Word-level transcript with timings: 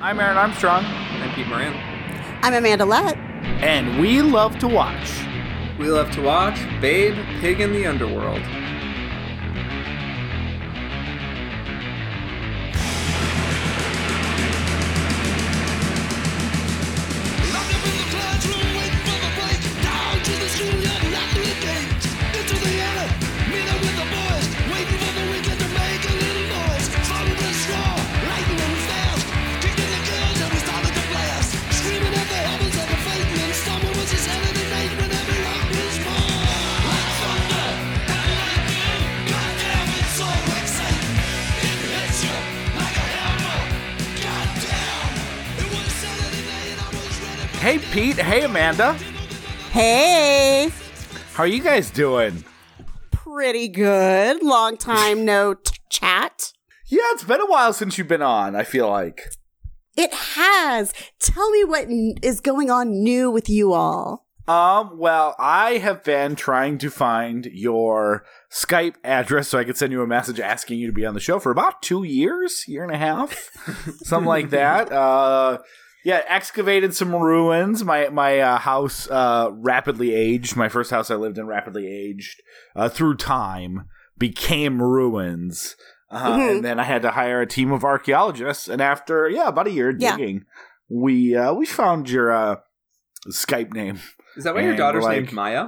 I'm 0.00 0.20
Aaron 0.20 0.36
Armstrong, 0.36 0.84
I'm 0.84 1.34
Pete 1.34 1.46
Moran. 1.48 1.74
I'm 2.42 2.54
Amanda 2.54 2.84
Lett. 2.84 3.16
and 3.62 4.00
we 4.00 4.22
love 4.22 4.58
to 4.60 4.68
watch. 4.68 5.24
We 5.78 5.90
love 5.90 6.10
to 6.12 6.22
watch 6.22 6.58
Babe, 6.80 7.14
Pig 7.40 7.60
in 7.60 7.72
the 7.72 7.86
Underworld. 7.86 8.42
Hey, 47.68 47.78
Pete. 47.92 48.16
Hey, 48.16 48.44
Amanda. 48.44 48.94
Hey, 49.72 50.70
How 51.34 51.42
are 51.42 51.46
you 51.46 51.62
guys 51.62 51.90
doing? 51.90 52.42
pretty 53.10 53.68
good. 53.68 54.42
Long 54.42 54.78
time 54.78 55.26
no 55.26 55.52
t- 55.52 55.76
chat. 55.90 56.54
Yeah, 56.86 57.00
it's 57.10 57.24
been 57.24 57.42
a 57.42 57.46
while 57.46 57.74
since 57.74 57.98
you've 57.98 58.08
been 58.08 58.22
on, 58.22 58.56
I 58.56 58.64
feel 58.64 58.88
like. 58.88 59.20
It 59.98 60.14
has. 60.14 60.94
Tell 61.20 61.50
me 61.50 61.62
what 61.62 61.82
n- 61.90 62.14
is 62.22 62.40
going 62.40 62.70
on 62.70 62.88
new 63.02 63.30
with 63.30 63.50
you 63.50 63.74
all. 63.74 64.24
Um, 64.48 64.92
well, 64.98 65.36
I 65.38 65.72
have 65.72 66.02
been 66.02 66.36
trying 66.36 66.78
to 66.78 66.88
find 66.88 67.44
your 67.52 68.24
Skype 68.50 68.94
address 69.04 69.48
so 69.48 69.58
I 69.58 69.64
could 69.64 69.76
send 69.76 69.92
you 69.92 70.00
a 70.00 70.06
message 70.06 70.40
asking 70.40 70.78
you 70.78 70.86
to 70.86 70.92
be 70.94 71.04
on 71.04 71.12
the 71.12 71.20
show 71.20 71.38
for 71.38 71.52
about 71.52 71.82
two 71.82 72.02
years, 72.02 72.64
year 72.66 72.82
and 72.82 72.94
a 72.94 72.96
half, 72.96 73.50
something 74.04 74.26
like 74.26 74.48
that. 74.48 74.90
Uh, 74.98 75.58
yeah, 76.08 76.22
excavated 76.26 76.94
some 76.94 77.14
ruins. 77.14 77.84
My 77.84 78.08
my 78.08 78.38
uh, 78.40 78.58
house 78.58 79.08
uh, 79.10 79.50
rapidly 79.52 80.14
aged. 80.14 80.56
My 80.56 80.68
first 80.70 80.90
house 80.90 81.10
I 81.10 81.16
lived 81.16 81.36
in 81.36 81.46
rapidly 81.46 81.86
aged 81.86 82.40
uh, 82.74 82.88
through 82.88 83.16
time, 83.16 83.88
became 84.16 84.80
ruins. 84.80 85.76
Uh, 86.10 86.30
Mhm. 86.38 86.50
And 86.50 86.64
then 86.64 86.80
I 86.80 86.84
had 86.84 87.02
to 87.02 87.10
hire 87.10 87.42
a 87.42 87.46
team 87.46 87.70
of 87.70 87.84
archaeologists. 87.84 88.66
And 88.68 88.80
after 88.80 89.28
yeah, 89.28 89.48
about 89.48 89.66
a 89.66 89.70
year 89.70 89.94
Yeah. 89.98 90.16
digging, 90.16 90.44
we 90.88 91.36
uh, 91.36 91.52
we 91.52 91.66
found 91.66 92.08
your 92.08 92.32
uh, 92.32 92.56
Skype 93.30 93.74
name. 93.74 93.98
Is 94.36 94.44
that 94.44 94.54
why 94.54 94.62
your 94.62 94.76
daughter's 94.76 95.04
like- 95.04 95.16
named 95.18 95.32
Maya? 95.32 95.66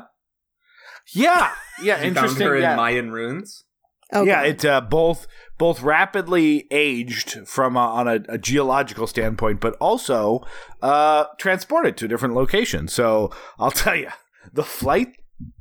Yeah, 1.14 1.52
yeah, 1.82 1.98
You 2.00 2.08
interesting. 2.08 2.38
Found 2.38 2.50
her 2.50 2.58
yeah. 2.58 2.70
in 2.70 2.76
Mayan 2.76 3.10
ruins. 3.12 3.64
Oh, 4.12 4.24
yeah, 4.24 4.42
God. 4.42 4.46
it 4.46 4.64
uh, 4.64 4.80
both 4.80 5.26
both 5.60 5.82
rapidly 5.82 6.66
aged 6.70 7.46
from 7.46 7.76
uh, 7.76 7.80
on 7.86 8.08
a, 8.08 8.20
a 8.30 8.38
geological 8.38 9.06
standpoint, 9.06 9.60
but 9.60 9.74
also 9.74 10.40
uh, 10.82 11.24
transported 11.38 11.96
to 11.98 12.06
a 12.06 12.08
different 12.08 12.34
location. 12.34 12.88
So 12.88 13.30
I'll 13.58 13.70
tell 13.84 13.94
you, 13.94 14.08
the 14.52 14.64
flight 14.64 15.12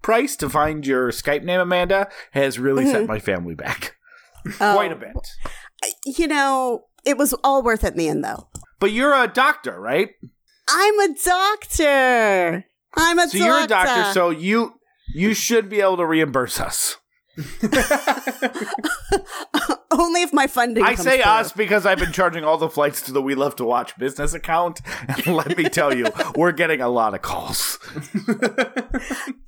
price 0.02 0.36
to 0.38 0.50
find 0.50 0.88
your 0.88 1.12
Skype 1.12 1.44
name, 1.44 1.60
Amanda, 1.60 2.08
has 2.32 2.58
really 2.58 2.86
set 2.86 3.04
Mhm. 3.04 3.08
my 3.08 3.20
family 3.20 3.56
back 3.56 3.96
Oh, 4.62 4.74
quite 4.74 4.92
a 4.94 4.96
bit. 4.96 5.16
You 6.06 6.28
know, 6.28 6.86
it 7.06 7.18
was 7.18 7.34
all 7.44 7.62
worth 7.62 7.84
it 7.84 7.92
in 7.92 7.98
the 7.98 8.08
end, 8.08 8.24
though. 8.24 8.48
But 8.80 8.92
you're 8.94 9.14
a 9.14 9.28
doctor, 9.28 9.80
right? 9.80 10.12
I'm 10.70 11.00
a 11.00 11.10
doctor. 11.26 12.66
I'm 12.96 13.20
a 13.20 13.28
So 13.28 13.38
doctor. 13.38 13.38
So 13.38 13.46
you're 13.46 13.64
a 13.64 13.68
doctor, 13.68 14.14
so 14.14 14.30
you 14.30 14.74
you 15.14 15.34
should 15.34 15.68
be 15.70 15.82
able 15.82 15.98
to 15.98 16.06
reimburse 16.06 16.60
us. 16.62 16.98
only 19.92 20.24
if 20.24 20.34
my 20.34 20.48
funding. 20.48 20.84
I 20.84 20.96
say 20.96 21.22
through. 21.22 21.32
us 21.32 21.54
because 21.54 21.86
I've 21.86 22.00
been 22.00 22.12
charging 22.12 22.44
all 22.44 22.58
the 22.58 22.70
flights 22.70 23.02
to 23.04 23.12
the 23.12 23.22
We 23.22 23.36
Love 23.36 23.56
to 23.58 23.66
Watch 23.66 23.98
business 23.98 24.34
account, 24.34 24.82
and 25.08 25.28
let 25.28 25.58
me 25.58 25.66
tell 25.66 25.94
you, 25.94 26.08
we're 26.36 26.52
getting 26.52 26.82
a 26.82 26.90
lot 26.90 27.14
of 27.14 27.22
calls. 27.22 27.80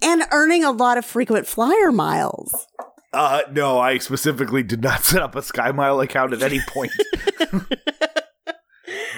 and 0.01 0.23
earning 0.31 0.63
a 0.63 0.71
lot 0.71 0.97
of 0.97 1.05
frequent 1.05 1.47
flyer 1.47 1.91
miles. 1.91 2.67
Uh, 3.13 3.41
no, 3.51 3.79
I 3.79 3.97
specifically 3.97 4.63
did 4.63 4.81
not 4.81 5.03
set 5.03 5.21
up 5.21 5.35
a 5.35 5.41
SkyMile 5.41 6.03
account 6.03 6.33
at 6.33 6.41
any 6.41 6.61
point. 6.67 6.91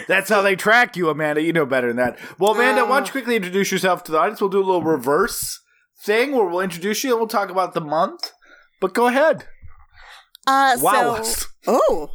That's 0.08 0.30
how 0.30 0.42
they 0.42 0.56
track 0.56 0.98
you, 0.98 1.10
Amanda. 1.10 1.42
You 1.42 1.54
know 1.54 1.66
better 1.66 1.88
than 1.88 1.98
that. 1.98 2.18
Well, 2.38 2.54
Amanda, 2.54 2.86
why 2.86 2.98
don't 2.98 3.08
you 3.08 3.12
quickly 3.12 3.36
introduce 3.36 3.72
yourself 3.72 4.04
to 4.06 4.12
the 4.12 4.20
audience? 4.20 4.42
We'll 4.42 4.50
do 4.50 4.60
a 4.60 4.66
little 4.66 4.84
reverse 4.84 5.60
thing 6.04 6.34
where 6.34 6.46
we'll 6.46 6.60
introduce 6.60 7.04
you 7.04 7.12
and 7.12 7.20
we'll 7.20 7.28
talk 7.28 7.50
about 7.50 7.74
the 7.74 7.82
month. 7.82 8.32
But 8.80 8.94
go 8.94 9.08
ahead. 9.08 9.46
Uh, 10.46 10.78
Wow. 10.82 11.22
so 11.24 11.46
oh. 11.68 12.10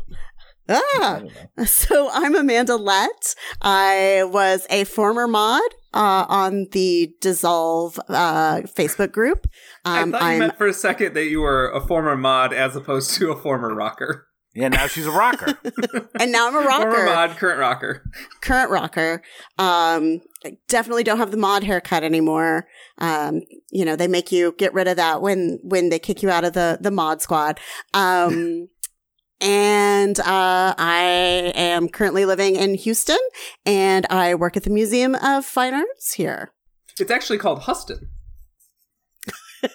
Ah, 0.68 1.22
so 1.64 2.10
I'm 2.12 2.34
Amanda 2.34 2.76
Lett. 2.76 3.34
I 3.62 4.24
was 4.26 4.66
a 4.68 4.84
former 4.84 5.26
mod 5.26 5.62
uh, 5.94 6.26
on 6.28 6.66
the 6.72 7.10
Dissolve 7.22 7.98
uh, 8.08 8.60
Facebook 8.76 9.10
group. 9.10 9.46
Um, 9.86 10.14
I 10.14 10.18
thought 10.18 10.22
you 10.22 10.28
I'm 10.28 10.38
meant 10.40 10.58
for 10.58 10.66
a 10.66 10.74
second 10.74 11.14
that 11.14 11.24
you 11.24 11.40
were 11.40 11.70
a 11.70 11.80
former 11.80 12.16
mod 12.18 12.52
as 12.52 12.76
opposed 12.76 13.14
to 13.14 13.30
a 13.30 13.36
former 13.36 13.74
rocker. 13.74 14.27
Yeah, 14.58 14.68
now 14.68 14.88
she's 14.88 15.06
a 15.06 15.12
rocker. 15.12 15.56
and 16.20 16.32
now 16.32 16.48
I'm 16.48 16.56
a 16.56 16.66
rocker. 16.66 16.90
Former 16.90 17.04
mod, 17.04 17.36
current 17.36 17.60
rocker. 17.60 18.02
current 18.40 18.70
rocker. 18.72 19.22
Um, 19.56 20.20
I 20.44 20.56
definitely 20.66 21.04
don't 21.04 21.18
have 21.18 21.30
the 21.30 21.36
mod 21.36 21.62
haircut 21.62 22.02
anymore. 22.02 22.66
Um, 22.98 23.42
you 23.70 23.84
know, 23.84 23.94
they 23.94 24.08
make 24.08 24.32
you 24.32 24.56
get 24.58 24.74
rid 24.74 24.88
of 24.88 24.96
that 24.96 25.22
when, 25.22 25.60
when 25.62 25.90
they 25.90 26.00
kick 26.00 26.24
you 26.24 26.30
out 26.30 26.42
of 26.42 26.54
the, 26.54 26.76
the 26.80 26.90
mod 26.90 27.22
squad. 27.22 27.60
Um, 27.94 28.68
and, 29.40 30.18
uh, 30.18 30.74
I 30.76 31.52
am 31.54 31.88
currently 31.88 32.24
living 32.24 32.56
in 32.56 32.74
Houston 32.74 33.20
and 33.64 34.06
I 34.10 34.34
work 34.34 34.56
at 34.56 34.64
the 34.64 34.70
Museum 34.70 35.14
of 35.14 35.44
Fine 35.44 35.74
Arts 35.74 36.14
here. 36.14 36.50
It's 36.98 37.12
actually 37.12 37.38
called 37.38 37.60
Huston. 37.60 38.08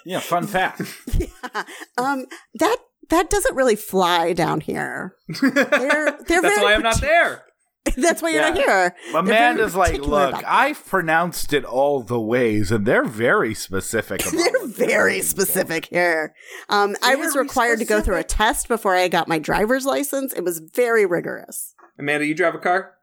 yeah, 0.06 0.20
fun 0.20 0.46
fact. 0.46 0.82
yeah. 1.18 1.64
um, 1.98 2.26
that, 2.56 2.80
that 3.14 3.30
doesn't 3.30 3.56
really 3.56 3.76
fly 3.76 4.34
down 4.34 4.60
here. 4.60 5.16
They're, 5.42 5.52
they're 5.62 6.12
That's 6.18 6.42
very 6.42 6.64
why 6.64 6.74
I'm 6.74 6.82
not 6.82 7.00
there. 7.00 7.44
That's 7.98 8.22
why 8.22 8.30
you're 8.30 8.42
not 8.42 8.56
here. 8.56 8.96
Amanda's 9.14 9.76
like, 9.76 10.00
look. 10.00 10.36
I've 10.48 10.84
pronounced 10.86 11.52
it 11.54 11.66
all 11.66 12.02
the 12.02 12.20
ways, 12.20 12.72
and 12.72 12.86
they're 12.86 13.04
very 13.04 13.54
specific. 13.54 14.22
About 14.26 14.32
They're 14.32 14.52
what 14.62 14.78
they're 14.78 14.88
very 14.88 15.14
doing. 15.16 15.24
specific 15.24 15.86
here. 15.88 16.34
Um, 16.70 16.96
I 17.04 17.16
was 17.16 17.34
Very 17.34 17.44
required 17.44 17.80
to 17.80 17.86
go 17.86 18.02
through 18.02 18.18
a 18.18 18.24
test 18.24 18.68
before 18.68 18.96
I 18.96 19.10
got 19.10 19.28
my 19.28 19.38
driver's 19.38 19.86
license. 19.86 20.34
It 20.34 20.44
was 20.44 20.60
very 20.60 21.06
rigorous. 21.06 21.76
Amanda, 22.00 22.26
you 22.26 22.34
drive 22.34 22.56
a 22.56 22.60
car? 22.60 22.94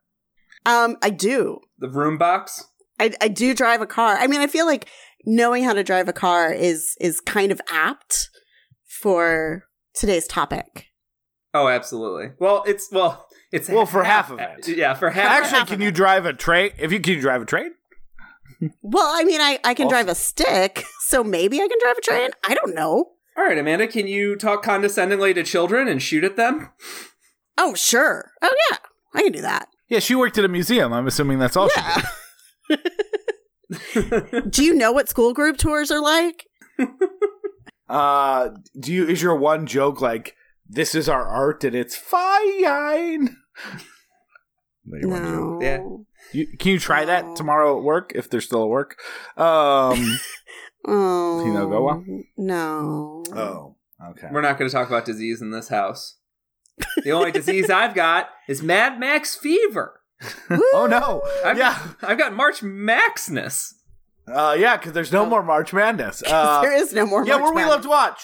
Um, 0.66 0.96
I 1.02 1.10
do. 1.10 1.60
The 1.78 1.88
room 1.88 2.16
box? 2.18 2.64
I, 2.98 3.12
I 3.20 3.28
do 3.28 3.54
drive 3.54 3.82
a 3.82 3.86
car. 3.86 4.16
I 4.16 4.26
mean, 4.26 4.40
I 4.40 4.46
feel 4.46 4.66
like 4.66 4.88
knowing 5.24 5.62
how 5.62 5.74
to 5.74 5.84
drive 5.84 6.08
a 6.08 6.12
car 6.14 6.52
is 6.52 6.96
is 7.00 7.20
kind 7.20 7.52
of 7.52 7.60
apt 7.70 8.30
for 8.88 9.64
today's 9.94 10.26
topic. 10.26 10.86
Oh, 11.52 11.68
absolutely. 11.68 12.32
Well, 12.38 12.62
it's 12.66 12.88
well, 12.92 13.26
it's 13.50 13.68
Well, 13.68 13.86
for 13.86 14.04
half 14.04 14.30
of 14.30 14.38
it. 14.38 14.68
Yeah, 14.68 14.94
for 14.94 15.10
half. 15.10 15.44
Actually, 15.44 15.66
can 15.66 15.80
you 15.80 15.90
drive 15.90 16.24
a 16.26 16.32
train? 16.32 16.70
If 16.78 16.92
you 16.92 17.00
can 17.00 17.14
you 17.14 17.20
drive 17.20 17.42
a 17.42 17.46
train? 17.46 17.72
Well, 18.82 19.10
I 19.12 19.24
mean, 19.24 19.40
I, 19.40 19.58
I 19.64 19.74
can 19.74 19.86
Awesome. 19.86 19.94
drive 19.94 20.08
a 20.08 20.14
stick, 20.14 20.84
so 21.00 21.24
maybe 21.24 21.60
I 21.60 21.66
can 21.68 21.78
drive 21.80 21.96
a 21.98 22.00
train. 22.02 22.30
I 22.46 22.54
don't 22.54 22.74
know. 22.74 23.12
All 23.36 23.44
right, 23.44 23.56
Amanda, 23.58 23.86
can 23.86 24.06
you 24.06 24.36
talk 24.36 24.62
condescendingly 24.62 25.32
to 25.34 25.42
children 25.42 25.88
and 25.88 26.02
shoot 26.02 26.24
at 26.24 26.36
them? 26.36 26.70
Oh, 27.56 27.74
sure. 27.74 28.32
Oh, 28.42 28.54
yeah. 28.70 28.76
I 29.14 29.22
can 29.22 29.32
do 29.32 29.40
that. 29.40 29.68
Yeah, 29.88 29.98
she 30.00 30.14
worked 30.14 30.36
at 30.38 30.44
a 30.44 30.48
museum. 30.48 30.92
I'm 30.92 31.06
assuming 31.06 31.38
that's 31.38 31.56
all 31.56 31.68
she 31.68 31.80
did. 32.68 32.80
Do 34.50 34.64
you 34.64 34.74
know 34.74 34.92
what 34.92 35.08
school 35.08 35.32
group 35.32 35.56
tours 35.56 35.90
are 35.90 36.00
like? 36.02 36.44
Uh, 37.90 38.50
do 38.78 38.92
you 38.92 39.06
is 39.06 39.20
your 39.20 39.34
one 39.36 39.66
joke 39.66 40.00
like 40.00 40.36
this 40.68 40.94
is 40.94 41.08
our 41.08 41.26
art 41.26 41.64
and 41.64 41.74
it's 41.74 41.96
fine? 41.96 43.36
Maybe 44.86 45.06
one 45.06 45.22
joke. 45.24 45.34
No. 45.34 45.60
Yeah. 45.60 45.82
You, 46.32 46.46
can 46.58 46.72
you 46.72 46.78
try 46.78 47.00
No. 47.00 47.06
that 47.06 47.36
tomorrow 47.36 47.76
at 47.76 47.82
work 47.82 48.12
if 48.14 48.30
they're 48.30 48.40
still 48.40 48.62
at 48.62 48.68
work? 48.68 48.96
Um. 49.36 50.18
Oh. 50.86 51.44
You 51.44 51.52
know, 51.52 51.68
go 51.68 51.88
on. 51.90 52.24
No. 52.38 53.22
oh. 53.36 53.76
Okay. 54.12 54.28
We're 54.32 54.40
not 54.40 54.56
going 54.58 54.66
to 54.70 54.74
talk 54.74 54.88
about 54.88 55.04
disease 55.04 55.42
in 55.42 55.50
this 55.50 55.68
house. 55.68 56.16
The 57.04 57.10
only 57.12 57.30
disease 57.30 57.68
I've 57.68 57.94
got 57.94 58.30
is 58.48 58.62
Mad 58.62 58.98
Max 58.98 59.36
fever. 59.36 60.00
Oh 60.72 60.86
no. 60.90 61.22
I've 61.44 61.58
yeah. 61.58 61.78
I've 62.00 62.16
got 62.16 62.32
March 62.34 62.62
Maxness. 62.62 63.74
Uh. 64.28 64.56
Yeah. 64.58 64.76
Because 64.76 64.92
there's 64.92 65.12
no 65.12 65.22
Oh. 65.22 65.26
more 65.28 65.42
March 65.42 65.72
Madness. 65.72 66.22
Uh, 66.26 66.60
there 66.62 66.72
is 66.76 66.92
no 66.92 67.06
more. 67.06 67.24
yeah. 67.26 67.38
March 67.38 67.54
Where 67.54 67.64
we 67.64 67.70
love 67.70 67.82
to 67.82 67.88
watch. 67.88 68.20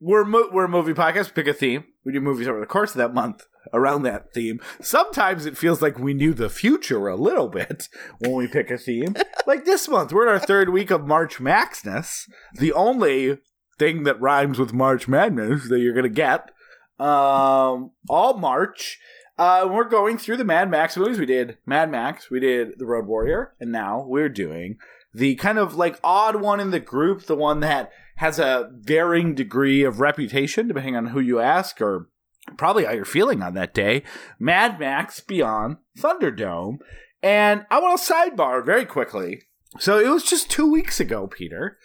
We're 0.00 0.24
mo- 0.24 0.48
we're 0.52 0.64
a 0.66 0.68
movie 0.68 0.92
podcast. 0.94 1.34
Pick 1.34 1.48
a 1.48 1.52
theme. 1.52 1.84
We 2.04 2.12
do 2.12 2.20
movies 2.20 2.46
over 2.48 2.60
the 2.60 2.66
course 2.66 2.92
of 2.92 2.98
that 2.98 3.12
month. 3.14 3.44
around 3.72 4.02
that 4.02 4.32
theme. 4.32 4.60
Sometimes 4.80 5.44
it 5.44 5.58
feels 5.58 5.82
like 5.82 5.98
we 5.98 6.14
knew 6.14 6.32
the 6.32 6.48
future 6.48 7.06
a 7.08 7.16
little 7.16 7.48
bit 7.48 7.88
when 8.20 8.32
we 8.32 8.46
pick 8.46 8.70
a 8.70 8.78
theme. 8.78 9.14
like 9.46 9.64
this 9.66 9.88
month, 9.88 10.10
we're 10.12 10.22
in 10.26 10.32
our 10.32 10.38
third 10.38 10.70
week 10.70 10.90
of 10.90 11.06
March 11.06 11.38
Maxness, 11.38 12.28
the 12.54 12.72
only 12.72 13.38
thing 13.78 14.04
that 14.04 14.18
rhymes 14.20 14.58
with 14.58 14.72
March 14.72 15.06
Madness 15.08 15.68
that 15.68 15.80
you're 15.80 15.92
gonna 15.94 16.08
get. 16.08 16.50
Um, 16.98 17.90
all 18.08 18.38
March. 18.38 18.98
Uh, 19.36 19.68
we're 19.70 19.84
going 19.88 20.16
through 20.18 20.36
the 20.36 20.44
Mad 20.44 20.70
Max 20.70 20.96
movies. 20.96 21.18
We 21.18 21.26
did 21.26 21.58
Mad 21.66 21.90
Max, 21.90 22.30
we 22.30 22.40
did 22.40 22.78
The 22.78 22.86
Road 22.86 23.06
Warrior, 23.06 23.54
and 23.60 23.70
now 23.70 24.04
we're 24.06 24.28
doing 24.28 24.78
the 25.12 25.34
kind 25.36 25.58
of 25.58 25.74
like 25.74 25.98
odd 26.04 26.36
one 26.36 26.60
in 26.60 26.70
the 26.70 26.80
group, 26.80 27.24
the 27.24 27.36
one 27.36 27.60
that 27.60 27.90
has 28.16 28.38
a 28.38 28.70
varying 28.72 29.34
degree 29.34 29.84
of 29.84 30.00
reputation, 30.00 30.68
depending 30.68 30.96
on 30.96 31.06
who 31.06 31.20
you 31.20 31.38
ask, 31.38 31.80
or 31.80 32.08
probably 32.56 32.84
how 32.84 32.92
you're 32.92 33.04
feeling 33.04 33.42
on 33.42 33.54
that 33.54 33.74
day. 33.74 34.02
Mad 34.38 34.78
Max 34.78 35.20
Beyond 35.20 35.76
Thunderdome. 35.98 36.78
And 37.22 37.66
I 37.70 37.80
want 37.80 38.00
to 38.00 38.12
sidebar 38.12 38.64
very 38.64 38.84
quickly. 38.84 39.42
So 39.78 39.98
it 39.98 40.08
was 40.08 40.24
just 40.24 40.50
two 40.50 40.70
weeks 40.70 41.00
ago, 41.00 41.26
Peter, 41.26 41.78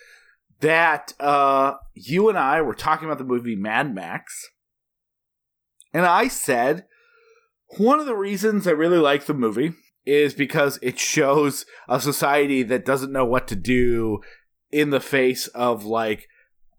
that 0.61 1.13
uh, 1.19 1.73
you 1.93 2.29
and 2.29 2.37
I 2.37 2.61
were 2.61 2.75
talking 2.75 3.05
about 3.05 3.17
the 3.17 3.23
movie 3.23 3.55
Mad 3.55 3.93
Max. 3.93 4.49
And 5.93 6.05
I 6.05 6.27
said, 6.27 6.85
one 7.77 7.99
of 7.99 8.05
the 8.05 8.15
reasons 8.15 8.67
I 8.67 8.71
really 8.71 8.97
like 8.97 9.25
the 9.25 9.33
movie 9.33 9.73
is 10.05 10.33
because 10.33 10.79
it 10.81 10.99
shows 10.99 11.65
a 11.87 11.99
society 11.99 12.63
that 12.63 12.85
doesn't 12.85 13.11
know 13.11 13.25
what 13.25 13.47
to 13.47 13.55
do 13.55 14.19
in 14.71 14.89
the 14.89 14.99
face 14.99 15.47
of 15.49 15.85
like 15.85 16.27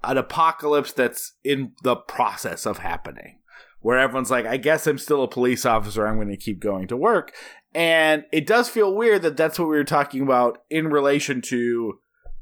an 0.02 0.18
apocalypse 0.18 0.92
that's 0.92 1.32
in 1.42 1.72
the 1.82 1.96
process 1.96 2.66
of 2.66 2.78
happening. 2.78 3.38
Where 3.80 3.98
everyone's 3.98 4.30
like, 4.30 4.46
I 4.46 4.56
guess 4.56 4.86
I'm 4.86 4.98
still 4.98 5.22
a 5.22 5.28
police 5.28 5.66
officer. 5.66 6.06
I'm 6.06 6.16
going 6.16 6.28
to 6.28 6.36
keep 6.36 6.58
going 6.58 6.88
to 6.88 6.96
work. 6.96 7.32
And 7.74 8.24
it 8.32 8.46
does 8.46 8.68
feel 8.68 8.94
weird 8.94 9.22
that 9.22 9.36
that's 9.36 9.58
what 9.58 9.68
we 9.68 9.76
were 9.76 9.84
talking 9.84 10.22
about 10.22 10.58
in 10.70 10.88
relation 10.88 11.42
to 11.42 11.98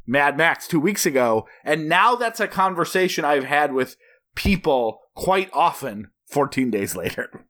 Mad 0.07 0.37
Max 0.37 0.69
two 0.69 0.79
weeks 0.79 1.05
ago. 1.05 1.47
And 1.65 1.89
now 1.89 2.15
that's 2.15 2.39
a 2.39 2.47
conversation 2.47 3.25
I've 3.25 3.45
had 3.45 3.73
with 3.73 3.97
people 4.35 5.01
quite 5.15 5.51
often 5.53 6.11
14 6.31 6.71
days 6.71 6.95
later. 6.97 7.47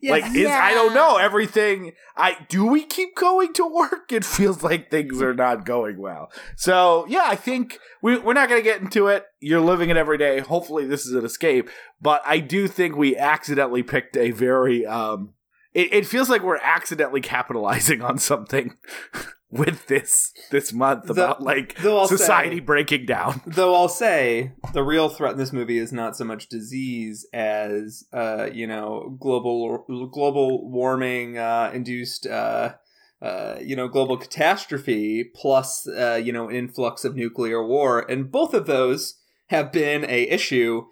Yeah, 0.00 0.10
like 0.12 0.24
is 0.34 0.48
I 0.48 0.74
don't 0.74 0.94
know 0.94 1.16
everything. 1.16 1.92
I 2.16 2.36
do 2.48 2.66
we 2.66 2.84
keep 2.84 3.16
going 3.16 3.52
to 3.54 3.66
work? 3.66 4.12
It 4.12 4.24
feels 4.24 4.62
like 4.62 4.90
things 4.90 5.22
are 5.22 5.34
not 5.34 5.64
going 5.64 5.98
well. 5.98 6.30
So 6.56 7.06
yeah, 7.08 7.24
I 7.24 7.36
think 7.36 7.78
we, 8.02 8.18
we're 8.18 8.34
not 8.34 8.48
going 8.48 8.60
to 8.60 8.64
get 8.64 8.80
into 8.80 9.08
it. 9.08 9.26
You're 9.40 9.60
living 9.60 9.90
it 9.90 9.96
every 9.96 10.18
day. 10.18 10.40
Hopefully, 10.40 10.86
this 10.86 11.06
is 11.06 11.14
an 11.14 11.24
escape. 11.24 11.70
But 12.00 12.22
I 12.24 12.38
do 12.38 12.66
think 12.68 12.96
we 12.96 13.16
accidentally 13.16 13.82
picked 13.82 14.16
a 14.16 14.30
very. 14.30 14.86
um 14.86 15.34
It, 15.72 15.92
it 15.92 16.06
feels 16.06 16.28
like 16.28 16.42
we're 16.42 16.56
accidentally 16.56 17.20
capitalizing 17.20 18.02
on 18.02 18.18
something 18.18 18.76
with 19.50 19.86
this 19.86 20.32
this 20.50 20.72
month 20.72 21.10
about 21.10 21.42
like 21.42 21.76
society 21.78 22.56
say- 22.56 22.60
breaking 22.60 23.06
down. 23.06 23.40
Though 23.46 23.74
I'll 23.74 23.88
say 23.88 24.52
the 24.72 24.82
real 24.82 25.08
threat 25.08 25.32
in 25.32 25.38
this 25.38 25.52
movie 25.52 25.78
is 25.78 25.92
not 25.92 26.16
so 26.16 26.24
much 26.24 26.48
disease 26.48 27.26
as 27.32 28.04
uh, 28.12 28.48
you 28.52 28.66
know 28.66 29.16
global 29.20 29.84
global 30.12 30.70
warming 30.70 31.38
uh, 31.38 31.70
induced 31.74 32.26
uh, 32.26 32.74
uh, 33.22 33.56
you 33.60 33.76
know 33.76 33.88
global 33.88 34.16
catastrophe 34.16 35.24
plus 35.34 35.86
uh, 35.88 36.20
you 36.22 36.32
know 36.32 36.50
influx 36.50 37.04
of 37.04 37.16
nuclear 37.16 37.64
war, 37.66 38.00
and 38.08 38.30
both 38.30 38.54
of 38.54 38.66
those 38.66 39.16
have 39.48 39.72
been 39.72 40.04
a 40.04 40.28
issue 40.28 40.86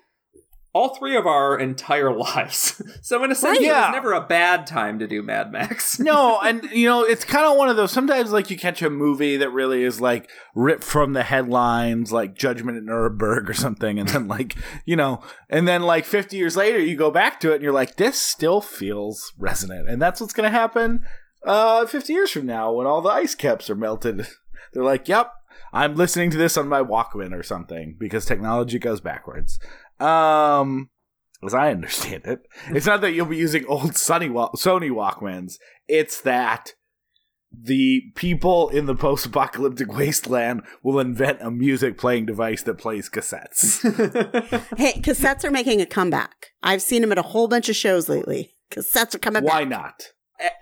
all 0.75 0.95
three 0.95 1.17
of 1.17 1.27
our 1.27 1.59
entire 1.59 2.13
lives. 2.17 2.81
so 3.03 3.23
in 3.25 3.33
a 3.33 3.35
sense, 3.35 3.59
Right. 3.59 3.63
it 3.63 3.67
Yeah. 3.67 3.87
was 3.91 3.95
never 3.95 4.13
a 4.13 4.21
bad 4.27 4.67
time 4.67 4.99
to 4.99 5.07
do 5.07 5.23
Mad 5.23 5.51
Max. 5.51 5.99
no, 6.01 6.39
and 6.41 6.63
you 6.71 6.87
know, 6.87 7.03
it's 7.03 7.25
kind 7.25 7.47
of 7.47 7.57
one 7.57 7.69
of 7.69 7.77
those. 7.77 7.91
Sometimes, 7.91 8.33
like, 8.33 8.51
you 8.51 8.57
catch 8.59 8.83
a 8.83 8.91
movie 8.91 9.37
that 9.39 9.51
really 9.51 9.83
is 9.83 10.01
like 10.01 10.31
ripped 10.55 10.85
from 10.85 11.15
the 11.15 11.23
headlines, 11.23 12.13
like 12.13 12.35
Judgment 12.37 12.77
at 12.77 12.85
Nuremberg 12.85 13.49
or 13.49 13.55
something, 13.55 13.99
and 13.99 14.09
then 14.09 14.29
like 14.29 14.55
you 14.85 14.95
know, 14.97 15.21
and 15.49 15.67
then 15.67 15.83
like 15.83 16.05
fifty 16.05 16.37
years 16.37 16.57
later, 16.57 16.79
you 16.79 16.97
go 16.97 17.11
back 17.11 17.41
to 17.41 17.53
it 17.53 17.57
and 17.57 17.63
you're 17.65 17.73
like, 17.73 17.97
this 17.97 18.21
still 18.21 18.61
feels 18.61 19.33
resonant, 19.39 19.89
and 19.89 20.01
that's 20.01 20.21
what's 20.21 20.33
going 20.35 20.51
to 20.51 20.57
happen 20.57 21.03
uh, 21.47 21.87
fifty 21.87 22.13
years 22.13 22.31
from 22.31 22.47
now 22.47 22.73
when 22.73 22.87
all 22.87 23.01
the 23.01 23.09
ice 23.09 23.35
caps 23.35 23.71
are 23.71 23.75
melted. 23.75 24.27
They're 24.75 24.85
like, 24.85 25.09
yep. 25.09 25.33
I'm 25.73 25.97
listening 25.97 26.31
to 26.31 26.39
this 26.39 26.57
on 26.57 26.67
my 26.69 26.81
Walkman 26.83 27.35
or 27.39 27.43
something 27.43 27.97
because 27.99 28.25
technology 28.25 28.79
goes 28.79 29.01
backwards. 29.03 29.59
Um, 30.01 30.91
as 31.45 31.55
I 31.55 31.71
understand 31.71 32.25
it, 32.27 32.41
it's 32.69 32.87
not 32.87 33.01
that 33.03 33.13
you'll 33.13 33.27
be 33.27 33.37
using 33.37 33.65
old 33.67 33.93
Sony, 33.93 34.31
Wa- 34.31 34.51
Sony 34.53 34.91
Walkmans. 34.91 35.55
It's 35.87 36.21
that 36.23 36.75
the 37.51 38.03
people 38.15 38.69
in 38.69 38.85
the 38.87 38.95
post-apocalyptic 38.95 39.91
wasteland 39.91 40.63
will 40.83 41.01
invent 41.01 41.39
a 41.41 41.51
music 41.51 41.97
playing 41.97 42.27
device 42.27 42.63
that 42.65 42.77
plays 42.79 43.09
cassettes. 43.09 43.83
Hey, 44.77 45.01
cassettes 45.01 45.45
are 45.45 45.51
making 45.51 45.81
a 45.81 45.87
comeback. 45.87 46.49
I've 46.63 46.83
seen 46.83 47.01
them 47.03 47.11
at 47.13 47.19
a 47.19 47.23
whole 47.23 47.49
bunch 47.49 47.69
of 47.69 47.77
shows 47.77 48.09
lately. 48.09 48.55
Cassettes 48.71 49.15
are 49.15 49.19
coming 49.19 49.45
Why 49.45 49.65
back. 49.65 49.71
Why 49.71 49.77
not? 49.79 50.03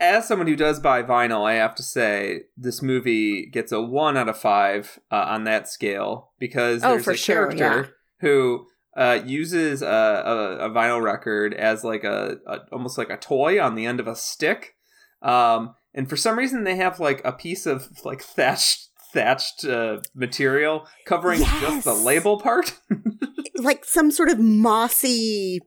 As 0.01 0.27
someone 0.29 0.47
who 0.47 0.57
does 0.57 0.79
buy 0.81 1.03
vinyl, 1.03 1.45
I 1.45 1.55
have 1.55 1.75
to 1.75 1.83
say 1.83 2.43
this 2.57 2.81
movie 2.81 3.47
gets 3.51 3.73
a 3.73 3.83
one 3.83 4.17
out 4.17 4.29
of 4.29 4.39
five 4.39 4.99
uh, 5.11 5.17
on 5.29 5.45
that 5.45 5.69
scale 5.69 6.31
because 6.39 6.83
Oh, 6.85 6.91
there's 6.93 7.05
for 7.05 7.11
a 7.11 7.17
sure, 7.17 7.51
character 7.53 7.95
who 8.21 8.67
uh, 8.97 9.21
uses 9.25 9.83
a, 9.83 9.87
a, 9.87 10.67
a 10.67 10.71
vinyl 10.71 11.03
record 11.03 11.55
as 11.55 11.85
like 11.85 12.03
a, 12.03 12.39
a 12.47 12.59
almost 12.73 12.99
like 12.99 13.11
a 13.11 13.17
toy 13.17 13.61
on 13.63 13.75
the 13.75 13.87
end 13.87 14.01
of 14.01 14.07
a 14.07 14.17
stick, 14.17 14.75
um, 15.23 15.75
and 15.95 16.09
for 16.09 16.17
some 16.17 16.39
reason 16.39 16.65
they 16.65 16.77
have 16.77 16.99
like 16.99 17.21
a 17.25 17.33
piece 17.33 17.67
of 17.67 17.89
like 18.05 18.23
thatched 18.23 18.89
thatched 19.13 19.65
uh, 19.65 19.99
material 20.15 20.87
covering 21.07 21.41
just 21.61 21.85
the 21.85 21.95
label 21.95 22.41
part. 22.41 22.79
Like 23.59 23.87
some 23.87 24.11
sort 24.11 24.29
of 24.29 24.39
mossy 24.39 25.61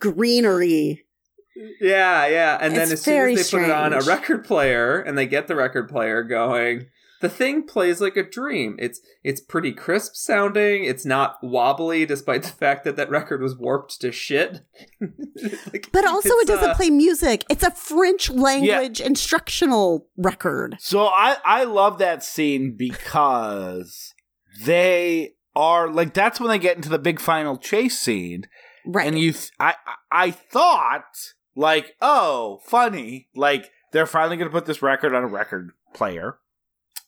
greenery. 0.00 1.04
Yeah, 1.80 2.26
yeah. 2.26 2.58
And 2.60 2.74
then 2.74 2.90
as 2.90 3.02
soon 3.02 3.30
as 3.30 3.50
they 3.50 3.58
put 3.58 3.64
it 3.64 3.70
on 3.70 3.92
a 3.92 4.00
record 4.00 4.44
player 4.44 5.00
and 5.00 5.16
they 5.16 5.26
get 5.26 5.46
the 5.46 5.54
record 5.54 5.88
player 5.88 6.22
going, 6.22 6.86
the 7.20 7.28
thing 7.28 7.64
plays 7.64 8.00
like 8.00 8.16
a 8.16 8.22
dream. 8.28 8.76
It's 8.78 9.00
it's 9.24 9.40
pretty 9.40 9.72
crisp 9.72 10.14
sounding. 10.14 10.84
It's 10.84 11.04
not 11.04 11.38
wobbly, 11.42 12.06
despite 12.06 12.42
the 12.44 12.48
fact 12.50 12.84
that 12.84 12.96
that 12.96 13.10
record 13.10 13.42
was 13.42 13.56
warped 13.56 14.00
to 14.00 14.12
shit. 14.12 14.60
Like, 15.72 15.90
But 15.92 16.04
also, 16.04 16.30
it 16.30 16.48
doesn't 16.48 16.70
uh, 16.70 16.74
play 16.74 16.90
music. 16.90 17.44
It's 17.48 17.62
a 17.62 17.70
French 17.70 18.28
language 18.28 19.00
instructional 19.00 20.08
record. 20.16 20.76
So 20.80 21.06
I 21.06 21.36
I 21.44 21.64
love 21.64 21.98
that 21.98 22.24
scene 22.24 22.74
because 22.76 24.14
they 24.64 25.34
are 25.54 25.88
like 25.88 26.14
that's 26.14 26.40
when 26.40 26.48
they 26.48 26.58
get 26.58 26.76
into 26.76 26.88
the 26.88 26.98
big 26.98 27.20
final 27.20 27.56
chase 27.56 27.98
scene 27.98 28.44
Right. 28.84 29.06
and 29.06 29.18
you 29.18 29.32
th- 29.32 29.50
I 29.60 29.74
I 29.86 29.94
I 30.26 30.30
thought 30.30 31.34
like 31.56 31.94
oh 32.00 32.60
funny 32.64 33.28
like 33.34 33.70
they're 33.92 34.06
finally 34.06 34.36
going 34.36 34.48
to 34.48 34.52
put 34.52 34.66
this 34.66 34.82
record 34.82 35.14
on 35.14 35.24
a 35.24 35.28
record 35.28 35.70
player 35.94 36.38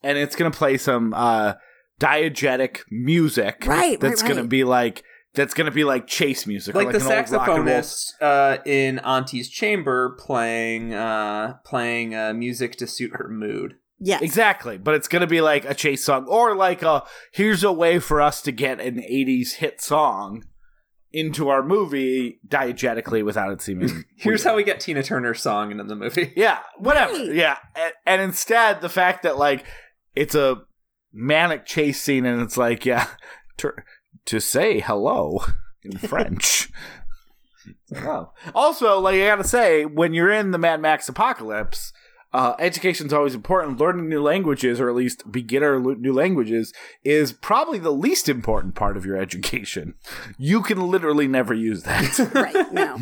and 0.02 0.18
it's 0.18 0.36
going 0.36 0.50
to 0.50 0.56
play 0.56 0.76
some 0.76 1.12
uh 1.14 1.54
diegetic 2.00 2.80
music 2.90 3.64
Right, 3.66 4.00
that's 4.00 4.22
right, 4.22 4.28
going 4.28 4.36
to 4.36 4.42
right. 4.42 4.48
be 4.50 4.64
like 4.64 5.04
that's 5.34 5.54
going 5.54 5.66
to 5.66 5.70
be 5.70 5.84
like 5.84 6.06
chase 6.06 6.46
music 6.46 6.74
or 6.74 6.82
like, 6.82 6.92
the 6.92 6.96
an 6.96 7.02
old 7.02 7.30
rock 7.30 7.48
and 7.48 7.66
roll 7.66 7.76
saxophonist 7.76 8.12
uh, 8.20 8.58
in 8.64 8.98
Auntie's 9.00 9.48
chamber 9.48 10.16
playing 10.18 10.92
uh, 10.94 11.54
playing 11.64 12.14
uh, 12.14 12.32
music 12.32 12.76
to 12.76 12.86
suit 12.86 13.12
her 13.14 13.28
mood. 13.28 13.74
yeah 14.00 14.18
Exactly, 14.22 14.76
but 14.78 14.94
it's 14.94 15.06
going 15.08 15.20
to 15.20 15.28
be 15.28 15.40
like 15.40 15.64
a 15.64 15.74
chase 15.74 16.04
song 16.04 16.26
or 16.26 16.56
like 16.56 16.82
a 16.82 17.04
here's 17.32 17.62
a 17.62 17.72
way 17.72 17.98
for 17.98 18.20
us 18.20 18.42
to 18.42 18.50
get 18.52 18.80
an 18.80 18.96
80s 18.96 19.54
hit 19.54 19.80
song 19.80 20.44
into 21.12 21.48
our 21.48 21.62
movie 21.62 22.40
diegetically 22.48 23.24
without 23.24 23.52
it 23.52 23.60
seeming 23.60 23.88
Here's 24.16 24.40
weird. 24.44 24.50
how 24.52 24.56
we 24.56 24.64
get 24.64 24.80
Tina 24.80 25.02
Turner's 25.02 25.40
song 25.40 25.70
into 25.70 25.84
the 25.84 25.96
movie. 25.96 26.32
Yeah, 26.36 26.58
whatever. 26.78 27.12
Right. 27.12 27.34
Yeah, 27.34 27.56
and, 27.76 27.92
and 28.06 28.22
instead 28.22 28.80
the 28.80 28.88
fact 28.88 29.22
that 29.24 29.36
like 29.36 29.64
it's 30.14 30.34
a 30.34 30.62
manic 31.12 31.66
chase 31.66 32.00
scene 32.00 32.24
and 32.26 32.40
it's 32.40 32.56
like 32.56 32.84
yeah, 32.86 33.08
to, 33.58 33.72
to 34.26 34.40
say 34.40 34.80
hello 34.80 35.40
in 35.82 35.92
French. 35.98 36.70
It's 37.66 37.92
like, 37.92 38.04
oh. 38.06 38.32
Also, 38.54 38.98
like 39.00 39.14
I 39.16 39.26
gotta 39.26 39.44
say, 39.44 39.84
when 39.84 40.14
you're 40.14 40.30
in 40.32 40.50
the 40.50 40.58
Mad 40.58 40.80
Max 40.80 41.08
apocalypse, 41.08 41.92
uh, 42.32 42.54
is 42.60 43.12
always 43.12 43.34
important. 43.34 43.78
Learning 43.80 44.08
new 44.08 44.22
languages, 44.22 44.80
or 44.80 44.88
at 44.88 44.94
least 44.94 45.30
beginner 45.32 45.74
l- 45.74 45.96
new 45.98 46.12
languages, 46.12 46.72
is 47.04 47.32
probably 47.32 47.78
the 47.78 47.90
least 47.92 48.28
important 48.28 48.74
part 48.76 48.96
of 48.96 49.04
your 49.04 49.16
education. 49.16 49.94
You 50.38 50.62
can 50.62 50.80
literally 50.90 51.26
never 51.26 51.52
use 51.52 51.82
that. 51.82 52.30
Right. 52.34 52.72
No. 52.72 52.96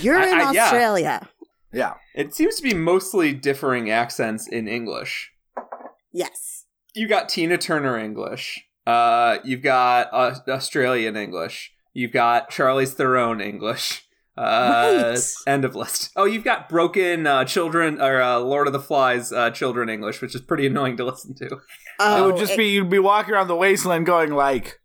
You're 0.00 0.18
I- 0.18 0.28
in 0.28 0.34
I- 0.40 0.52
yeah. 0.52 0.64
Australia. 0.64 1.28
yeah. 1.72 1.94
It 2.14 2.34
seems 2.34 2.56
to 2.56 2.62
be 2.62 2.74
mostly 2.74 3.32
differing 3.32 3.90
accents 3.90 4.46
in 4.46 4.68
English. 4.68 5.32
Yes. 6.12 6.64
you 6.94 7.06
got 7.08 7.28
Tina 7.28 7.58
Turner 7.58 7.98
English. 7.98 8.64
Uh, 8.86 9.38
you've 9.44 9.62
got 9.62 10.08
uh, 10.12 10.34
Australian 10.48 11.16
English. 11.16 11.72
You've 11.92 12.12
got 12.12 12.50
Charlize 12.50 12.94
Theron 12.94 13.40
English. 13.40 14.04
Uh, 14.36 15.12
Right. 15.14 15.20
End 15.48 15.64
of 15.64 15.74
list. 15.74 16.10
Oh, 16.14 16.24
you've 16.24 16.44
got 16.44 16.68
broken 16.68 17.26
uh, 17.26 17.44
children 17.44 18.00
or 18.00 18.22
uh, 18.22 18.38
Lord 18.38 18.68
of 18.68 18.72
the 18.72 18.78
Flies 18.80 19.32
uh, 19.32 19.50
children 19.50 19.88
English, 19.88 20.22
which 20.22 20.34
is 20.34 20.40
pretty 20.40 20.66
annoying 20.66 20.96
to 20.98 21.04
listen 21.04 21.34
to. 21.36 21.46
it 21.46 21.58
Oh, 21.98 22.26
would 22.30 22.36
just 22.38 22.56
be 22.56 22.68
you'd 22.68 22.88
be 22.88 23.00
walking 23.00 23.34
around 23.34 23.48
the 23.48 23.56
wasteland 23.56 24.06
going 24.06 24.30
like 24.30 24.77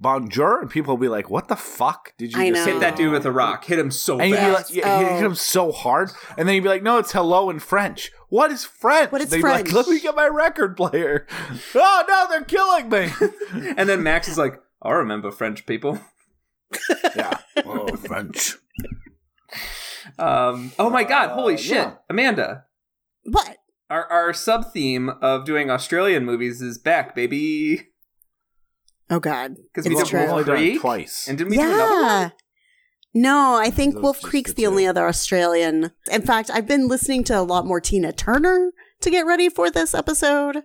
bonjour 0.00 0.60
and 0.62 0.70
people 0.70 0.96
would 0.96 1.02
be 1.02 1.08
like 1.08 1.28
what 1.28 1.48
the 1.48 1.56
fuck 1.56 2.14
did 2.16 2.32
you 2.32 2.40
I 2.40 2.48
just 2.50 2.66
know. 2.66 2.72
Hit 2.72 2.80
that 2.80 2.96
dude 2.96 3.12
with 3.12 3.26
a 3.26 3.30
rock. 3.32 3.64
Hit 3.66 3.78
him 3.78 3.90
so 3.90 4.18
and 4.18 4.30
you'd 4.30 4.36
be 4.36 4.40
fast. 4.42 4.70
like, 4.70 4.76
yeah, 4.76 4.96
Oh. 4.98 5.14
hit 5.14 5.22
him 5.24 5.34
so 5.34 5.70
hard, 5.72 6.10
and 6.38 6.48
then 6.48 6.54
you'd 6.54 6.62
be 6.62 6.68
like, 6.70 6.82
"No, 6.82 6.98
it's 6.98 7.12
hello 7.12 7.50
in 7.50 7.58
French." 7.58 8.10
What 8.30 8.50
is 8.50 8.64
French? 8.64 9.12
What 9.12 9.20
is 9.20 9.28
They'd 9.30 9.36
be 9.38 9.40
French? 9.42 9.66
Like, 9.68 9.74
Let 9.74 9.88
me 9.88 10.00
get 10.00 10.14
my 10.16 10.26
record 10.28 10.76
player. 10.76 11.26
oh 11.74 12.04
no, 12.08 12.26
they're 12.30 12.44
killing 12.44 12.88
me. 12.88 13.10
and 13.76 13.88
then 13.88 14.02
Max 14.02 14.28
is 14.28 14.38
like, 14.38 14.60
I 14.82 14.92
remember 14.92 15.30
French 15.30 15.66
people. 15.66 15.98
yeah. 17.16 17.38
Oh, 17.64 17.88
French. 17.96 18.54
Um, 20.18 20.72
oh 20.78 20.90
my 20.90 21.04
god, 21.04 21.30
holy 21.30 21.54
Uh, 21.54 21.58
shit. 21.58 21.76
yeah. 21.76 21.94
Amanda, 22.08 22.64
what? 23.24 23.58
our, 23.90 24.06
our 24.06 24.32
sub 24.32 24.72
theme 24.72 25.10
of 25.20 25.44
doing 25.44 25.70
Australian 25.70 26.24
movies 26.24 26.62
is 26.62 26.78
back, 26.78 27.14
baby. 27.14 27.88
Oh 29.10 29.20
God. 29.20 29.56
Because 29.56 29.88
we 29.88 29.94
did 29.96 30.12
Wolf 30.12 30.14
only 30.30 30.44
done 30.44 30.56
it 30.56 30.58
Creek. 30.60 30.80
twice. 30.80 31.26
And 31.28 31.36
didn't 31.36 31.50
we 31.50 31.56
do 31.56 31.62
another 31.64 31.82
one? 31.94 32.02
Yeah. 32.04 32.30
No, 33.12 33.56
I 33.60 33.70
think 33.70 33.94
Those 33.94 34.02
Wolf 34.04 34.22
Creek's 34.22 34.52
the 34.52 34.62
the 34.62 34.66
only 34.68 34.86
other 34.86 35.06
Australian. 35.06 35.90
In 36.12 36.22
fact, 36.22 36.48
I've 36.52 36.68
been 36.68 36.86
listening 36.86 37.24
to 37.24 37.38
a 37.38 37.42
lot 37.42 37.66
more 37.66 37.80
Tina 37.80 38.12
Turner 38.12 38.70
to 39.00 39.10
get 39.10 39.26
ready 39.26 39.48
for 39.48 39.68
this 39.68 39.94
episode. 39.94 40.62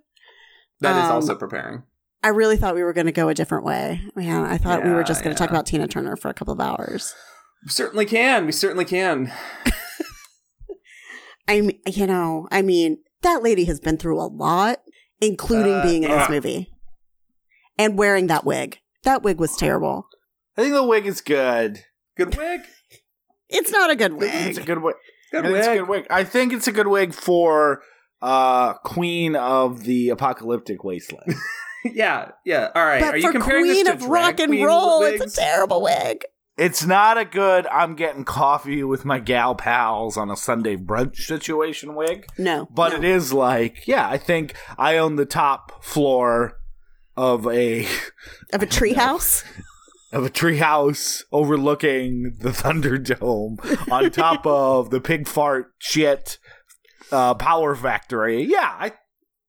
That 0.80 0.96
is 0.96 1.06
Um, 1.10 1.12
also 1.14 1.34
preparing. 1.36 1.84
I 2.22 2.28
really 2.30 2.58
thought 2.58 2.76
we 2.76 2.84
were 2.84 2.94
going 2.94 3.08
to 3.08 3.12
go 3.12 3.30
a 3.30 3.34
different 3.34 3.66
way. 3.66 4.02
Man, 4.16 4.46
I 4.46 4.58
thought 4.58 4.84
we 4.84 4.92
were 4.92 5.04
just 5.04 5.24
going 5.24 5.36
to 5.36 5.38
talk 5.40 5.50
about 5.50 5.66
Tina 5.66 5.88
Turner 5.88 6.16
for 6.16 6.30
a 6.30 6.34
couple 6.36 6.54
of 6.54 6.60
hours. 6.60 7.14
We 7.64 7.70
certainly 7.70 8.06
can. 8.06 8.46
We 8.46 8.52
certainly 8.52 8.86
can. 8.86 9.32
I, 11.48 11.62
mean, 11.62 11.80
you 11.88 12.08
know, 12.08 12.48
I 12.52 12.62
mean, 12.62 12.98
that 13.22 13.44
lady 13.44 13.66
has 13.66 13.80
been 13.80 13.98
through 13.98 14.20
a 14.20 14.26
lot, 14.26 14.80
including 15.22 15.74
Uh, 15.74 15.84
being 15.84 16.04
in 16.04 16.12
this 16.12 16.28
uh. 16.28 16.32
movie 16.32 16.72
and 17.78 17.98
wearing 17.98 18.28
that 18.28 18.46
wig. 18.46 18.80
That 19.04 19.24
wig 19.24 19.40
was 19.40 19.56
terrible. 19.56 20.08
I 20.58 20.62
think 20.62 20.74
the 20.74 20.84
wig 20.84 21.06
is 21.06 21.22
good. 21.22 21.84
Good 22.18 22.36
wig. 22.36 22.62
It's 23.48 23.70
not 23.70 23.92
a 23.92 23.96
good 23.96 24.14
wig. 24.14 24.32
It's 24.34 24.58
a 24.58 24.64
good 24.64 24.82
wig. 24.82 24.96
Good 25.32 25.46
I 25.46 25.48
think 25.48 25.58
it's 25.60 25.68
a 25.68 25.70
wig. 25.72 25.80
good 25.82 25.88
wig. 25.90 26.08
I 26.10 26.24
think 26.24 26.52
it's 26.52 26.68
a 26.68 26.72
good 26.72 26.88
wig 26.88 27.14
for 27.14 27.84
uh 28.22 28.74
Queen 28.80 29.36
of 29.36 29.84
the 29.84 30.10
Apocalyptic 30.10 30.84
Wasteland. 30.84 31.36
yeah, 31.86 32.32
yeah. 32.44 32.72
All 32.74 32.84
right. 32.84 33.02
But 33.02 33.14
Are 33.14 33.18
you 33.18 33.32
comparing 33.32 33.66
Queen 33.66 33.84
this 33.86 33.88
to 33.88 33.94
of 33.94 34.00
drag 34.00 34.10
Rock 34.10 34.40
and 34.40 34.50
queen 34.50 34.66
Roll, 34.66 35.00
wigs? 35.02 35.22
it's 35.22 35.38
a 35.38 35.42
terrible 35.42 35.84
wig. 35.84 36.24
it's 36.58 36.86
not 36.88 37.20
a 37.20 37.24
good 37.26 37.68
I'm 37.68 37.96
getting 37.96 38.24
coffee 38.26 38.84
with 38.84 39.06
my 39.06 39.20
gal 39.20 39.54
pals 39.54 40.18
on 40.18 40.32
a 40.32 40.36
Sunday 40.36 40.76
brunch 40.76 41.18
situation 41.18 41.94
wig. 41.94 42.26
No, 42.40 42.68
But 42.74 42.94
no. 42.94 42.98
it 42.98 43.04
is 43.04 43.32
like, 43.32 43.86
yeah, 43.88 44.10
I 44.10 44.18
think 44.18 44.56
I 44.80 44.98
own 44.98 45.18
the 45.18 45.26
top 45.28 45.84
floor 45.84 46.58
of 47.18 47.48
a 47.48 47.86
of 48.54 48.62
a 48.62 48.66
treehouse. 48.68 49.44
of 50.12 50.26
a 50.26 50.30
treehouse 50.30 51.24
overlooking 51.32 52.38
the 52.40 52.50
Thunderdome 52.52 53.92
on 53.92 54.12
top 54.12 54.46
of 54.48 54.90
the 54.90 55.02
pig 55.02 55.28
fart 55.28 55.72
shit 55.80 56.38
uh, 57.12 57.34
power 57.36 57.76
factory. 57.76 58.44
Yeah, 58.44 58.76
I, 58.80 58.94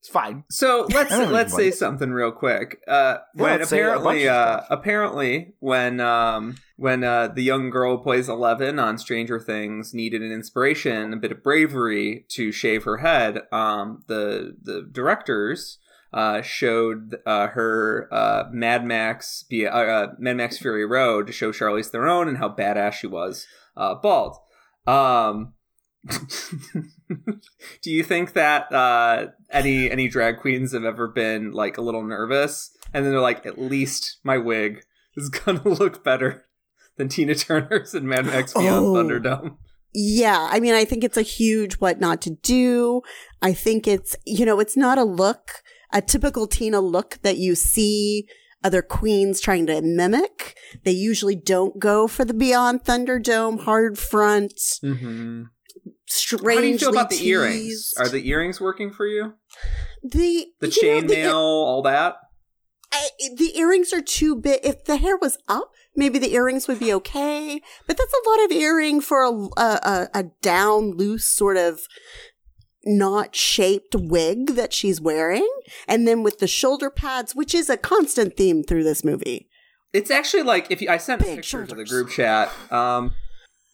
it's 0.01 0.09
fine. 0.13 0.45
So 0.51 0.87
let's 0.91 1.11
let's 1.11 1.55
say 1.55 1.69
about 1.69 1.79
something 1.79 2.11
real 2.11 2.33
quick. 2.33 2.81
Uh, 2.87 3.19
Yeah, 3.35 3.43
when 3.43 3.59
let's 3.59 3.71
say 3.71 3.81
a 3.83 3.99
bunch 3.99 3.99
apparently 3.99 4.29
uh, 4.29 4.61
apparently 4.71 5.55
when 5.59 6.01
um, 6.01 6.57
when 6.77 7.03
uh, 7.03 7.29
the 7.29 7.43
young 7.43 7.71
girl 7.71 7.97
who 7.97 8.03
plays 8.03 8.29
Eleven 8.29 8.79
on 8.79 8.99
Stranger 8.99 9.41
Things 9.41 9.95
needed 9.95 10.23
an 10.23 10.31
inspiration, 10.31 11.13
a 11.13 11.17
bit 11.17 11.33
of 11.33 11.43
bravery 11.43 12.25
to 12.31 12.53
shave 12.53 12.85
her 12.85 12.99
head, 12.99 13.43
um, 13.53 14.05
the 14.07 14.57
the 14.63 14.87
directors. 14.91 15.79
Uh, 16.17 16.41
showed 16.41 17.19
uh, 17.27 17.49
her 17.49 18.09
uh, 18.11 18.45
Mad 18.51 18.87
Max, 18.87 19.45
be, 19.51 19.67
uh, 19.67 19.79
uh, 19.79 20.13
Mad 20.19 20.39
Max 20.39 20.57
Fury 20.57 20.87
Road 20.87 21.27
to 21.27 21.33
show 21.35 21.53
Charlize 21.53 21.89
Theron 21.89 22.27
and 22.27 22.39
how 22.39 22.49
badass 22.49 22.95
she 22.95 23.07
was 23.07 23.47
uh, 23.77 23.95
bald. 23.97 24.39
Um, 24.87 25.53
do 27.83 27.91
you 27.91 28.03
think 28.03 28.33
that 28.33 28.73
uh, 28.73 29.27
any 29.51 29.91
any 29.91 30.09
drag 30.09 30.39
queens 30.39 30.73
have 30.73 30.85
ever 30.85 31.07
been 31.09 31.53
like 31.53 31.77
a 31.77 31.83
little 31.83 32.03
nervous, 32.05 32.71
and 32.95 33.05
then 33.05 33.13
they're 33.13 33.21
like, 33.21 33.45
at 33.45 33.59
least 33.61 34.19
my 34.25 34.39
wig 34.39 34.83
is 35.17 35.29
gonna 35.45 35.69
look 35.69 36.03
better 36.03 36.47
than 36.97 37.09
Tina 37.09 37.35
Turner's 37.35 37.95
in 37.95 38.09
Mad 38.09 38.25
Max 38.27 38.55
Beyond 38.55 38.87
Oh. 38.87 38.95
Thunderdome? 38.95 39.57
Yeah, 39.99 40.49
I 40.51 40.61
mean, 40.61 40.75
I 40.75 40.85
think 40.85 41.05
it's 41.05 41.17
a 41.17 41.23
huge 41.23 41.75
what 41.75 42.01
not 42.01 42.21
to 42.23 42.31
do. 42.31 43.01
I 43.41 43.55
think 43.55 43.89
it's, 43.89 44.15
you 44.27 44.45
know, 44.45 44.61
it's 44.61 44.77
not 44.77 44.99
a 44.99 45.05
look, 45.05 45.63
a 45.93 46.01
typical 46.03 46.47
Tina 46.47 46.81
look 46.81 47.19
that 47.23 47.37
you 47.39 47.55
see 47.55 48.27
other 48.65 48.83
queens 48.83 49.41
trying 49.41 49.67
to 49.67 49.81
mimic. 49.83 50.57
They 50.85 50.91
usually 50.93 51.37
don't 51.37 51.79
go 51.79 52.09
for 52.09 52.25
the 52.25 52.35
Beyond 52.35 52.85
Thunderdome 52.85 53.61
hard 53.61 53.99
front, 53.99 54.55
Mm-hmm. 54.83 55.43
strangely 56.07 56.55
How 56.55 56.61
do 56.61 56.67
you 56.69 56.79
feel 56.79 56.91
about 56.91 57.11
the 57.11 57.27
earrings? 57.27 57.93
Are 57.99 58.09
the 58.09 58.27
earrings 58.29 58.61
working 58.61 58.93
for 58.93 59.07
you? 59.07 59.35
the 60.03 60.47
The 60.61 60.69
chainmail, 60.69 61.35
all 61.35 61.83
that. 61.83 62.17
I, 62.93 63.09
the 63.37 63.59
earrings 63.59 63.93
are 63.93 64.01
too 64.01 64.37
big. 64.37 64.61
If 64.63 64.85
the 64.85 64.97
hair 64.97 65.17
was 65.17 65.39
up, 65.49 65.71
maybe 65.97 66.19
the 66.19 66.33
earrings 66.35 66.69
would 66.69 66.79
be 66.79 66.93
okay. 66.95 67.61
But 67.87 67.97
that's 67.97 68.13
a 68.15 68.29
lot 68.29 68.45
of 68.45 68.53
earring 68.53 69.01
for 69.01 69.23
a, 69.25 69.33
a, 69.61 70.09
a 70.15 70.25
down, 70.41 70.93
loose 70.97 71.27
sort 71.27 71.57
of 71.57 71.81
not 72.87 73.35
shaped 73.35 73.95
wig 73.95 74.55
that 74.55 74.73
she's 74.73 75.01
wearing, 75.01 75.49
and 75.89 76.07
then 76.07 76.23
with 76.23 76.39
the 76.39 76.47
shoulder 76.47 76.91
pads, 76.91 77.35
which 77.35 77.55
is 77.55 77.69
a 77.69 77.77
constant 77.77 78.37
theme 78.37 78.63
through 78.63 78.85
this 78.85 79.05
movie. 79.05 79.49
It's 79.93 80.11
actually 80.11 80.43
like 80.43 80.71
if 80.71 80.81
you, 80.81 80.89
I 80.89 80.99
sent 80.99 81.23
a 81.23 81.25
Big 81.25 81.37
picture 81.37 81.67
to 81.67 81.75
the 81.75 81.85
group 81.85 82.11
chat. 82.11 82.51
Um, 82.71 83.13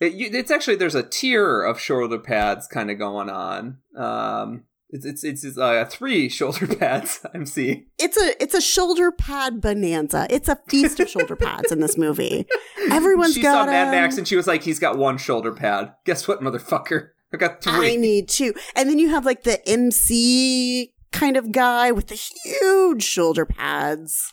it, 0.01 0.15
you, 0.15 0.31
it's 0.33 0.51
actually 0.51 0.77
there's 0.77 0.95
a 0.95 1.03
tier 1.03 1.63
of 1.63 1.81
shoulder 1.81 2.19
pads 2.19 2.67
kind 2.67 2.91
of 2.91 2.99
going 2.99 3.31
on. 3.31 3.79
Um, 3.97 4.65
it's 4.93 5.07
it's 5.07 5.25
it's, 5.25 5.45
it's 5.45 5.59
uh, 5.59 5.85
three 5.89 6.29
shoulder 6.29 6.67
pads 6.67 7.25
I'm 7.35 7.47
seeing. 7.47 7.87
It's 7.99 8.17
a 8.17 8.43
it's 8.43 8.55
a 8.55 8.61
shoulder 8.61 9.11
pad 9.11 9.61
bonanza. 9.61 10.27
It's 10.31 10.49
a 10.49 10.59
feast 10.69 11.01
of 11.01 11.09
shoulder 11.09 11.35
pads 11.35 11.73
in 11.73 11.81
this 11.81 11.97
movie. 11.97 12.47
Everyone's 12.91 13.35
she 13.35 13.43
got 13.43 13.67
saw 13.67 13.67
Mad 13.67 13.91
Max 13.91 14.19
and 14.19 14.29
she 14.29 14.37
was 14.37 14.47
like, 14.47 14.63
"He's 14.63 14.79
got 14.79 14.99
one 14.99 15.19
shoulder 15.19 15.53
pad." 15.53 15.95
Guess 16.05 16.29
what, 16.29 16.41
motherfucker? 16.41 17.09
I 17.33 17.37
got 17.37 17.63
three. 17.63 17.95
I 17.95 17.97
need 17.97 18.29
two. 18.29 18.55
And 18.77 18.89
then 18.89 18.99
you 18.99 19.11
have 19.11 19.25
like 19.25 19.45
the 19.45 19.67
MC 19.69 20.93
kind 21.13 21.37
of 21.37 21.53
guy 21.53 21.93
with 21.93 22.09
the 22.09 22.15
huge 22.15 23.03
shoulder 23.03 23.47
pads. 23.47 24.33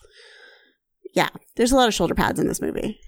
Yeah, 1.14 1.30
there's 1.56 1.72
a 1.72 1.76
lot 1.76 1.88
of 1.88 1.94
shoulder 1.94 2.16
pads 2.16 2.40
in 2.40 2.48
this 2.48 2.62
movie, 2.62 3.00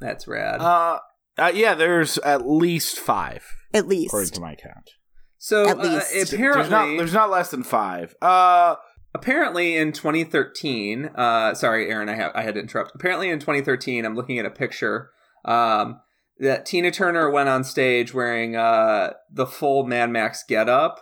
That's 0.00 0.26
rad. 0.26 0.60
Uh, 0.60 0.98
uh, 1.36 1.52
yeah, 1.54 1.74
there's 1.74 2.16
at 2.18 2.48
least 2.48 2.98
five, 2.98 3.44
at 3.72 3.86
least. 3.86 4.08
according 4.08 4.30
to 4.30 4.40
my 4.40 4.54
count. 4.54 4.90
so 5.36 5.68
at 5.68 5.78
uh, 5.78 5.82
least. 5.82 6.32
apparently, 6.32 6.62
There's 6.62 6.70
not, 6.70 6.96
there's 6.96 7.12
not 7.12 7.30
less 7.30 7.50
than 7.50 7.62
five. 7.62 8.14
Uh, 8.22 8.76
apparently 9.14 9.76
in 9.76 9.92
2013 9.92 11.06
uh 11.14 11.54
sorry 11.54 11.88
aaron 11.88 12.08
i 12.08 12.14
have 12.14 12.32
i 12.34 12.42
had 12.42 12.54
to 12.54 12.60
interrupt 12.60 12.90
apparently 12.94 13.30
in 13.30 13.38
2013 13.38 14.04
i'm 14.04 14.16
looking 14.16 14.38
at 14.38 14.44
a 14.44 14.50
picture 14.50 15.10
um 15.44 16.00
that 16.38 16.66
tina 16.66 16.90
turner 16.90 17.30
went 17.30 17.48
on 17.48 17.62
stage 17.64 18.12
wearing 18.12 18.56
uh 18.56 19.12
the 19.30 19.46
full 19.46 19.84
mad 19.86 20.10
max 20.10 20.42
getup 20.48 20.98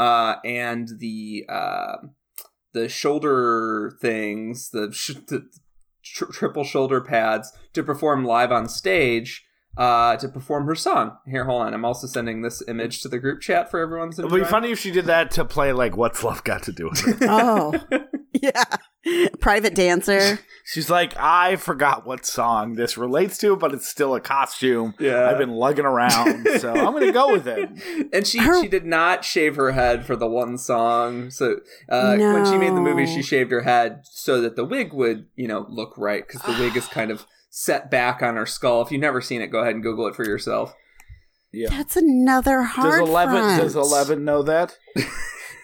uh 0.00 0.36
and 0.44 0.88
the 0.98 1.44
uh 1.48 1.96
the 2.72 2.88
shoulder 2.88 3.92
things 4.00 4.70
the, 4.70 4.90
sh- 4.92 5.12
the 5.28 5.48
tr- 6.02 6.32
triple 6.32 6.64
shoulder 6.64 7.00
pads 7.00 7.52
to 7.72 7.82
perform 7.82 8.24
live 8.24 8.50
on 8.50 8.68
stage 8.68 9.44
uh 9.76 10.16
to 10.16 10.28
perform 10.28 10.66
her 10.66 10.74
song. 10.74 11.16
Here 11.26 11.44
hold 11.46 11.62
on. 11.62 11.72
I'm 11.72 11.84
also 11.84 12.06
sending 12.06 12.42
this 12.42 12.62
image 12.68 13.00
to 13.02 13.08
the 13.08 13.18
group 13.18 13.40
chat 13.40 13.70
for 13.70 13.80
everyone's 13.80 14.18
it 14.18 14.28
would 14.28 14.38
be 14.38 14.44
funny 14.44 14.70
if 14.70 14.78
she 14.78 14.90
did 14.90 15.06
that 15.06 15.30
to 15.32 15.46
play 15.46 15.72
like 15.72 15.96
"What's 15.96 16.22
Love 16.22 16.44
Got 16.44 16.64
to 16.64 16.72
Do 16.72 16.90
with 16.90 17.08
It." 17.08 17.16
Oh, 17.22 17.72
yeah. 19.04 19.28
Private 19.40 19.74
dancer. 19.74 20.38
She's 20.64 20.88
like, 20.88 21.16
I 21.16 21.56
forgot 21.56 22.06
what 22.06 22.24
song 22.24 22.74
this 22.74 22.96
relates 22.96 23.36
to, 23.38 23.56
but 23.56 23.72
it's 23.74 23.88
still 23.88 24.14
a 24.14 24.20
costume. 24.20 24.94
yeah 25.00 25.28
I've 25.28 25.38
been 25.38 25.50
lugging 25.50 25.84
around, 25.84 26.46
so 26.58 26.72
I'm 26.72 26.92
gonna 26.92 27.10
go 27.12 27.32
with 27.32 27.46
it. 27.48 27.68
and 28.12 28.26
she 28.26 28.38
Her- 28.38 28.62
she 28.62 28.68
did 28.68 28.84
not 28.86 29.24
shave 29.24 29.56
her 29.56 29.72
head 29.72 30.06
for 30.06 30.14
the 30.14 30.28
one 30.28 30.56
song. 30.58 31.30
So 31.30 31.56
uh, 31.88 32.16
when 32.16 32.44
she 32.46 32.58
made 32.58 32.70
the 32.74 32.80
movie, 32.80 33.06
she 33.06 33.22
shaved 33.22 33.50
her 33.50 33.62
head 33.62 34.02
so 34.04 34.40
that 34.40 34.54
the 34.56 34.64
wig 34.64 34.92
would 34.92 35.26
you 35.34 35.48
know 35.48 35.66
look 35.68 35.94
right 35.96 36.24
because 36.26 36.42
the 36.42 36.62
wig 36.62 36.76
is 36.76 36.86
kind 36.86 37.10
of 37.10 37.26
set 37.50 37.90
back 37.90 38.22
on 38.22 38.36
her 38.36 38.46
skull. 38.46 38.82
If 38.82 38.90
you've 38.92 39.00
never 39.00 39.20
seen 39.20 39.42
it, 39.42 39.48
go 39.48 39.58
ahead 39.60 39.74
and 39.74 39.82
Google 39.82 40.06
it 40.06 40.14
for 40.14 40.24
yourself. 40.24 40.74
Yeah. 41.52 41.68
That's 41.70 41.96
another 41.96 42.62
hard. 42.62 43.00
Does 43.00 43.08
Eleven? 43.08 43.34
front. 43.36 43.62
Does 43.62 43.76
Eleven 43.76 44.24
know 44.24 44.42
that? 44.42 44.76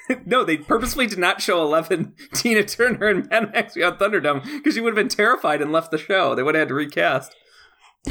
no, 0.26 0.44
they 0.44 0.56
purposely 0.56 1.06
did 1.06 1.18
not 1.18 1.40
show 1.42 1.62
Eleven 1.62 2.14
Tina 2.34 2.62
Turner 2.64 3.06
and 3.08 3.28
Mad 3.30 3.52
Max 3.52 3.74
Beyond 3.74 3.98
Thunderdome 3.98 4.42
because 4.44 4.74
she 4.74 4.80
would 4.80 4.90
have 4.90 4.96
been 4.96 5.08
terrified 5.08 5.60
and 5.62 5.72
left 5.72 5.90
the 5.90 5.98
show. 5.98 6.34
They 6.34 6.42
would 6.42 6.54
have 6.54 6.62
had 6.62 6.68
to 6.68 6.74
recast. 6.74 7.34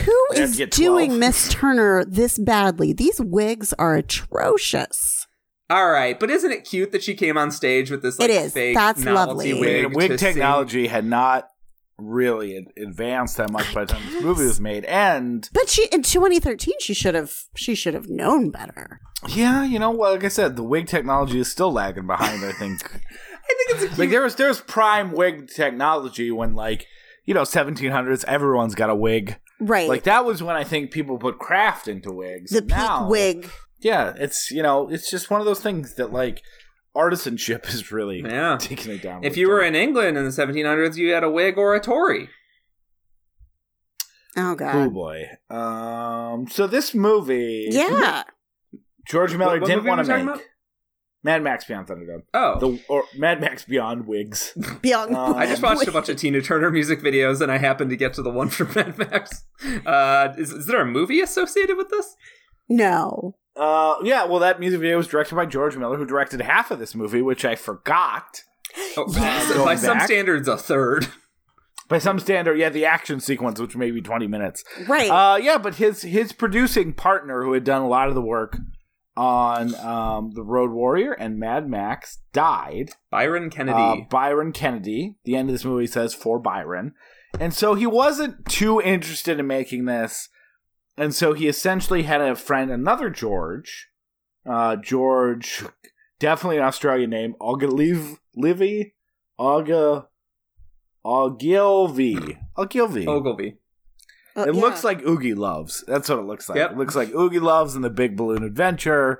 Who 0.05 0.25
They 0.31 0.41
have 0.41 0.59
is 0.59 0.67
doing 0.69 1.17
Miss 1.17 1.49
Turner 1.49 2.03
this 2.05 2.37
badly? 2.37 2.93
These 2.93 3.19
wigs 3.21 3.73
are 3.79 3.95
atrocious. 3.95 5.25
All 5.69 5.89
right, 5.89 6.17
but 6.19 6.29
isn't 6.29 6.51
it 6.51 6.63
cute 6.63 6.91
that 6.93 7.03
she 7.03 7.13
came 7.13 7.37
on 7.37 7.51
stage 7.51 7.91
with 7.91 8.01
this 8.01 8.19
like 8.19 8.29
It 8.29 8.33
is. 8.33 8.53
fake 8.53 8.75
That's 8.75 9.03
lovely. 9.03 9.53
wig? 9.53 9.85
And 9.85 9.95
wig 9.95 10.11
to 10.11 10.17
sing? 10.17 10.33
technology 10.35 10.87
had 10.87 11.05
not 11.05 11.49
really 11.97 12.67
advanced 12.77 13.37
that 13.37 13.51
much 13.51 13.73
by 13.73 13.85
the 13.85 13.93
time 13.93 14.05
this 14.11 14.21
movie 14.23 14.45
was 14.45 14.59
made. 14.59 14.85
And 14.85 15.49
But 15.53 15.69
she 15.69 15.85
in 15.87 16.03
2013 16.03 16.75
she 16.79 16.93
should 16.93 17.15
have 17.15 17.33
she 17.55 17.75
should 17.75 17.93
have 17.93 18.09
known 18.09 18.49
better. 18.51 18.99
yeah, 19.27 19.63
you 19.63 19.79
know, 19.79 19.91
like 19.91 20.23
I 20.23 20.27
said, 20.27 20.55
the 20.55 20.63
wig 20.63 20.87
technology 20.87 21.39
is 21.39 21.51
still 21.51 21.71
lagging 21.71 22.07
behind. 22.07 22.43
I 22.45 22.51
think. 22.51 22.83
I 23.49 23.53
think 23.69 23.83
it's 23.83 23.97
like 23.97 24.09
there 24.09 24.21
was 24.21 24.35
there 24.35 24.49
was 24.49 24.61
prime 24.61 25.11
wig 25.13 25.47
technology 25.49 26.31
when 26.31 26.53
like 26.53 26.85
you 27.25 27.33
know 27.33 27.43
1700s 27.43 28.23
everyone's 28.25 28.75
got 28.75 28.89
a 28.89 28.95
wig. 28.95 29.37
Right. 29.59 29.89
Like 29.89 30.03
that 30.03 30.23
was 30.25 30.43
when 30.43 30.55
I 30.55 30.63
think 30.63 30.91
people 30.91 31.17
put 31.17 31.39
craft 31.39 31.87
into 31.87 32.11
wigs. 32.11 32.51
the 32.51 32.61
peak 32.61 32.69
now- 32.71 33.09
wig. 33.09 33.49
Yeah, 33.79 34.13
it's 34.17 34.51
you 34.51 34.61
know 34.63 34.89
it's 34.89 35.09
just 35.09 35.29
one 35.29 35.39
of 35.39 35.45
those 35.45 35.61
things 35.61 35.95
that 35.95 36.11
like 36.11 36.41
artisanship 36.97 37.67
is 37.69 37.91
really 37.91 38.21
Yeah. 38.21 38.57
taking 38.59 38.91
it 38.93 39.01
down. 39.01 39.23
if 39.23 39.37
you 39.37 39.47
were 39.49 39.61
in 39.61 39.75
England 39.75 40.17
in 40.17 40.23
the 40.25 40.31
1700s, 40.31 40.97
you 40.97 41.13
had 41.13 41.23
a 41.23 41.29
wig 41.29 41.57
or 41.57 41.75
a 41.75 41.79
Tory. 41.79 42.29
Oh 44.35 44.55
god. 44.55 44.75
Oh 44.75 44.89
boy. 44.89 45.23
Um. 45.49 46.47
So 46.47 46.67
this 46.67 46.93
movie, 46.93 47.67
Yeah. 47.71 48.23
George 49.07 49.35
Miller 49.35 49.53
What- 49.53 49.61
what 49.61 49.67
didn't 49.67 49.85
want 49.85 50.05
to 50.05 50.13
make 50.13 50.23
about? 50.23 50.41
Mad 51.23 51.41
Max 51.43 51.65
Beyond 51.65 51.87
Thunderdome. 51.87 52.21
Oh, 52.33 52.59
The 52.59 52.79
or 52.87 53.03
Mad 53.17 53.41
Max 53.41 53.65
Beyond 53.65 54.05
Wigs. 54.05 54.53
Beyond 54.81 55.15
Um, 55.15 55.33
I 55.35 55.45
just 55.47 55.63
watched 55.63 55.87
a 55.87 55.91
bunch 55.91 56.09
of 56.09 56.17
Tina 56.17 56.41
Turner 56.41 56.69
music 56.69 57.01
videos, 57.01 57.41
and 57.41 57.51
I 57.51 57.57
happened 57.57 57.89
to 57.89 57.95
get 57.95 58.13
to 58.13 58.21
the 58.21 58.29
one 58.29 58.49
from 58.49 58.71
Mad 58.75 58.97
Max. 58.97 59.43
Uh, 59.85 60.33
is, 60.37 60.51
is 60.51 60.67
there 60.67 60.81
a 60.81 60.85
movie 60.85 61.19
associated 61.21 61.75
with 61.77 61.89
this? 61.89 62.15
No. 62.69 63.35
Uh. 63.57 63.95
Yeah. 64.03 64.25
Well, 64.25 64.39
that 64.39 64.59
music 64.59 64.79
video 64.79 64.97
was 64.97 65.07
directed 65.07 65.35
by 65.35 65.45
George 65.45 65.75
Miller, 65.77 65.97
who 65.97 66.05
directed 66.05 66.41
half 66.41 66.71
of 66.71 66.79
this 66.79 66.93
movie, 66.95 67.21
which 67.21 67.43
I 67.45 67.55
forgot. 67.55 68.41
Oh, 68.95 69.05
Yes. 69.09 69.49
by 69.49 69.55
Going 69.55 69.77
some 69.77 69.99
standards, 70.01 70.47
a 70.47 70.57
third. 70.57 71.07
By 71.89 71.99
some 71.99 72.19
standard, 72.19 72.59
yeah, 72.59 72.67
the 72.69 72.85
action 72.85 73.21
sequence, 73.21 73.59
which 73.61 73.75
may 73.77 73.91
be 73.91 74.01
twenty 74.01 74.27
minutes. 74.27 74.63
Right. 74.89 75.09
Uh, 75.09 75.37
yeah, 75.37 75.57
but 75.57 75.75
his 75.75 76.01
his 76.01 76.33
producing 76.33 76.91
partner, 76.93 77.43
who 77.43 77.53
had 77.53 77.63
done 77.63 77.81
a 77.81 77.87
lot 77.87 78.09
of 78.09 78.13
the 78.15 78.21
work 78.21 78.57
on 79.15 79.73
um, 79.75 80.31
the 80.35 80.43
Road 80.43 80.71
Warrior 80.71 81.13
and 81.13 81.39
Mad 81.39 81.69
Max, 81.69 82.19
died. 82.33 82.89
Byron 83.09 83.45
Uh, 83.45 83.49
Kennedy. 83.49 84.07
Byron 84.11 84.51
Kennedy. 84.51 85.15
The 85.23 85.35
end 85.37 85.49
of 85.49 85.53
this 85.55 85.63
movie 85.65 85.87
says 85.87 86.13
for 86.13 86.39
Byron, 86.39 86.93
and 87.39 87.53
so 87.53 87.73
he 87.73 87.87
wasn't 87.87 88.45
too 88.47 88.81
interested 88.81 89.39
in 89.39 89.47
making 89.47 89.85
this, 89.85 90.27
and 90.97 91.13
so 91.13 91.33
he 91.33 91.47
essentially 91.47 92.03
had 92.03 92.21
a 92.21 92.35
friend, 92.35 92.71
another 92.71 93.09
George, 93.09 93.89
uh, 94.49 94.75
George, 94.77 95.63
definitely 96.19 96.57
an 96.57 96.63
Australian 96.63 97.09
name, 97.09 97.35
Ogilvie, 97.39 98.17
Livy, 98.35 98.95
Auga, 99.39 100.07
Ogilvie, 101.05 102.37
Ogilvie. 102.57 103.07
Ogilvie. 103.07 103.57
Oh, 104.35 104.43
It 104.43 104.53
yeah. 104.55 104.61
looks 104.61 104.83
like 104.83 105.05
Oogie 105.05 105.33
Loves. 105.33 105.83
That's 105.87 106.09
what 106.09 106.19
it 106.19 106.25
looks 106.25 106.47
like. 106.47 106.57
Yep. 106.57 106.71
It 106.71 106.77
looks 106.77 106.95
like 106.95 107.13
Oogie 107.13 107.39
Loves 107.39 107.75
and 107.75 107.83
the 107.83 107.89
Big 107.89 108.15
Balloon 108.15 108.43
Adventure. 108.43 109.19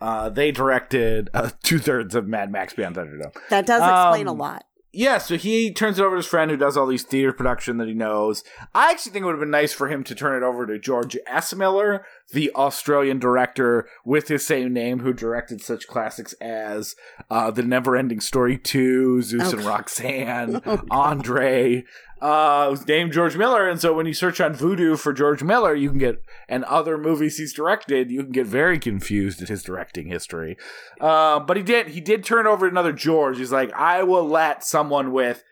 Uh, 0.00 0.30
they 0.30 0.52
directed 0.52 1.28
uh, 1.34 1.50
two 1.62 1.78
thirds 1.78 2.14
of 2.14 2.26
Mad 2.26 2.50
Max 2.52 2.72
Beyond 2.72 2.96
Thunderdome. 2.96 3.34
that 3.50 3.66
does 3.66 3.82
explain 3.82 4.26
a 4.26 4.32
um, 4.32 4.38
lot. 4.38 4.64
Yeah, 4.98 5.18
so 5.18 5.36
he 5.36 5.72
turns 5.72 6.00
it 6.00 6.02
over 6.02 6.16
to 6.16 6.18
his 6.18 6.26
friend 6.26 6.50
who 6.50 6.56
does 6.56 6.76
all 6.76 6.88
these 6.88 7.04
theater 7.04 7.32
production 7.32 7.76
that 7.76 7.86
he 7.86 7.94
knows. 7.94 8.42
I 8.74 8.90
actually 8.90 9.12
think 9.12 9.22
it 9.22 9.26
would 9.26 9.36
have 9.36 9.40
been 9.40 9.48
nice 9.48 9.72
for 9.72 9.86
him 9.86 10.02
to 10.02 10.12
turn 10.12 10.42
it 10.42 10.44
over 10.44 10.66
to 10.66 10.76
George 10.76 11.16
S. 11.24 11.54
Miller, 11.54 12.04
the 12.32 12.50
Australian 12.54 13.18
director 13.18 13.88
with 14.04 14.28
his 14.28 14.44
same 14.44 14.72
name, 14.72 15.00
who 15.00 15.12
directed 15.12 15.62
such 15.62 15.86
classics 15.88 16.34
as 16.34 16.94
uh, 17.30 17.50
The 17.50 17.62
Neverending 17.62 18.22
Story 18.22 18.58
2, 18.58 19.22
Zeus 19.22 19.52
and. 19.52 19.64
Roxanne, 19.64 20.60
Oh, 20.66 20.82
Andre. 20.90 21.84
Uh, 22.20 22.66
was 22.70 22.86
named 22.86 23.12
George 23.12 23.36
Miller, 23.36 23.68
and 23.68 23.80
so 23.80 23.94
when 23.94 24.04
you 24.04 24.12
search 24.12 24.40
on 24.40 24.52
Vudu 24.52 24.98
for 24.98 25.12
George 25.12 25.42
Miller, 25.44 25.72
you 25.72 25.88
can 25.88 25.98
get 25.98 26.20
and 26.48 26.64
other 26.64 26.98
movies 26.98 27.38
he's 27.38 27.52
directed, 27.54 28.10
you 28.10 28.24
can 28.24 28.32
get 28.32 28.46
very 28.46 28.78
confused 28.80 29.40
at 29.40 29.48
his 29.48 29.62
directing 29.62 30.08
history. 30.08 30.56
Uh, 31.00 31.38
but 31.38 31.56
he 31.56 31.62
did 31.62 31.88
he 31.88 32.00
did 32.00 32.24
turn 32.24 32.44
over 32.48 32.66
another 32.66 32.92
George. 32.92 33.38
He's 33.38 33.52
like, 33.52 33.72
I 33.72 34.02
will 34.02 34.26
let 34.26 34.64
someone 34.64 35.12
with 35.12 35.44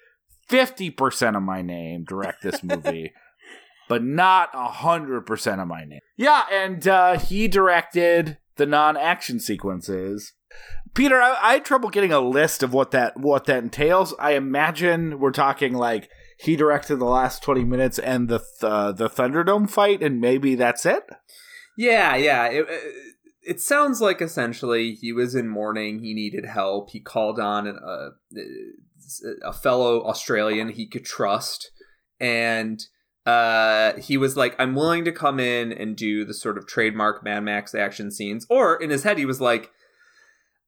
fifty 0.49 0.91
percent 0.91 1.37
of 1.37 1.43
my 1.45 1.63
name 1.63 2.03
direct 2.03 2.43
this 2.43 2.63
movie. 2.65 3.13
But 3.89 4.03
not 4.03 4.51
a 4.53 4.67
hundred 4.67 5.27
percent 5.27 5.61
of 5.61 5.69
my 5.69 5.85
name. 5.85 6.01
Yeah, 6.17 6.43
and 6.51 6.87
uh, 6.89 7.19
he 7.19 7.47
directed 7.47 8.39
the 8.57 8.67
non-action 8.67 9.39
sequences. 9.39 10.33
Peter, 10.95 11.21
I, 11.21 11.37
I 11.41 11.53
had 11.55 11.65
trouble 11.65 11.91
getting 11.91 12.13
a 12.13 12.21
list 12.21 12.63
of 12.63 12.73
what 12.73 12.91
that 12.91 13.17
what 13.17 13.45
that 13.45 13.63
entails. 13.63 14.15
I 14.19 14.33
imagine 14.33 15.21
we're 15.21 15.31
talking 15.31 15.75
like 15.75 16.09
he 16.39 16.57
directed 16.57 16.97
the 16.97 17.05
last 17.05 17.43
twenty 17.43 17.65
minutes 17.65 17.99
and 17.99 18.29
the 18.29 18.39
th- 18.39 18.97
the 18.97 19.09
Thunderdome 19.09 19.71
fight, 19.71 20.03
and 20.03 20.21
maybe 20.21 20.55
that's 20.55 20.85
it. 20.85 21.05
Yeah, 21.77 22.17
yeah. 22.17 22.47
It, 22.47 22.67
it, 22.69 22.95
it 23.43 23.61
sounds 23.61 24.01
like 24.01 24.21
essentially 24.21 24.95
he 24.95 25.13
was 25.13 25.35
in 25.35 25.49
mourning. 25.49 26.01
He 26.01 26.15
needed 26.15 26.47
help. 26.47 26.91
He 26.91 27.01
called 27.01 27.39
on 27.39 27.67
an, 27.67 27.79
uh, 27.87 28.09
a 29.45 29.53
fellow 29.53 30.03
Australian 30.05 30.71
he 30.71 30.89
could 30.89 31.05
trust, 31.05 31.71
and 32.19 32.81
uh, 33.27 33.95
he 34.01 34.17
was 34.17 34.37
like, 34.37 34.55
"I'm 34.59 34.75
willing 34.75 35.05
to 35.05 35.13
come 35.13 35.41
in 35.41 35.73
and 35.73 35.97
do 35.97 36.25
the 36.25 36.35
sort 36.35 36.57
of 36.57 36.67
trademark 36.67 37.23
Mad 37.25 37.41
Max 37.41 37.75
action 37.75 38.11
scenes." 38.11 38.47
Or 38.49 38.77
in 38.77 38.91
his 38.91 39.03
head, 39.03 39.19
he 39.19 39.27
was 39.27 39.41
like, 39.41 39.73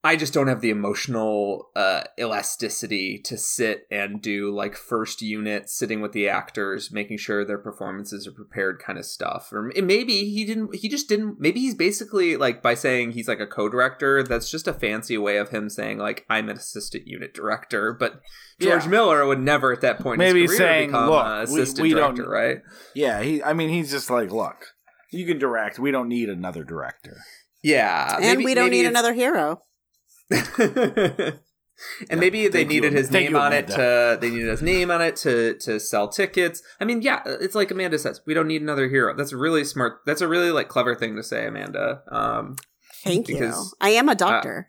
I 0.04 0.14
just 0.14 0.32
don't 0.32 0.46
have 0.46 0.60
the 0.60 0.70
emotional 0.70 1.70
uh, 1.74 2.02
elasticity 2.20 3.18
to 3.24 3.36
sit 3.36 3.82
and 3.90 4.22
do 4.22 4.54
like 4.54 4.76
first 4.76 5.22
unit, 5.22 5.68
sitting 5.68 6.00
with 6.00 6.12
the 6.12 6.28
actors, 6.28 6.92
making 6.92 7.18
sure 7.18 7.44
their 7.44 7.58
performances 7.58 8.24
are 8.26 8.32
prepared, 8.32 8.78
kind 8.78 8.96
of 8.96 9.04
stuff. 9.04 9.48
Or 9.52 9.72
maybe 9.82 10.30
he 10.30 10.44
didn't. 10.44 10.76
He 10.76 10.88
just 10.88 11.08
didn't. 11.08 11.40
Maybe 11.40 11.58
he's 11.58 11.74
basically 11.74 12.36
like 12.36 12.62
by 12.62 12.74
saying 12.74 13.10
he's 13.12 13.26
like 13.26 13.40
a 13.40 13.46
co-director. 13.46 14.22
That's 14.22 14.50
just 14.50 14.68
a 14.68 14.72
fancy 14.72 15.18
way 15.18 15.36
of 15.36 15.48
him 15.48 15.68
saying 15.68 15.98
like 15.98 16.24
I'm 16.30 16.48
an 16.48 16.56
assistant 16.56 17.08
unit 17.08 17.34
director. 17.34 17.92
But 17.92 18.20
George 18.60 18.84
Yeah. 18.84 18.90
Miller 18.90 19.26
would 19.26 19.40
never 19.40 19.72
at 19.72 19.80
that 19.80 19.98
point 19.98 20.18
Maybe 20.18 20.44
in 20.44 20.48
his 20.48 20.56
career 20.58 20.68
saying, 20.68 20.88
become 20.90 21.10
"Look, 21.10 21.26
uh, 21.26 21.46
we- 21.50 21.60
assistant 21.60 21.82
we 21.82 21.94
don't- 21.94 22.14
director, 22.14 22.30
right? 22.30 22.58
Yeah, 22.94 23.20
he. 23.22 23.42
I 23.42 23.52
mean, 23.52 23.68
he's 23.70 23.90
just 23.90 24.10
like, 24.10 24.30
look, 24.30 24.64
you 25.10 25.26
can 25.26 25.38
direct. 25.40 25.80
We 25.80 25.90
don't 25.90 26.08
need 26.08 26.28
another 26.28 26.62
director. 26.62 27.16
Yeah, 27.64 28.14
and 28.14 28.24
maybe- 28.24 28.44
we 28.44 28.54
don't 28.54 28.66
maybe 28.66 28.82
need 28.82 28.86
another 28.86 29.12
hero. 29.12 29.62
and 32.10 32.20
maybe 32.20 32.48
they 32.48 32.50
Thank 32.50 32.72
you, 32.72 32.80
needed 32.80 32.92
his 32.92 33.10
name 33.10 33.32
you, 33.32 33.38
on 33.38 33.52
it 33.52 33.68
to 33.68 34.18
they 34.20 34.30
needed 34.30 34.48
his 34.48 34.62
name 34.62 34.90
on 34.90 35.00
it 35.00 35.16
to 35.16 35.54
to 35.58 35.78
sell 35.78 36.08
tickets. 36.08 36.62
I 36.80 36.84
mean, 36.84 37.02
yeah, 37.02 37.22
it's 37.24 37.54
like 37.54 37.70
Amanda 37.70 37.98
says, 37.98 38.20
we 38.26 38.34
don't 38.34 38.48
need 38.48 38.62
another 38.62 38.88
hero. 38.88 39.14
That's 39.16 39.32
a 39.32 39.36
really 39.36 39.64
smart. 39.64 40.00
That's 40.06 40.20
a 40.20 40.28
really 40.28 40.50
like 40.50 40.68
clever 40.68 40.94
thing 40.94 41.16
to 41.16 41.22
say, 41.22 41.46
Amanda. 41.46 42.02
Um, 42.10 42.56
Thank 43.04 43.28
you. 43.28 43.38
because, 43.38 43.74
I 43.80 43.90
am 43.90 44.08
a 44.08 44.14
doctor. 44.14 44.68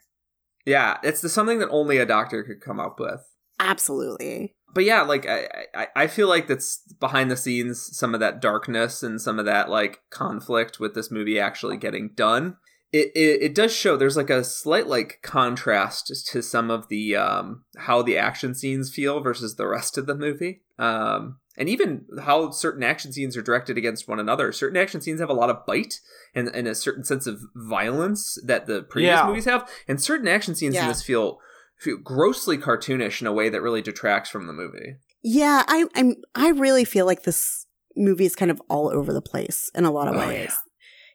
yeah, 0.66 0.98
it's 1.04 1.22
the, 1.22 1.30
something 1.30 1.60
that 1.60 1.70
only 1.70 1.98
a 1.98 2.06
doctor 2.06 2.44
could 2.44 2.62
come 2.62 2.80
up 2.80 3.00
with. 3.00 3.22
Absolutely. 3.60 4.56
But 4.74 4.86
yeah, 4.86 5.02
like 5.02 5.28
I, 5.28 5.48
I 5.76 5.88
I 5.96 6.08
feel 6.08 6.30
like 6.30 6.48
that's 6.48 6.82
behind 7.00 7.32
the 7.32 7.38
scenes 7.38 7.98
some 7.98 8.14
of 8.14 8.20
that 8.20 8.40
darkness 8.40 9.02
and 9.02 9.20
some 9.20 9.40
of 9.40 9.46
that 9.46 9.70
like 9.70 10.02
conflict 10.12 10.80
with 10.80 10.94
this 10.94 11.10
movie 11.10 11.40
actually 11.40 11.78
getting 11.78 12.12
done. 12.16 12.58
It, 12.92 13.12
it 13.16 13.42
it 13.44 13.56
does 13.56 13.72
show 13.72 13.96
there's 13.98 14.18
like 14.18 14.32
a 14.32 14.44
slight 14.44 14.88
like 14.88 15.20
contrast 15.22 16.08
to 16.32 16.42
some 16.42 16.72
of 16.72 16.88
the 16.90 17.16
um 17.16 17.64
how 17.78 18.02
the 18.02 18.18
action 18.18 18.56
scenes 18.56 18.92
feel 18.94 19.20
versus 19.20 19.56
the 19.56 19.68
rest 19.68 19.98
of 19.98 20.08
the 20.08 20.16
movie. 20.16 20.62
Um 20.80 21.38
and 21.58 21.68
even 21.70 22.06
how 22.24 22.52
certain 22.52 22.84
action 22.84 23.12
scenes 23.12 23.36
are 23.38 23.42
directed 23.42 23.78
against 23.78 24.08
one 24.08 24.20
another. 24.20 24.52
Certain 24.52 24.78
action 24.78 25.02
scenes 25.02 25.20
have 25.20 25.30
a 25.30 25.34
lot 25.34 25.50
of 25.50 25.66
bite 25.66 26.00
and, 26.34 26.48
and 26.48 26.68
a 26.68 26.74
certain 26.74 27.04
sense 27.04 27.28
of 27.28 27.42
violence 27.54 28.40
that 28.46 28.66
the 28.66 28.82
previous 28.84 29.18
Yeah. 29.20 29.28
movies 29.28 29.46
have. 29.46 29.70
And 29.88 30.02
certain 30.02 30.28
action 30.28 30.56
scenes 30.56 30.76
in 30.76 30.88
this 30.88 31.04
feel 31.04 31.40
feel 31.78 31.98
grossly 31.98 32.58
cartoonish 32.58 33.22
in 33.22 33.28
a 33.28 33.34
way 33.34 33.50
that 33.50 33.62
really 33.62 33.82
detracts 33.82 34.30
from 34.30 34.48
the 34.48 34.54
movie. 34.54 34.96
Yeah, 35.22 35.64
I 35.68 35.86
I'm 35.96 36.16
I 36.34 36.50
really 36.50 36.86
feel 36.86 37.06
like 37.06 37.24
this 37.24 37.66
movie 37.96 38.26
is 38.26 38.36
kind 38.36 38.52
of 38.52 38.62
all 38.70 38.90
over 38.90 39.12
the 39.14 39.22
place 39.22 39.70
in 39.76 39.84
a 39.86 39.92
lot 39.92 40.08
of 40.08 40.16
Oh, 40.16 40.20
ways. 40.28 40.50
yeah. 40.50 40.56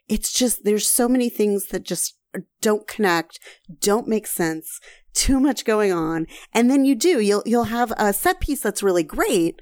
It's 0.08 0.32
just 0.32 0.64
there's 0.64 0.88
so 0.88 1.08
many 1.08 1.28
things 1.28 1.66
that 1.68 1.84
just 1.84 2.18
don't 2.60 2.86
connect, 2.86 3.38
don't 3.80 4.08
make 4.08 4.26
sense, 4.26 4.80
too 5.14 5.38
much 5.40 5.64
going 5.64 5.92
on. 5.92 6.26
And 6.52 6.70
then 6.70 6.84
you 6.84 6.94
do, 6.94 7.20
you'll 7.20 7.42
you'll 7.46 7.64
have 7.64 7.92
a 7.96 8.12
set 8.12 8.40
piece 8.40 8.60
that's 8.60 8.82
really 8.82 9.04
great 9.04 9.60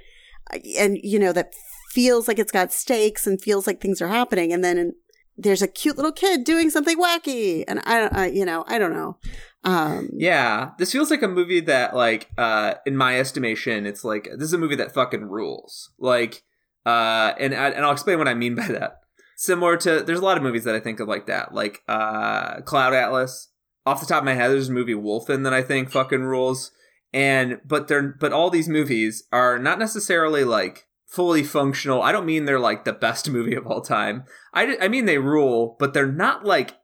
uh, 0.52 0.58
and 0.78 0.98
you 1.02 1.18
know 1.18 1.32
that 1.32 1.52
feels 1.90 2.26
like 2.26 2.38
it's 2.38 2.52
got 2.52 2.72
stakes 2.72 3.26
and 3.26 3.40
feels 3.40 3.66
like 3.66 3.80
things 3.80 4.00
are 4.00 4.08
happening 4.08 4.52
and 4.52 4.64
then 4.64 4.92
there's 5.36 5.62
a 5.62 5.68
cute 5.68 5.96
little 5.96 6.12
kid 6.12 6.44
doing 6.44 6.70
something 6.70 6.98
wacky 6.98 7.64
and 7.68 7.80
I 7.84 8.26
you 8.26 8.44
know, 8.44 8.64
I 8.66 8.78
don't 8.78 8.94
know. 8.94 9.18
Um 9.64 10.08
Yeah, 10.14 10.70
this 10.78 10.92
feels 10.92 11.10
like 11.10 11.22
a 11.22 11.28
movie 11.28 11.60
that, 11.60 11.94
like, 11.94 12.30
uh, 12.38 12.74
in 12.86 12.96
my 12.96 13.18
estimation, 13.20 13.86
it's 13.86 14.04
like 14.04 14.24
this 14.24 14.48
is 14.48 14.52
a 14.54 14.58
movie 14.58 14.76
that 14.76 14.94
fucking 14.94 15.24
rules. 15.24 15.90
Like, 15.98 16.42
Uh, 16.84 17.32
and 17.38 17.54
and 17.54 17.84
I'll 17.84 17.92
explain 17.92 18.18
what 18.18 18.26
I 18.26 18.34
mean 18.34 18.54
by 18.56 18.66
that. 18.68 19.01
Similar 19.42 19.76
to 19.78 20.04
there's 20.04 20.20
a 20.20 20.24
lot 20.24 20.36
of 20.36 20.44
movies 20.44 20.62
that 20.62 20.76
I 20.76 20.78
think 20.78 21.00
of 21.00 21.08
like 21.08 21.26
that, 21.26 21.52
like 21.52 21.82
uh, 21.88 22.60
Cloud 22.60 22.94
Atlas. 22.94 23.48
Off 23.84 23.98
the 23.98 24.06
top 24.06 24.20
of 24.20 24.24
my 24.24 24.34
head, 24.34 24.52
there's 24.52 24.68
a 24.68 24.72
movie 24.72 24.94
Wolfen 24.94 25.42
that 25.42 25.52
I 25.52 25.62
think 25.62 25.90
fucking 25.90 26.22
rules. 26.22 26.70
And 27.12 27.60
but 27.64 27.88
they're 27.88 28.14
but 28.20 28.32
all 28.32 28.50
these 28.50 28.68
movies 28.68 29.24
are 29.32 29.58
not 29.58 29.80
necessarily 29.80 30.44
like 30.44 30.86
fully 31.08 31.42
functional. 31.42 32.02
I 32.02 32.12
don't 32.12 32.24
mean 32.24 32.44
they're 32.44 32.60
like 32.60 32.84
the 32.84 32.92
best 32.92 33.28
movie 33.32 33.56
of 33.56 33.66
all 33.66 33.80
time. 33.80 34.26
I, 34.54 34.76
I 34.80 34.86
mean 34.86 35.06
they 35.06 35.18
rule, 35.18 35.74
but 35.80 35.92
they're 35.92 36.06
not 36.06 36.44
like 36.44 36.76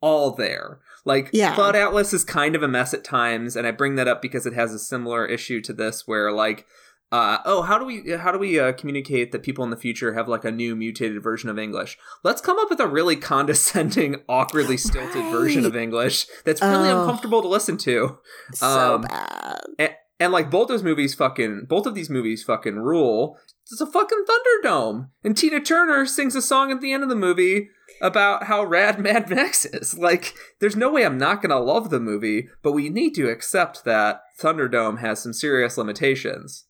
all 0.00 0.30
there. 0.30 0.80
Like 1.04 1.28
Yeah. 1.34 1.54
Cloud 1.54 1.76
Atlas 1.76 2.14
is 2.14 2.24
kind 2.24 2.56
of 2.56 2.62
a 2.62 2.68
mess 2.68 2.94
at 2.94 3.04
times, 3.04 3.54
and 3.54 3.66
I 3.66 3.70
bring 3.70 3.96
that 3.96 4.08
up 4.08 4.22
because 4.22 4.46
it 4.46 4.54
has 4.54 4.72
a 4.72 4.78
similar 4.78 5.26
issue 5.26 5.60
to 5.60 5.74
this, 5.74 6.08
where 6.08 6.32
like, 6.32 6.64
uh, 7.10 7.38
oh, 7.46 7.62
how 7.62 7.78
do 7.78 7.84
we 7.84 8.12
how 8.18 8.30
do 8.32 8.38
we 8.38 8.58
uh, 8.60 8.72
communicate 8.72 9.32
that 9.32 9.42
people 9.42 9.64
in 9.64 9.70
the 9.70 9.76
future 9.76 10.12
have 10.14 10.28
like 10.28 10.44
a 10.44 10.50
new 10.50 10.76
mutated 10.76 11.22
version 11.22 11.48
of 11.48 11.58
English? 11.58 11.96
Let's 12.22 12.40
come 12.40 12.58
up 12.58 12.68
with 12.70 12.80
a 12.80 12.86
really 12.86 13.16
condescending, 13.16 14.16
awkwardly 14.28 14.76
stilted 14.76 15.24
version 15.32 15.64
of 15.64 15.74
English 15.76 16.26
that's 16.44 16.60
really 16.60 16.88
Oh. 16.90 17.00
uncomfortable 17.00 17.42
to 17.42 17.48
listen 17.48 17.76
to. 17.78 18.18
So 18.54 18.66
Um, 18.96 19.00
bad. 19.02 19.60
And, 19.78 19.90
and 20.20 20.32
like 20.32 20.50
both 20.50 20.68
those 20.68 20.82
movies, 20.82 21.14
fucking 21.14 21.66
both 21.68 21.86
of 21.86 21.94
these 21.94 22.10
movies, 22.10 22.42
fucking 22.44 22.76
rule. 22.76 23.38
It's 23.70 23.80
a 23.82 23.86
fucking 23.86 24.24
Thunderdome, 24.64 25.10
and 25.22 25.36
Tina 25.36 25.60
Turner 25.60 26.06
sings 26.06 26.34
a 26.34 26.40
song 26.40 26.72
at 26.72 26.80
the 26.80 26.90
end 26.90 27.02
of 27.02 27.10
the 27.10 27.14
movie 27.14 27.68
about 28.00 28.44
how 28.44 28.64
rad 28.64 28.98
Mad 29.06 29.28
Max 29.28 29.66
is. 29.66 29.98
Like, 29.98 30.32
there's 30.58 30.74
no 30.76 30.90
way 30.90 31.04
I'm 31.04 31.18
not 31.18 31.42
gonna 31.42 31.58
love 31.60 31.90
the 31.90 32.00
movie, 32.00 32.48
but 32.62 32.72
we 32.72 32.88
need 32.88 33.14
to 33.16 33.28
accept 33.28 33.84
that 33.84 34.22
Thunderdome 34.40 35.00
has 35.00 35.20
some 35.22 35.34
serious 35.34 35.76
limitations. 35.76 36.64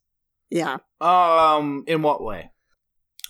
Yeah. 0.50 0.78
Um, 1.00 1.84
in 1.86 2.02
what 2.02 2.22
way? 2.22 2.50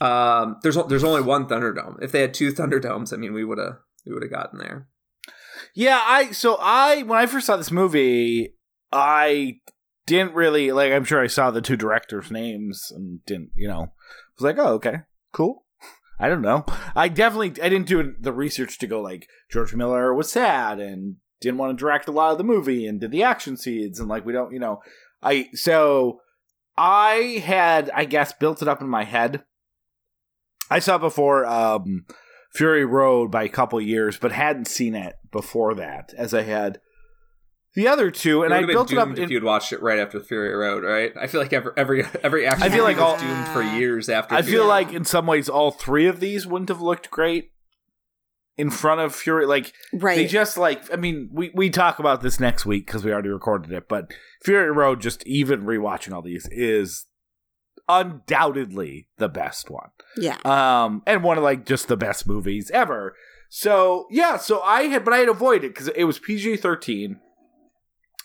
Um, 0.01 0.57
there's 0.63 0.77
there's 0.89 1.05
only 1.05 1.23
one 1.23 1.47
Thunderdome. 1.47 2.03
If 2.03 2.13
they 2.13 2.21
had 2.21 2.35
two 2.35 2.53
Thunderdomes, 2.53 3.13
I 3.13 3.17
mean, 3.17 3.33
we 3.33 3.45
would 3.45 3.59
have 3.59 3.79
we 4.07 4.13
would 4.13 4.23
have 4.23 4.33
gotten 4.33 4.59
there. 4.59 4.89
Yeah, 5.75 6.01
I 6.03 6.31
so 6.31 6.57
I 6.61 7.03
when 7.03 7.19
I 7.19 7.27
first 7.27 7.47
saw 7.47 7.57
this 7.57 7.71
movie, 7.71 8.55
I 8.93 9.61
didn't 10.07 10.35
really 10.35 10.73
like. 10.73 10.93
I'm 10.93 11.05
sure 11.05 11.23
I 11.23 11.27
saw 11.27 11.51
the 11.51 11.61
two 11.61 11.77
directors' 11.77 12.31
names 12.31 12.93
and 12.95 13.25
didn't, 13.27 13.51
you 13.55 13.69
know, 13.69 13.93
was 14.37 14.45
like, 14.45 14.59
oh, 14.59 14.75
okay, 14.75 15.01
cool. 15.33 15.65
I 16.21 16.29
don't 16.29 16.43
know. 16.43 16.65
I 16.95 17.09
definitely 17.09 17.63
I 17.63 17.69
didn't 17.69 17.89
do 17.89 18.15
the 18.19 18.33
research 18.33 18.79
to 18.79 18.87
go 18.87 19.01
like 19.01 19.29
George 19.51 19.75
Miller 19.75 20.15
was 20.15 20.31
sad 20.31 20.79
and 20.79 21.17
didn't 21.41 21.59
want 21.59 21.77
to 21.77 21.81
direct 21.81 22.09
a 22.09 22.13
lot 22.13 22.33
of 22.33 22.39
the 22.39 22.45
movie 22.45 22.87
and 22.87 23.01
did 23.01 23.11
the 23.11 23.23
action 23.23 23.57
scenes 23.57 24.01
and 24.01 24.09
like 24.09 24.25
we 24.25 24.33
don't, 24.33 24.53
you 24.53 24.59
know, 24.59 24.81
I 25.23 25.49
so 25.55 26.21
I 26.79 27.43
had 27.45 27.91
I 27.95 28.05
guess 28.05 28.33
built 28.33 28.63
it 28.63 28.69
up 28.69 28.81
in 28.81 28.89
my 28.89 29.05
head. 29.05 29.45
I 30.71 30.79
saw 30.79 30.97
before 30.99 31.45
um 31.45 32.07
Fury 32.55 32.85
Road 32.85 33.31
by 33.31 33.43
a 33.43 33.49
couple 33.49 33.81
years, 33.81 34.19
but 34.19 34.33
hadn't 34.33 34.69
seen 34.69 34.95
it 34.95 35.17
before 35.31 35.75
that, 35.75 36.15
as 36.17 36.33
I 36.33 36.43
had 36.43 36.81
the 37.75 37.87
other 37.87 38.11
two, 38.11 38.43
and 38.43 38.55
I 38.55 38.65
built 38.65 38.91
it 38.91 38.99
up. 38.99 39.09
In, 39.09 39.19
if 39.19 39.31
you'd 39.31 39.45
watched 39.45 39.73
it 39.73 39.83
right 39.83 39.99
after 39.99 40.21
Fury 40.21 40.55
Road, 40.55 40.83
right? 40.85 41.13
I 41.21 41.27
feel 41.27 41.41
like 41.41 41.53
every 41.53 41.73
every 41.77 42.05
every 42.23 42.47
action 42.47 42.63
I 42.63 42.71
feel 42.71 42.85
like 42.85 42.99
all- 42.99 43.19
doomed 43.19 43.49
for 43.49 43.63
years 43.63 44.09
after. 44.09 44.35
I 44.35 44.43
Fury 44.43 44.59
feel 44.59 44.67
like 44.67 44.93
in 44.93 45.05
some 45.05 45.27
ways 45.27 45.49
all 45.49 45.71
three 45.71 46.07
of 46.07 46.21
these 46.21 46.47
wouldn't 46.47 46.71
have 46.71 46.81
looked 46.81 47.11
great 47.11 47.51
in 48.59 48.69
front 48.71 49.01
of 49.01 49.15
Fury. 49.15 49.47
Like 49.47 49.73
Right. 49.93 50.17
they 50.17 50.27
just 50.27 50.59
like 50.59 50.93
I 50.93 50.97
mean 50.97 51.31
we 51.33 51.51
we 51.55 51.71
talk 51.71 51.99
about 51.99 52.21
this 52.21 52.39
next 52.39 52.67
week 52.67 52.85
because 52.87 53.05
we 53.05 53.13
already 53.13 53.31
recorded 53.31 53.73
it, 53.73 53.89
but 53.89 54.13
Fury 54.43 54.71
Road 54.71 55.01
just 55.01 55.27
even 55.27 55.63
rewatching 55.63 56.13
all 56.13 56.21
these 56.23 56.47
is 56.51 57.07
undoubtedly 57.89 59.09
the 59.19 59.29
best 59.29 59.71
one. 59.71 59.89
yeah. 60.17 60.37
um 60.45 61.03
and 61.07 61.23
one 61.23 61.39
of 61.39 61.45
like 61.45 61.65
just 61.65 61.89
the 61.89 61.97
best 61.97 62.27
movies 62.27 62.71
ever 62.75 63.15
so 63.49 64.07
yeah 64.11 64.37
so 64.37 64.61
i 64.61 64.83
had 64.83 65.05
but 65.07 65.15
i 65.15 65.19
had 65.19 65.29
avoided 65.29 65.73
because 65.73 65.89
it 65.89 66.05
was 66.05 66.19
pg-13 66.19 67.17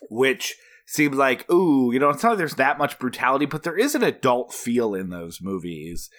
which 0.10 0.56
seemed 0.86 1.16
like 1.16 1.50
ooh 1.50 1.92
you 1.94 2.00
know 2.00 2.10
it's 2.10 2.22
not 2.24 2.30
like 2.32 2.38
there's 2.38 2.56
that 2.56 2.78
much 2.78 3.00
brutality 3.00 3.46
but 3.46 3.64
there 3.64 3.78
is 3.78 3.96
an 3.96 4.04
adult 4.04 4.54
feel 4.54 4.94
in 4.94 5.10
those 5.10 5.40
movies 5.42 6.10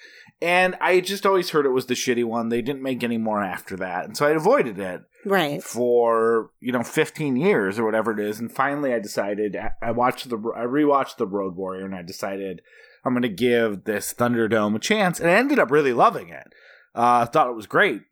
and 0.44 0.76
i 0.80 1.00
just 1.00 1.24
always 1.26 1.50
heard 1.50 1.64
it 1.66 1.70
was 1.70 1.86
the 1.86 1.94
shitty 1.94 2.24
one. 2.24 2.48
They 2.50 2.62
didn't 2.62 2.82
make 2.82 3.02
any 3.02 3.18
more 3.18 3.42
after 3.42 3.76
that. 3.78 4.04
And 4.04 4.16
so 4.16 4.26
i 4.26 4.30
avoided 4.30 4.78
it 4.78 5.00
Right. 5.26 5.62
for 5.62 6.50
you 6.60 6.70
know 6.70 6.82
15 6.82 7.36
years 7.36 7.78
or 7.78 7.84
whatever 7.84 8.12
it 8.12 8.20
is. 8.20 8.38
And 8.38 8.52
finally 8.52 8.92
i 8.92 8.98
decided 8.98 9.56
i 9.82 9.90
watched 9.90 10.28
the 10.28 10.36
i 10.54 10.64
rewatched 10.64 11.16
the 11.16 11.26
road 11.26 11.56
warrior 11.56 11.84
and 11.86 11.94
i 11.94 12.02
decided 12.02 12.60
i'm 13.04 13.14
going 13.14 13.22
to 13.22 13.28
give 13.28 13.84
this 13.84 14.12
thunderdome 14.14 14.76
a 14.76 14.78
chance. 14.78 15.18
And 15.18 15.30
i 15.30 15.34
ended 15.34 15.58
up 15.58 15.70
really 15.70 15.92
loving 15.94 16.28
it. 16.28 16.48
Uh 16.94 17.24
thought 17.26 17.48
it 17.50 17.56
was 17.56 17.66
great. 17.66 18.02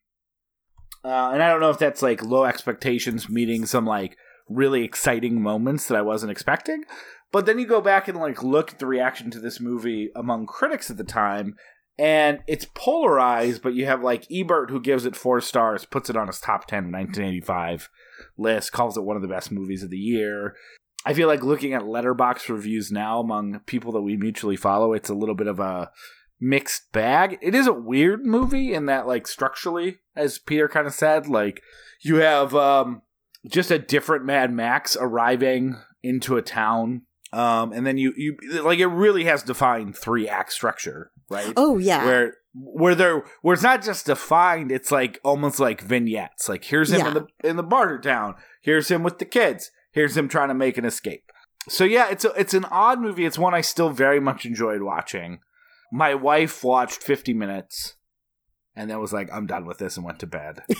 Uh, 1.04 1.30
and 1.32 1.42
i 1.42 1.48
don't 1.50 1.60
know 1.60 1.70
if 1.70 1.78
that's 1.78 2.02
like 2.02 2.22
low 2.24 2.44
expectations 2.44 3.28
meeting 3.28 3.66
some 3.66 3.84
like 3.84 4.16
really 4.48 4.84
exciting 4.84 5.40
moments 5.42 5.86
that 5.88 5.98
i 5.98 6.02
wasn't 6.02 6.32
expecting. 6.32 6.84
But 7.32 7.46
then 7.46 7.58
you 7.58 7.66
go 7.66 7.80
back 7.80 8.08
and 8.08 8.18
like 8.20 8.42
look 8.42 8.72
at 8.72 8.78
the 8.78 8.86
reaction 8.86 9.30
to 9.30 9.40
this 9.40 9.58
movie 9.58 10.10
among 10.14 10.46
critics 10.46 10.90
at 10.90 10.98
the 10.98 11.04
time 11.04 11.56
and 11.98 12.40
it's 12.46 12.66
polarized, 12.74 13.62
but 13.62 13.74
you 13.74 13.86
have 13.86 14.02
like 14.02 14.26
Ebert 14.30 14.70
who 14.70 14.80
gives 14.80 15.04
it 15.04 15.16
four 15.16 15.40
stars, 15.40 15.84
puts 15.84 16.10
it 16.10 16.16
on 16.16 16.26
his 16.26 16.40
top 16.40 16.66
10 16.66 16.90
1985 16.90 17.88
list, 18.36 18.72
calls 18.72 18.96
it 18.96 19.04
one 19.04 19.16
of 19.16 19.22
the 19.22 19.28
best 19.28 19.52
movies 19.52 19.82
of 19.82 19.90
the 19.90 19.98
year. 19.98 20.56
I 21.04 21.14
feel 21.14 21.28
like 21.28 21.42
looking 21.42 21.74
at 21.74 21.82
Letterboxd 21.82 22.48
reviews 22.48 22.92
now 22.92 23.20
among 23.20 23.60
people 23.66 23.92
that 23.92 24.02
we 24.02 24.16
mutually 24.16 24.56
follow, 24.56 24.92
it's 24.92 25.10
a 25.10 25.14
little 25.14 25.34
bit 25.34 25.48
of 25.48 25.58
a 25.58 25.90
mixed 26.40 26.92
bag. 26.92 27.38
It 27.40 27.54
is 27.54 27.66
a 27.66 27.72
weird 27.72 28.24
movie 28.24 28.72
in 28.72 28.86
that, 28.86 29.06
like, 29.06 29.26
structurally, 29.26 29.98
as 30.14 30.38
Peter 30.38 30.68
kind 30.68 30.86
of 30.86 30.92
said, 30.92 31.26
like, 31.28 31.62
you 32.02 32.16
have 32.16 32.54
um, 32.54 33.02
just 33.48 33.70
a 33.70 33.78
different 33.78 34.24
Mad 34.24 34.52
Max 34.52 34.96
arriving 35.00 35.76
into 36.02 36.36
a 36.36 36.42
town. 36.42 37.02
Um, 37.32 37.72
and 37.72 37.86
then 37.86 37.96
you, 37.96 38.12
you 38.16 38.36
like 38.62 38.78
it 38.78 38.86
really 38.86 39.24
has 39.24 39.42
defined 39.42 39.96
three 39.96 40.28
act 40.28 40.52
structure, 40.52 41.10
right? 41.30 41.52
Oh 41.56 41.78
yeah. 41.78 42.04
where 42.04 42.34
where 42.54 42.94
they're 42.94 43.24
where 43.40 43.54
it's 43.54 43.62
not 43.62 43.82
just 43.82 44.06
defined 44.06 44.70
it's 44.70 44.92
like 44.92 45.18
almost 45.24 45.58
like 45.58 45.80
vignettes. 45.80 46.48
Like 46.48 46.64
here's 46.64 46.90
him 46.92 47.06
in 47.06 47.14
the 47.14 47.26
in 47.48 47.56
the 47.56 47.62
barter 47.62 47.98
town. 47.98 48.34
Here's 48.60 48.90
him 48.90 49.02
with 49.02 49.18
the 49.18 49.24
kids. 49.24 49.70
Here's 49.92 50.16
him 50.16 50.28
trying 50.28 50.48
to 50.48 50.54
make 50.54 50.76
an 50.76 50.84
escape. 50.84 51.32
So 51.68 51.84
yeah 51.84 52.10
it's 52.10 52.24
a, 52.26 52.32
it's 52.38 52.52
an 52.54 52.66
odd 52.66 53.00
movie. 53.00 53.24
It's 53.24 53.38
one 53.38 53.54
i 53.54 53.62
still 53.62 53.88
very 53.90 54.20
much 54.20 54.44
enjoyed 54.44 54.82
watching. 54.82 55.38
My 55.90 56.14
wife 56.14 56.62
watched 56.62 57.02
50 57.02 57.32
minutes 57.32 57.96
and 58.74 58.90
then 58.90 58.98
was 59.00 59.12
like 59.12 59.30
i'm 59.32 59.46
done 59.46 59.66
with 59.66 59.78
this 59.78 59.96
and 59.96 60.04
went 60.04 60.18
to 60.18 60.26
bed. 60.26 60.62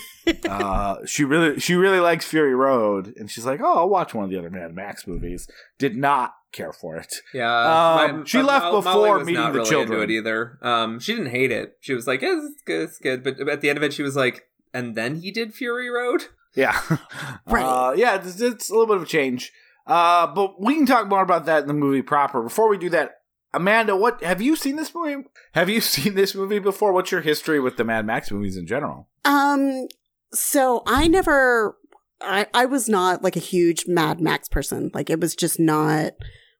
Uh 0.47 0.97
she 1.05 1.23
really 1.23 1.59
she 1.59 1.75
really 1.75 1.99
likes 1.99 2.25
fury 2.25 2.55
road 2.55 3.13
and 3.17 3.29
she's 3.29 3.45
like 3.45 3.59
oh 3.61 3.79
i'll 3.79 3.89
watch 3.89 4.13
one 4.13 4.23
of 4.23 4.29
the 4.31 4.37
other 4.37 4.51
mad 4.51 4.75
max 4.75 5.07
movies. 5.07 5.47
Did 5.79 5.97
not 5.97 6.33
care 6.53 6.71
for 6.71 6.95
it 6.95 7.13
Yeah, 7.33 8.03
Um, 8.09 8.25
she 8.25 8.41
left 8.41 8.65
Molly 8.65 8.81
before 8.81 9.17
was 9.17 9.25
meeting 9.27 9.41
not 9.41 9.53
the 9.53 9.59
really 9.59 9.69
children. 9.69 10.01
Into 10.01 10.13
it 10.13 10.17
either. 10.17 10.59
Um, 10.61 10.99
she 10.99 11.13
didn't 11.13 11.31
hate 11.31 11.51
it. 11.51 11.77
She 11.81 11.93
was 11.93 12.07
like, 12.07 12.21
yeah, 12.21 12.39
"It's 12.41 12.61
good, 12.63 12.81
it's 12.83 12.97
good." 12.99 13.23
But 13.23 13.49
at 13.49 13.61
the 13.61 13.69
end 13.69 13.77
of 13.77 13.83
it, 13.83 13.93
she 13.93 14.03
was 14.03 14.15
like, 14.15 14.47
"And 14.73 14.95
then 14.95 15.17
he 15.21 15.31
did 15.31 15.53
Fury 15.53 15.89
Road." 15.89 16.25
Yeah. 16.55 16.79
Right. 17.47 17.63
Uh, 17.63 17.93
yeah, 17.97 18.15
it's, 18.15 18.39
it's 18.39 18.69
a 18.69 18.73
little 18.73 18.87
bit 18.87 18.97
of 18.97 19.03
a 19.03 19.07
change. 19.07 19.51
Uh, 19.85 20.27
but 20.27 20.61
we 20.61 20.75
can 20.75 20.85
talk 20.85 21.09
more 21.09 21.21
about 21.21 21.45
that 21.45 21.61
in 21.63 21.67
the 21.67 21.73
movie 21.73 22.01
proper. 22.01 22.41
Before 22.41 22.69
we 22.69 22.77
do 22.77 22.89
that, 22.91 23.17
Amanda, 23.53 23.95
what 23.95 24.23
have 24.23 24.41
you 24.41 24.55
seen 24.55 24.77
this 24.77 24.95
movie? 24.95 25.27
Have 25.53 25.69
you 25.69 25.81
seen 25.93 26.15
this 26.15 26.33
movie 26.33 26.59
before? 26.59 26.93
What's 26.93 27.11
your 27.11 27.21
history 27.21 27.59
with 27.59 27.77
the 27.77 27.83
Mad 27.83 28.05
Max 28.05 28.31
movies 28.31 28.55
in 28.57 28.65
general? 28.65 29.09
Um, 29.25 29.87
so 30.31 30.83
I 30.87 31.07
never, 31.07 31.77
I, 32.21 32.47
I 32.53 32.65
was 32.65 32.87
not 32.87 33.23
like 33.23 33.35
a 33.35 33.39
huge 33.39 33.85
Mad 33.87 34.21
Max 34.21 34.47
person. 34.47 34.89
Like 34.93 35.09
it 35.09 35.19
was 35.19 35.35
just 35.35 35.59
not, 35.59 36.13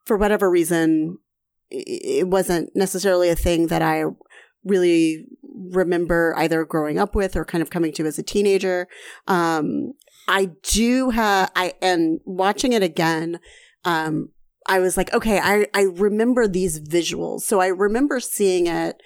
for 0.06 0.18
whatever 0.18 0.50
reason, 0.50 1.18
it 1.70 2.28
wasn't 2.28 2.70
necessarily 2.76 3.30
a 3.30 3.36
thing 3.36 3.68
that 3.68 3.82
I 3.82 4.04
really 4.64 5.26
remember 5.42 6.34
either 6.38 6.66
growing 6.66 7.00
up 7.00 7.16
with 7.16 7.36
or 7.36 7.46
kind 7.46 7.62
of 7.62 7.70
coming 7.70 7.92
to 7.94 8.06
as 8.06 8.20
a 8.20 8.24
teenager. 8.24 8.88
Um, 9.28 9.94
I 10.28 10.52
do 10.64 11.10
have, 11.10 11.52
I, 11.56 11.74
and 11.82 12.20
watching 12.26 12.74
it 12.74 12.84
again, 12.84 13.40
um, 13.84 14.30
I 14.68 14.80
was 14.80 14.96
like, 14.96 15.14
okay, 15.14 15.40
I, 15.40 15.68
I 15.74 15.84
remember 15.84 16.48
these 16.48 16.80
visuals. 16.80 17.42
So 17.42 17.60
I 17.60 17.68
remember 17.68 18.20
seeing 18.20 18.68
it, 18.68 19.02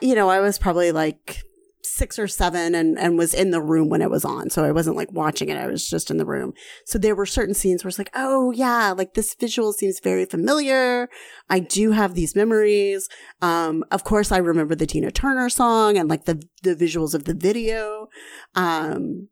you 0.00 0.14
know, 0.14 0.28
I 0.28 0.40
was 0.40 0.58
probably 0.58 0.92
like 0.92 1.42
six 1.84 2.18
or 2.18 2.26
seven 2.26 2.74
and, 2.74 2.98
and 2.98 3.18
was 3.18 3.34
in 3.34 3.50
the 3.50 3.60
room 3.60 3.88
when 3.88 4.02
it 4.02 4.10
was 4.10 4.24
on. 4.24 4.50
So 4.50 4.64
I 4.64 4.72
wasn't 4.72 4.96
like 4.96 5.12
watching 5.12 5.48
it. 5.48 5.56
I 5.56 5.66
was 5.66 5.88
just 5.88 6.10
in 6.10 6.16
the 6.16 6.26
room. 6.26 6.52
So 6.86 6.98
there 6.98 7.14
were 7.14 7.26
certain 7.26 7.54
scenes 7.54 7.84
where 7.84 7.88
it's 7.88 7.98
like, 7.98 8.10
oh 8.14 8.50
yeah, 8.52 8.92
like 8.96 9.14
this 9.14 9.34
visual 9.34 9.72
seems 9.72 10.00
very 10.00 10.24
familiar. 10.24 11.08
I 11.48 11.60
do 11.60 11.92
have 11.92 12.14
these 12.14 12.34
memories. 12.34 13.08
Um, 13.42 13.84
of 13.90 14.04
course 14.04 14.32
I 14.32 14.38
remember 14.38 14.74
the 14.74 14.86
Tina 14.86 15.10
Turner 15.10 15.48
song 15.48 15.96
and 15.96 16.08
like 16.08 16.24
the, 16.24 16.42
the 16.62 16.74
visuals 16.74 17.14
of 17.14 17.24
the 17.24 17.34
video. 17.34 18.08
Um, 18.54 19.28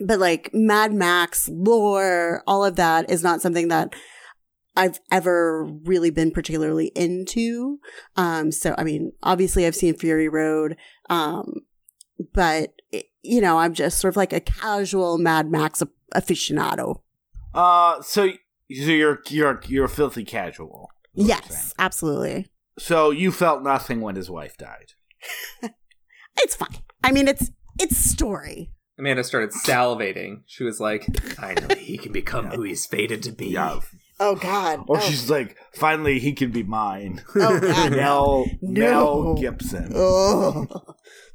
but 0.00 0.18
like 0.18 0.50
Mad 0.52 0.92
Max 0.92 1.48
lore, 1.52 2.42
all 2.46 2.64
of 2.64 2.76
that 2.76 3.10
is 3.10 3.22
not 3.22 3.40
something 3.40 3.68
that 3.68 3.94
I've 4.76 4.98
ever 5.10 5.64
really 5.84 6.10
been 6.10 6.30
particularly 6.30 6.90
into. 6.96 7.78
Um, 8.16 8.50
so 8.50 8.74
I 8.76 8.84
mean, 8.84 9.12
obviously 9.22 9.66
I've 9.66 9.76
seen 9.76 9.94
Fury 9.94 10.28
Road, 10.28 10.76
um, 11.08 11.60
but 12.32 12.74
it- 12.92 13.06
you 13.22 13.40
know, 13.40 13.58
I'm 13.58 13.72
just 13.72 13.98
sort 13.98 14.12
of 14.12 14.16
like 14.16 14.32
a 14.34 14.40
casual 14.40 15.16
Mad 15.18 15.50
Max 15.50 15.80
a- 15.82 15.88
aficionado. 16.14 17.00
Uh, 17.54 18.02
so 18.02 18.28
so 18.30 18.90
you're 18.90 19.20
you're 19.28 19.60
you're 19.66 19.84
a 19.86 19.88
filthy 19.88 20.24
casual. 20.24 20.90
is 21.14 21.26
what 21.26 21.28
you're 21.28 21.36
saying. 21.36 21.50
Yes, 21.52 21.74
absolutely. 21.78 22.46
So 22.78 23.10
you 23.10 23.30
felt 23.32 23.62
nothing 23.62 24.00
when 24.00 24.16
his 24.16 24.28
wife 24.30 24.56
died. 24.58 24.92
It's 26.38 26.56
fine. 26.56 26.76
I 27.04 27.12
mean, 27.12 27.28
it's 27.28 27.50
it's 27.80 27.96
story. 27.96 28.70
Amanda 28.98 29.22
started 29.24 29.50
salivating. 29.50 30.42
She 30.46 30.64
was 30.64 30.80
like, 30.80 31.04
"Finally, 31.36 31.76
he 31.76 31.96
can 31.96 32.12
become 32.12 32.46
who 32.50 32.62
he's 32.62 32.86
fated 32.86 33.22
to 33.24 33.32
be." 33.32 33.48
Yeah. 33.48 33.78
Oh 34.20 34.36
God. 34.36 34.84
Or 34.86 34.98
oh. 34.98 35.00
she's 35.00 35.28
like, 35.28 35.56
finally, 35.74 36.18
he 36.18 36.32
can 36.32 36.50
be 36.50 36.62
mine. 36.62 37.22
Oh, 37.34 37.58
God, 37.60 37.90
Mel, 37.96 38.46
No. 38.62 38.80
Mel 39.22 39.34
Gibson. 39.34 39.92
Oh. 39.94 40.66
Ugh. 40.70 40.94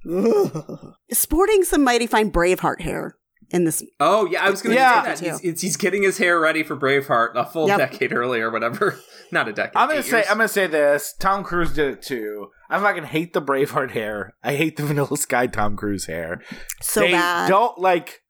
Ugh. 0.55 0.93
Sporting 1.11 1.63
some 1.63 1.83
mighty 1.83 2.07
fine 2.07 2.31
Braveheart 2.31 2.81
hair 2.81 3.17
in 3.51 3.65
this. 3.65 3.83
Oh 3.99 4.25
yeah, 4.27 4.45
I 4.45 4.49
was 4.49 4.61
going 4.61 4.75
to 4.75 4.81
Yeah. 4.81 5.13
say 5.15 5.27
that. 5.27 5.33
He's, 5.41 5.51
it's, 5.51 5.61
he's 5.61 5.77
getting 5.77 6.03
his 6.03 6.17
hair 6.17 6.39
ready 6.39 6.63
for 6.63 6.77
Braveheart 6.77 7.35
a 7.35 7.45
full 7.45 7.67
Yep. 7.67 7.77
decade 7.77 8.13
earlier, 8.13 8.49
whatever. 8.49 8.97
Not 9.31 9.47
a 9.47 9.53
decade. 9.53 9.75
I'm 9.75 9.89
gonna 9.89 10.01
say 10.01 10.17
years. 10.19 10.27
I'm 10.29 10.37
gonna 10.37 10.47
say 10.47 10.67
this. 10.67 11.13
Tom 11.19 11.43
Cruise 11.43 11.73
did 11.73 11.91
it 11.93 12.01
too. 12.01 12.47
I 12.69 12.79
fucking 12.79 13.03
hate 13.05 13.33
the 13.33 13.41
Braveheart 13.41 13.91
hair. 13.91 14.35
I 14.43 14.55
hate 14.55 14.77
the 14.77 14.83
Vanilla 14.83 15.17
Sky 15.17 15.47
Tom 15.47 15.75
Cruise 15.75 16.05
hair. 16.05 16.41
So 16.81 17.01
they 17.01 17.11
bad. 17.11 17.49
don't 17.49 17.77
like. 17.77 18.21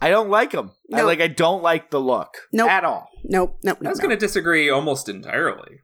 I 0.00 0.10
don't 0.10 0.28
like 0.30 0.52
him. 0.52 0.72
I 0.92 1.02
like. 1.02 1.20
I 1.20 1.28
don't 1.28 1.62
like 1.62 1.90
the 1.90 2.00
look 2.00 2.36
Nope. 2.52 2.68
at 2.70 2.84
all. 2.84 3.08
Nope. 3.24 3.58
Nope. 3.62 3.78
I 3.84 3.88
was 3.88 3.98
nope. 3.98 4.08
going 4.08 4.18
to 4.18 4.26
disagree 4.26 4.68
almost 4.70 5.08
entirely. 5.08 5.80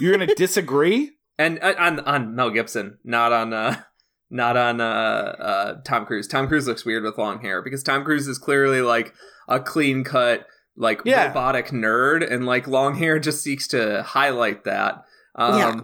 You're 0.00 0.12
gonna 0.12 0.34
disagree? 0.34 1.12
And 1.38 1.58
uh, 1.62 1.74
on 1.78 2.00
on 2.00 2.34
Mel 2.34 2.50
Gibson, 2.50 2.98
not 3.04 3.32
on 3.32 3.52
uh 3.52 3.82
not 4.30 4.56
on 4.56 4.80
uh 4.80 4.84
uh 4.84 5.74
Tom 5.84 6.06
Cruise. 6.06 6.26
Tom 6.26 6.48
Cruise 6.48 6.66
looks 6.66 6.84
weird 6.84 7.04
with 7.04 7.18
long 7.18 7.40
hair 7.40 7.62
because 7.62 7.82
Tom 7.82 8.02
Cruise 8.04 8.26
is 8.26 8.38
clearly 8.38 8.80
like 8.80 9.12
a 9.48 9.60
clean 9.60 10.04
cut 10.04 10.46
like 10.76 11.02
Yeah. 11.04 11.26
robotic 11.28 11.66
nerd 11.68 12.28
and 12.28 12.46
like 12.46 12.66
long 12.66 12.96
hair 12.96 13.18
just 13.18 13.42
seeks 13.42 13.68
to 13.68 14.02
highlight 14.02 14.64
that. 14.64 15.04
Um 15.34 15.58
Yeah. 15.58 15.80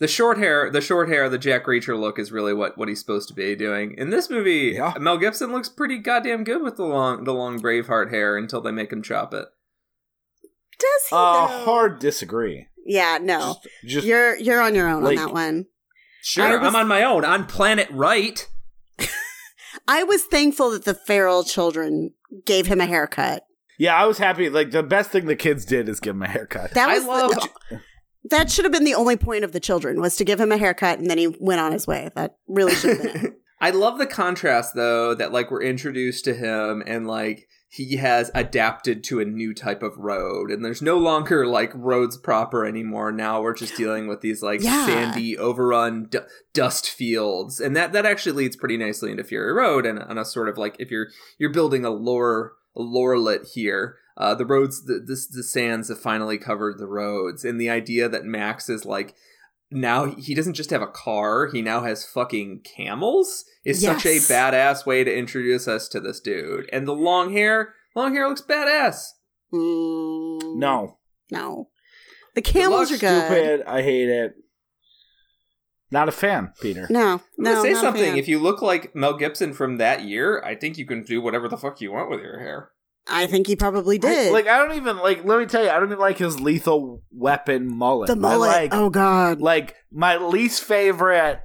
The 0.00 0.08
short 0.08 0.38
hair, 0.38 0.70
the 0.70 0.80
short 0.80 1.08
hair, 1.08 1.28
the 1.28 1.38
Jack 1.38 1.66
Reacher 1.66 1.98
look 1.98 2.18
is 2.18 2.32
really 2.32 2.54
what, 2.54 2.76
what 2.78 2.88
he's 2.88 3.00
supposed 3.00 3.28
to 3.28 3.34
be 3.34 3.54
doing. 3.54 3.94
In 3.98 4.10
this 4.10 4.28
movie, 4.30 4.72
Yeah. 4.74 4.94
Mel 4.98 5.18
Gibson 5.18 5.52
looks 5.52 5.68
pretty 5.68 5.98
goddamn 5.98 6.44
good 6.44 6.62
with 6.62 6.76
the 6.76 6.84
long 6.84 7.24
the 7.24 7.34
long 7.34 7.58
Braveheart 7.60 8.10
hair 8.10 8.36
until 8.36 8.60
they 8.60 8.72
make 8.72 8.92
him 8.92 9.02
chop 9.02 9.32
it. 9.34 9.46
Does 10.80 11.02
he? 11.10 11.16
Uh, 11.16 11.46
though? 11.46 11.64
hard 11.64 11.98
disagree. 12.00 12.66
Yeah. 12.84 13.18
No. 13.20 13.56
Just, 13.82 13.94
just 13.94 14.06
you're 14.06 14.36
you're 14.36 14.60
on 14.60 14.74
your 14.74 14.88
own 14.88 15.02
like- 15.04 15.18
on 15.18 15.26
that 15.26 15.32
one. 15.32 15.66
Sure, 16.22 16.44
I 16.44 16.56
was- 16.56 16.66
I'm 16.68 16.76
on 16.76 16.88
my 16.88 17.02
own 17.04 17.24
on 17.24 17.46
planet 17.46 17.88
right. 17.90 18.46
I 19.88 20.02
was 20.04 20.24
thankful 20.24 20.70
that 20.72 20.84
the 20.84 20.94
feral 20.94 21.44
children 21.44 22.12
gave 22.44 22.66
him 22.66 22.80
a 22.80 22.86
haircut. 22.86 23.44
yeah. 23.78 23.94
I 23.94 24.06
was 24.06 24.18
happy. 24.18 24.48
Like 24.50 24.70
the 24.70 24.82
best 24.82 25.10
thing 25.10 25.26
the 25.26 25.36
kids 25.36 25.64
did 25.64 25.88
is 25.88 26.00
give 26.00 26.14
him 26.16 26.22
a 26.22 26.28
haircut. 26.28 26.72
That 26.72 26.88
I 26.90 26.98
was 26.98 27.34
the- 27.70 27.80
that 28.30 28.50
should 28.50 28.64
have 28.64 28.72
been 28.72 28.84
the 28.84 28.94
only 28.94 29.16
point 29.16 29.44
of 29.44 29.52
the 29.52 29.60
children 29.60 30.00
was 30.00 30.16
to 30.16 30.24
give 30.24 30.40
him 30.40 30.52
a 30.52 30.58
haircut 30.58 30.98
and 30.98 31.08
then 31.10 31.18
he 31.18 31.28
went 31.40 31.60
on 31.60 31.72
his 31.72 31.86
way. 31.86 32.10
That 32.14 32.36
really 32.48 32.74
should 32.74 32.98
have 33.00 33.12
been. 33.14 33.34
I 33.62 33.70
love 33.70 33.98
the 33.98 34.06
contrast 34.06 34.74
though 34.74 35.14
that 35.14 35.32
like 35.32 35.50
we're 35.50 35.62
introduced 35.62 36.24
to 36.26 36.34
him 36.34 36.82
and 36.86 37.06
like 37.06 37.46
he 37.72 37.96
has 37.98 38.32
adapted 38.34 39.04
to 39.04 39.20
a 39.20 39.24
new 39.24 39.54
type 39.54 39.80
of 39.82 39.96
road 39.96 40.50
and 40.50 40.64
there's 40.64 40.82
no 40.82 40.98
longer 40.98 41.46
like 41.46 41.70
roads 41.74 42.16
proper 42.18 42.66
anymore 42.66 43.12
now 43.12 43.40
we're 43.40 43.54
just 43.54 43.76
dealing 43.76 44.08
with 44.08 44.20
these 44.22 44.42
like 44.42 44.60
Yeah. 44.60 44.86
sandy 44.86 45.38
overrun 45.38 46.06
d- 46.10 46.18
dust 46.52 46.90
fields 46.90 47.60
and 47.60 47.76
that 47.76 47.92
that 47.92 48.04
actually 48.04 48.32
leads 48.32 48.56
pretty 48.56 48.76
nicely 48.76 49.12
into 49.12 49.22
Fury 49.22 49.52
Road 49.52 49.86
and 49.86 50.00
on 50.00 50.18
a 50.18 50.24
sort 50.24 50.48
of 50.48 50.58
like 50.58 50.74
if 50.80 50.90
you're 50.90 51.08
you're 51.38 51.52
building 51.52 51.84
a 51.84 51.90
lore 51.90 52.54
a 52.76 52.80
lorelet 52.80 53.52
here 53.54 53.96
uh, 54.16 54.34
the 54.34 54.44
roads 54.44 54.84
the, 54.84 55.02
this 55.06 55.26
the 55.28 55.42
sands 55.42 55.88
have 55.88 56.00
finally 56.00 56.38
covered 56.38 56.78
the 56.78 56.86
roads 56.88 57.44
and 57.44 57.60
the 57.60 57.70
idea 57.70 58.08
that 58.08 58.24
Max 58.24 58.68
is 58.68 58.84
like 58.84 59.14
now 59.70 60.04
he 60.06 60.34
doesn't 60.34 60.54
just 60.54 60.70
have 60.70 60.82
a 60.82 60.86
car 60.86 61.46
he 61.52 61.62
now 61.62 61.80
has 61.82 62.04
fucking 62.04 62.60
camels 62.64 63.44
is 63.64 63.80
such 63.82 64.04
a 64.06 64.16
badass 64.16 64.84
way 64.84 65.04
to 65.04 65.14
introduce 65.16 65.68
us 65.68 65.88
to 65.88 66.00
this 66.00 66.20
dude 66.20 66.68
and 66.72 66.88
the 66.88 66.94
long 66.94 67.32
hair 67.32 67.74
long 67.94 68.14
hair 68.14 68.28
looks 68.28 68.42
badass 68.42 69.06
Mm, 69.52 70.56
no, 70.58 70.98
no. 71.32 71.70
The 72.36 72.42
camels 72.42 72.92
are 72.92 72.98
good. 72.98 73.24
stupid. 73.26 73.62
I 73.66 73.82
hate 73.82 74.08
it. 74.08 74.34
Not 75.90 76.08
a 76.08 76.12
fan, 76.12 76.52
Peter. 76.60 76.86
No, 76.88 77.20
no. 77.36 77.62
say 77.64 77.72
not 77.72 77.78
a 77.78 77.80
something 77.80 78.04
fan. 78.04 78.16
if 78.16 78.28
you 78.28 78.38
look 78.38 78.62
like 78.62 78.94
mel 78.94 79.16
gibson 79.16 79.52
from 79.52 79.78
that 79.78 80.04
year 80.04 80.40
i 80.44 80.54
think 80.54 80.78
you 80.78 80.86
can 80.86 81.02
do 81.02 81.20
whatever 81.20 81.48
the 81.48 81.56
fuck 81.56 81.80
you 81.80 81.90
want 81.90 82.08
with 82.10 82.20
your 82.20 82.38
hair 82.38 82.70
I 83.08 83.26
think 83.26 83.46
he 83.46 83.56
probably 83.56 83.98
did. 83.98 84.28
I- 84.28 84.30
like 84.32 84.46
I 84.46 84.58
don't 84.58 84.76
even 84.76 84.98
like. 84.98 85.24
Let 85.24 85.38
me 85.40 85.46
tell 85.46 85.62
you, 85.64 85.70
I 85.70 85.74
don't 85.80 85.88
even 85.88 85.98
like 85.98 86.18
his 86.18 86.40
lethal 86.40 87.02
weapon 87.10 87.66
mullet. 87.66 88.06
the 88.08 88.16
mullet. 88.16 88.50
I 88.50 88.60
like, 88.62 88.74
oh 88.74 88.90
God. 88.90 89.40
like 89.40 89.74
my 89.92 90.16
least 90.16 90.62
favorite 90.62 91.40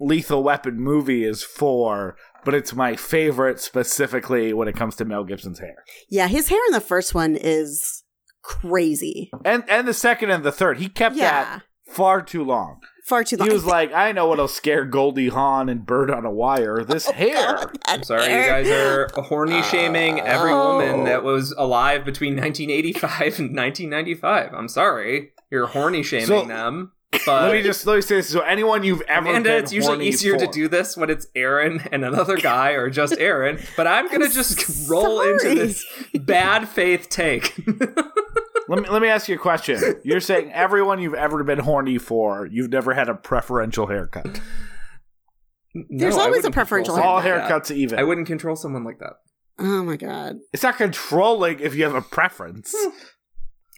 lethal 0.00 0.42
weapon 0.42 0.80
movie 0.80 1.24
is 1.24 1.42
four, 1.44 2.16
but 2.44 2.54
it's 2.54 2.74
my 2.74 2.96
favorite 2.96 3.60
specifically 3.60 4.52
when 4.52 4.66
it 4.68 4.74
comes 4.76 4.96
to 4.96 5.04
Mel 5.04 5.24
Gibson's 5.24 5.60
hair. 5.60 5.76
yeah, 6.10 6.26
his 6.28 6.48
hair 6.48 6.60
in 6.68 6.72
the 6.72 6.80
first 6.80 7.14
one 7.14 7.36
is 7.36 8.02
crazy. 8.42 9.30
And 9.44 9.64
and 9.68 9.86
the 9.86 9.94
second 9.94 10.30
and 10.30 10.44
the 10.44 10.52
third, 10.52 10.78
he 10.78 10.88
kept 10.88 11.16
Yeah. 11.16 11.22
that 11.30 11.62
far 11.88 12.22
too 12.22 12.44
long. 12.44 12.80
Far 13.02 13.24
too 13.24 13.36
long. 13.36 13.48
He 13.48 13.52
was 13.54 13.64
like, 13.64 13.92
I 13.92 14.12
know 14.12 14.28
what'll 14.28 14.46
scare 14.48 14.84
Goldie 14.84 15.28
Hawn 15.28 15.68
and 15.68 15.84
Bird 15.84 16.10
on 16.10 16.24
a 16.24 16.30
Wire. 16.30 16.84
This 16.84 17.06
Oh, 17.08 17.12
hair. 17.12 17.70
i'm 17.88 18.02
sorry 18.04 18.22
you 18.24 18.28
guys 18.48 18.68
are 18.68 19.08
horny 19.14 19.58
uh, 19.58 19.62
shaming 19.62 20.20
every 20.20 20.52
Oh. 20.52 20.78
woman 20.78 21.04
that 21.04 21.24
was 21.24 21.50
alive 21.58 22.04
between 22.04 22.36
1985 22.36 23.20
and 23.40 23.56
1995 23.56 24.54
i'm 24.54 24.68
sorry 24.68 25.32
you're 25.50 25.66
horny 25.66 26.02
shaming 26.04 26.26
So, 26.26 26.44
them 26.44 26.92
but 27.26 27.42
let 27.42 27.52
me 27.52 27.62
just 27.62 27.86
let 27.86 27.96
me 27.96 28.00
say 28.00 28.16
this. 28.16 28.30
So 28.30 28.40
anyone 28.40 28.84
you've 28.84 29.02
ever 29.02 29.28
Amanda, 29.28 29.50
been 29.50 29.62
it's 29.62 29.72
usually 29.72 29.96
horny 29.96 30.08
easier 30.08 30.36
to 30.36 30.46
do 30.46 30.68
this 30.68 30.96
when 30.96 31.10
it's 31.10 31.26
Aaron 31.34 31.82
and 31.92 32.04
another 32.04 32.36
guy 32.36 32.70
or 32.70 32.90
just 32.90 33.18
Aaron, 33.18 33.60
but 33.76 33.86
I'm 33.86 34.10
gonna 34.10 34.26
I'm 34.26 34.30
just 34.30 34.88
roll 34.90 35.20
into 35.20 35.54
this 35.54 35.84
bad 36.14 36.68
faith 36.68 37.08
take. 37.08 37.54
Let 38.68 38.80
me 38.80 38.88
let 38.88 39.02
me 39.02 39.08
ask 39.08 39.28
you 39.28 39.34
a 39.34 39.38
question. 39.38 40.00
You're 40.04 40.20
saying 40.20 40.52
everyone 40.52 41.00
you've 41.00 41.14
ever 41.14 41.42
been 41.42 41.58
horny 41.58 41.98
for, 41.98 42.46
you've 42.46 42.70
never 42.70 42.94
had 42.94 43.08
a 43.08 43.14
preferential 43.14 43.88
haircut. 43.88 44.40
There's 45.90 46.16
No, 46.16 46.22
I 46.22 46.26
always 46.26 46.44
a 46.44 46.50
preferential 46.50 46.94
control 46.94 47.16
All 47.16 47.22
someone 47.22 47.40
like 47.40 47.50
haircuts 47.50 47.70
even. 47.74 47.98
I 47.98 48.04
wouldn't 48.04 48.28
control 48.28 48.56
someone 48.56 48.84
like 48.84 48.98
that. 49.00 49.14
oh 49.58 49.82
my 49.82 49.96
God. 49.96 50.36
It's 50.52 50.62
not 50.62 50.76
controlling 50.76 51.58
if 51.60 51.74
you 51.74 51.82
have 51.84 51.94
a 51.94 52.02
preference. 52.02 52.72
Hmm. 52.74 52.90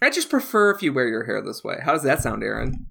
I 0.03 0.11
just 0.11 0.29
prefer 0.29 0.71
if 0.71 0.83
you 0.83 0.93
wear 0.93 1.09
your 1.09 1.25
hair 1.25 1.43
this 1.43 1.65
way. 1.65 1.77
How 1.83 1.93
does 1.93 2.03
that 2.03 2.23
sound, 2.23 2.43
Aaron? 2.43 2.87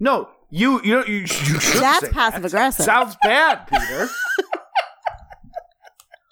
No, 0.00 0.28
you 0.50 0.80
you 0.82 0.94
know 0.96 1.04
you, 1.04 1.16
you 1.20 1.26
should 1.26 1.80
That's 1.82 2.06
say 2.06 2.12
passive 2.12 2.42
that. 2.42 2.48
aggressive. 2.48 2.84
Sounds 2.84 3.16
bad, 3.22 3.66
Peter. 3.66 4.08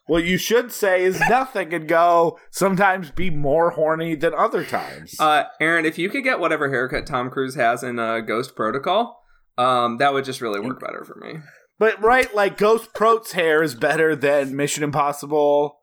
what 0.06 0.24
you 0.24 0.38
should 0.38 0.70
say 0.70 1.02
is 1.02 1.20
nothing 1.28 1.74
and 1.74 1.88
go 1.88 2.38
sometimes 2.50 3.10
be 3.10 3.28
more 3.30 3.70
horny 3.70 4.14
than 4.14 4.32
other 4.34 4.64
times. 4.64 5.18
Uh, 5.18 5.44
Aaron, 5.60 5.84
if 5.84 5.98
you 5.98 6.08
could 6.08 6.22
get 6.22 6.38
whatever 6.38 6.68
haircut 6.68 7.06
Tom 7.06 7.28
Cruise 7.28 7.56
has 7.56 7.82
in 7.82 7.98
uh, 7.98 8.20
Ghost 8.20 8.54
Protocol, 8.54 9.20
um, 9.58 9.98
that 9.98 10.12
would 10.12 10.24
just 10.24 10.40
really 10.40 10.60
work 10.60 10.80
better 10.80 11.04
for 11.04 11.16
me. 11.16 11.40
but 11.78 12.00
right, 12.00 12.32
like 12.34 12.56
Ghost 12.56 12.94
Prote's 12.94 13.32
hair 13.32 13.62
is 13.64 13.74
better 13.74 14.14
than 14.14 14.54
Mission 14.54 14.84
Impossible 14.84 15.80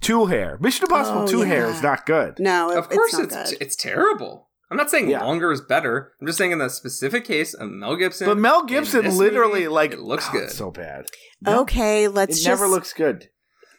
two 0.00 0.26
hair. 0.26 0.58
Mission 0.60 0.84
Impossible 0.84 1.22
Oh, 1.22 1.26
two 1.28 1.42
hair 1.42 1.66
is 1.66 1.82
not 1.82 2.06
good. 2.06 2.40
No, 2.40 2.70
it- 2.72 2.78
Of 2.78 2.88
course, 2.88 3.12
it's 3.14 3.22
it's 3.22 3.34
not 3.34 3.52
it's, 3.60 3.76
good. 3.76 3.90
terrible. 3.90 4.49
I'm 4.70 4.76
not 4.76 4.90
saying 4.90 5.10
Yeah. 5.10 5.24
longer 5.24 5.50
is 5.50 5.60
better. 5.60 6.12
I'm 6.20 6.26
just 6.26 6.38
saying 6.38 6.52
in 6.52 6.58
the 6.58 6.68
specific 6.70 7.24
case 7.24 7.54
of 7.54 7.68
Mel 7.70 7.96
Gibson. 7.96 8.26
But 8.26 8.38
Mel 8.38 8.64
Gibson 8.64 9.04
literally 9.16 9.60
movie, 9.60 9.68
like 9.68 9.92
it 9.92 9.98
looks 10.00 10.26
oh, 10.28 10.32
good. 10.32 10.42
it's 10.44 10.56
so 10.56 10.70
bad. 10.70 11.06
No, 11.40 11.60
okay, 11.62 12.06
let's 12.08 12.32
it 12.38 12.44
just. 12.44 12.46
never 12.46 12.68
looks 12.68 12.92
good. 12.92 13.28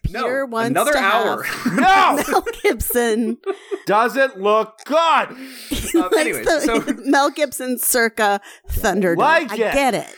Peter 0.04 0.42
no, 0.42 0.46
wants 0.48 0.72
another 0.72 0.94
to 0.94 0.98
hour. 0.98 1.44
have 1.44 1.74
No, 1.76 2.24
Mel 2.32 2.46
Gibson. 2.64 3.38
doesn't 3.86 4.40
look 4.42 4.80
good. 4.86 4.98
Um, 5.32 5.38
he 5.70 5.98
likes 6.00 6.18
anyways, 6.18 6.46
the- 6.46 6.60
so- 6.62 6.94
Mel 7.06 7.30
Gibson 7.30 7.78
circa 7.78 8.42
Thunderdome. 8.70 9.18
like 9.18 9.52
I 9.52 9.56
it. 9.56 9.74
get 9.74 9.94
it. 9.94 10.14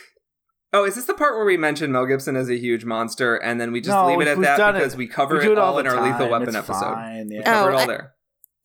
oh, 0.72 0.84
is 0.84 0.94
this 0.96 1.04
the 1.04 1.14
part 1.14 1.36
where 1.36 1.44
we 1.44 1.56
mention 1.56 1.92
Mel 1.92 2.06
Gibson 2.06 2.34
as 2.36 2.48
a 2.48 2.56
huge 2.58 2.84
monster 2.84 3.36
and 3.36 3.60
then 3.60 3.70
we 3.72 3.80
just 3.80 3.90
No, 3.90 4.06
leave 4.08 4.20
it 4.20 4.28
at 4.28 4.40
that 4.40 4.72
because 4.72 4.94
it. 4.94 4.98
we 4.98 5.06
cover 5.06 5.36
We 5.38 5.44
it, 5.46 5.52
it 5.52 5.58
all 5.58 5.74
all 5.74 5.78
in 5.78 5.86
the 5.86 5.96
our 5.96 6.02
Lethal. 6.02 6.28
Weapon 6.30 6.48
It's 6.48 6.56
episode? 6.56 6.94
fine, 6.94 7.28
yeah. 7.30 7.38
We 7.38 7.44
cover 7.44 7.70
Oh, 7.70 7.72
it 7.72 7.74
all 7.74 7.80
I- 7.82 7.86
there. 7.86 8.13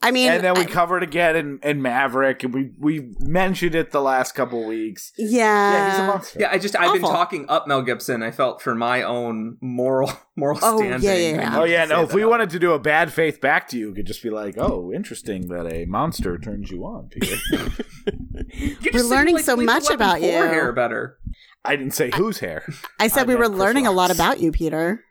I 0.02 0.12
mean, 0.12 0.32
and 0.32 0.42
then 0.44 0.54
we 0.54 0.62
I- 0.62 0.66
covered 0.66 1.04
again 1.04 1.36
in, 1.36 1.60
in 1.62 1.82
Maverick, 1.82 2.44
and 2.44 2.54
we 2.54 2.72
we 2.78 3.12
mentioned 3.20 3.76
it 3.76 3.92
the 3.92 4.02
last 4.02 4.32
couple 4.34 4.66
weeks. 4.66 5.12
yeah, 5.18 5.28
yeah, 5.74 5.90
he's 5.92 6.00
a 6.00 6.08
monster. 6.08 6.40
Yeah, 6.40 6.50
I 6.52 6.58
just 6.58 6.76
I've 6.78 6.94
been 6.94 7.02
talking 7.02 7.46
up 7.50 7.68
Mel 7.68 7.82
Gibson. 7.82 8.24
I 8.24 8.32
felt 8.32 8.62
for 8.62 8.74
my 8.76 9.04
own 9.04 9.58
moral 9.60 10.10
moral 10.38 10.58
Oh, 10.62 10.82
yeah, 10.82 10.98
standing. 11.00 11.36
yeah, 11.36 11.42
I 11.42 11.52
yeah. 11.54 11.60
Oh 11.60 11.64
yeah, 11.66 11.86
no. 11.86 12.04
If 12.04 12.14
we 12.14 12.24
out. 12.24 12.30
wanted 12.30 12.50
to 12.52 12.60
do 12.60 12.72
a 12.72 12.80
bad 12.80 13.12
faith 13.12 13.42
back 13.42 13.68
to 13.70 13.78
you, 13.78 13.90
we 13.90 13.96
could 13.96 14.08
just 14.08 14.24
be 14.24 14.30
like, 14.30 14.56
"Oh, 14.58 14.92
interesting 14.94 15.50
that 15.50 15.66
a 15.70 15.84
monster 15.86 16.38
turns 16.38 16.72
you 16.72 16.84
on." 16.86 17.10
Peter. 17.10 17.36
you 18.54 18.78
we're 18.94 19.04
learning 19.04 19.36
like 19.36 19.44
so 19.44 19.58
much 19.58 19.90
about 19.90 20.22
you. 20.22 20.30
Hair 20.30 20.72
better. 20.74 21.18
I 21.66 21.76
didn't 21.76 21.94
say 21.94 22.10
whose 22.16 22.40
hair. 22.40 22.64
I 23.00 23.10
said 23.10 23.24
I 23.24 23.26
we 23.26 23.36
were 23.36 23.48
Chris 23.48 23.60
learning 23.60 23.86
a 23.86 23.92
lot 23.92 24.12
about 24.12 24.40
you, 24.40 24.52
Peter. 24.54 25.04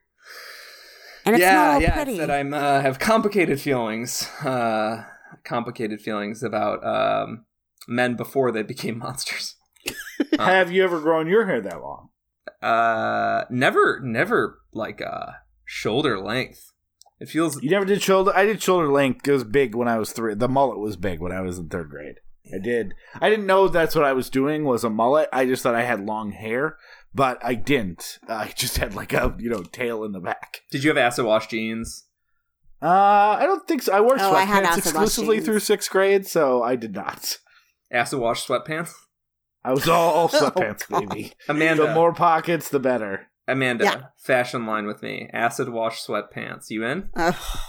And 1.28 1.36
it's 1.36 1.42
yeah, 1.42 1.54
not 1.54 1.74
all 1.74 1.82
yeah. 1.82 1.94
pretty. 1.94 2.16
That 2.16 2.30
I'm 2.30 2.54
uh, 2.54 2.80
have 2.80 2.98
complicated 2.98 3.60
feelings. 3.60 4.26
Uh, 4.42 5.04
complicated 5.44 6.00
feelings 6.00 6.42
about 6.42 6.82
um, 6.82 7.44
men 7.86 8.16
before 8.16 8.50
they 8.50 8.62
became 8.62 8.98
monsters. 9.04 9.56
Uh, 9.86 9.92
Have 10.46 10.72
you 10.72 10.82
ever 10.82 11.00
grown 11.00 11.26
your 11.26 11.44
hair 11.44 11.60
that 11.60 11.82
long? 11.82 12.08
Uh, 12.62 13.44
never, 13.50 14.00
never 14.02 14.60
like 14.72 15.02
uh 15.02 15.32
shoulder 15.66 16.18
length. 16.18 16.72
It 17.20 17.28
feels 17.28 17.62
You 17.62 17.68
never 17.68 17.84
did 17.84 18.02
shoulder. 18.02 18.32
I 18.34 18.46
did 18.46 18.62
shoulder 18.62 18.90
length. 18.90 19.28
It 19.28 19.32
was 19.32 19.44
big 19.44 19.74
when 19.74 19.86
I 19.86 19.98
was 19.98 20.12
three. 20.12 20.34
The 20.34 20.48
mullet 20.48 20.78
was 20.78 20.96
big 20.96 21.20
when 21.20 21.32
I 21.32 21.42
was 21.42 21.58
in 21.58 21.68
third 21.68 21.90
grade. 21.90 22.16
I 22.54 22.58
did. 22.58 22.94
I 23.20 23.28
didn't 23.28 23.46
know 23.46 23.68
that's 23.68 23.94
what 23.94 24.04
I 24.04 24.14
was 24.14 24.30
doing 24.30 24.64
was 24.64 24.82
a 24.82 24.88
mullet. 24.88 25.28
I 25.30 25.44
just 25.44 25.62
thought 25.62 25.74
I 25.74 25.82
had 25.82 26.06
long 26.06 26.32
hair, 26.32 26.78
but 27.14 27.38
I 27.44 27.54
didn't. 27.54 28.18
I 28.28 28.52
just 28.56 28.76
had 28.78 28.94
like 28.94 29.12
a 29.12 29.34
you 29.38 29.50
know 29.50 29.62
tail 29.62 30.04
in 30.04 30.12
the 30.12 30.20
back. 30.20 30.62
Did 30.70 30.84
you 30.84 30.90
have 30.90 30.96
acid 30.98 31.24
wash 31.24 31.46
jeans? 31.48 32.04
Uh, 32.80 32.86
I 33.40 33.44
don't 33.44 33.66
think 33.66 33.82
so. 33.82 33.92
I 33.92 34.00
wore 34.00 34.14
Oh, 34.14 34.34
sweatpants 34.34 34.46
acid 34.62 34.66
wash 34.66 34.76
exclusively 34.86 35.40
through 35.40 35.58
sixth 35.60 35.90
grade, 35.90 36.26
so 36.26 36.62
I 36.62 36.76
did 36.76 36.94
not. 36.94 37.38
Acid 37.90 38.20
wash 38.20 38.46
sweatpants? 38.46 38.92
I 39.64 39.72
was 39.72 39.88
all, 39.88 40.10
all 40.14 40.30
Oh, 40.32 40.50
sweatpants, 40.50 40.88
God. 40.88 41.08
baby. 41.08 41.32
Amanda, 41.48 41.86
The 41.86 41.94
more 41.94 42.12
pockets, 42.12 42.68
the 42.68 42.78
better. 42.78 43.26
Amanda, 43.48 43.84
Yeah. 43.84 44.02
fashion 44.18 44.64
line 44.66 44.86
with 44.86 45.02
me. 45.02 45.28
Acid 45.32 45.70
wash 45.70 46.04
sweatpants. 46.06 46.70
You 46.70 46.84
in? 46.84 47.10
oh 47.16 47.64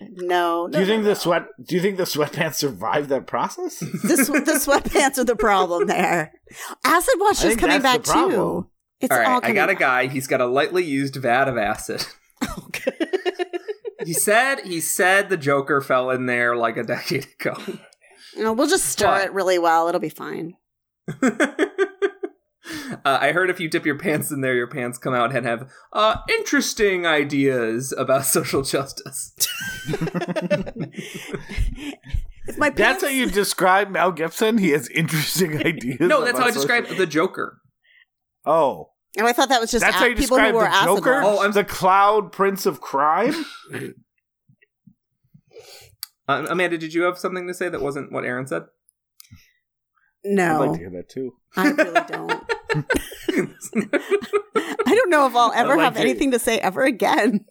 God, 0.00 0.08
no. 0.16 0.68
Do 0.68 0.78
you 0.78 0.84
no, 0.84 0.90
think 0.90 1.02
no, 1.02 1.08
the 1.10 1.14
sweat? 1.14 1.46
Do 1.62 1.74
you 1.74 1.80
think 1.82 1.96
the 1.96 2.04
sweatpants 2.04 2.54
survived 2.54 3.10
that 3.10 3.26
process? 3.26 3.78
the, 3.80 3.86
sw- 4.16 4.44
the 4.44 4.52
sweatpants 4.64 5.18
are 5.18 5.24
the 5.24 5.36
problem 5.36 5.86
there? 5.86 6.32
Acid 6.84 7.14
wash 7.18 7.44
is 7.44 7.56
coming 7.56 7.82
back 7.82 8.02
too. 8.02 8.68
It's 9.00 9.10
All 9.12 9.18
right, 9.18 9.36
I 9.36 9.40
coming 9.40 9.54
got 9.54 9.70
a 9.70 9.74
guy. 9.74 10.06
He's 10.08 10.26
got 10.26 10.40
a 10.40 10.46
lightly 10.46 10.84
used 10.84 11.16
vat 11.16 11.48
of 11.48 11.56
acid. 11.56 12.06
He 14.04 14.14
said 14.14 14.60
he 14.60 14.80
said 14.80 15.28
the 15.28 15.36
Joker 15.36 15.80
fell 15.80 16.10
in 16.10 16.24
there 16.26 16.56
like 16.56 16.76
a 16.76 16.82
decade 16.82 17.26
ago. 17.38 17.54
No, 18.36 18.52
we'll 18.52 18.66
just 18.68 18.86
stir 18.86 19.06
But- 19.06 19.24
it 19.26 19.32
really 19.32 19.58
well. 19.58 19.88
It'll 19.88 20.00
be 20.00 20.08
fine. 20.08 20.54
uh, 23.04 23.18
I 23.20 23.32
heard 23.32 23.50
if 23.50 23.60
you 23.60 23.68
dip 23.68 23.84
your 23.86 23.98
pants 23.98 24.30
in 24.30 24.40
there, 24.40 24.54
your 24.54 24.66
pants 24.66 24.98
come 24.98 25.14
out 25.14 25.34
and 25.34 25.46
have 25.46 25.70
uh, 25.92 26.16
interesting 26.28 27.06
ideas 27.06 27.92
about 27.96 28.24
social 28.26 28.62
justice. 28.62 29.34
If 32.46 32.58
my 32.58 32.70
That's 32.70 33.02
how 33.02 33.08
you 33.08 33.26
describe 33.30 33.90
Mel 33.90 34.12
Gibson. 34.12 34.58
He 34.58 34.70
has 34.70 34.88
interesting 34.88 35.58
ideas. 35.66 36.00
no, 36.00 36.24
that's 36.24 36.38
how 36.38 36.44
I 36.46 36.48
about 36.48 36.60
social- 36.60 36.76
describe 36.82 36.98
the 36.98 37.06
Joker. 37.06 37.60
Oh, 38.44 38.90
And 39.16 39.26
I 39.26 39.32
thought 39.32 39.48
that 39.50 39.60
was 39.60 39.70
just 39.70 39.84
that's 39.84 39.96
a- 39.96 39.98
how 39.98 40.06
you 40.06 40.16
people 40.16 40.36
describe 40.38 40.52
who 40.52 40.58
were 40.58 40.64
the 40.64 40.84
Joker. 40.84 41.22
wash. 41.22 41.24
Oh, 41.26 41.42
I'm- 41.42 41.52
the 41.52 41.64
Clown 41.64 42.30
Prince 42.30 42.66
of 42.66 42.80
Crime. 42.80 43.34
Uh, 46.28 46.46
Amanda, 46.48 46.78
did 46.78 46.94
you 46.94 47.02
have 47.02 47.18
something 47.18 47.46
to 47.48 47.54
say 47.54 47.68
that 47.68 47.80
wasn't 47.82 48.12
what 48.12 48.24
Aaron 48.24 48.46
said? 48.46 48.62
No, 50.24 50.44
I'd 50.44 50.52
no, 50.52 50.60
like 50.66 50.72
to 50.74 50.78
hear 50.78 50.90
that 50.90 51.08
too. 51.08 51.32
I 51.56 51.70
really 51.70 52.00
don't. 52.08 52.52
I 53.34 54.94
don't 54.94 55.10
know 55.10 55.26
if 55.26 55.34
I'll 55.34 55.52
ever 55.54 55.76
like 55.76 55.80
have 55.84 55.94
to- 55.94 56.00
anything 56.00 56.30
to 56.32 56.38
say 56.38 56.58
ever 56.58 56.82
again. 56.84 57.44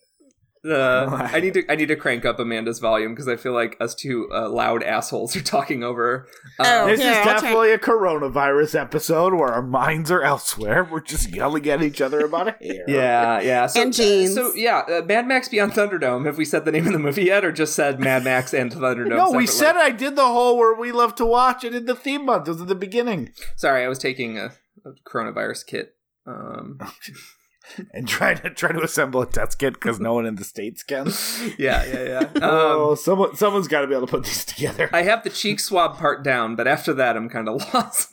Uh, 0.69 1.29
I 1.32 1.39
need 1.39 1.53
to 1.53 1.63
I 1.71 1.75
need 1.77 1.86
to 1.88 1.95
crank 1.95 2.25
up 2.25 2.38
Amanda's 2.38 2.79
volume 2.79 3.13
because 3.13 3.29
I 3.29 3.38
feel 3.38 3.53
like 3.53 3.77
us 3.79 3.95
two 3.95 4.27
uh, 4.29 4.49
loud 4.49 4.84
assholes 4.84 5.34
are 5.38 5.41
talking 5.41 5.86
over. 5.86 6.03
her. 6.03 6.27
Oh, 6.60 6.63
Uh, 6.65 6.86
This 6.88 6.99
here, 6.99 7.12
is 7.12 7.15
I'll 7.19 7.23
turn- 7.23 7.34
definitely 7.36 7.71
a 7.71 7.77
coronavirus 7.77 8.77
episode 8.77 9.34
where 9.36 9.47
our 9.53 9.62
minds 9.62 10.12
are 10.12 10.21
elsewhere. 10.21 10.84
We're 10.84 10.99
just 10.99 11.34
yelling 11.34 11.65
at 11.69 11.82
each 11.82 12.01
other 12.01 12.25
about 12.25 12.49
a 12.49 12.51
hair. 12.62 12.84
yeah, 12.89 13.39
yeah. 13.39 13.67
So, 13.67 13.82
And 13.84 13.93
jeans. 13.93 14.36
So 14.36 14.53
yeah, 14.53 14.79
uh, 14.79 15.01
Mad 15.05 15.27
Max 15.29 15.47
Beyond 15.47 15.71
Thunderdome. 15.71 16.25
Have 16.25 16.38
we 16.38 16.43
said 16.43 16.65
the 16.65 16.73
name 16.73 16.88
of 16.88 16.91
the 16.91 16.99
movie 16.99 17.23
yet, 17.23 17.45
or 17.45 17.53
just 17.53 17.73
said 17.73 18.01
Mad 18.01 18.25
Max 18.25 18.53
and 18.53 18.69
Thunderdome? 18.69 19.15
No, 19.15 19.32
we 19.32 19.47
said 19.47 19.77
I 19.77 19.91
did 19.91 20.17
the 20.17 20.25
whole 20.27 20.58
where 20.58 20.75
we 20.75 20.91
love 20.91 21.15
to 21.15 21.25
watch 21.25 21.63
it 21.63 21.73
in 21.73 21.86
the 21.86 21.95
theme 21.95 22.25
month. 22.25 22.49
It 22.49 22.51
was 22.51 22.62
at 22.63 22.67
the 22.67 22.75
beginning. 22.75 23.29
Sorry, 23.55 23.86
I 23.86 23.88
was 23.88 23.97
taking 23.99 24.38
a, 24.38 24.47
a 24.47 24.51
coronavirus 25.08 25.65
kit. 25.65 25.96
Um, 26.26 26.80
And 27.94 28.08
trying 28.08 28.38
to 28.39 28.50
try 28.50 28.72
to 28.72 28.82
assemble 28.82 29.22
a 29.22 29.28
test 29.28 29.60
kit 29.60 29.74
because 29.74 30.00
no 30.00 30.13
one 30.15 30.26
in 30.26 30.36
the 30.38 30.44
states 30.44 30.82
can. 30.82 31.06
yeah, 31.60 31.86
yeah, 31.86 32.04
yeah. 32.04 32.30
oh, 32.42 32.92
Um, 32.92 32.96
someone 32.98 33.36
someone's 33.36 33.68
got 33.68 33.82
to 33.82 33.88
be 33.88 33.94
able 33.94 34.08
to 34.08 34.12
put 34.12 34.24
these 34.24 34.44
together. 34.44 34.89
I 34.92 35.04
have 35.04 35.24
the 35.24 35.30
cheek 35.30 35.60
swab 35.60 35.96
part 35.98 36.24
down, 36.24 36.56
but 36.56 36.68
after 36.68 36.94
that, 36.96 37.15
I'm 37.15 37.30
kind 37.30 37.48
of 37.48 37.62
lost. 37.74 38.10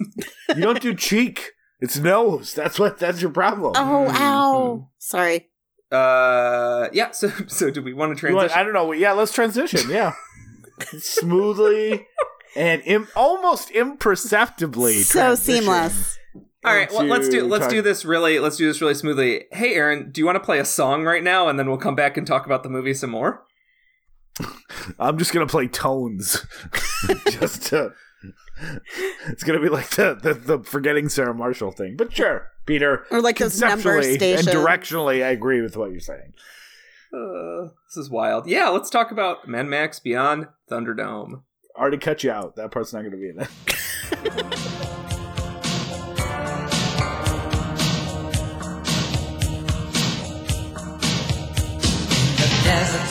You 0.55 0.61
don't 0.61 0.83
do 0.83 0.93
cheek. 0.95 1.53
It's 1.81 1.97
nose. 1.97 2.53
That's 2.53 2.79
what. 2.79 2.99
That's 2.99 3.23
your 3.23 3.31
problem. 3.31 3.73
Oh, 3.77 4.09
Mm, 4.11 4.21
ow! 4.21 4.91
Sorry. 4.99 5.49
uh, 5.91 6.89
yeah. 6.93 7.13
So, 7.13 7.29
so 7.47 7.71
do 7.71 7.81
we 7.83 7.95
want 7.95 8.19
to 8.19 8.29
You 8.29 8.35
want- 8.35 8.51
transition? 8.51 8.61
I 8.61 8.65
don't 8.65 8.75
know. 8.75 8.93
Yeah, 8.93 9.13
let's 9.13 9.33
transition. 9.33 9.89
Yeah, 9.89 10.13
smoothly 10.99 12.07
and 12.57 12.83
Im- 12.85 13.09
almost 13.17 13.71
imperceptibly. 13.71 14.95
So 15.03 15.21
transition 15.21 15.63
seamless. 15.63 16.19
All 16.65 16.75
right, 16.75 16.91
well, 16.91 17.05
let's 17.05 17.29
do 17.29 17.45
let's 17.47 17.67
talk- 17.67 17.71
do 17.71 17.83
this 17.83 18.05
really 18.05 18.39
let's 18.41 18.57
do 18.57 18.67
this 18.67 18.81
really 18.81 18.95
smoothly. 18.95 19.45
Hey, 19.53 19.75
Aaron, 19.75 20.11
do 20.11 20.21
you 20.21 20.27
want 20.27 20.37
to 20.37 20.41
play 20.45 20.59
a 20.59 20.65
song 20.65 21.05
right 21.05 21.23
now, 21.23 21.49
and 21.49 21.59
then 21.59 21.69
we'll 21.69 21.79
come 21.79 21.95
back 21.95 22.17
and 22.17 22.27
talk 22.27 22.45
about 22.47 22.63
the 22.63 22.69
movie 22.69 22.95
some 22.95 23.11
more? 23.11 23.45
I'm 24.99 25.19
just 25.19 25.33
gonna 25.33 25.47
play 25.47 25.69
tones, 25.69 26.45
just 27.31 27.67
to. 27.67 27.93
It's 29.29 29.45
gonna 29.45 29.61
be 29.61 29.69
like 29.69 29.91
the, 29.91 30.19
the 30.21 30.35
the 30.35 30.65
forgetting 30.65 31.09
Sarah 31.09 31.35
Marshall 31.35 31.71
thing, 31.71 31.95
but 31.97 32.13
sure, 32.13 32.51
Peter. 32.65 33.07
Or 33.11 33.21
like 33.21 33.39
those 33.39 33.61
number 33.61 34.01
conceptually 34.01 34.15
stations. 34.17 34.47
and 34.49 34.57
directionally, 34.57 35.25
I 35.25 35.29
agree 35.29 35.61
with 35.61 35.77
what 35.77 35.91
you're 35.91 36.01
saying. 36.01 36.33
Uh, 37.13 37.69
this 37.89 37.97
is 37.97 38.11
wild. 38.11 38.47
Yeah, 38.49 38.69
let's 38.71 38.91
talk 38.91 39.11
about 39.11 39.47
Mad 39.47 39.67
Max 39.67 40.01
Beyond 40.01 40.49
Thunderdome. 40.71 41.43
I 41.77 41.81
Already 41.81 41.99
cut 41.99 42.25
you 42.25 42.31
out. 42.31 42.57
That 42.57 42.71
part's 42.71 42.93
not 42.93 43.03
gonna 43.03 43.17
be 43.17 43.29
in 43.29 43.41
it. 43.41 45.03
desert 52.67 53.06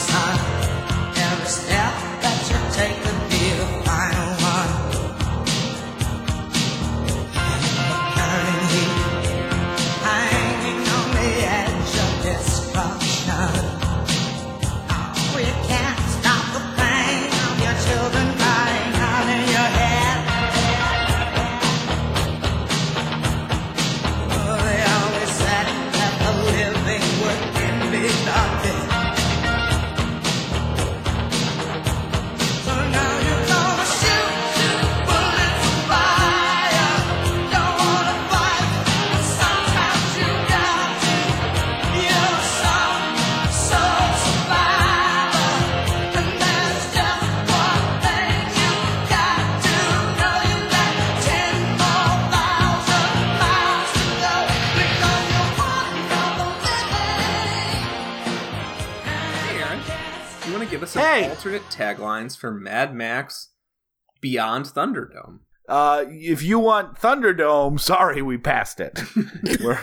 alternate 61.46 61.68
taglines 61.70 62.36
for 62.36 62.50
Mad 62.52 62.92
Max 62.94 63.50
Beyond 64.20 64.66
Thunderdome? 64.66 65.40
Uh, 65.68 66.04
if 66.08 66.42
you 66.42 66.58
want 66.58 66.98
Thunderdome, 66.98 67.78
sorry, 67.78 68.20
we 68.22 68.36
passed 68.38 68.80
it. 68.80 69.00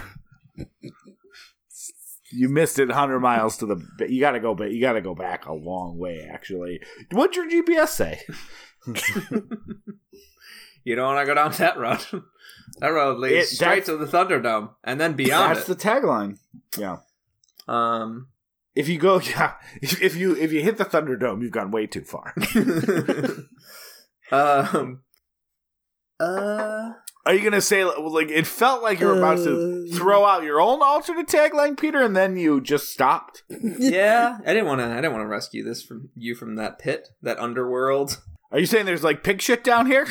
You 2.36 2.50
missed 2.50 2.80
it 2.80 2.88
100 2.88 3.20
miles 3.20 3.58
to 3.58 3.68
the. 3.68 4.08
You 4.10 4.20
got 4.20 4.32
to 4.32 4.40
go. 4.40 4.56
But 4.56 4.72
you 4.72 4.82
got 4.82 4.94
to 4.94 5.02
go 5.02 5.14
back 5.14 5.46
a 5.46 5.54
long 5.54 6.00
way. 6.00 6.28
Actually, 6.34 6.80
what'd 7.12 7.36
your 7.36 7.48
GPS 7.48 7.90
say? 7.90 8.22
You 10.84 10.96
don't 10.98 11.14
want 11.16 11.26
to 11.26 11.34
go 11.34 11.36
down 11.36 11.52
that 11.60 11.78
road. 11.78 12.24
that 12.80 12.88
road 12.90 13.20
leads 13.20 13.52
It- 13.52 13.56
straight 13.56 13.86
to 13.86 13.96
the 13.98 14.06
Thunderdome 14.08 14.72
and 14.84 15.00
then 15.00 15.14
beyond 15.14 15.56
That's 15.58 15.70
it. 15.70 15.78
the 15.78 15.82
tagline. 15.90 16.40
Yeah. 16.78 16.98
um, 17.70 18.28
If 18.76 18.90
you 18.90 18.98
go, 18.98 19.20
yeah. 19.20 19.54
If, 19.82 20.02
if 20.02 20.16
you 20.16 20.36
if 20.36 20.52
you 20.52 20.62
hit 20.62 20.78
the 20.78 20.86
Thunderdome, 20.86 21.42
you've 21.42 21.52
gone 21.52 21.72
way 21.72 21.88
too 21.88 22.04
far. 22.04 22.34
um, 24.32 25.02
uh, 26.20 26.92
Are 27.26 27.34
you 27.34 27.44
gonna 27.44 27.62
say 27.62 27.84
like 27.84 28.30
it 28.30 28.48
felt 28.48 28.82
like 28.84 29.00
you 29.00 29.08
were 29.08 29.18
about 29.18 29.38
to 29.44 29.86
Uh. 29.92 29.96
throw 29.98 30.26
out 30.26 30.44
your 30.44 30.60
own 30.62 30.82
alternate 30.82 31.28
tagline, 31.28 31.78
Peter, 31.80 32.02
and 32.02 32.16
then 32.16 32.38
you 32.38 32.62
just 32.62 32.92
stopped? 32.92 33.44
yeah, 33.50 34.38
I 34.46 34.54
didn't 34.54 34.66
want 34.66 34.80
to. 34.82 34.86
I 34.86 34.96
didn't 34.96 35.12
want 35.14 35.24
to 35.24 35.28
rescue 35.28 35.64
this 35.64 35.84
from 35.84 36.10
you 36.16 36.36
from 36.36 36.56
that 36.56 36.80
pit, 36.80 37.10
that 37.22 37.40
underworld. 37.40 38.22
Are 38.52 38.60
you 38.60 38.66
saying 38.68 38.86
there's 38.86 39.04
like 39.04 39.24
pig 39.24 39.42
shit 39.42 39.64
down 39.64 39.88
here? 39.88 40.06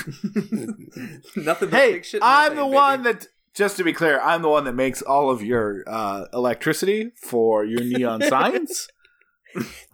Nothing 1.36 1.70
but 1.70 1.78
hey, 1.78 1.92
big 1.92 2.04
shit. 2.04 2.20
I'm 2.24 2.56
the 2.56 2.62
methane, 2.62 2.74
one 2.74 3.02
that. 3.04 3.26
Just 3.54 3.76
to 3.76 3.84
be 3.84 3.92
clear, 3.92 4.18
I'm 4.20 4.42
the 4.42 4.48
one 4.48 4.64
that 4.64 4.72
makes 4.74 5.02
all 5.02 5.30
of 5.30 5.42
your 5.42 5.84
uh, 5.86 6.24
electricity 6.32 7.12
for 7.16 7.64
your 7.64 7.80
neon 7.84 8.22
signs. 8.28 8.88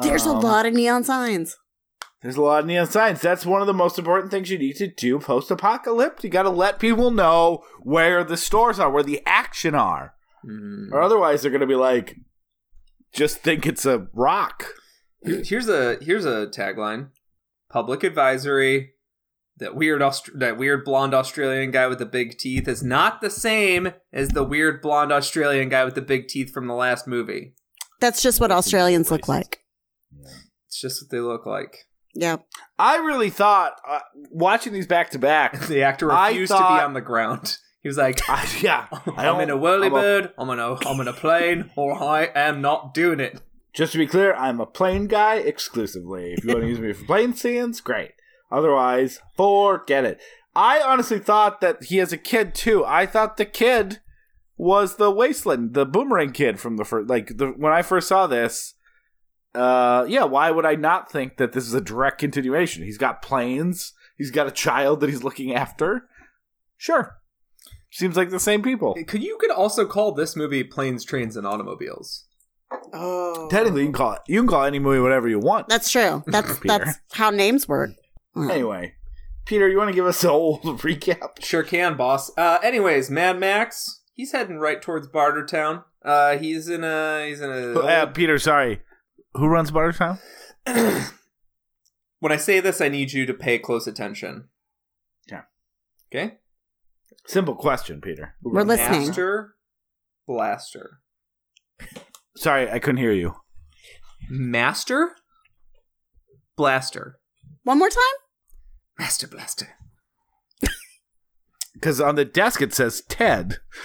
There's 0.00 0.26
a 0.26 0.30
Um, 0.30 0.40
lot 0.40 0.66
of 0.66 0.74
neon 0.74 1.02
signs. 1.04 1.56
There's 2.22 2.36
a 2.36 2.42
lot 2.42 2.60
of 2.60 2.66
neon 2.66 2.86
signs. 2.86 3.20
That's 3.20 3.46
one 3.46 3.60
of 3.60 3.66
the 3.66 3.74
most 3.74 3.98
important 3.98 4.30
things 4.30 4.50
you 4.50 4.58
need 4.58 4.76
to 4.76 4.86
do 4.88 5.18
post 5.18 5.50
apocalypse. 5.50 6.22
You 6.24 6.30
got 6.30 6.42
to 6.44 6.50
let 6.50 6.78
people 6.80 7.10
know 7.10 7.64
where 7.80 8.22
the 8.24 8.36
stores 8.36 8.78
are, 8.78 8.90
where 8.90 9.02
the 9.04 9.22
action 9.26 9.74
are. 9.74 10.14
Mm. 10.44 10.92
Or 10.92 11.00
otherwise, 11.00 11.42
they're 11.42 11.50
going 11.50 11.60
to 11.60 11.66
be 11.66 11.74
like, 11.74 12.16
just 13.12 13.38
think 13.38 13.66
it's 13.66 13.86
a 13.86 14.06
rock. 14.12 14.66
Here's 15.22 15.68
a 15.68 15.96
here's 16.00 16.24
a 16.24 16.46
tagline: 16.46 17.08
Public 17.70 18.04
advisory. 18.04 18.92
That 19.58 19.74
weird 19.74 20.02
Aust- 20.02 20.38
that 20.38 20.56
weird 20.56 20.84
blonde 20.84 21.14
Australian 21.14 21.70
guy 21.72 21.86
with 21.88 21.98
the 21.98 22.06
big 22.06 22.38
teeth 22.38 22.68
is 22.68 22.82
not 22.82 23.20
the 23.20 23.30
same 23.30 23.92
as 24.12 24.28
the 24.30 24.44
weird 24.44 24.80
blonde 24.80 25.10
Australian 25.12 25.68
guy 25.68 25.84
with 25.84 25.94
the 25.96 26.02
big 26.02 26.28
teeth 26.28 26.52
from 26.52 26.66
the 26.68 26.74
last 26.74 27.06
movie. 27.08 27.54
That's 28.00 28.22
just 28.22 28.40
what 28.40 28.52
Australians 28.52 29.10
look 29.10 29.26
like. 29.26 29.64
It's 30.66 30.80
just 30.80 31.02
what 31.02 31.10
they 31.10 31.20
look 31.20 31.46
like. 31.46 31.86
Yeah. 32.14 32.36
I 32.78 32.96
really 32.96 33.30
thought, 33.30 33.72
uh, 33.88 34.00
watching 34.30 34.72
these 34.72 34.86
back 34.86 35.10
to 35.10 35.18
back, 35.18 35.60
The 35.66 35.82
actor 35.82 36.10
I 36.12 36.28
refused 36.30 36.52
to 36.52 36.58
be 36.58 36.62
on 36.64 36.94
the 36.94 37.00
ground. 37.00 37.56
He 37.80 37.88
was 37.88 37.96
like, 37.96 38.28
I- 38.28 38.44
yeah, 38.60 38.88
I 39.16 39.28
I'm 39.28 39.36
in 39.40 39.44
a 39.44 39.52
don't- 39.52 39.60
whirly 39.60 39.86
I'm 39.86 39.94
a- 39.94 40.00
bird, 40.00 40.32
I'm 40.36 40.50
in 40.50 40.58
a 40.58 40.74
I'm 40.84 41.00
in 41.00 41.06
a 41.06 41.12
plane, 41.12 41.70
or 41.76 41.94
I 42.02 42.24
am 42.34 42.60
not 42.60 42.92
doing 42.92 43.20
it. 43.20 43.40
Just 43.72 43.92
to 43.92 43.98
be 43.98 44.06
clear, 44.06 44.34
I'm 44.34 44.60
a 44.60 44.66
plane 44.66 45.06
guy 45.06 45.36
exclusively. 45.36 46.32
If 46.36 46.42
you 46.44 46.50
want 46.50 46.62
to 46.62 46.68
use 46.68 46.80
me 46.80 46.92
for 46.92 47.04
plane 47.04 47.34
scenes, 47.34 47.80
great. 47.80 48.10
Otherwise, 48.50 49.20
forget 49.36 50.04
it. 50.04 50.20
I 50.54 50.80
honestly 50.80 51.18
thought 51.18 51.60
that 51.60 51.84
he 51.84 51.98
has 51.98 52.12
a 52.12 52.18
kid 52.18 52.54
too. 52.54 52.84
I 52.84 53.06
thought 53.06 53.36
the 53.36 53.44
kid 53.44 54.00
was 54.56 54.96
the 54.96 55.10
wasteland, 55.10 55.74
the 55.74 55.86
boomerang 55.86 56.32
kid 56.32 56.58
from 56.58 56.76
the 56.76 56.84
first. 56.84 57.08
Like 57.08 57.36
the, 57.36 57.48
when 57.48 57.72
I 57.72 57.82
first 57.82 58.08
saw 58.08 58.26
this, 58.26 58.74
uh, 59.54 60.04
yeah. 60.08 60.24
Why 60.24 60.50
would 60.50 60.66
I 60.66 60.74
not 60.74 61.10
think 61.10 61.36
that 61.36 61.52
this 61.52 61.66
is 61.66 61.74
a 61.74 61.80
direct 61.80 62.18
continuation? 62.18 62.82
He's 62.84 62.98
got 62.98 63.22
planes. 63.22 63.92
He's 64.16 64.30
got 64.30 64.48
a 64.48 64.52
child 64.52 65.00
that 65.00 65.10
he's 65.10 65.22
looking 65.22 65.54
after. 65.54 66.08
Sure, 66.76 67.18
seems 67.90 68.16
like 68.16 68.30
the 68.30 68.40
same 68.40 68.62
people. 68.62 68.96
Could 69.06 69.22
you 69.22 69.36
could 69.40 69.50
also 69.50 69.86
call 69.86 70.12
this 70.12 70.36
movie 70.36 70.64
Planes, 70.64 71.04
Trains, 71.04 71.36
and 71.36 71.46
Automobiles? 71.46 72.24
Oh. 72.92 73.48
Technically, 73.50 73.82
you 73.82 73.86
can 73.86 73.92
call 73.94 74.12
it. 74.14 74.20
You 74.26 74.40
can 74.40 74.48
call 74.48 74.64
any 74.64 74.78
movie 74.78 75.00
whatever 75.00 75.28
you 75.28 75.38
want. 75.38 75.68
That's 75.68 75.90
true. 75.90 76.22
That's 76.26 76.58
Peter. 76.58 76.78
that's 76.78 76.98
how 77.12 77.30
names 77.30 77.66
work. 77.66 77.90
Anyway, 78.38 78.94
Peter, 79.46 79.68
you 79.68 79.76
want 79.78 79.88
to 79.90 79.94
give 79.94 80.06
us 80.06 80.22
a 80.24 80.28
whole 80.28 80.60
recap? 80.62 81.42
Sure 81.42 81.62
can, 81.62 81.96
boss. 81.96 82.30
Uh, 82.36 82.58
anyways, 82.62 83.10
Mad 83.10 83.38
Max, 83.38 84.02
he's 84.14 84.32
heading 84.32 84.58
right 84.58 84.80
towards 84.80 85.08
Bartertown. 85.08 85.84
Uh, 86.04 86.38
he's 86.38 86.68
in 86.68 86.84
a 86.84 87.26
he's 87.28 87.40
in 87.40 87.50
a. 87.50 87.78
Uh, 87.78 88.06
Peter, 88.06 88.38
sorry. 88.38 88.80
Who 89.34 89.46
runs 89.48 89.70
Bartertown? 89.70 90.18
when 92.20 92.32
I 92.32 92.36
say 92.36 92.60
this, 92.60 92.80
I 92.80 92.88
need 92.88 93.12
you 93.12 93.26
to 93.26 93.34
pay 93.34 93.58
close 93.58 93.86
attention. 93.86 94.48
Yeah. 95.30 95.42
Okay. 96.12 96.38
Simple 97.26 97.54
question, 97.56 98.00
Peter. 98.00 98.34
Who 98.42 98.50
We're 98.50 98.58
runs- 98.64 98.68
listening. 98.68 99.06
Master 99.08 99.54
Blaster. 100.26 101.00
Sorry, 102.36 102.70
I 102.70 102.78
couldn't 102.78 102.98
hear 102.98 103.12
you. 103.12 103.34
Master 104.30 105.14
Blaster. 106.56 107.18
One 107.64 107.78
more 107.78 107.88
time? 107.88 107.98
Master 108.98 109.26
Blaster. 109.26 109.68
Because 111.74 112.00
on 112.00 112.16
the 112.16 112.24
desk 112.24 112.60
it 112.60 112.74
says 112.74 113.02
Ted. 113.02 113.58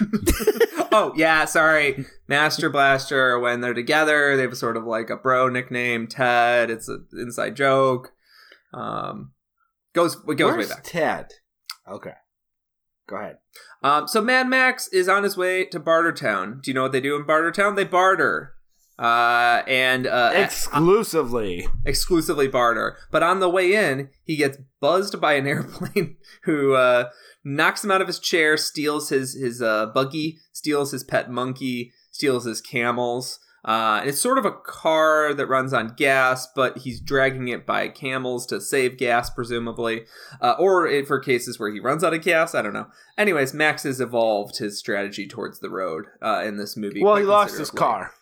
oh 0.90 1.12
yeah, 1.14 1.44
sorry. 1.44 2.04
Master 2.26 2.68
Blaster. 2.68 3.38
When 3.38 3.60
they're 3.60 3.72
together, 3.72 4.36
they 4.36 4.42
have 4.42 4.56
sort 4.56 4.76
of 4.76 4.84
like 4.84 5.10
a 5.10 5.16
bro 5.16 5.48
nickname, 5.48 6.08
Ted. 6.08 6.70
It's 6.70 6.88
an 6.88 7.06
inside 7.12 7.54
joke. 7.54 8.10
Um, 8.72 9.30
goes 9.92 10.16
it 10.26 10.34
goes 10.34 10.56
Where's 10.56 10.68
way 10.68 10.74
back. 10.74 10.82
Ted? 10.82 11.26
Okay. 11.88 12.14
Go 13.06 13.16
ahead. 13.16 13.38
Um, 13.82 14.08
so 14.08 14.20
Mad 14.20 14.48
Max 14.48 14.88
is 14.88 15.08
on 15.08 15.22
his 15.22 15.36
way 15.36 15.64
to 15.66 15.78
Bartertown. 15.78 16.62
Do 16.62 16.70
you 16.70 16.74
know 16.74 16.82
what 16.82 16.92
they 16.92 17.00
do 17.00 17.14
in 17.16 17.24
Bartertown? 17.24 17.76
They 17.76 17.84
barter. 17.84 18.53
Uh, 18.98 19.62
and 19.66 20.06
uh, 20.06 20.30
Exclusively. 20.34 21.66
exclusively 21.84 22.48
barter. 22.48 22.96
But 23.10 23.22
on 23.22 23.40
the 23.40 23.48
way 23.50 23.74
in, 23.74 24.10
he 24.22 24.36
gets 24.36 24.58
buzzed 24.80 25.20
by 25.20 25.34
an 25.34 25.46
airplane 25.48 26.16
who 26.44 26.74
uh, 26.74 27.10
knocks 27.44 27.82
him 27.84 27.90
out 27.90 28.00
of 28.00 28.06
his 28.06 28.18
chair, 28.20 28.56
steals 28.56 29.08
his 29.08 29.34
his 29.34 29.60
uh, 29.60 29.86
buggy, 29.86 30.38
steals 30.52 30.92
his 30.92 31.02
pet 31.04 31.30
monkey, 31.30 31.92
steals 32.10 32.44
his 32.44 32.60
camels. 32.60 33.40
Uh, 33.66 33.96
and 34.00 34.10
it's 34.10 34.20
sort 34.20 34.36
of 34.36 34.44
a 34.44 34.52
car 34.52 35.32
that 35.32 35.46
runs 35.46 35.72
on 35.72 35.94
gas, 35.96 36.46
but 36.54 36.76
he's 36.78 37.00
dragging 37.00 37.48
it 37.48 37.64
by 37.64 37.88
camels 37.88 38.44
to 38.44 38.60
save 38.60 38.98
gas, 38.98 39.30
presumably, 39.30 40.02
uh, 40.42 40.54
or 40.58 40.86
for 41.06 41.18
cases 41.18 41.58
where 41.58 41.72
he 41.72 41.80
runs 41.80 42.04
out 42.04 42.12
of 42.12 42.20
gas. 42.20 42.54
I 42.54 42.60
don't 42.60 42.74
know. 42.74 42.88
Anyways, 43.16 43.54
Max 43.54 43.84
has 43.84 44.02
evolved 44.02 44.58
his 44.58 44.78
strategy 44.78 45.26
towards 45.26 45.60
the 45.60 45.70
road 45.70 46.04
uh, 46.20 46.42
in 46.44 46.58
this 46.58 46.76
movie. 46.76 47.02
well, 47.02 47.16
he 47.16 47.24
lost 47.24 47.56
his 47.58 47.70
car. 47.70 48.12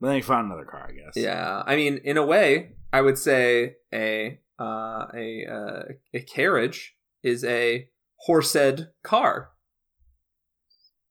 But 0.00 0.08
then 0.08 0.16
he 0.16 0.22
found 0.22 0.46
another 0.46 0.64
car, 0.64 0.86
I 0.88 0.92
guess. 0.92 1.14
Yeah, 1.16 1.62
I 1.66 1.74
mean, 1.76 2.00
in 2.04 2.16
a 2.16 2.24
way, 2.24 2.76
I 2.92 3.00
would 3.00 3.18
say 3.18 3.76
a 3.92 4.38
uh, 4.60 5.06
a 5.14 5.46
uh, 5.46 5.82
a 6.14 6.20
carriage 6.20 6.94
is 7.22 7.44
a 7.44 7.88
horsed 8.16 8.86
car. 9.02 9.50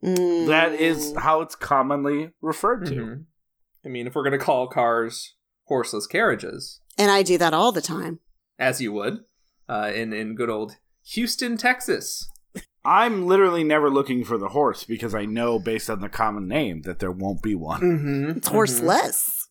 Mm. 0.04 0.48
That 0.48 0.74
is 0.74 1.14
how 1.18 1.42
it's 1.42 1.56
commonly 1.56 2.32
referred 2.42 2.86
to. 2.88 2.96
Mhm. 2.96 3.26
I 3.86 3.90
mean, 3.90 4.08
if 4.08 4.16
we're 4.16 4.24
gonna 4.24 4.38
call 4.38 4.68
cars 4.68 5.36
horseless 5.66 6.08
carriages, 6.08 6.82
And 6.98 7.12
I 7.12 7.24
do 7.24 7.38
that 7.38 7.54
all 7.54 7.72
the 7.72 7.82
time. 7.82 8.20
as 8.60 8.80
you 8.82 8.92
would 8.94 9.20
uh, 9.68 9.92
in 9.94 10.14
in 10.14 10.36
good 10.36 10.50
old 10.50 10.74
Houston, 11.14 11.58
Texas. 11.58 12.30
I'm 12.86 13.26
literally 13.28 13.64
never 13.64 13.90
looking 13.90 14.24
for 14.24 14.38
the 14.38 14.50
horse 14.50 14.84
because 14.84 15.14
I 15.14 15.26
know 15.26 15.60
based 15.60 15.90
on 15.90 16.02
the 16.02 16.10
common 16.10 16.48
name 16.48 16.84
that 16.84 17.00
there 17.00 17.12
won't 17.12 17.42
be 17.42 17.56
one. 17.56 17.82
Mm-hmm. 17.82 18.38
It's 18.38 18.48
horseless. 18.48 19.50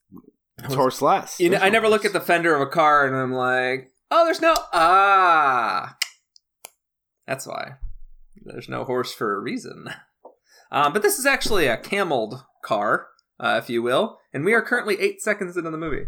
It's 0.59 0.75
horseless. 0.75 1.39
You 1.39 1.51
know, 1.51 1.59
There's 1.59 1.63
I 1.65 1.69
no 1.69 1.73
never 1.73 1.89
look 1.89 2.05
at 2.05 2.13
the 2.13 2.21
fender 2.21 2.55
of 2.55 2.63
a 2.63 2.67
car 2.71 3.07
and 3.07 3.15
I'm 3.15 3.33
like, 3.33 3.93
oh, 4.11 4.25
there's 4.25 4.41
no 4.41 4.55
ah. 4.73 5.97
That's 7.27 7.47
why 7.47 7.73
there's 8.47 8.69
no 8.69 8.85
horse 8.85 9.13
for 9.13 9.37
a 9.37 9.41
reason. 9.41 9.91
Um, 10.71 10.93
but 10.93 11.03
this 11.03 11.19
is 11.19 11.27
actually 11.27 11.67
a 11.67 11.77
cameled 11.77 12.43
car, 12.65 13.09
uh, 13.39 13.61
if 13.63 13.71
you 13.71 13.83
will, 13.83 14.19
and 14.33 14.45
we 14.45 14.53
are 14.53 14.63
currently 14.63 14.99
eight 15.01 15.23
seconds 15.23 15.57
into 15.57 15.71
the 15.71 15.79
movie. 15.79 16.07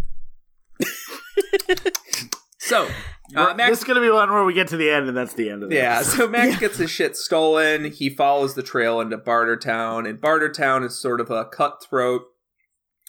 so, 2.58 2.88
uh, 3.34 3.54
Max 3.54 3.70
This 3.70 3.78
is 3.80 3.84
going 3.84 3.96
to 3.96 4.00
be 4.00 4.10
one 4.10 4.30
where 4.30 4.44
we 4.44 4.54
get 4.54 4.68
to 4.68 4.76
the 4.76 4.90
end 4.90 5.08
and 5.08 5.16
that's 5.16 5.34
the 5.34 5.50
end 5.50 5.62
of 5.62 5.70
it. 5.72 5.74
yeah, 5.74 6.02
so 6.02 6.26
Max 6.28 6.58
gets 6.58 6.78
his 6.78 6.90
shit 6.90 7.16
stolen. 7.16 7.90
He 7.90 8.08
follows 8.10 8.54
the 8.54 8.62
trail 8.62 9.00
into 9.00 9.18
Bartertown, 9.18 10.08
and 10.08 10.20
Bartertown 10.20 10.84
is 10.84 11.00
sort 11.00 11.20
of 11.20 11.30
a 11.30 11.44
cutthroat, 11.44 12.22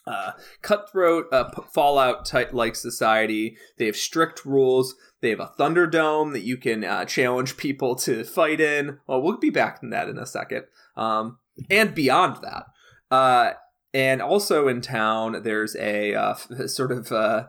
uh, 0.07 0.31
cutthroat 0.61 1.25
uh, 1.31 1.45
p- 1.45 1.61
Fallout 1.73 2.25
type 2.25 2.53
like 2.53 2.75
society. 2.75 3.57
They 3.77 3.85
have 3.85 3.95
strict 3.95 4.45
rules. 4.45 4.95
They 5.21 5.29
have 5.29 5.39
a 5.39 5.51
Thunderdome 5.59 6.33
that 6.33 6.43
you 6.43 6.57
can 6.57 6.83
uh, 6.83 7.05
challenge 7.05 7.57
people 7.57 7.95
to 7.97 8.23
fight 8.23 8.59
in. 8.61 8.99
Well, 9.07 9.21
we'll 9.21 9.37
be 9.37 9.49
back 9.49 9.81
to 9.81 9.87
that 9.89 10.09
in 10.09 10.17
a 10.17 10.25
second. 10.25 10.63
Um, 10.95 11.39
and 11.69 11.93
beyond 11.93 12.37
that, 12.43 12.65
uh, 13.13 13.51
and 13.93 14.21
also 14.21 14.67
in 14.67 14.81
town, 14.81 15.41
there's 15.43 15.75
a 15.75 16.13
uh, 16.13 16.35
sort 16.67 16.91
of 16.91 17.11
uh, 17.11 17.47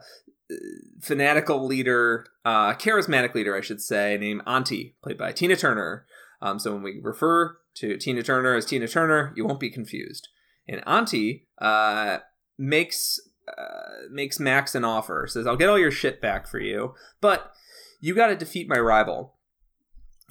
fanatical 1.01 1.65
leader, 1.65 2.25
uh, 2.45 2.73
charismatic 2.73 3.33
leader, 3.33 3.55
I 3.55 3.61
should 3.61 3.81
say, 3.81 4.17
named 4.17 4.41
Auntie, 4.45 4.95
played 5.03 5.17
by 5.17 5.31
Tina 5.31 5.55
Turner. 5.55 6.05
Um, 6.41 6.59
so 6.59 6.73
when 6.73 6.83
we 6.83 6.99
refer 7.01 7.57
to 7.75 7.97
Tina 7.97 8.23
Turner 8.23 8.55
as 8.55 8.65
Tina 8.65 8.87
Turner, 8.87 9.33
you 9.35 9.45
won't 9.45 9.59
be 9.59 9.69
confused. 9.69 10.27
and 10.67 10.81
Auntie 10.87 11.47
uh, 11.59 12.19
makes 12.57 13.19
uh, 13.47 14.07
makes 14.11 14.39
Max 14.39 14.75
an 14.75 14.83
offer. 14.85 15.27
Says, 15.27 15.45
"I'll 15.47 15.55
get 15.57 15.69
all 15.69 15.79
your 15.79 15.91
shit 15.91 16.21
back 16.21 16.47
for 16.47 16.59
you, 16.59 16.93
but 17.19 17.51
you 17.99 18.15
got 18.15 18.27
to 18.27 18.35
defeat 18.35 18.69
my 18.69 18.77
rival." 18.79 19.35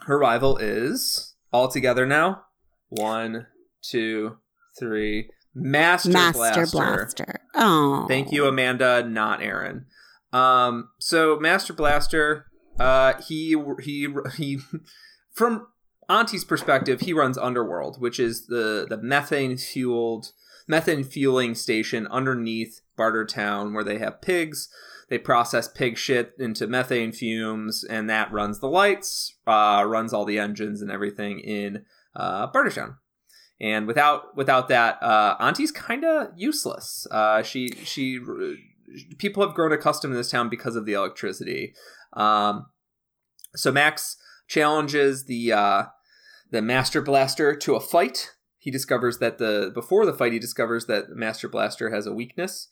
Her 0.07 0.19
rival 0.19 0.57
is 0.57 1.35
all 1.53 1.69
together 1.69 2.07
now. 2.07 2.45
One, 2.89 3.47
two, 3.83 4.39
three. 4.79 5.31
Master, 5.55 6.11
Master 6.11 6.39
Blaster. 6.39 6.67
Blaster. 6.71 7.41
Oh, 7.55 8.07
Thank 8.09 8.31
you, 8.33 8.47
Amanda, 8.47 9.03
not 9.03 9.43
Aaron. 9.43 9.87
Um, 10.33 10.91
so 10.99 11.39
Master 11.39 11.73
Blaster, 11.73 12.47
uh, 12.79 13.15
he 13.23 13.57
he 13.83 14.09
he, 14.37 14.59
from 15.33 15.67
Auntie's 16.09 16.45
perspective, 16.45 17.01
he 17.03 17.13
runs 17.13 17.39
Underworld, 17.39 18.01
which 18.01 18.21
is 18.21 18.47
the 18.47 18.87
the 18.89 18.99
methane 18.99 19.57
fueled 19.57 20.33
methane 20.67 21.05
fueling 21.05 21.55
station 21.55 22.07
underneath 22.09 22.81
Bartertown, 22.99 23.75
where 23.75 23.85
they 23.85 23.99
have 23.99 24.21
pigs. 24.21 24.69
They 25.09 25.19
process 25.19 25.67
pig 25.67 25.99
shit 25.99 26.35
into 26.39 26.69
methane 26.69 27.11
fumes, 27.11 27.83
and 27.83 28.09
that 28.09 28.31
runs 28.31 28.61
the 28.61 28.69
lights, 28.69 29.35
uh, 29.45 29.85
runs 29.85 30.13
all 30.13 30.25
the 30.25 30.39
engines 30.39 30.81
and 30.81 30.91
everything 30.91 31.41
in 31.41 31.85
uh, 32.15 32.47
Bartertown 32.53 32.95
and 33.61 33.87
without 33.87 34.37
without 34.37 34.69
that, 34.69 35.03
uh, 35.03 35.37
Auntie's 35.39 35.71
kind 35.71 36.05
of 36.05 36.29
useless. 36.35 37.07
Uh, 37.11 37.43
she 37.43 37.69
she 37.85 38.19
people 39.19 39.45
have 39.45 39.55
grown 39.55 39.73
accustomed 39.73 40.13
to 40.13 40.17
this 40.17 40.31
town 40.31 40.49
because 40.49 40.77
of 40.77 40.87
the 40.87 40.93
electricity. 40.93 41.75
Um, 42.13 42.67
so 43.55 43.73
Max 43.73 44.17
challenges 44.49 45.25
the 45.25 45.53
uh, 45.53 45.85
the 46.51 46.63
Master 46.63 47.01
Blaster 47.01 47.55
to 47.57 47.75
a 47.75 47.81
fight. 47.81 48.33
He 48.59 48.71
discovers 48.71 49.19
that 49.19 49.39
the 49.39 49.71
before 49.73 50.05
the 50.05 50.13
fight, 50.13 50.33
he 50.33 50.39
discovers 50.39 50.87
that 50.87 51.11
Master 51.11 51.49
Blaster 51.49 51.91
has 51.91 52.07
a 52.07 52.13
weakness. 52.13 52.69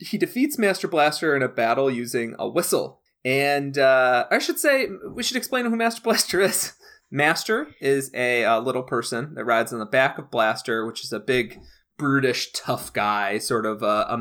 He 0.00 0.18
defeats 0.18 0.58
Master 0.58 0.88
Blaster 0.88 1.34
in 1.34 1.42
a 1.42 1.48
battle 1.48 1.90
using 1.90 2.34
a 2.38 2.48
whistle. 2.48 3.00
And 3.24 3.76
uh, 3.76 4.26
I 4.30 4.38
should 4.38 4.58
say, 4.58 4.86
we 5.12 5.22
should 5.22 5.36
explain 5.36 5.64
who 5.64 5.76
Master 5.76 6.00
Blaster 6.04 6.40
is. 6.40 6.74
Master 7.10 7.68
is 7.80 8.10
a 8.14 8.44
uh, 8.44 8.60
little 8.60 8.82
person 8.82 9.34
that 9.34 9.44
rides 9.44 9.72
on 9.72 9.78
the 9.78 9.86
back 9.86 10.18
of 10.18 10.30
Blaster, 10.30 10.86
which 10.86 11.02
is 11.02 11.12
a 11.12 11.18
big, 11.18 11.58
brutish, 11.96 12.52
tough 12.52 12.92
guy, 12.92 13.38
sort 13.38 13.64
of 13.64 13.82
a, 13.82 14.06
a 14.10 14.18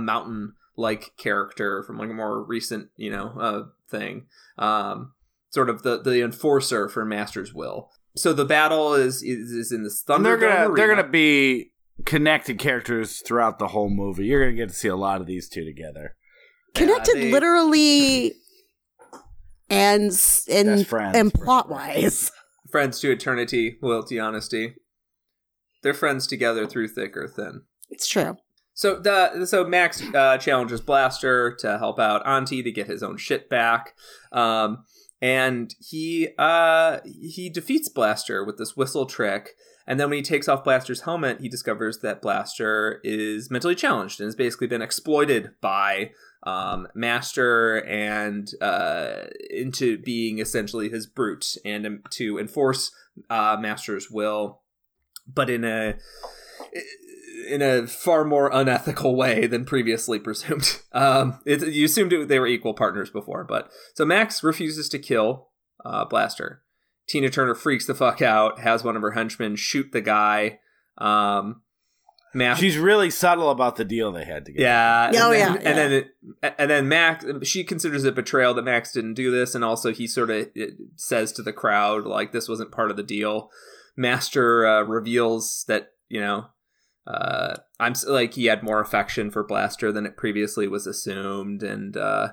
mountain-like 0.77 1.17
character 1.17 1.83
from 1.83 1.97
like 1.97 2.09
a 2.09 2.13
more 2.13 2.43
recent, 2.43 2.89
you 2.95 3.09
know, 3.09 3.33
uh, 3.39 3.63
thing. 3.89 4.27
Um, 4.57 5.13
sort 5.49 5.69
of 5.69 5.83
the 5.83 6.01
the 6.01 6.21
enforcer 6.23 6.89
for 6.89 7.05
Master's 7.05 7.53
will. 7.53 7.89
So 8.15 8.33
the 8.33 8.45
battle 8.45 8.93
is 8.93 9.21
is, 9.23 9.51
is 9.51 9.71
in 9.71 9.83
this 9.83 10.01
thunder 10.01 10.37
they're 10.37 10.49
gonna 10.49 10.75
they're 10.75 10.95
gonna 10.95 11.07
be 11.07 11.71
connected 12.05 12.59
characters 12.59 13.21
throughout 13.21 13.59
the 13.59 13.69
whole 13.69 13.89
movie. 13.89 14.25
You're 14.25 14.43
gonna 14.45 14.57
get 14.57 14.69
to 14.69 14.75
see 14.75 14.87
a 14.87 14.95
lot 14.95 15.21
of 15.21 15.27
these 15.27 15.49
two 15.49 15.65
together. 15.65 16.15
connected 16.73 17.15
they- 17.15 17.31
literally 17.31 18.33
and 19.69 20.11
and 20.49 20.87
friends. 20.87 21.17
and 21.17 21.33
plot 21.33 21.69
wise. 21.69 22.31
friends 22.71 22.99
to 23.01 23.11
eternity, 23.11 23.77
loyalty, 23.81 24.19
honesty. 24.19 24.75
They're 25.83 25.93
friends 25.93 26.25
together 26.27 26.65
through 26.65 26.87
thick 26.89 27.15
or 27.15 27.27
thin. 27.27 27.61
It's 27.89 28.07
true. 28.07 28.37
So 28.77 28.99
the 28.99 29.47
so 29.47 29.65
Max 29.65 30.03
uh, 30.13 30.37
challenges 30.37 30.81
Blaster 30.81 31.51
to 31.61 31.79
help 31.79 31.97
out 31.97 32.21
Auntie 32.27 32.61
to 32.61 32.71
get 32.71 32.85
his 32.85 33.01
own 33.01 33.17
shit 33.17 33.49
back, 33.49 33.95
um, 34.31 34.83
and 35.19 35.73
he 35.79 36.29
uh, 36.37 36.99
he 37.03 37.49
defeats 37.49 37.89
Blaster 37.89 38.45
with 38.45 38.59
this 38.59 38.77
whistle 38.77 39.07
trick. 39.07 39.55
And 39.87 39.99
then 39.99 40.11
when 40.11 40.17
he 40.17 40.21
takes 40.23 40.47
off 40.47 40.63
Blaster's 40.63 41.01
helmet, 41.01 41.41
he 41.41 41.49
discovers 41.49 41.99
that 41.99 42.21
Blaster 42.21 43.01
is 43.03 43.49
mentally 43.49 43.73
challenged 43.73 44.19
and 44.19 44.27
has 44.27 44.35
basically 44.35 44.67
been 44.67 44.83
exploited 44.83 45.55
by 45.59 46.11
um, 46.43 46.87
Master 46.93 47.77
and 47.77 48.47
uh, 48.61 49.23
into 49.49 49.97
being 49.97 50.37
essentially 50.37 50.89
his 50.89 51.07
brute 51.07 51.55
and 51.65 52.05
to 52.11 52.37
enforce 52.37 52.91
uh, 53.31 53.57
Master's 53.59 54.11
will, 54.11 54.61
but 55.25 55.49
in 55.49 55.63
a 55.65 55.95
in 57.49 57.61
a 57.61 57.87
far 57.87 58.23
more 58.25 58.49
unethical 58.51 59.15
way 59.15 59.47
than 59.47 59.65
previously 59.65 60.19
presumed. 60.19 60.81
Um, 60.93 61.39
it, 61.45 61.61
you 61.67 61.85
assumed 61.85 62.11
it, 62.11 62.27
they 62.27 62.39
were 62.39 62.47
equal 62.47 62.73
partners 62.73 63.11
before, 63.11 63.43
but 63.43 63.69
so 63.93 64.03
Max 64.03 64.43
refuses 64.43 64.89
to 64.89 64.97
kill 64.97 65.49
uh, 65.85 66.05
Blaster. 66.05 66.63
Tina 67.07 67.29
Turner 67.29 67.53
freaks 67.53 67.85
the 67.85 67.93
fuck 67.93 68.19
out, 68.19 68.59
has 68.61 68.83
one 68.83 68.95
of 68.95 69.03
her 69.03 69.11
henchmen 69.11 69.57
shoot 69.57 69.91
the 69.91 70.01
guy. 70.01 70.57
Um, 70.97 71.61
Max, 72.33 72.59
She's 72.59 72.77
really 72.79 73.11
subtle 73.11 73.51
about 73.51 73.75
the 73.75 73.85
deal 73.85 74.11
they 74.11 74.25
had 74.25 74.45
together. 74.45 74.63
yeah. 74.63 75.11
Oh, 75.15 75.31
and 75.31 75.33
then, 75.33 75.39
yeah, 75.39 75.53
And 75.53 75.63
yeah. 75.63 75.73
then, 75.73 75.91
it, 75.91 76.55
and 76.57 76.69
then 76.71 76.89
Max, 76.89 77.25
she 77.43 77.63
considers 77.63 78.03
it 78.03 78.15
betrayal 78.15 78.55
that 78.55 78.63
Max 78.63 78.91
didn't 78.91 79.13
do 79.13 79.29
this, 79.29 79.53
and 79.53 79.63
also 79.63 79.93
he 79.93 80.07
sort 80.07 80.31
of 80.31 80.47
says 80.95 81.31
to 81.33 81.43
the 81.43 81.53
crowd 81.53 82.05
like 82.05 82.31
this 82.31 82.49
wasn't 82.49 82.71
part 82.71 82.89
of 82.89 82.97
the 82.97 83.03
deal. 83.03 83.51
Master 83.95 84.65
uh, 84.65 84.81
reveals 84.81 85.63
that 85.67 85.91
you 86.09 86.21
know, 86.21 86.47
uh, 87.07 87.55
I'm 87.79 87.93
like 88.07 88.33
he 88.33 88.45
had 88.45 88.63
more 88.63 88.81
affection 88.81 89.31
for 89.31 89.43
Blaster 89.43 89.91
than 89.91 90.05
it 90.05 90.17
previously 90.17 90.67
was 90.67 90.85
assumed, 90.85 91.63
and 91.63 91.95
uh, 91.95 92.29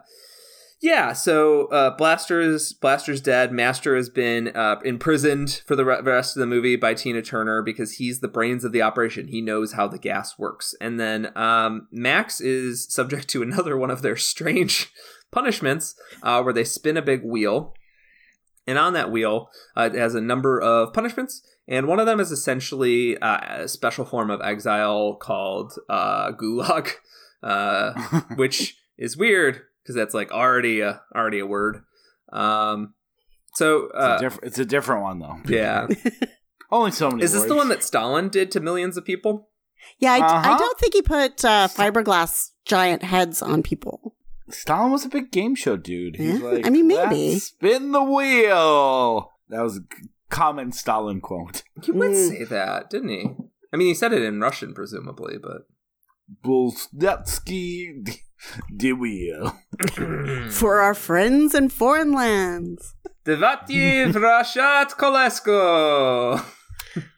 yeah, 0.84 1.14
so 1.14 1.68
uh, 1.68 1.96
Blaster's 1.96 2.74
Blaster's 2.74 3.22
dead. 3.22 3.52
Master 3.52 3.96
has 3.96 4.10
been 4.10 4.48
uh, 4.48 4.80
imprisoned 4.84 5.62
for 5.66 5.76
the 5.76 5.84
rest 5.84 6.36
of 6.36 6.40
the 6.40 6.46
movie 6.46 6.76
by 6.76 6.92
Tina 6.92 7.22
Turner 7.22 7.62
because 7.62 7.92
he's 7.92 8.20
the 8.20 8.28
brains 8.28 8.64
of 8.64 8.72
the 8.72 8.82
operation. 8.82 9.28
He 9.28 9.40
knows 9.40 9.72
how 9.72 9.88
the 9.88 9.98
gas 9.98 10.38
works. 10.38 10.74
And 10.82 11.00
then 11.00 11.32
um, 11.38 11.88
Max 11.90 12.38
is 12.38 12.92
subject 12.92 13.28
to 13.28 13.42
another 13.42 13.78
one 13.78 13.90
of 13.90 14.02
their 14.02 14.16
strange 14.16 14.92
punishments, 15.32 15.94
uh, 16.22 16.42
where 16.42 16.52
they 16.52 16.64
spin 16.64 16.98
a 16.98 17.02
big 17.02 17.22
wheel, 17.24 17.72
and 18.66 18.76
on 18.76 18.92
that 18.92 19.10
wheel 19.10 19.48
uh, 19.76 19.88
it 19.90 19.94
has 19.94 20.14
a 20.14 20.20
number 20.20 20.60
of 20.60 20.92
punishments. 20.92 21.42
And 21.66 21.86
one 21.86 21.98
of 21.98 22.06
them 22.06 22.20
is 22.20 22.30
essentially 22.30 23.16
uh, 23.18 23.62
a 23.62 23.68
special 23.68 24.04
form 24.04 24.30
of 24.30 24.40
exile 24.42 25.14
called 25.14 25.72
uh, 25.88 26.32
gulag, 26.32 26.90
uh, 27.42 28.20
which 28.36 28.76
is 28.98 29.16
weird 29.16 29.62
because 29.82 29.94
that's 29.94 30.14
like 30.14 30.30
already 30.30 30.80
a 30.80 31.00
already 31.14 31.38
a 31.38 31.46
word. 31.46 31.82
Um, 32.32 32.94
so 33.54 33.84
It's, 33.86 33.94
uh, 33.94 34.16
a 34.16 34.20
diff- 34.20 34.40
it's 34.42 34.58
a 34.58 34.64
different 34.64 35.02
one 35.02 35.18
though. 35.20 35.36
yeah, 35.48 35.86
Only 36.70 36.90
so 36.90 37.10
many. 37.10 37.22
is 37.22 37.32
this 37.32 37.44
the 37.44 37.54
one 37.54 37.68
that 37.68 37.82
Stalin 37.84 38.28
did 38.28 38.50
to 38.52 38.60
millions 38.60 38.96
of 38.96 39.04
people? 39.04 39.48
Yeah, 39.98 40.12
I, 40.12 40.18
I 40.18 40.20
Uh-huh. 40.20 40.58
don't 40.58 40.78
think 40.78 40.94
he 40.94 41.02
put 41.02 41.44
uh, 41.44 41.68
fiberglass 41.68 42.50
giant 42.64 43.02
heads 43.04 43.40
on 43.42 43.62
people. 43.62 44.16
Stalin 44.50 44.90
was 44.92 45.04
a 45.04 45.08
big 45.08 45.30
game 45.30 45.54
show 45.54 45.76
dude. 45.76 46.16
He's 46.16 46.40
Yeah, 46.40 46.46
like, 46.46 46.66
I 46.66 46.70
mean, 46.70 46.88
maybe. 46.88 47.38
Spin 47.38 47.92
the 47.92 48.02
wheel. 48.02 49.30
That 49.50 49.62
was 49.62 49.76
a 49.78 49.80
c- 49.80 50.08
common 50.30 50.72
Stalin 50.72 51.20
quote. 51.20 51.62
He 51.82 51.90
would 51.92 52.10
Mm. 52.12 52.28
say 52.28 52.44
that, 52.44 52.90
didn't 52.90 53.08
he? 53.10 53.26
I 53.72 53.76
mean, 53.76 53.88
he 53.88 53.94
said 53.94 54.12
it 54.12 54.22
in 54.22 54.40
Russian, 54.40 54.72
presumably, 54.74 55.36
but 55.42 55.62
Bulsnetsky 56.44 58.18
the 58.70 58.92
wheel. 58.92 59.56
For 60.50 60.80
our 60.80 60.94
friends 60.94 61.54
in 61.54 61.68
foreign 61.70 62.12
lands. 62.12 62.94
Devati 63.24 64.12
Vrashat 64.12 64.90
Kolesko. 64.90 66.44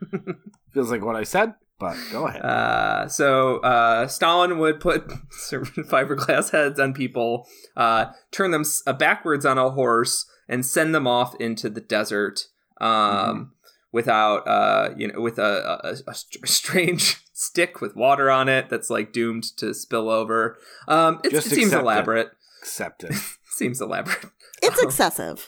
Feels 0.72 0.90
like 0.90 1.04
what 1.04 1.16
I 1.16 1.24
said, 1.24 1.54
but 1.80 1.96
go 2.12 2.26
ahead. 2.28 2.42
Uh, 2.42 3.08
so 3.08 3.58
uh, 3.58 4.06
Stalin 4.06 4.58
would 4.58 4.78
put 4.80 5.08
fiberglass 5.50 6.50
heads 6.50 6.78
on 6.78 6.94
people, 6.94 7.46
uh, 7.76 8.06
turn 8.30 8.50
them 8.52 8.64
uh, 8.86 8.92
backwards 8.92 9.44
on 9.44 9.58
a 9.58 9.70
horse, 9.70 10.24
and 10.48 10.64
send 10.64 10.94
them 10.94 11.06
off 11.06 11.34
into 11.40 11.68
the 11.68 11.80
desert. 11.80 12.40
Um, 12.80 13.52
without 13.92 14.46
uh, 14.46 14.90
you 14.96 15.08
know, 15.08 15.20
with 15.20 15.38
a, 15.38 15.80
a, 16.06 16.10
a 16.10 16.14
strange 16.46 17.16
stick 17.32 17.80
with 17.80 17.96
water 17.96 18.30
on 18.30 18.48
it 18.48 18.68
that's 18.68 18.90
like 18.90 19.12
doomed 19.12 19.44
to 19.58 19.72
spill 19.74 20.08
over. 20.10 20.58
Um, 20.88 21.20
it, 21.24 21.30
Just 21.30 21.46
it 21.48 21.50
seems 21.50 21.66
accept 21.68 21.80
it. 21.80 21.84
elaborate. 21.84 22.30
Accept 22.62 23.04
it. 23.04 23.14
Seems 23.50 23.80
elaborate. 23.80 24.26
It's 24.62 24.78
Oh. 24.78 24.84
excessive. 24.86 25.46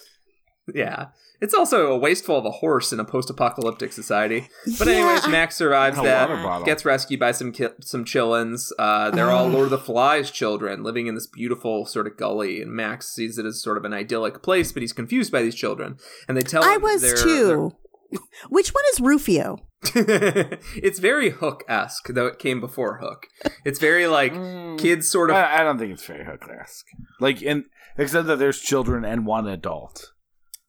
Yeah. 0.75 1.07
It's 1.41 1.55
also 1.55 1.93
a 1.93 1.97
wasteful 1.99 2.37
of 2.39 2.45
a 2.45 2.51
horse 2.51 2.93
in 2.93 2.99
a 2.99 3.05
post-apocalyptic 3.05 3.93
society. 3.93 4.49
But 4.79 4.89
Yeah, 4.89 4.95
anyways, 4.95 5.29
Max 5.29 5.55
survives 5.57 5.97
that, 5.97 6.29
gets 6.65 6.85
rescued 6.85 7.21
by 7.21 7.31
some 7.33 7.53
ki- 7.53 7.69
some 7.81 8.05
chillins. 8.05 8.73
Uh, 8.79 9.11
they're 9.11 9.31
all 9.31 9.47
Lord 9.47 9.65
of 9.67 9.71
the 9.71 9.79
Flies 9.79 10.31
children 10.33 10.83
living 10.83 11.07
in 11.07 11.15
this 11.15 11.27
beautiful 11.29 11.87
sort 11.87 12.07
of 12.09 12.17
gully, 12.17 12.61
and 12.63 12.73
Max 12.73 13.09
sees 13.09 13.39
it 13.39 13.47
as 13.47 13.63
sort 13.63 13.77
of 13.77 13.85
an 13.85 13.93
idyllic 13.93 14.43
place, 14.43 14.73
but 14.73 14.83
he's 14.83 14.93
confused 14.93 15.31
by 15.31 15.43
these 15.43 15.55
children, 15.55 15.97
and 16.27 16.37
they 16.37 16.43
tell 16.43 16.65
I 16.65 16.75
him 16.75 16.83
was 16.83 17.03
they're- 17.03 17.11
I 17.11 17.15
was 17.15 17.23
too. 17.23 17.73
Which 18.49 18.71
one 18.71 18.85
is 18.93 19.01
Rufio? 19.01 19.59
it's 19.95 20.99
very 20.99 21.31
Hook 21.31 21.63
esque, 21.69 22.09
though 22.09 22.27
it 22.27 22.39
came 22.39 22.61
before 22.61 22.99
Hook. 22.99 23.27
It's 23.65 23.79
very 23.79 24.07
like 24.07 24.33
Mm, 24.39 24.79
kids 24.79 25.09
sort 25.11 25.31
of 25.31 25.37
I, 25.37 25.61
I 25.61 25.63
don't 25.63 25.79
think 25.79 25.93
it's 25.93 26.05
very 26.05 26.25
hook 26.25 26.43
esque. 26.61 26.87
Like 27.21 27.43
in 27.43 27.65
except 27.97 28.27
that 28.29 28.39
there's 28.39 28.61
children 28.61 29.05
and 29.05 29.27
one 29.27 29.47
adult. 29.47 30.13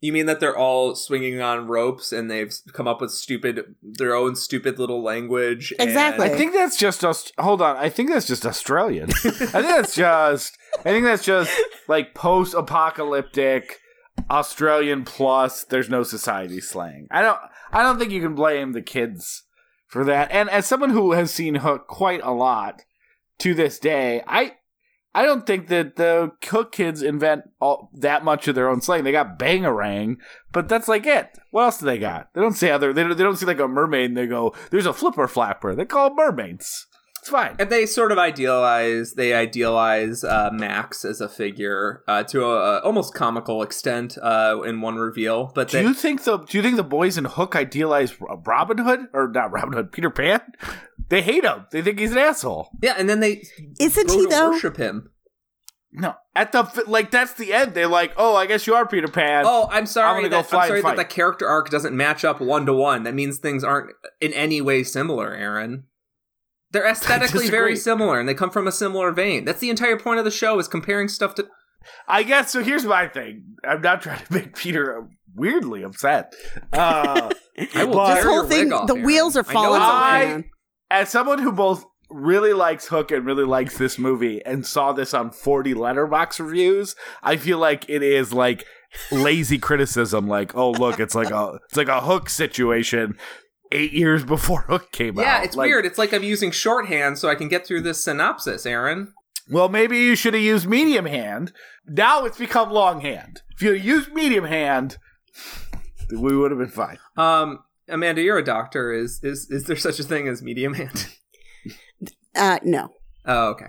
You 0.02 0.14
mean 0.14 0.28
that 0.28 0.40
they're 0.40 0.56
all 0.58 0.96
swinging 0.96 1.42
on 1.42 1.68
ropes 1.68 2.14
and 2.14 2.32
they've 2.32 2.54
come 2.72 2.88
up 2.88 3.02
with 3.02 3.12
stupid, 3.12 3.76
their 3.84 4.16
own 4.16 4.36
stupid 4.38 4.80
little 4.80 5.04
language? 5.04 5.74
and- 5.78 5.90
Exactly. 5.90 6.28
I 6.28 6.30
think 6.38 6.54
that's 6.54 6.78
just 6.78 7.04
Aust- 7.04 7.34
hold 7.38 7.62
on. 7.62 7.76
I 7.76 7.90
think 7.90 8.10
that's 8.10 8.26
just 8.28 8.46
Australian. 8.46 9.10
I 9.12 9.14
think 9.14 9.52
that's 9.52 9.96
just 9.96 10.58
I 10.80 10.84
think 10.84 11.04
that's 11.06 11.26
just 11.26 11.52
like 11.90 12.14
post-apocalyptic 12.16 13.80
Australian 14.30 15.04
plus 15.06 15.64
there's 15.66 15.90
no 15.90 16.04
society 16.04 16.62
slang. 16.62 17.08
I 17.12 17.22
don't 17.22 17.40
I 17.72 17.84
don't 17.84 18.00
think 18.00 18.12
you 18.12 18.22
can 18.22 18.36
blame 18.36 18.72
the 18.74 18.82
kids 18.82 19.44
for 19.88 20.04
that. 20.06 20.32
And 20.32 20.50
as 20.50 20.66
someone 20.66 20.92
who 20.92 21.14
has 21.14 21.32
seen 21.34 21.56
Hook 21.56 21.88
quite 21.88 22.22
a 22.24 22.32
lot 22.32 22.84
to 23.40 23.54
this 23.54 23.80
day, 23.80 24.22
I 24.28 24.54
I 25.20 25.26
don't 25.26 25.46
think 25.46 25.68
that 25.68 25.98
the 25.98 26.32
Hook 26.46 26.72
kids 26.72 27.02
invent 27.02 27.44
all, 27.60 27.90
that 27.94 28.24
much 28.24 28.48
of 28.48 28.56
their 28.56 28.70
own 28.70 28.80
slang. 28.80 29.04
They 29.04 29.12
got 29.12 29.38
bangarang, 29.38 30.16
but 30.54 30.70
that's 30.70 30.88
like 30.88 31.06
it. 31.06 31.38
What 31.52 31.64
else 31.64 31.80
do 31.80 31.88
they 31.88 31.98
got? 31.98 32.34
They 32.34 32.40
don't 32.40 32.54
say 32.54 32.72
other. 32.72 32.94
They 32.94 33.04
don't, 33.04 33.18
they 33.18 33.24
don't 33.26 33.36
see 33.36 33.46
like 33.46 33.60
a 33.60 33.68
mermaid. 33.68 34.12
and 34.12 34.18
They 34.18 34.28
go, 34.28 34.56
"There's 34.72 34.86
a 34.86 34.94
flipper 34.94 35.28
flapper." 35.28 35.76
They 35.76 35.84
call 35.84 36.16
mermaids. 36.16 36.88
It's 37.30 37.36
fine. 37.36 37.56
And 37.60 37.70
they 37.70 37.86
sort 37.86 38.12
of 38.12 38.18
idealize 38.18 39.14
they 39.14 39.34
idealize 39.34 40.24
uh, 40.24 40.50
Max 40.52 41.06
as 41.06 41.22
a 41.22 41.30
figure 41.30 42.04
uh, 42.08 42.24
to 42.24 42.44
a, 42.44 42.78
a 42.78 42.80
almost 42.80 43.14
comical 43.14 43.62
extent 43.62 44.18
uh, 44.22 44.62
in 44.66 44.82
one 44.82 44.96
reveal. 44.96 45.52
But 45.54 45.70
Do 45.70 45.78
they, 45.78 45.84
you 45.84 45.94
think 45.94 46.24
the 46.24 46.38
Do 46.38 46.58
you 46.58 46.64
think 46.64 46.76
the 46.76 46.84
boys 46.84 47.18
in 47.18 47.26
Hook 47.26 47.56
idealize 47.56 48.16
Robin 48.20 48.80
Hood 48.80 49.02
or 49.14 49.28
not 49.28 49.52
Robin 49.52 49.74
Hood? 49.74 49.92
Peter 49.92 50.10
Pan? 50.10 50.42
They 51.10 51.22
hate 51.22 51.44
him. 51.44 51.66
They 51.72 51.82
think 51.82 52.00
he's 52.00 52.12
an 52.12 52.18
asshole. 52.18 52.70
yeah, 52.82 52.96
and 52.98 53.08
then 53.10 53.20
they 53.20 53.44
Isn't 53.80 54.12
he 54.12 54.26
though? 54.26 54.52
worship 54.52 54.78
him. 54.78 55.12
No, 55.92 56.14
at 56.36 56.52
the 56.52 56.84
like 56.86 57.10
that's 57.10 57.34
the 57.34 57.52
end. 57.52 57.74
They're 57.74 57.88
like, 57.88 58.14
"Oh, 58.16 58.36
I 58.36 58.46
guess 58.46 58.68
you 58.68 58.76
are 58.76 58.88
Peter 58.88 59.08
Pan." 59.08 59.44
Oh, 59.48 59.68
I'm 59.72 59.88
sorry. 59.88 60.10
I'm 60.10 60.18
gonna 60.18 60.30
go 60.30 60.38
that, 60.38 60.46
fly 60.46 60.62
I'm 60.64 60.68
sorry 60.68 60.82
that 60.84 60.98
the 60.98 61.06
character 61.06 61.48
arc 61.48 61.72
doesn't 61.72 61.98
match 61.98 62.24
up 62.24 62.40
one 62.40 62.68
to 62.68 62.74
one. 62.74 63.04
That 63.04 63.16
means 63.16 63.40
things 63.40 63.64
aren't 63.64 63.92
in 64.22 64.32
any 64.34 64.62
way 64.62 64.84
similar, 64.84 65.34
Aaron. 65.34 65.86
They're 66.72 66.88
aesthetically 66.88 67.50
very 67.50 67.76
similar, 67.76 68.20
and 68.20 68.30
they 68.30 68.34
come 68.34 68.52
from 68.52 68.68
a 68.68 68.72
similar 68.72 69.12
vein. 69.12 69.46
That's 69.46 69.60
the 69.60 69.70
entire 69.70 69.98
point 69.98 70.20
of 70.20 70.26
the 70.26 70.32
show 70.32 70.60
is 70.60 70.68
comparing 70.68 71.08
stuff 71.08 71.36
to. 71.36 71.48
I 72.08 72.24
guess 72.24 72.52
so. 72.52 72.62
Here's 72.64 72.86
my 72.86 73.08
thing. 73.08 73.56
I'm 73.68 73.82
not 73.82 74.02
trying 74.02 74.24
to 74.26 74.34
make 74.34 74.56
Peter 74.56 75.08
weirdly 75.36 75.84
upset. 75.84 76.34
Uh, 76.74 77.32
I 77.76 77.84
will 77.86 77.94
But- 77.96 78.16
This 78.16 78.26
whole 78.26 78.44
thing, 78.48 78.72
off, 78.74 78.88
the 78.88 78.94
Aaron. 78.94 79.06
wheels 79.06 79.36
are 79.38 79.44
falling 79.44 79.82
it's 79.82 79.84
off, 79.84 80.04
I- 80.04 80.44
as 80.92 81.10
someone 81.10 81.40
who 81.40 81.52
both 81.52 81.84
really 82.10 82.54
likes 82.54 82.88
Hook 82.88 83.12
and 83.12 83.26
really 83.26 83.46
likes 83.46 83.78
this 83.78 83.98
movie 84.00 84.44
and 84.46 84.66
saw 84.66 84.92
this 84.92 85.14
on 85.14 85.32
40 85.32 85.74
Letterboxd 85.76 86.40
reviews, 86.40 86.96
I 87.24 87.38
feel 87.38 87.60
like 87.60 87.88
it 87.90 88.02
is 88.04 88.34
like 88.34 88.66
lazy 89.12 89.60
criticism 89.60 90.28
like, 90.28 90.56
"Oh, 90.56 90.72
look, 90.72 91.00
it's 91.00 91.14
like 91.14 91.30
a 91.30 91.60
it's 91.70 91.78
like 91.78 91.88
a 91.90 92.02
Hook 92.02 92.28
situation 92.30 93.18
8 93.72 93.92
years 93.94 94.24
before 94.36 94.62
Hook 94.64 94.92
came 94.92 95.18
out." 95.20 95.24
Yeah, 95.24 95.44
it's 95.44 95.56
Like, 95.56 95.68
weird. 95.68 95.86
It's 95.86 95.98
like 95.98 96.14
I'm 96.14 96.24
using 96.24 96.52
shorthand 96.52 97.18
so 97.18 97.30
I 97.30 97.36
can 97.36 97.48
get 97.48 97.66
through 97.66 97.82
this 97.82 98.04
synopsis, 98.04 98.66
Aaron. 98.66 99.14
Well, 99.52 99.68
maybe 99.70 99.98
you 99.98 100.16
should 100.16 100.34
have 100.36 100.44
used 100.44 100.68
medium 100.68 101.06
hand. 101.06 101.52
Now 101.88 102.24
it's 102.26 102.38
become 102.38 102.70
long 102.72 103.02
hand. 103.02 103.42
If 103.56 103.62
you 103.64 103.74
had 103.74 103.84
used 103.84 104.14
medium 104.14 104.46
hand, 104.46 104.98
we 106.12 106.36
would 106.38 106.52
have 106.52 106.60
been 106.60 106.70
fine. 106.70 107.00
Um, 107.18 107.60
Amanda, 107.88 108.22
you're 108.22 108.38
a 108.38 108.44
doctor. 108.46 108.94
Is 108.94 109.20
is 109.24 109.50
is 109.50 109.64
there 109.64 109.76
such 109.76 110.00
a 110.00 110.04
thing 110.04 110.28
as 110.28 110.42
medium 110.44 110.74
hand? 110.76 111.08
Uh, 112.36 112.60
no. 112.64 112.90
Oh, 113.26 113.48
okay. 113.50 113.66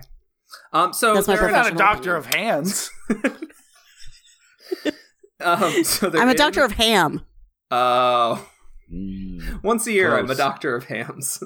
Um, 0.75 0.93
so 0.93 1.15
That's 1.15 1.27
my 1.27 1.35
they're 1.37 1.51
not 1.51 1.67
a 1.67 1.71
Professional 1.73 1.79
doctor 1.79 2.15
of 2.17 2.27
hands. 2.27 2.91
um, 5.41 5.85
so 5.85 6.09
I'm 6.15 6.29
a 6.29 6.33
in- 6.33 6.37
doctor 6.37 6.63
of 6.63 6.73
ham. 6.73 7.23
Oh, 7.71 8.47
once 9.63 9.87
a 9.87 9.93
year, 9.93 10.17
I'm 10.19 10.31
a 10.31 10.35
doctor 10.35 10.75
of 10.75 10.85
hams. 10.85 11.43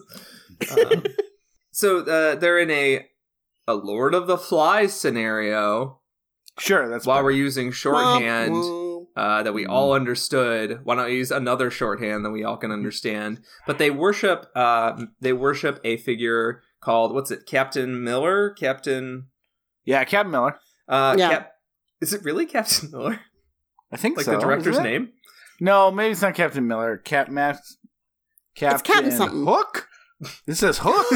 um, 0.71 1.05
so 1.73 1.99
uh, 2.01 2.35
they're 2.37 2.59
in 2.59 2.71
a 2.71 3.07
a 3.67 3.75
Lord 3.75 4.15
of 4.15 4.27
the 4.27 4.37
Flies 4.39 4.99
scenario 4.99 6.01
Sure, 6.59 6.89
that's 6.89 7.05
while 7.07 7.17
better. 7.17 7.25
we're 7.25 7.31
using 7.33 7.73
shorthand. 7.73 8.55
Uh, 9.17 9.43
that 9.45 9.53
we 9.55 9.65
all 9.65 9.93
understood. 9.93 10.81
Why 10.85 10.97
not 10.97 11.07
use 11.11 11.31
another 11.31 11.71
shorthand 11.71 12.25
that 12.25 12.31
we 12.31 12.43
all 12.43 12.57
can 12.57 12.73
understand? 12.73 13.41
But 13.67 13.79
they 13.79 13.91
worship. 13.91 14.47
Uh, 14.57 15.05
they 15.21 15.33
worship 15.33 15.81
a 15.85 15.97
figure 15.99 16.63
called 16.81 17.15
what's 17.15 17.31
it? 17.31 17.47
Captain 17.47 18.03
Miller. 18.03 18.51
Captain. 18.51 19.27
Yeah, 19.85 20.03
Captain 20.05 20.33
Miller. 20.33 20.59
Uh, 20.89 21.15
Yeah. 21.19 21.29
Cap- 21.31 21.53
is 22.01 22.13
it 22.13 22.25
really 22.25 22.45
Captain 22.47 22.91
Miller? 22.93 23.21
I 23.93 23.97
think 23.97 24.17
so. 24.21 24.21
Like 24.21 24.25
so. 24.27 24.33
the 24.33 24.39
director's 24.41 24.81
name? 24.81 25.11
No, 25.65 25.91
maybe 25.91 26.13
it's 26.13 26.21
not 26.21 26.35
Captain 26.35 26.67
Miller. 26.69 26.99
Cap 26.99 27.31
Max. 27.31 27.79
Captain 28.55 28.93
Captain 28.95 29.13
something. 29.13 29.47
Hook. 29.47 29.89
This 30.47 30.59
says 30.59 30.79
Hook. 30.83 31.07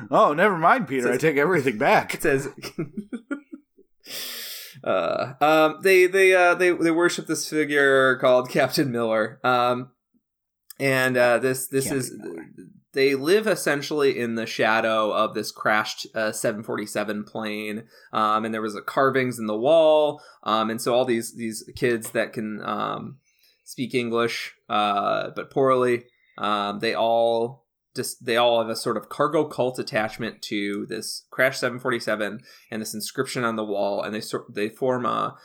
oh, 0.10 0.32
never 0.32 0.56
mind, 0.56 0.88
Peter. 0.88 1.02
Says- 1.02 1.14
I 1.16 1.18
take 1.18 1.36
everything 1.36 1.76
back. 1.76 2.14
It 2.14 2.22
says. 2.22 2.48
uh, 4.82 5.34
um, 5.42 5.80
they 5.82 6.06
they 6.06 6.34
uh, 6.34 6.54
they 6.54 6.70
they 6.70 6.90
worship 6.90 7.26
this 7.26 7.46
figure 7.46 8.16
called 8.16 8.48
Captain 8.48 8.90
Miller. 8.90 9.40
Um, 9.44 9.90
and 10.78 11.18
uh, 11.18 11.38
this 11.38 11.66
this 11.68 11.84
Captain 11.84 11.98
is 11.98 12.14
Miller. 12.16 12.46
They 12.92 13.14
live 13.14 13.46
essentially 13.46 14.18
in 14.18 14.34
the 14.34 14.46
shadow 14.46 15.12
of 15.12 15.34
this 15.34 15.52
crashed 15.52 16.06
uh, 16.14 16.32
747 16.32 17.24
plane. 17.24 17.84
Um, 18.12 18.44
and 18.44 18.52
there 18.52 18.62
was 18.62 18.74
a 18.74 18.82
carvings 18.82 19.38
in 19.38 19.46
the 19.46 19.56
wall. 19.56 20.22
Um, 20.42 20.70
and 20.70 20.80
so 20.80 20.94
all 20.94 21.04
these 21.04 21.34
these 21.34 21.68
kids 21.76 22.10
that 22.10 22.32
can 22.32 22.60
um, 22.64 23.18
speak 23.64 23.94
English 23.94 24.54
uh, 24.68 25.30
but 25.36 25.50
poorly, 25.50 26.04
um, 26.38 26.80
they 26.80 26.94
all 26.94 27.66
just 27.94 28.24
they 28.24 28.36
all 28.36 28.60
have 28.60 28.70
a 28.70 28.76
sort 28.76 28.96
of 28.96 29.08
cargo 29.08 29.44
cult 29.44 29.78
attachment 29.78 30.42
to 30.42 30.86
this 30.88 31.26
crash 31.30 31.58
747 31.58 32.40
and 32.70 32.82
this 32.82 32.94
inscription 32.94 33.42
on 33.42 33.56
the 33.56 33.64
wall 33.64 34.00
and 34.00 34.14
they 34.14 34.20
sort 34.20 34.54
they 34.54 34.68
form 34.68 35.04
a 35.04 35.36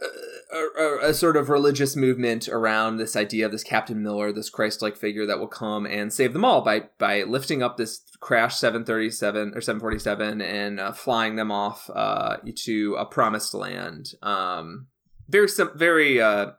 a, 0.00 0.56
a, 0.56 0.98
a 1.10 1.14
sort 1.14 1.36
of 1.36 1.48
religious 1.48 1.96
movement 1.96 2.48
around 2.48 2.96
this 2.96 3.16
idea 3.16 3.46
of 3.46 3.52
this 3.52 3.64
Captain 3.64 4.02
Miller, 4.02 4.32
this 4.32 4.50
Christ-like 4.50 4.96
figure 4.96 5.26
that 5.26 5.38
will 5.38 5.48
come 5.48 5.86
and 5.86 6.12
save 6.12 6.32
them 6.32 6.44
all 6.44 6.62
by 6.62 6.84
by 6.98 7.22
lifting 7.24 7.62
up 7.62 7.76
this 7.76 8.02
crash 8.20 8.56
737 8.56 9.54
or 9.54 9.60
747 9.60 10.40
and 10.40 10.80
uh, 10.80 10.92
flying 10.92 11.36
them 11.36 11.50
off 11.50 11.90
uh, 11.94 12.36
to 12.54 12.94
a 12.98 13.04
promised 13.04 13.54
land. 13.54 14.12
Um, 14.22 14.86
very 15.28 15.48
sim- 15.48 15.76
very 15.76 16.20
uh, 16.20 16.52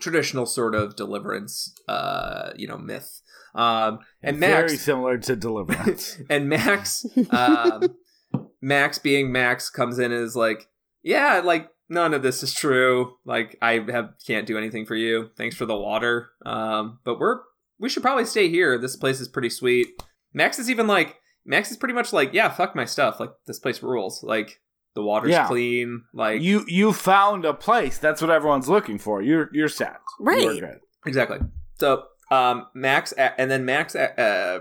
traditional 0.00 0.46
sort 0.46 0.74
of 0.74 0.96
deliverance, 0.96 1.74
uh, 1.88 2.50
you 2.56 2.66
know, 2.66 2.78
myth. 2.78 3.20
Um, 3.54 4.00
and 4.22 4.40
Max, 4.40 4.72
Very 4.72 4.76
similar 4.78 5.18
to 5.18 5.36
Deliverance. 5.36 6.18
and 6.30 6.48
Max, 6.48 7.06
um, 7.30 7.94
Max 8.60 8.98
being 8.98 9.30
Max, 9.30 9.70
comes 9.70 9.98
in 9.98 10.10
and 10.10 10.24
is 10.24 10.34
like, 10.34 10.68
"Yeah, 11.04 11.40
like 11.44 11.68
none 11.94 12.12
of 12.14 12.22
this 12.22 12.42
is 12.42 12.52
true. 12.52 13.14
Like 13.24 13.56
I 13.62 13.84
have 13.90 14.14
can't 14.26 14.46
do 14.46 14.58
anything 14.58 14.84
for 14.86 14.94
you. 14.94 15.30
Thanks 15.36 15.56
for 15.56 15.64
the 15.66 15.76
water. 15.76 16.30
Um, 16.44 16.98
but 17.04 17.18
we're 17.18 17.40
we 17.78 17.88
should 17.88 18.02
probably 18.02 18.24
stay 18.26 18.48
here. 18.48 18.76
This 18.78 18.96
place 18.96 19.20
is 19.20 19.28
pretty 19.28 19.50
sweet." 19.50 19.88
Max 20.34 20.58
is 20.58 20.68
even 20.68 20.86
like, 20.88 21.20
Max 21.46 21.70
is 21.70 21.76
pretty 21.76 21.94
much 21.94 22.12
like, 22.12 22.32
"Yeah, 22.34 22.48
fuck 22.50 22.74
my 22.74 22.84
stuff. 22.84 23.20
Like 23.20 23.30
this 23.46 23.58
place 23.60 23.82
rules. 23.82 24.22
Like 24.22 24.60
the 24.94 25.02
water's 25.02 25.30
Yeah. 25.30 25.46
clean. 25.46 26.02
Like 26.12 26.42
you 26.42 26.64
you 26.66 26.92
found 26.92 27.44
a 27.44 27.54
place. 27.54 27.98
That's 27.98 28.20
what 28.20 28.30
everyone's 28.30 28.68
looking 28.68 28.98
for. 28.98 29.22
You're 29.22 29.48
you're 29.52 29.68
set. 29.68 29.96
Right. 30.20 30.40
You're. 30.56 30.80
Exactly. 31.06 31.38
So 31.78 32.04
um, 32.30 32.66
Max, 32.74 33.12
and 33.12 33.50
then 33.50 33.64
Max 33.64 33.94
uh, 33.94 34.60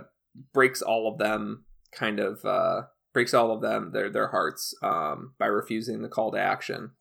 breaks 0.54 0.82
all 0.82 1.12
of 1.12 1.18
them, 1.18 1.66
kind 1.92 2.20
of 2.20 2.44
uh, 2.46 2.84
breaks 3.14 3.34
all 3.34 3.52
of 3.52 3.62
them 3.62 3.92
their 3.94 4.10
their 4.10 4.28
hearts 4.30 4.74
um, 4.84 5.34
by 5.40 5.46
refusing 5.46 6.02
the 6.02 6.10
call 6.10 6.32
to 6.32 6.40
action. 6.40 6.92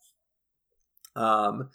Um, 1.17 1.71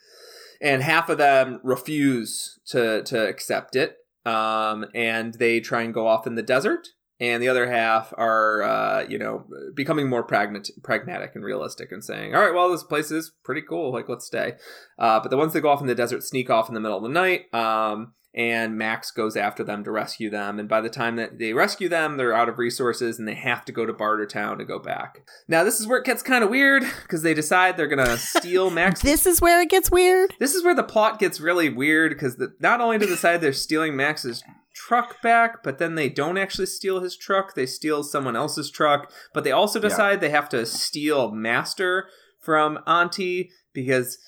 and 0.62 0.82
half 0.82 1.10
of 1.10 1.18
them 1.18 1.60
refuse 1.64 2.60
to 2.68 3.04
to 3.04 3.28
accept 3.28 3.76
it, 3.76 3.98
um, 4.26 4.86
and 4.94 5.36
they 5.36 5.60
try 5.60 5.84
and 5.84 5.94
go 5.94 6.08
off 6.08 6.28
in 6.28 6.36
the 6.36 6.44
desert. 6.44 6.88
And 7.20 7.42
the 7.42 7.50
other 7.50 7.68
half 7.68 8.14
are, 8.16 8.62
uh, 8.62 9.06
you 9.10 9.18
know, 9.18 9.48
becoming 9.74 10.08
more 10.08 10.26
pragmat- 10.26 10.70
pragmatic 10.84 11.32
and 11.34 11.44
realistic 11.44 11.92
and 11.92 12.04
saying, 12.04 12.36
all 12.36 12.42
right, 12.42 12.54
well, 12.54 12.70
this 12.70 12.84
place 12.84 13.10
is 13.10 13.34
pretty 13.44 13.64
cool. 13.68 13.92
Like, 13.92 14.08
let's 14.08 14.28
stay. 14.28 14.54
Uh, 15.00 15.20
but 15.20 15.32
the 15.32 15.38
ones 15.38 15.54
that 15.54 15.62
go 15.62 15.70
off 15.70 15.82
in 15.82 15.88
the 15.88 15.96
desert 15.96 16.22
sneak 16.22 16.52
off 16.52 16.68
in 16.68 16.76
the 16.76 16.80
middle 16.80 16.98
of 16.98 17.04
the 17.04 17.10
night. 17.10 17.52
Um, 17.56 18.14
and 18.38 18.78
Max 18.78 19.10
goes 19.10 19.36
after 19.36 19.64
them 19.64 19.84
to 19.84 19.90
rescue 19.92 20.30
them. 20.30 20.60
And 20.60 20.70
by 20.70 20.80
the 20.80 20.90
time 20.92 21.16
that 21.16 21.40
they 21.40 21.54
rescue 21.54 21.90
them, 21.90 22.16
they're 22.18 22.36
out 22.36 22.48
of 22.48 22.60
resources 22.60 23.18
and 23.18 23.28
they 23.28 23.34
have 23.34 23.66
to 23.66 23.72
go 23.72 23.84
to 23.86 23.92
Bartertown 23.92 24.60
to 24.60 24.64
go 24.64 24.78
back. 24.78 25.28
Now, 25.48 25.64
this 25.64 25.80
is 25.80 25.88
where 25.88 25.98
it 25.98 26.06
gets 26.06 26.22
kind 26.22 26.44
of 26.44 26.52
weird 26.52 26.84
because 27.02 27.24
they 27.24 27.34
decide 27.34 27.76
they're 27.78 27.88
going 27.88 28.06
to 28.06 28.18
steal 28.18 28.70
Max. 28.70 29.02
This 29.02 29.26
is 29.26 29.42
where 29.42 29.60
it 29.60 29.70
gets 29.72 29.90
weird. 29.90 30.36
This 30.40 30.54
is 30.54 30.64
where 30.64 30.76
the 30.76 30.84
plot 30.84 31.18
gets 31.18 31.40
really 31.40 31.70
weird 31.70 32.12
because 32.12 32.40
not 32.60 32.80
only 32.80 33.00
do 33.00 33.06
they 33.08 33.12
decide 33.12 33.42
they're 33.42 33.54
stealing 33.54 33.96
Max's 33.96 34.44
truck 34.76 35.20
back, 35.24 35.64
but 35.64 35.80
then 35.80 35.96
they 35.96 36.08
don't 36.08 36.38
actually 36.38 36.68
steal 36.68 37.00
his 37.00 37.18
truck. 37.18 37.56
They 37.56 37.66
steal 37.66 38.04
someone 38.04 38.36
else's 38.36 38.70
truck. 38.70 39.12
But 39.34 39.46
they 39.46 39.52
also 39.52 39.82
Yeah. 39.82 39.90
decide 39.90 40.22
they 40.22 40.30
have 40.30 40.50
to 40.50 40.64
steal 40.68 41.32
Master 41.32 42.08
from 42.40 42.78
Auntie 42.86 43.50
because 43.74 44.20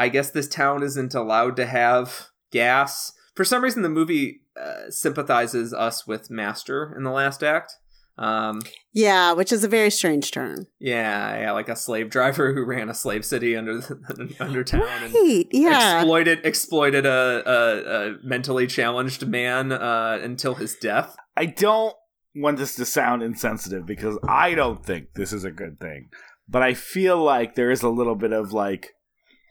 I 0.00 0.08
guess 0.08 0.30
this 0.30 0.48
town 0.48 0.82
isn't 0.82 1.14
allowed 1.14 1.54
to 1.56 1.66
have 1.66 2.26
gas. 2.50 3.12
For 3.34 3.44
some 3.44 3.62
reason, 3.64 3.82
the 3.82 3.88
movie 3.88 4.42
uh, 4.60 4.90
sympathizes 4.90 5.72
us 5.72 6.06
with 6.06 6.30
Master 6.30 6.94
in 6.96 7.02
the 7.04 7.10
last 7.10 7.42
act. 7.42 7.72
Um, 8.18 8.60
Yeah, 8.92 9.32
which 9.32 9.52
is 9.52 9.64
a 9.64 9.68
very 9.68 9.90
strange 9.90 10.30
turn. 10.32 10.66
yeah, 10.78 11.40
yeah, 11.40 11.52
like 11.52 11.70
a 11.70 11.76
slave 11.76 12.10
driver 12.10 12.52
who 12.52 12.62
ran 12.64 12.90
a 12.90 12.94
slave 12.94 13.24
city 13.24 13.56
under 13.56 13.78
the, 13.78 14.34
under 14.40 14.62
town 14.62 14.82
and 15.04 15.46
Yeah. 15.50 16.00
exploited 16.00 16.44
exploited 16.44 17.06
a, 17.06 17.42
a, 17.46 18.10
a 18.10 18.16
mentally 18.22 18.66
challenged 18.66 19.26
man 19.26 19.72
uh, 19.72 20.18
until 20.22 20.56
his 20.56 20.74
death. 20.76 21.16
I 21.38 21.46
don't 21.46 21.94
want 22.36 22.58
this 22.58 22.76
to 22.76 22.84
sound 22.84 23.22
insensitive 23.22 23.86
because 23.86 24.18
I 24.28 24.54
don't 24.54 24.84
think 24.84 25.14
this 25.14 25.32
is 25.32 25.44
a 25.44 25.50
good 25.50 25.80
thing. 25.80 26.10
But 26.46 26.62
I 26.62 26.74
feel 26.74 27.16
like 27.22 27.54
there 27.54 27.70
is 27.70 27.82
a 27.82 27.88
little 27.88 28.14
bit 28.14 28.32
of 28.32 28.52
like, 28.52 28.90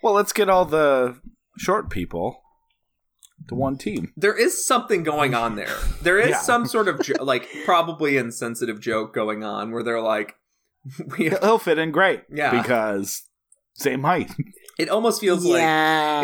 well, 0.04 0.14
let's 0.14 0.34
get 0.34 0.50
all 0.50 0.66
the 0.66 1.20
short 1.58 1.90
people 1.90 2.41
to 3.48 3.56
one 3.56 3.78
team. 3.78 4.14
There 4.16 4.38
is 4.38 4.66
something 4.66 5.04
going 5.04 5.34
on 5.34 5.56
there. 5.56 5.76
There 6.02 6.20
is 6.20 6.30
Yeah. 6.32 6.40
some 6.40 6.66
sort 6.66 6.88
of 6.88 7.02
jo- 7.02 7.24
like 7.24 7.48
probably 7.66 8.18
insensitive 8.18 8.80
joke 8.80 9.14
going 9.14 9.44
on 9.44 9.72
where 9.72 9.84
they're 9.84 10.02
like, 10.02 10.36
we, 11.18 11.30
He'll 11.30 11.58
fit 11.60 11.78
in 11.78 11.92
great. 11.92 12.24
Yeah. 12.30 12.52
Because 12.62 13.24
same 13.74 14.04
height. 14.04 14.32
it 14.80 14.90
almost 14.90 15.22
feels 15.22 15.46
like. 15.46 15.62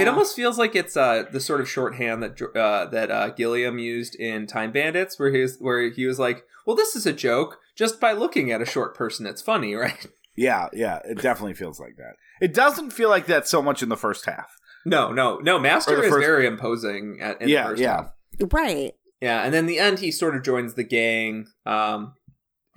It 0.02 0.08
almost 0.08 0.36
feels 0.36 0.58
like 0.58 0.76
it's 0.76 0.98
uh, 0.98 1.26
the 1.32 1.40
sort 1.40 1.62
of 1.62 1.70
shorthand 1.70 2.24
that 2.24 2.42
uh, 2.56 2.86
that 2.86 3.12
uh, 3.12 3.30
Gilliam 3.30 3.80
used 3.80 4.16
in 4.16 4.48
Time 4.48 4.72
Bandits, 4.72 5.20
where 5.20 5.32
he 5.32 5.42
was, 5.42 5.58
where 5.60 5.90
he 5.90 6.06
was 6.06 6.20
like, 6.20 6.44
"Well, 6.66 6.76
this 6.76 6.96
is 6.96 7.06
a 7.06 7.14
joke. 7.14 7.60
Just 7.76 8.00
by 8.00 8.12
looking 8.14 8.52
at 8.52 8.62
a 8.62 8.66
short 8.66 8.96
person, 8.96 9.26
it's 9.26 9.42
funny, 9.42 9.76
right?" 9.76 10.08
Yeah, 10.36 10.68
yeah, 10.74 11.00
it 11.04 11.20
definitely 11.22 11.56
feels 11.56 11.80
like 11.80 11.96
that. 11.98 12.14
It 12.42 12.54
doesn't 12.54 12.92
feel 12.92 13.10
like 13.10 13.26
that 13.26 13.48
so 13.48 13.62
much 13.62 13.82
in 13.82 13.90
the 13.90 13.98
first 13.98 14.26
half. 14.26 14.52
No, 14.86 15.12
no, 15.12 15.38
no. 15.38 15.60
Master 15.60 16.02
is 16.04 16.10
first- 16.10 16.26
very 16.26 16.46
imposing 16.48 17.20
at, 17.22 17.42
in 17.42 17.50
Yeah, 17.50 17.64
the 17.64 17.70
first 17.70 17.82
yeah. 17.82 17.96
half. 17.96 18.12
right. 18.54 18.94
Yeah, 19.22 19.44
and 19.44 19.54
then 19.54 19.66
the 19.66 19.80
end, 19.80 20.00
he 20.00 20.12
sort 20.12 20.36
of 20.36 20.44
joins 20.44 20.76
the 20.76 20.84
gang. 20.84 21.48
Um, 21.66 22.14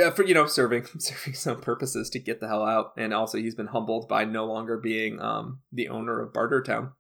uh, 0.03 0.11
for 0.11 0.25
you 0.25 0.33
know, 0.33 0.47
serving 0.47 0.87
serving 0.99 1.35
some 1.35 1.61
purposes 1.61 2.09
to 2.11 2.19
get 2.19 2.41
the 2.41 2.49
hell 2.49 2.65
out, 2.65 2.93
and 2.97 3.13
also 3.13 3.37
he's 3.39 3.55
been 3.55 3.67
humbled 3.67 4.09
by 4.09 4.25
no 4.25 4.47
longer 4.47 4.79
being 4.79 5.21
um 5.21 5.61
the 5.71 5.89
owner 5.91 6.21
of 6.21 6.33
Bartertown. 6.33 6.93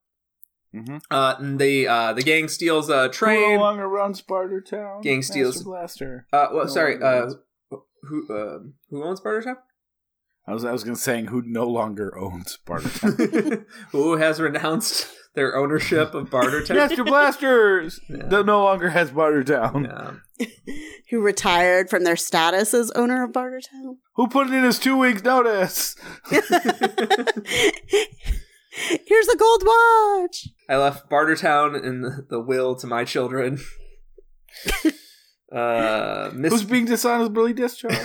Mm-hmm. 0.74 0.98
Uh, 1.10 1.34
and 1.38 1.58
the 1.58 1.88
uh 1.88 2.12
the 2.12 2.22
gang 2.22 2.46
steals 2.48 2.90
a 2.90 3.04
Who 3.04 3.08
train. 3.08 3.54
no 3.56 3.60
longer 3.60 3.88
runs 3.88 4.20
Barter 4.20 4.60
Town? 4.60 5.00
Gang 5.00 5.18
Master 5.18 5.32
steals- 5.32 5.62
Blaster. 5.62 6.26
Uh, 6.32 6.48
well, 6.52 6.66
No 6.66 6.70
sorry. 6.70 7.02
Uh, 7.02 7.30
who 8.02 8.26
uh, 8.32 8.58
who 8.90 9.02
owns 9.02 9.20
Bartertown? 9.20 9.56
I 10.50 10.52
was 10.52 10.64
I 10.64 10.72
was 10.72 10.82
gonna 10.82 10.96
say 10.96 11.24
who 11.24 11.42
no 11.46 11.64
longer 11.64 12.18
owns 12.18 12.58
Barter 12.66 12.88
Town. 12.88 13.66
who 13.92 14.16
has 14.16 14.40
renounced 14.40 15.06
their 15.36 15.56
ownership 15.56 16.12
of 16.12 16.28
Bartertown? 16.28 16.74
Master 16.74 17.04
Blasters 17.04 18.00
Yeah. 18.10 18.26
that 18.26 18.46
no 18.46 18.64
longer 18.64 18.88
has 18.90 19.12
Barter 19.12 19.44
Town. 19.44 19.84
Yeah. 19.84 20.46
Who 21.10 21.20
retired 21.20 21.88
from 21.90 22.02
their 22.02 22.16
status 22.16 22.74
as 22.74 22.90
owner 22.92 23.22
of 23.24 23.30
Bartertown? 23.30 23.98
Who 24.16 24.26
put 24.26 24.48
in 24.48 24.64
his 24.64 24.78
two 24.80 24.96
weeks 24.96 25.22
notice? 25.22 25.94
Here's 26.28 26.48
a 29.28 29.36
gold 29.36 29.62
watch. 29.64 30.48
I 30.68 30.76
left 30.78 31.08
Bartertown 31.10 31.80
in 31.84 32.00
the, 32.02 32.26
the 32.28 32.40
will 32.40 32.74
to 32.76 32.86
my 32.88 33.04
children. 33.04 33.58
uh, 35.52 36.30
Miss, 36.32 36.52
Who's 36.52 36.64
being 36.64 36.86
dishonorably 36.86 37.52
discharged? 37.52 37.98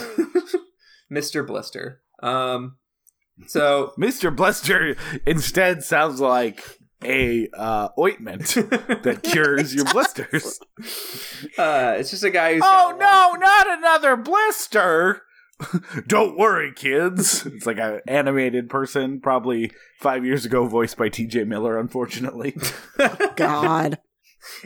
Mr. 1.11 1.45
Blister. 1.45 2.01
Um, 2.25 2.77
so 3.47 3.93
Mr. 3.99 4.35
Blister 4.35 4.95
instead 5.25 5.83
sounds 5.83 6.19
like 6.19 6.63
a 7.03 7.47
uh, 7.53 7.89
ointment 7.99 8.45
that 8.47 9.19
cures 9.23 9.75
your 9.75 9.85
blisters. 9.85 10.59
uh, 11.57 11.95
it's 11.97 12.09
just 12.09 12.23
a 12.23 12.29
guy 12.31 12.53
who's 12.53 12.63
Oh 12.65 12.95
got 12.97 13.35
a 13.35 13.39
no, 13.39 13.45
not 13.45 13.77
another 13.77 14.15
blister! 14.15 15.21
Don't 16.07 16.37
worry, 16.37 16.73
kids. 16.73 17.45
It's 17.45 17.65
like 17.65 17.77
an 17.77 18.01
animated 18.07 18.69
person, 18.69 19.21
probably 19.21 19.71
five 20.01 20.25
years 20.25 20.45
ago, 20.45 20.67
voiced 20.67 20.97
by 20.97 21.07
T.J. 21.09 21.45
Miller. 21.45 21.79
Unfortunately, 21.79 22.57
God. 23.35 23.99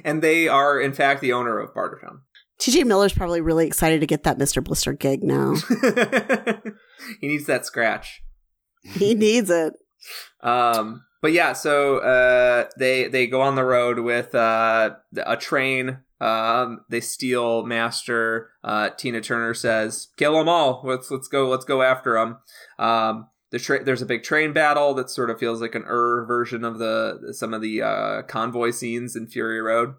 and 0.04 0.22
they 0.22 0.48
are 0.48 0.80
in 0.80 0.94
fact 0.94 1.22
the 1.22 1.34
owner 1.34 1.60
of 1.60 1.76
Bartertown. 1.76 2.22
TJ 2.60 2.86
Miller's 2.86 3.14
probably 3.14 3.42
really 3.42 3.66
excited 3.66 4.02
to 4.02 4.08
get 4.08 4.24
that 4.24 4.38
Mr. 4.38 4.64
Blister 4.64 4.94
gig 4.94 5.24
now. 5.24 5.56
he 7.22 7.28
needs 7.28 7.46
that 7.46 7.66
scratch. 7.66 8.22
he 8.84 9.16
needs 9.16 9.50
it. 9.50 9.74
Um, 10.42 11.06
but 11.22 11.32
yeah, 11.32 11.54
so 11.54 11.98
uh, 11.98 12.70
they 12.78 13.08
they 13.08 13.28
go 13.28 13.42
on 13.42 13.56
the 13.56 13.64
road 13.64 14.00
with 14.00 14.36
uh, 14.36 14.92
a 15.26 15.38
train. 15.38 16.00
Um, 16.22 16.82
they 16.90 17.00
steal 17.00 17.66
Master. 17.66 18.52
Uh, 18.64 18.90
Tina 18.90 19.22
Turner 19.22 19.54
says, 19.54 20.08
"Kill 20.18 20.38
them 20.38 20.50
all. 20.50 20.82
Let's 20.84 21.10
let's 21.10 21.28
go. 21.30 21.48
Let's 21.48 21.66
go 21.66 21.82
after 21.82 22.14
them." 22.14 22.40
Um, 22.78 23.28
the 23.52 23.60
tra- 23.60 23.84
there's 23.84 24.02
a 24.02 24.06
big 24.06 24.24
train 24.24 24.52
battle 24.52 24.94
that 24.96 25.10
sort 25.10 25.30
of 25.30 25.40
feels 25.40 25.62
like 25.62 25.76
an 25.76 25.86
er 25.88 26.26
version 26.26 26.66
of 26.66 26.78
the 26.78 27.34
some 27.34 27.54
of 27.54 27.62
the 27.62 27.82
uh, 27.82 28.22
convoy 28.24 28.72
scenes 28.72 29.16
in 29.16 29.28
Fury 29.28 29.62
Road. 29.62 29.96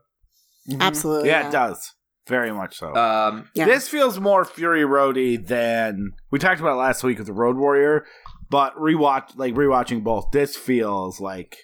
Absolutely. 0.78 1.28
yeah, 1.28 1.48
it 1.48 1.52
does 1.52 1.94
very 2.26 2.52
much 2.52 2.76
so. 2.78 2.94
Um, 2.94 3.48
Yeah. 3.54 3.66
This 3.66 3.88
feels 3.88 4.20
more 4.20 4.44
Fury 4.44 4.84
Roady 4.84 5.36
than 5.36 6.12
we 6.30 6.38
talked 6.38 6.60
about 6.60 6.78
last 6.78 7.02
week 7.02 7.18
with 7.18 7.26
the 7.26 7.32
Road 7.32 7.56
Warrior, 7.56 8.04
but 8.48 8.74
rewatch 8.76 9.36
like 9.36 9.54
rewatching 9.54 10.02
both. 10.02 10.30
This 10.32 10.56
feels 10.56 11.20
like 11.20 11.56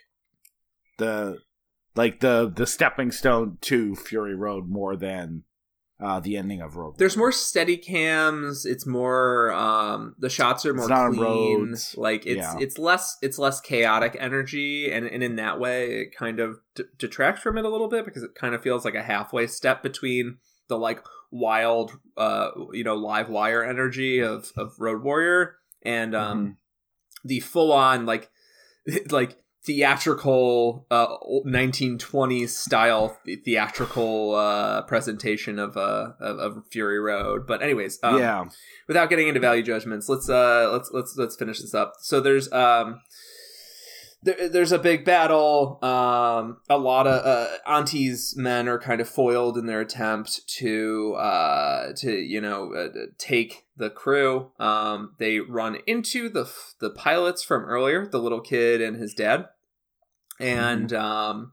the 0.99 1.39
like 1.95 2.21
the 2.21 2.53
the 2.55 2.67
stepping 2.67 3.11
stone 3.11 3.59
to 3.63 3.95
Fury 3.95 4.35
Road 4.35 4.69
more 4.69 4.97
than 4.97 5.45
uh, 5.99 6.21
the 6.21 6.37
ending 6.37 6.61
of 6.61 6.77
Road. 6.77 6.95
there's 6.99 7.17
more 7.17 7.33
steady 7.33 7.77
cams 7.79 8.67
it's 8.67 8.87
more 8.87 9.51
um 9.53 10.15
the 10.19 10.29
shots 10.29 10.67
are 10.67 10.75
more 10.75 10.89
clean 11.13 11.75
like 11.97 12.27
it's 12.27 12.37
Yeah. 12.39 12.57
it's 12.61 12.77
less 12.79 13.17
it's 13.23 13.39
less 13.39 13.61
chaotic 13.61 14.17
energy 14.21 14.91
and 14.93 15.07
and 15.07 15.23
in 15.23 15.37
that 15.37 15.59
way 15.59 16.03
it 16.03 16.15
kind 16.15 16.39
of 16.39 16.59
d- 16.75 16.85
detracts 16.99 17.41
from 17.43 17.57
it 17.57 17.65
a 17.65 17.69
little 17.71 17.89
bit 17.89 18.05
because 18.05 18.23
it 18.23 18.35
kind 18.35 18.55
of 18.55 18.63
feels 18.63 18.85
like 18.85 18.95
a 18.95 19.03
halfway 19.03 19.47
step 19.47 19.83
between 19.83 20.37
the 20.69 20.77
like 20.79 21.03
wild 21.31 21.93
uh 22.17 22.51
you 22.73 22.85
know 22.85 22.95
live 22.95 23.29
wire 23.29 23.65
energy 23.65 24.21
of 24.21 24.53
of 24.57 24.73
road 24.79 25.03
warrior 25.03 25.57
and 25.83 26.15
um 26.15 26.39
Mm-hmm. 26.39 27.29
the 27.29 27.41
full 27.41 27.73
on 27.73 28.05
like 28.07 28.31
like 29.11 29.39
theatrical 29.67 30.87
uh 30.93 31.17
1920s 31.45 32.51
style 32.51 33.19
theatrical 33.45 34.35
uh 34.37 34.83
presentation 34.83 35.59
of 35.59 35.77
uh 35.77 36.13
of, 36.21 36.39
of 36.39 36.67
fury 36.71 37.01
road. 37.01 37.47
But 37.47 37.63
anyways 37.63 37.99
um, 38.05 38.19
yeah. 38.19 38.45
without 38.87 39.11
getting 39.11 39.27
into 39.27 39.41
value 39.41 39.65
judgments 39.65 40.09
let's 40.09 40.31
uh 40.31 40.71
let's 40.73 40.91
let's 40.93 41.17
let's 41.17 41.37
finish 41.37 41.61
this 41.61 41.75
up. 41.75 41.95
So 42.01 42.21
there's 42.21 42.51
um 42.53 43.01
there, 44.23 44.49
there's 44.49 44.73
a 44.73 44.79
big 44.79 45.05
battle 45.05 45.81
um 45.83 46.59
a 46.71 46.79
lot 46.79 47.09
of 47.09 47.27
uh 47.27 47.57
auntie's 47.67 48.35
men 48.37 48.69
are 48.69 48.79
kind 48.79 49.01
of 49.01 49.09
foiled 49.09 49.59
in 49.59 49.67
their 49.67 49.81
attempt 49.81 50.47
to 50.59 51.15
uh 51.15 51.93
to 51.97 52.13
you 52.13 52.41
know 52.41 52.73
uh, 52.73 53.07
take 53.19 53.65
the 53.77 53.91
crew. 53.91 54.53
Um 54.61 55.15
they 55.19 55.41
run 55.41 55.79
into 55.89 56.29
the 56.29 56.49
the 56.79 56.91
pilots 56.91 57.43
from 57.43 57.65
earlier 57.65 58.07
the 58.07 58.21
little 58.21 58.41
kid 58.41 58.81
and 58.81 58.97
his 58.97 59.13
dad 59.13 59.49
and 60.41 60.93
um 60.93 61.53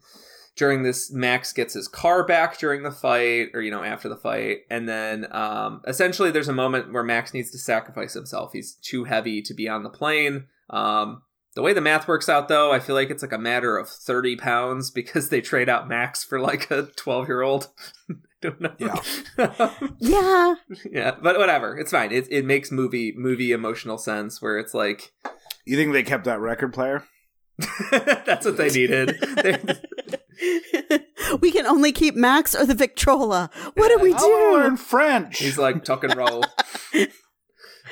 during 0.55 0.83
this 0.83 1.11
max 1.11 1.51
gets 1.51 1.73
his 1.73 1.87
car 1.87 2.23
back 2.25 2.59
during 2.59 2.83
the 2.83 2.91
fight 2.91 3.49
or 3.53 3.61
you 3.61 3.71
know 3.71 3.83
after 3.83 4.09
the 4.09 4.17
fight. 4.17 4.59
And 4.69 4.87
then 4.87 5.27
um 5.31 5.81
essentially 5.87 6.31
there's 6.31 6.47
a 6.47 6.53
moment 6.53 6.93
where 6.93 7.03
max 7.03 7.33
needs 7.33 7.51
to 7.51 7.57
sacrifice 7.57 8.13
himself. 8.13 8.51
He's 8.53 8.75
too 8.75 9.05
heavy 9.05 9.41
to 9.41 9.53
be 9.53 9.67
on 9.67 9.83
the 9.83 9.89
plane. 9.89 10.45
Um 10.69 11.23
the 11.55 11.61
way 11.61 11.73
the 11.73 11.81
math 11.81 12.07
works 12.07 12.27
out 12.27 12.47
though 12.47 12.71
i 12.71 12.79
feel 12.79 12.95
like 12.95 13.11
it's 13.11 13.21
like 13.21 13.31
a 13.31 13.37
matter 13.37 13.77
of 13.77 13.87
30 13.87 14.37
pounds 14.37 14.89
because 14.89 15.29
they 15.29 15.39
trade 15.39 15.69
out 15.69 15.87
max 15.87 16.23
for 16.23 16.39
like 16.39 16.71
a 16.71 16.87
12 16.95 17.27
year 17.27 17.43
old 17.43 17.67
don't 18.43 18.61
know. 18.61 18.73
Yeah. 18.77 19.69
Yeah. 19.99 20.55
yeah 20.91 21.15
but 21.21 21.37
whatever. 21.37 21.77
It's 21.77 21.91
fine. 21.91 22.11
It, 22.11 22.27
it 22.29 22.45
makes 22.45 22.71
movie 22.71 23.13
movie 23.15 23.51
emotional 23.51 23.97
sense 23.97 24.41
where 24.41 24.57
it's 24.59 24.73
like 24.73 25.13
You 25.65 25.77
think 25.77 25.93
they 25.93 26.03
kept 26.03 26.25
that 26.25 26.39
record 26.39 26.73
player? 26.73 27.05
that's 27.91 28.45
what 28.45 28.57
they 28.57 28.69
needed 28.69 29.17
we 31.41 31.51
can 31.51 31.65
only 31.65 31.91
keep 31.91 32.15
Max 32.15 32.55
or 32.55 32.65
the 32.65 32.75
Victrola. 32.75 33.49
What 33.75 33.89
do 33.89 33.99
we 33.99 34.13
I 34.13 34.15
want 34.15 34.21
to 34.21 34.27
do? 34.27 34.53
learn 34.63 34.77
French. 34.77 35.39
He's 35.39 35.57
like 35.57 35.83
tuck 35.83 36.03
and 36.03 36.15
roll. 36.15 36.43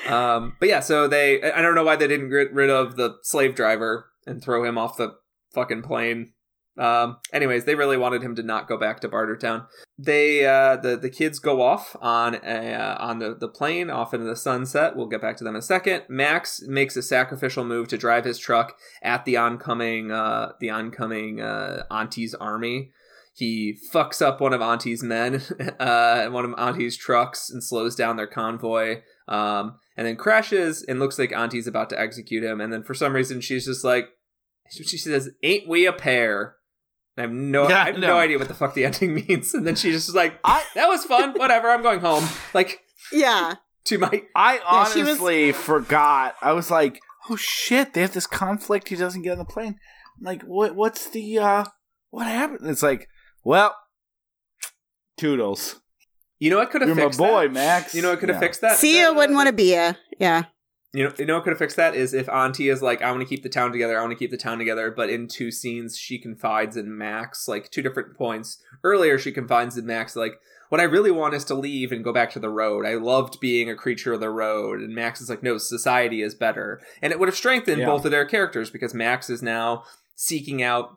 um, 0.08 0.56
but 0.58 0.68
yeah, 0.68 0.80
so 0.80 1.08
they 1.08 1.42
I 1.42 1.62
don't 1.62 1.74
know 1.74 1.84
why 1.84 1.96
they 1.96 2.08
didn't 2.08 2.30
get 2.30 2.52
rid 2.52 2.70
of 2.70 2.96
the 2.96 3.16
slave 3.22 3.54
driver 3.54 4.06
and 4.26 4.42
throw 4.42 4.64
him 4.64 4.78
off 4.78 4.96
the 4.96 5.14
fucking 5.54 5.82
plane 5.82 6.32
Um, 6.78 7.18
anyways, 7.32 7.64
they 7.64 7.74
really 7.74 7.98
wanted 7.98 8.22
him 8.22 8.34
to 8.36 8.42
not 8.42 8.66
go 8.66 8.78
back 8.78 9.00
to 9.00 9.08
Bartertown. 9.08 9.66
They 9.98 10.46
uh, 10.46 10.76
the 10.76 10.96
the 10.96 11.10
kids 11.10 11.38
go 11.38 11.60
off 11.60 11.94
on 12.00 12.34
a, 12.36 12.74
uh, 12.74 12.96
on 12.98 13.18
the, 13.18 13.34
the 13.38 13.48
plane 13.48 13.90
off 13.90 14.14
into 14.14 14.26
the 14.26 14.36
sunset. 14.36 14.96
We'll 14.96 15.08
get 15.08 15.20
back 15.20 15.36
to 15.38 15.44
them 15.44 15.54
in 15.54 15.58
a 15.58 15.62
second. 15.62 16.04
Max 16.08 16.62
makes 16.66 16.96
a 16.96 17.02
sacrificial 17.02 17.64
move 17.64 17.88
to 17.88 17.98
drive 17.98 18.24
his 18.24 18.38
truck 18.38 18.76
at 19.02 19.24
the 19.24 19.36
oncoming 19.36 20.10
uh, 20.10 20.52
the 20.60 20.70
oncoming 20.70 21.40
uh, 21.40 21.84
Auntie's 21.90 22.34
army. 22.34 22.90
He 23.34 23.78
fucks 23.92 24.20
up 24.20 24.40
one 24.40 24.52
of 24.52 24.60
Auntie's 24.60 25.02
men, 25.02 25.42
uh, 25.80 26.26
one 26.28 26.44
of 26.44 26.54
Auntie's 26.56 26.96
trucks, 26.96 27.50
and 27.50 27.62
slows 27.64 27.94
down 27.94 28.16
their 28.16 28.26
convoy. 28.26 29.02
Um, 29.28 29.78
and 29.96 30.06
then 30.06 30.16
crashes 30.16 30.82
and 30.82 30.98
looks 30.98 31.18
like 31.18 31.32
Auntie's 31.32 31.66
about 31.66 31.90
to 31.90 32.00
execute 32.00 32.44
him. 32.44 32.60
And 32.60 32.72
then 32.72 32.82
for 32.82 32.94
some 32.94 33.14
reason, 33.14 33.40
she's 33.40 33.66
just 33.66 33.84
like, 33.84 34.08
she 34.70 34.96
says, 34.96 35.30
"Ain't 35.42 35.68
we 35.68 35.86
a 35.86 35.92
pair?" 35.92 36.56
I 37.18 37.22
have 37.22 37.30
no, 37.32 37.68
Yeah, 37.68 37.82
I 37.82 37.86
have 37.86 37.98
no. 37.98 38.06
no. 38.08 38.18
idea 38.18 38.38
what 38.38 38.48
the 38.48 38.54
fuck 38.54 38.74
the 38.74 38.84
ending 38.88 39.14
means. 39.14 39.52
And 39.54 39.66
then 39.66 39.74
she's 39.76 39.94
just 40.06 40.14
like, 40.16 40.38
I- 40.44 40.64
"That 40.74 40.88
was 40.88 41.04
fun. 41.04 41.34
Whatever. 41.34 41.68
I'm 41.70 41.82
going 41.82 42.00
home." 42.00 42.24
Like 42.54 42.80
Yeah. 43.12 43.54
to 43.84 43.98
my 43.98 44.22
I 44.34 44.54
Yeah, 44.54 44.60
was- 44.82 44.96
honestly 44.96 45.52
forgot. 45.52 46.36
I 46.40 46.52
was 46.52 46.70
like, 46.70 47.00
"Oh 47.28 47.36
shit, 47.36 47.92
they 47.92 48.00
have 48.00 48.12
this 48.14 48.26
conflict. 48.26 48.88
He 48.88 48.96
doesn't 48.96 49.22
get 49.22 49.32
on 49.32 49.38
the 49.38 49.44
plane." 49.44 49.78
I'm 50.18 50.24
like, 50.24 50.42
what? 50.42 50.74
What's 50.74 51.08
the? 51.10 51.38
uh 51.38 51.64
What 52.10 52.26
happened? 52.26 52.68
It's 52.70 52.82
like, 52.82 53.08
well, 53.44 53.74
toodles. 55.16 55.80
You 56.38 56.50
know 56.50 56.58
what 56.58 56.70
could 56.70 56.80
have 56.80 56.88
You're 56.96 57.08
my 57.10 57.16
boy, 57.16 57.42
that? 57.44 57.52
Max. 57.52 57.94
You 57.94 58.02
know 58.02 58.10
what 58.10 58.18
could 58.20 58.28
have 58.28 58.36
Yeah. 58.36 58.40
fixed 58.40 58.60
that? 58.62 58.76
See 58.78 58.98
ya 59.00 59.08
That- 59.08 59.16
wouldn't 59.16 59.36
want 59.36 59.46
to 59.48 59.52
be 59.52 59.74
ya. 59.74 59.92
Yeah. 60.18 60.44
You 60.94 61.04
know, 61.04 61.12
you 61.18 61.24
know 61.24 61.34
what 61.36 61.44
could 61.44 61.50
have 61.50 61.58
fixed 61.58 61.76
that 61.76 61.94
is 61.94 62.12
if 62.12 62.28
Auntie 62.28 62.68
is 62.68 62.82
like, 62.82 63.00
I 63.00 63.10
want 63.10 63.22
to 63.22 63.26
keep 63.28 63.42
the 63.42 63.48
town 63.48 63.72
together, 63.72 63.96
I 63.96 64.02
want 64.02 64.12
to 64.12 64.18
keep 64.18 64.30
the 64.30 64.36
town 64.36 64.58
together, 64.58 64.90
but 64.90 65.08
in 65.08 65.26
two 65.26 65.50
scenes 65.50 65.96
she 65.96 66.18
confides 66.18 66.76
in 66.76 66.96
Max, 66.98 67.48
like 67.48 67.70
two 67.70 67.80
different 67.80 68.14
points. 68.16 68.58
Earlier 68.84 69.18
she 69.18 69.32
confides 69.32 69.78
in 69.78 69.86
Max, 69.86 70.16
like, 70.16 70.38
what 70.68 70.80
I 70.80 70.84
really 70.84 71.10
want 71.10 71.34
is 71.34 71.44
to 71.46 71.54
leave 71.54 71.92
and 71.92 72.02
go 72.02 72.12
back 72.14 72.30
to 72.32 72.38
the 72.38 72.48
road. 72.48 72.86
I 72.86 72.94
loved 72.94 73.40
being 73.40 73.68
a 73.68 73.74
creature 73.74 74.14
of 74.14 74.20
the 74.20 74.30
road. 74.30 74.80
And 74.80 74.94
Max 74.94 75.20
is 75.20 75.28
like, 75.28 75.42
no, 75.42 75.58
society 75.58 76.22
is 76.22 76.34
better. 76.34 76.80
And 77.02 77.12
it 77.12 77.18
would 77.18 77.28
have 77.28 77.36
strengthened 77.36 77.80
Yeah. 77.80 77.86
both 77.86 78.06
of 78.06 78.10
their 78.10 78.24
characters 78.24 78.70
because 78.70 78.94
Max 78.94 79.28
is 79.28 79.42
now 79.42 79.84
seeking 80.14 80.62
out 80.62 80.96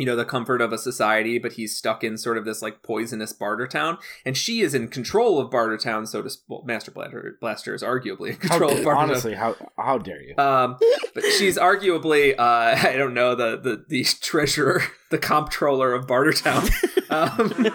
you 0.00 0.06
know 0.06 0.16
the 0.16 0.24
comfort 0.24 0.60
of 0.60 0.72
a 0.72 0.78
society 0.78 1.38
but 1.38 1.52
he's 1.52 1.76
stuck 1.76 2.02
in 2.02 2.16
sort 2.16 2.38
of 2.38 2.44
this 2.44 2.62
like 2.62 2.82
poisonous 2.82 3.32
barter 3.32 3.66
town 3.66 3.98
and 4.24 4.36
she 4.36 4.60
is 4.62 4.74
in 4.74 4.88
control 4.88 5.38
of 5.38 5.50
barter 5.50 5.76
town 5.76 6.06
so 6.06 6.22
to 6.22 6.30
sp- 6.32 6.48
well, 6.48 6.62
master 6.64 6.90
blaster, 6.90 7.36
blaster 7.40 7.74
is 7.74 7.82
arguably 7.82 8.30
in 8.30 8.36
control 8.36 8.70
of 8.70 8.82
barter 8.82 9.00
Town. 9.00 9.10
honestly, 9.10 9.34
how 9.34 9.54
how 9.78 9.98
dare 9.98 10.22
you? 10.22 10.36
Um, 10.36 10.78
but 11.14 11.24
she's 11.24 11.58
arguably, 11.58 12.34
uh, 12.38 12.42
I 12.88 12.96
don't 12.96 13.14
know, 13.14 13.34
the, 13.34 13.56
the, 13.56 13.84
the 13.88 14.04
treasurer, 14.04 14.82
the 15.10 15.18
comptroller 15.18 15.92
of 15.92 16.06
Bartertown. 16.06 16.70
Um, 17.10 17.66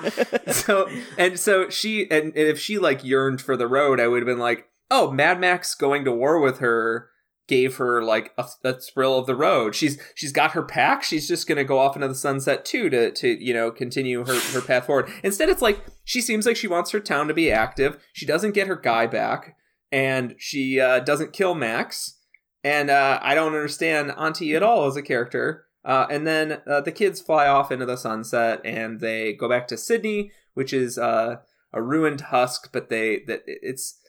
so, 0.53 0.87
and 1.17 1.37
so 1.37 1.67
she, 1.69 2.09
and, 2.09 2.27
and 2.27 2.35
if 2.37 2.57
she 2.57 2.79
like 2.79 3.03
yearned 3.03 3.41
for 3.41 3.57
the 3.57 3.67
road, 3.67 3.99
I 3.99 4.07
would 4.07 4.19
have 4.19 4.25
been 4.25 4.39
like, 4.39 4.69
oh, 4.89 5.11
Mad 5.11 5.41
Max 5.41 5.75
going 5.75 6.05
to 6.05 6.11
war 6.13 6.39
with 6.39 6.59
her 6.59 7.09
gave 7.47 7.77
her 7.77 8.03
like 8.03 8.31
a, 8.37 8.45
a 8.63 8.73
thrill 8.73 9.17
of 9.17 9.27
the 9.27 9.35
road. 9.35 9.75
She's, 9.75 10.01
she's 10.15 10.31
got 10.31 10.51
her 10.51 10.63
pack. 10.63 11.03
She's 11.03 11.27
just 11.27 11.47
to 11.47 11.63
go 11.63 11.79
off 11.79 11.95
into 11.95 12.07
the 12.07 12.15
sunset 12.15 12.65
too, 12.65 12.89
to, 12.89 13.11
to, 13.11 13.43
you 13.43 13.53
know, 13.53 13.71
continue 13.71 14.25
her, 14.25 14.39
her 14.53 14.61
path 14.61 14.85
forward. 14.85 15.09
Instead, 15.23 15.49
it's 15.49 15.61
like, 15.61 15.83
she 16.03 16.21
seems 16.21 16.45
like 16.45 16.57
she 16.57 16.67
wants 16.67 16.91
her 16.91 16.99
town 16.99 17.27
to 17.27 17.33
be 17.33 17.51
active. 17.51 17.97
She 18.13 18.25
doesn't 18.25 18.53
get 18.53 18.67
her 18.67 18.75
guy 18.75 19.07
back 19.07 19.55
and 19.91 20.35
she, 20.37 20.79
uh, 20.79 20.99
doesn't 20.99 21.33
kill 21.33 21.55
Max 21.55 22.19
and 22.65 22.89
uh, 22.89 23.19
I 23.21 23.35
don't 23.35 23.53
understand 23.53 24.11
Auntie 24.17 24.55
at 24.55 24.63
all 24.63 24.87
as 24.87 24.95
a 24.97 25.03
character. 25.03 25.65
Uh, 25.85 26.07
and 26.09 26.25
then 26.25 26.63
uh, 26.67 26.81
the 26.81 26.91
kids 26.91 27.21
fly 27.21 27.47
off 27.47 27.71
into 27.71 27.85
the 27.85 27.95
sunset, 27.95 28.59
and 28.65 28.99
they 28.99 29.33
go 29.33 29.47
back 29.47 29.67
to 29.67 29.77
Sydney, 29.77 30.31
which 30.55 30.73
is 30.73 30.97
uh, 30.97 31.35
a 31.71 31.81
ruined 31.81 32.21
husk. 32.21 32.71
But 32.73 32.89
they 32.89 33.21
that 33.27 33.43
it's 33.45 33.99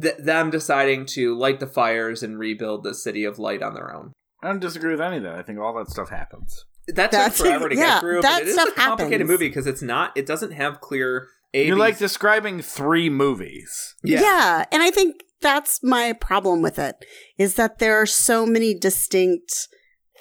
th- 0.00 0.16
them 0.18 0.50
deciding 0.50 1.06
to 1.06 1.36
light 1.36 1.60
the 1.60 1.66
fires 1.66 2.22
and 2.22 2.38
rebuild 2.38 2.84
the 2.84 2.94
city 2.94 3.24
of 3.24 3.38
light 3.38 3.62
on 3.62 3.74
their 3.74 3.94
own. 3.94 4.12
I 4.42 4.48
don't 4.48 4.60
disagree 4.60 4.92
with 4.92 5.00
any 5.00 5.18
of 5.18 5.22
that. 5.24 5.34
I 5.34 5.42
think 5.42 5.58
all 5.58 5.74
that 5.78 5.88
stuff 5.90 6.10
happens. 6.10 6.64
That 6.88 7.10
took 7.10 7.10
That's- 7.12 7.38
forever 7.38 7.68
to 7.68 7.76
yeah, 7.76 7.94
get 7.94 8.00
through, 8.00 8.22
that 8.22 8.38
but 8.40 8.42
it 8.42 8.48
is 8.48 8.54
stuff 8.54 8.68
a 8.68 8.72
complicated 8.72 9.12
happens. 9.20 9.30
movie 9.30 9.48
because 9.48 9.66
it's 9.66 9.82
not. 9.82 10.16
It 10.16 10.26
doesn't 10.26 10.52
have 10.52 10.80
clear. 10.80 11.28
A, 11.52 11.66
You're 11.66 11.76
B, 11.76 11.80
like 11.80 11.98
describing 11.98 12.62
three 12.62 13.10
movies. 13.10 13.94
Yeah. 14.04 14.64
And 14.72 14.82
I 14.82 14.90
think 14.90 15.16
that's 15.40 15.82
my 15.82 16.12
problem 16.12 16.62
with 16.62 16.78
it 16.78 16.96
is 17.38 17.54
that 17.54 17.78
there 17.80 18.00
are 18.00 18.06
so 18.06 18.46
many 18.46 18.74
distinct 18.74 19.68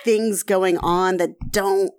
things 0.03 0.43
going 0.43 0.78
on 0.80 1.17
that 1.17 1.32
don't 1.51 1.91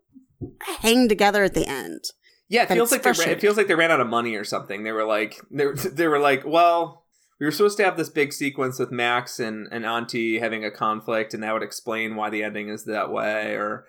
hang 0.81 1.09
together 1.09 1.45
at 1.45 1.55
the 1.55 1.67
end. 1.67 2.01
Yeah, 2.49 2.65
it 2.65 2.71
feels 2.71 2.91
like 2.91 3.03
they 3.03 3.13
ran, 3.13 3.29
it 3.29 3.41
feels 3.41 3.57
like 3.57 3.69
they 3.69 3.75
ran 3.77 3.93
out 3.93 4.01
of 4.01 4.09
money 4.09 4.35
or 4.35 4.43
something. 4.43 4.83
They 4.83 4.91
were 4.93 5.05
like 5.05 5.41
they 5.51 5.67
were, 5.67 5.75
they 5.77 6.09
were 6.09 6.19
like, 6.19 6.45
well, 6.45 7.05
we 7.41 7.47
were 7.47 7.51
supposed 7.51 7.79
to 7.79 7.85
have 7.85 7.97
this 7.97 8.11
big 8.11 8.33
sequence 8.33 8.79
with 8.79 8.93
Max 8.93 9.41
and 9.41 9.67
and 9.73 9.85
Auntie 9.87 10.39
having 10.39 10.65
a 10.65 10.71
conflict, 10.71 11.35
and 11.35 11.43
that 11.43 11.53
would 11.55 11.63
explain 11.63 12.15
why 12.17 12.31
the 12.31 12.43
ending 12.43 12.69
is 12.69 12.85
that 12.85 13.11
way. 13.11 13.55
Or 13.55 13.87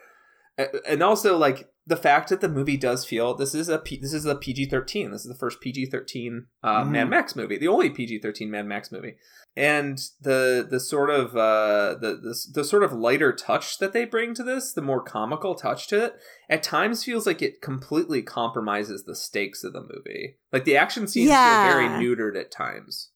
and 0.87 1.03
also 1.03 1.37
like 1.37 1.67
the 1.87 1.97
fact 1.97 2.29
that 2.29 2.41
the 2.41 2.47
movie 2.49 2.77
does 2.77 3.03
feel 3.05 3.33
this 3.33 3.55
is 3.55 3.67
a 3.67 3.79
P, 3.79 3.97
this 3.97 4.13
is 4.13 4.25
a 4.25 4.35
PG 4.35 4.67
thirteen. 4.67 5.11
This 5.11 5.21
is 5.25 5.27
the 5.31 5.37
first 5.37 5.59
PG 5.61 5.87
thirteen 5.87 6.45
uh, 6.63 6.83
Mhm. 6.83 6.91
Mad 6.91 7.09
Max 7.09 7.35
movie, 7.35 7.57
the 7.57 7.67
only 7.67 7.89
PG 7.89 8.19
thirteen 8.19 8.49
Mad 8.51 8.65
Max 8.67 8.91
movie. 8.91 9.15
And 9.57 9.99
the 10.21 10.65
the 10.69 10.79
sort 10.79 11.09
of 11.09 11.35
uh, 11.35 11.95
the, 11.99 12.17
the 12.21 12.35
the 12.53 12.63
sort 12.63 12.83
of 12.83 12.93
lighter 12.93 13.33
touch 13.33 13.79
that 13.79 13.91
they 13.91 14.05
bring 14.05 14.33
to 14.35 14.43
this, 14.43 14.71
the 14.71 14.81
more 14.81 15.03
comical 15.03 15.55
touch 15.55 15.87
to 15.89 16.05
it, 16.05 16.13
at 16.49 16.63
times 16.63 17.03
feels 17.03 17.25
like 17.27 17.41
it 17.41 17.61
completely 17.61 18.21
compromises 18.21 19.03
the 19.03 19.15
stakes 19.15 19.63
of 19.65 19.73
the 19.73 19.81
movie. 19.81 20.37
Like 20.53 20.63
the 20.63 20.77
action 20.77 21.05
scenes 21.07 21.29
Yeah. 21.31 21.65
feel 21.67 21.73
very 21.73 21.87
neutered 22.01 22.39
at 22.39 22.49
times. 22.51 23.10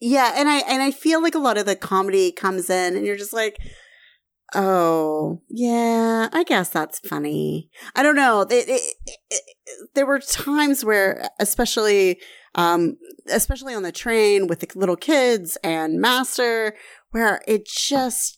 Yeah, 0.00 0.32
and 0.36 0.48
I 0.48 0.58
and 0.58 0.82
I 0.82 0.90
feel 0.90 1.22
like 1.22 1.34
a 1.34 1.40
lot 1.40 1.58
of 1.58 1.66
the 1.66 1.76
comedy 1.76 2.30
comes 2.32 2.70
in 2.70 2.96
and 2.96 3.04
you're 3.06 3.16
just 3.16 3.32
like 3.32 3.58
Oh, 4.54 5.42
yeah, 5.50 6.28
I 6.32 6.42
guess 6.44 6.70
that's 6.70 7.00
funny. 7.00 7.68
I 7.94 8.02
don't 8.02 8.16
know. 8.16 8.42
It, 8.42 8.66
it, 8.68 8.94
it, 9.30 9.42
there 9.94 10.06
were 10.06 10.20
times 10.20 10.84
where 10.84 11.28
especially 11.38 12.18
um 12.54 12.96
especially 13.30 13.74
on 13.74 13.82
the 13.82 13.92
train 13.92 14.46
with 14.46 14.60
the 14.60 14.68
little 14.74 14.96
kids 14.96 15.58
and 15.62 16.00
master 16.00 16.74
where 17.10 17.42
it 17.46 17.66
just 17.66 18.37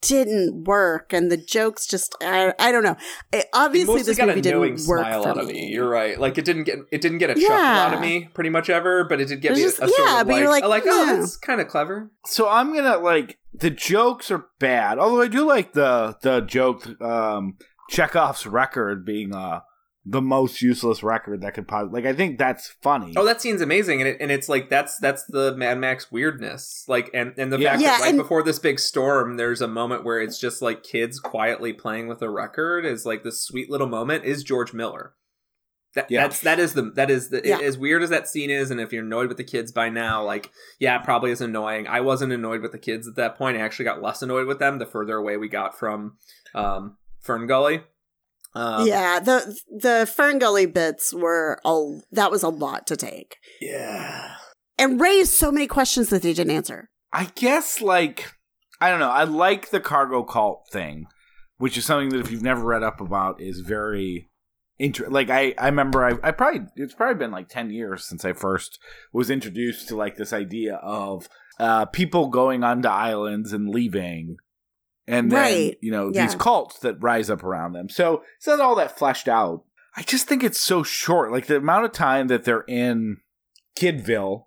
didn't 0.00 0.64
work 0.64 1.12
and 1.12 1.30
the 1.30 1.36
jokes 1.36 1.86
just 1.86 2.14
I, 2.22 2.54
I 2.58 2.70
don't 2.72 2.82
know. 2.82 2.96
It, 3.32 3.38
It 3.38 3.46
obviously 3.52 4.02
this 4.02 4.16
got 4.16 4.28
a 4.28 4.36
movie 4.36 4.50
knowing 4.50 4.76
didn't 4.76 4.88
work 4.88 5.00
smile 5.00 5.22
for 5.24 5.28
out 5.30 5.38
of 5.38 5.46
me. 5.46 5.52
me. 5.54 5.68
You're 5.68 5.88
right. 5.88 6.18
Like 6.18 6.38
it 6.38 6.44
didn't 6.44 6.64
get 6.64 6.78
it 6.92 7.00
didn't 7.00 7.18
get 7.18 7.30
a 7.30 7.34
chuckle 7.34 7.56
out 7.56 7.94
of 7.94 8.00
me 8.00 8.28
pretty 8.32 8.50
much 8.50 8.70
ever, 8.70 9.04
but 9.04 9.20
it 9.20 9.28
did 9.28 9.40
get 9.40 9.52
It 9.52 9.56
me 9.56 9.62
a, 9.62 9.64
was 9.66 9.74
a 9.74 9.88
sort 9.88 9.92
yeah, 9.98 10.20
of 10.20 10.26
but 10.26 10.32
like, 10.34 10.40
you're 10.40 10.50
like, 10.50 10.64
like 10.64 10.82
oh, 10.86 11.16
that's 11.20 11.36
kind 11.36 11.60
of 11.60 11.68
clever. 11.68 12.10
So 12.26 12.48
I'm 12.48 12.74
gonna 12.74 12.98
like 12.98 13.38
the 13.54 13.70
jokes 13.70 14.30
are 14.30 14.46
bad. 14.58 14.98
Although 14.98 15.22
I 15.22 15.28
do 15.28 15.44
like 15.46 15.72
the 15.72 16.16
the 16.22 16.40
joke 16.40 16.86
um 17.00 17.56
Chekhov's 17.90 18.46
record 18.46 19.04
being 19.04 19.34
uh 19.34 19.60
the 20.10 20.22
most 20.22 20.62
useless 20.62 21.02
record 21.02 21.42
that 21.42 21.52
could 21.54 21.68
possibly 21.68 22.00
like 22.00 22.08
I 22.10 22.16
think 22.16 22.38
that's 22.38 22.68
funny. 22.82 23.12
Oh, 23.16 23.24
that 23.26 23.42
scene's 23.42 23.60
amazing, 23.60 24.00
and 24.00 24.08
it, 24.08 24.16
and 24.20 24.30
it's 24.30 24.48
like 24.48 24.70
that's 24.70 24.98
that's 24.98 25.24
the 25.26 25.54
Mad 25.56 25.78
Max 25.78 26.10
weirdness. 26.10 26.84
Like, 26.88 27.10
and 27.12 27.34
and 27.36 27.52
the 27.52 27.58
Yeah. 27.58 27.70
fact 27.72 27.82
Yeah, 27.82 27.88
that 27.90 28.00
right 28.00 28.08
and- 28.10 28.18
before 28.18 28.42
this 28.42 28.58
big 28.58 28.78
storm, 28.78 29.36
there's 29.36 29.60
a 29.60 29.68
moment 29.68 30.04
where 30.04 30.20
it's 30.20 30.38
just 30.40 30.62
like 30.62 30.82
kids 30.82 31.20
quietly 31.20 31.72
playing 31.72 32.06
with 32.08 32.22
a 32.22 32.30
record. 32.30 32.86
Is 32.86 33.04
like 33.04 33.22
this 33.22 33.40
sweet 33.40 33.68
little 33.70 33.86
moment. 33.88 34.24
Is 34.24 34.42
George 34.44 34.72
Miller. 34.72 35.14
That, 35.94 36.10
Yeah. 36.10 36.22
That's 36.28 36.40
that 36.42 36.58
is 36.58 36.74
the 36.74 36.82
that 36.96 37.10
is 37.10 37.30
the 37.30 37.40
Yeah. 37.44 37.58
as 37.60 37.76
weird 37.76 38.02
as 38.02 38.10
that 38.10 38.28
scene 38.28 38.50
is, 38.50 38.70
and 38.70 38.80
if 38.80 38.92
you're 38.92 39.02
annoyed 39.04 39.28
with 39.28 39.36
the 39.38 39.44
kids 39.44 39.72
by 39.72 39.88
now, 39.88 40.22
like 40.22 40.50
yeah, 40.78 40.98
it 41.00 41.04
probably 41.04 41.30
is 41.30 41.40
annoying. 41.40 41.86
I 41.86 42.00
wasn't 42.02 42.32
annoyed 42.32 42.60
with 42.62 42.72
the 42.72 42.78
kids 42.78 43.08
at 43.08 43.16
that 43.16 43.36
point. 43.36 43.56
I 43.56 43.60
actually 43.60 43.86
got 43.86 44.02
less 44.02 44.22
annoyed 44.22 44.46
with 44.46 44.58
them 44.58 44.78
the 44.78 44.86
further 44.86 45.16
away 45.16 45.36
we 45.36 45.48
got 45.48 45.78
from 45.78 46.16
um, 46.54 46.96
Fern 47.20 47.46
Gully. 47.46 47.82
Um, 48.54 48.86
yeah, 48.86 49.20
the 49.20 49.56
the 49.68 50.10
Fern 50.12 50.38
Gully 50.38 50.66
bits 50.66 51.12
were 51.14 51.60
all 51.64 52.02
that 52.10 52.30
was 52.30 52.42
a 52.42 52.48
lot 52.48 52.86
to 52.88 52.96
take. 52.96 53.36
yeah. 53.60 54.34
And 54.80 55.00
raised 55.00 55.32
so 55.32 55.50
many 55.50 55.66
questions 55.66 56.08
that 56.10 56.22
they 56.22 56.32
didn't 56.32 56.54
answer. 56.54 56.88
I 57.12 57.30
guess 57.34 57.80
like 57.80 58.32
I 58.80 58.90
don't 58.90 59.00
know. 59.00 59.10
I 59.10 59.24
like 59.24 59.70
the 59.70 59.80
cargo 59.80 60.22
cult 60.22 60.68
thing, 60.70 61.06
which 61.56 61.76
is 61.76 61.84
something 61.84 62.10
that 62.10 62.20
if 62.20 62.30
you've 62.30 62.42
never 62.42 62.64
read 62.64 62.84
up 62.84 63.00
about 63.00 63.40
is 63.40 63.60
very 63.60 64.28
inter- 64.78 65.08
like 65.08 65.30
I 65.30 65.54
I 65.58 65.66
remember 65.66 66.04
I 66.04 66.28
I 66.28 66.30
probably 66.30 66.60
it's 66.76 66.94
probably 66.94 67.18
been 67.18 67.32
like 67.32 67.48
10 67.48 67.70
years 67.70 68.06
since 68.08 68.24
I 68.24 68.32
first 68.32 68.78
was 69.12 69.30
introduced 69.30 69.88
to 69.88 69.96
like 69.96 70.16
this 70.16 70.32
idea 70.32 70.76
of 70.76 71.28
uh 71.58 71.86
people 71.86 72.28
going 72.28 72.62
onto 72.62 72.88
islands 72.88 73.52
and 73.52 73.68
leaving 73.68 74.36
and 75.08 75.32
then 75.32 75.40
Right. 75.40 75.78
you 75.80 75.90
know 75.90 76.10
Yeah. 76.12 76.26
these 76.26 76.34
cults 76.36 76.78
that 76.80 77.02
rise 77.02 77.30
up 77.30 77.42
around 77.42 77.72
them. 77.72 77.88
So 77.88 78.22
it's 78.36 78.46
not 78.46 78.60
all 78.60 78.74
that 78.76 78.96
fleshed 78.98 79.26
out. 79.28 79.64
I 79.96 80.02
just 80.02 80.28
think 80.28 80.44
it's 80.44 80.60
so 80.60 80.82
short. 80.84 81.32
Like 81.32 81.46
the 81.46 81.56
amount 81.56 81.86
of 81.86 81.92
time 81.92 82.28
that 82.28 82.44
they're 82.44 82.64
in 82.68 83.16
Kidville 83.76 84.44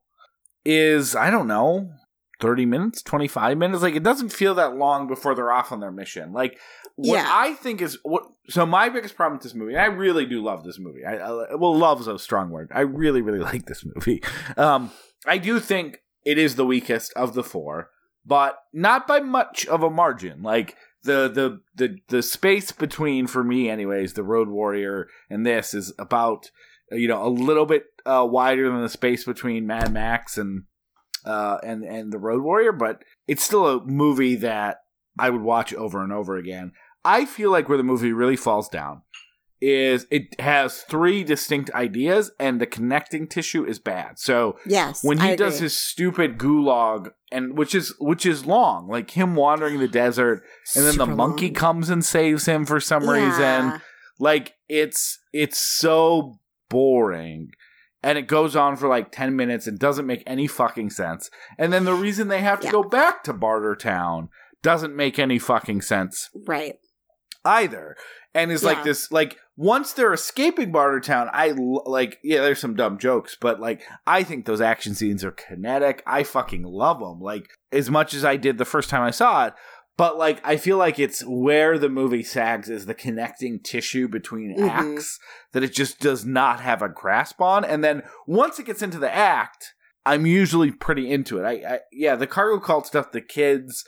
is 0.65 1.15
I 1.15 1.29
don't 1.29 1.47
know 1.47 1.91
30 2.39 2.65
minutes, 2.65 3.01
25 3.03 3.57
minutes. 3.57 3.83
Like 3.83 3.95
it 3.95 4.03
doesn't 4.03 4.29
feel 4.31 4.55
that 4.55 4.75
long 4.75 5.07
before 5.07 5.35
they're 5.35 5.51
off 5.51 5.71
on 5.71 5.79
their 5.79 5.91
mission. 5.91 6.33
Like 6.33 6.57
what 6.95 7.15
Yeah. 7.17 7.27
I 7.29 7.53
think 7.53 7.81
is 7.81 7.97
what 8.03 8.23
so 8.49 8.65
my 8.65 8.89
biggest 8.89 9.15
problem 9.15 9.37
with 9.37 9.43
this 9.43 9.53
movie, 9.55 9.73
and 9.73 9.81
I 9.81 9.85
really 9.85 10.25
do 10.25 10.43
love 10.43 10.63
this 10.63 10.77
movie. 10.79 11.05
I, 11.05 11.15
I 11.17 11.55
well 11.55 11.75
love 11.75 12.01
is 12.01 12.07
a 12.07 12.19
strong 12.19 12.49
word. 12.49 12.69
I 12.73 12.81
really, 12.81 13.21
really 13.21 13.39
like 13.51 13.65
this 13.65 13.83
movie. 13.85 14.23
Um 14.57 14.91
I 15.25 15.37
do 15.37 15.59
think 15.59 15.99
it 16.25 16.37
is 16.37 16.55
the 16.55 16.65
weakest 16.65 17.11
of 17.15 17.33
the 17.33 17.43
four, 17.43 17.89
but 18.25 18.57
not 18.73 19.07
by 19.07 19.19
much 19.19 19.65
of 19.65 19.83
a 19.83 19.89
margin. 19.89 20.41
Like 20.41 20.75
the 21.03 21.27
the 21.29 21.61
the 21.75 21.97
the 22.09 22.23
space 22.23 22.71
between 22.71 23.27
for 23.27 23.43
me 23.43 23.69
anyways, 23.69 24.13
the 24.13 24.23
Road 24.23 24.49
Warrior 24.49 25.07
and 25.29 25.45
this 25.45 25.73
is 25.73 25.93
about 25.97 26.51
you 26.91 27.07
know 27.07 27.25
a 27.25 27.29
little 27.29 27.65
bit 27.65 27.85
uh, 28.05 28.25
wider 28.29 28.69
than 28.69 28.81
the 28.81 28.89
space 28.89 29.23
between 29.23 29.67
Mad 29.67 29.91
Max 29.93 30.37
and 30.37 30.63
uh, 31.25 31.57
and 31.63 31.83
and 31.83 32.11
the 32.11 32.19
Road 32.19 32.43
Warrior, 32.43 32.71
but 32.71 33.03
it's 33.27 33.43
still 33.43 33.67
a 33.67 33.85
movie 33.85 34.35
that 34.35 34.77
I 35.19 35.29
would 35.29 35.41
watch 35.41 35.73
over 35.73 36.03
and 36.03 36.13
over 36.13 36.37
again. 36.37 36.73
I 37.03 37.25
feel 37.25 37.51
like 37.51 37.67
where 37.67 37.77
the 37.77 37.83
movie 37.83 38.13
really 38.13 38.35
falls 38.35 38.69
down 38.69 39.01
is 39.61 40.07
it 40.09 40.39
has 40.41 40.81
three 40.81 41.23
distinct 41.23 41.69
ideas 41.75 42.31
and 42.39 42.59
the 42.59 42.65
connecting 42.65 43.27
tissue 43.27 43.63
is 43.63 43.77
bad. 43.77 44.17
So 44.17 44.57
Yes. 44.65 45.03
when 45.03 45.19
he 45.19 45.35
does 45.35 45.59
his 45.59 45.77
stupid 45.77 46.37
gulag 46.39 47.11
and 47.31 47.55
which 47.57 47.75
is 47.75 47.93
which 47.99 48.25
is 48.25 48.45
long, 48.45 48.87
like 48.87 49.11
him 49.11 49.35
wandering 49.35 49.79
the 49.79 49.87
desert 49.87 50.41
and 50.75 50.85
then 50.85 50.97
the 50.97 51.05
monkey 51.05 51.45
long. 51.47 51.53
comes 51.53 51.89
and 51.89 52.03
saves 52.03 52.47
him 52.47 52.65
for 52.65 52.79
some 52.79 53.03
Yeah. 53.03 53.11
reason 53.27 53.81
like 54.19 54.55
it's 54.67 55.19
it's 55.31 55.59
so 55.59 56.39
boring 56.69 57.49
and 58.03 58.17
it 58.17 58.23
goes 58.27 58.55
on 58.55 58.75
for 58.77 58.87
like 58.87 59.11
10 59.11 59.35
minutes 59.35 59.67
and 59.67 59.77
doesn't 59.77 60.07
make 60.07 60.23
any 60.25 60.47
fucking 60.47 60.89
sense 60.89 61.29
and 61.59 61.71
then 61.71 61.85
the 61.85 61.93
reason 61.93 62.27
they 62.29 62.41
have 62.41 62.59
to 62.61 62.65
Yeah. 62.65 62.71
go 62.71 62.83
back 62.83 63.23
to 63.25 63.33
barter 63.33 63.75
town 63.75 64.29
doesn't 64.63 64.95
make 64.95 65.19
any 65.19 65.37
fucking 65.37 65.81
sense 65.81 66.29
Right. 66.47 66.75
either 67.45 67.95
and 68.33 68.51
is 68.51 68.63
like 68.63 68.83
this 68.83 69.11
like 69.11 69.37
once 69.57 69.93
they're 69.93 70.13
escaping 70.13 70.71
Bartertown 70.71 71.29
i 71.33 71.51
like 71.85 72.17
yeah 72.23 72.41
there's 72.41 72.59
some 72.59 72.75
dumb 72.75 72.97
jokes 72.97 73.37
but 73.39 73.59
like 73.59 73.83
i 74.07 74.23
think 74.23 74.45
those 74.45 74.61
action 74.61 74.95
scenes 74.95 75.23
are 75.23 75.31
kinetic. 75.31 76.01
I 76.07 76.23
fucking 76.23 76.63
love 76.63 76.99
them 76.99 77.19
like 77.19 77.47
as 77.71 77.89
much 77.89 78.13
as 78.13 78.23
i 78.25 78.37
did 78.37 78.57
the 78.57 78.65
first 78.65 78.89
time 78.89 79.01
i 79.01 79.11
saw 79.11 79.47
it. 79.47 79.53
But 79.97 80.17
like 80.17 80.39
i 80.47 80.55
feel 80.57 80.77
like 80.77 80.97
it's 80.97 81.21
where 81.27 81.77
the 81.77 81.89
movie 81.89 82.23
sags 82.23 82.69
is 82.69 82.85
the 82.85 82.93
connecting 82.93 83.59
tissue 83.59 84.07
between 84.07 84.57
Mhm. 84.57 84.69
acts 84.69 85.19
that 85.51 85.63
it 85.63 85.73
just 85.73 85.99
does 85.99 86.25
not 86.25 86.61
have 86.61 86.81
a 86.81 86.89
grasp 86.89 87.41
on. 87.41 87.65
And 87.65 87.83
then 87.83 88.03
once 88.25 88.57
it 88.59 88.65
gets 88.65 88.81
into 88.81 88.97
the 88.97 89.13
act 89.13 89.73
i'm 90.05 90.25
usually 90.25 90.71
pretty 90.71 91.11
into 91.11 91.37
it. 91.37 91.43
I, 91.45 91.73
I 91.75 91.79
yeah 91.91 92.15
the 92.15 92.25
cargo 92.27 92.59
cult 92.59 92.87
stuff 92.87 93.11
the 93.11 93.21
kids 93.21 93.83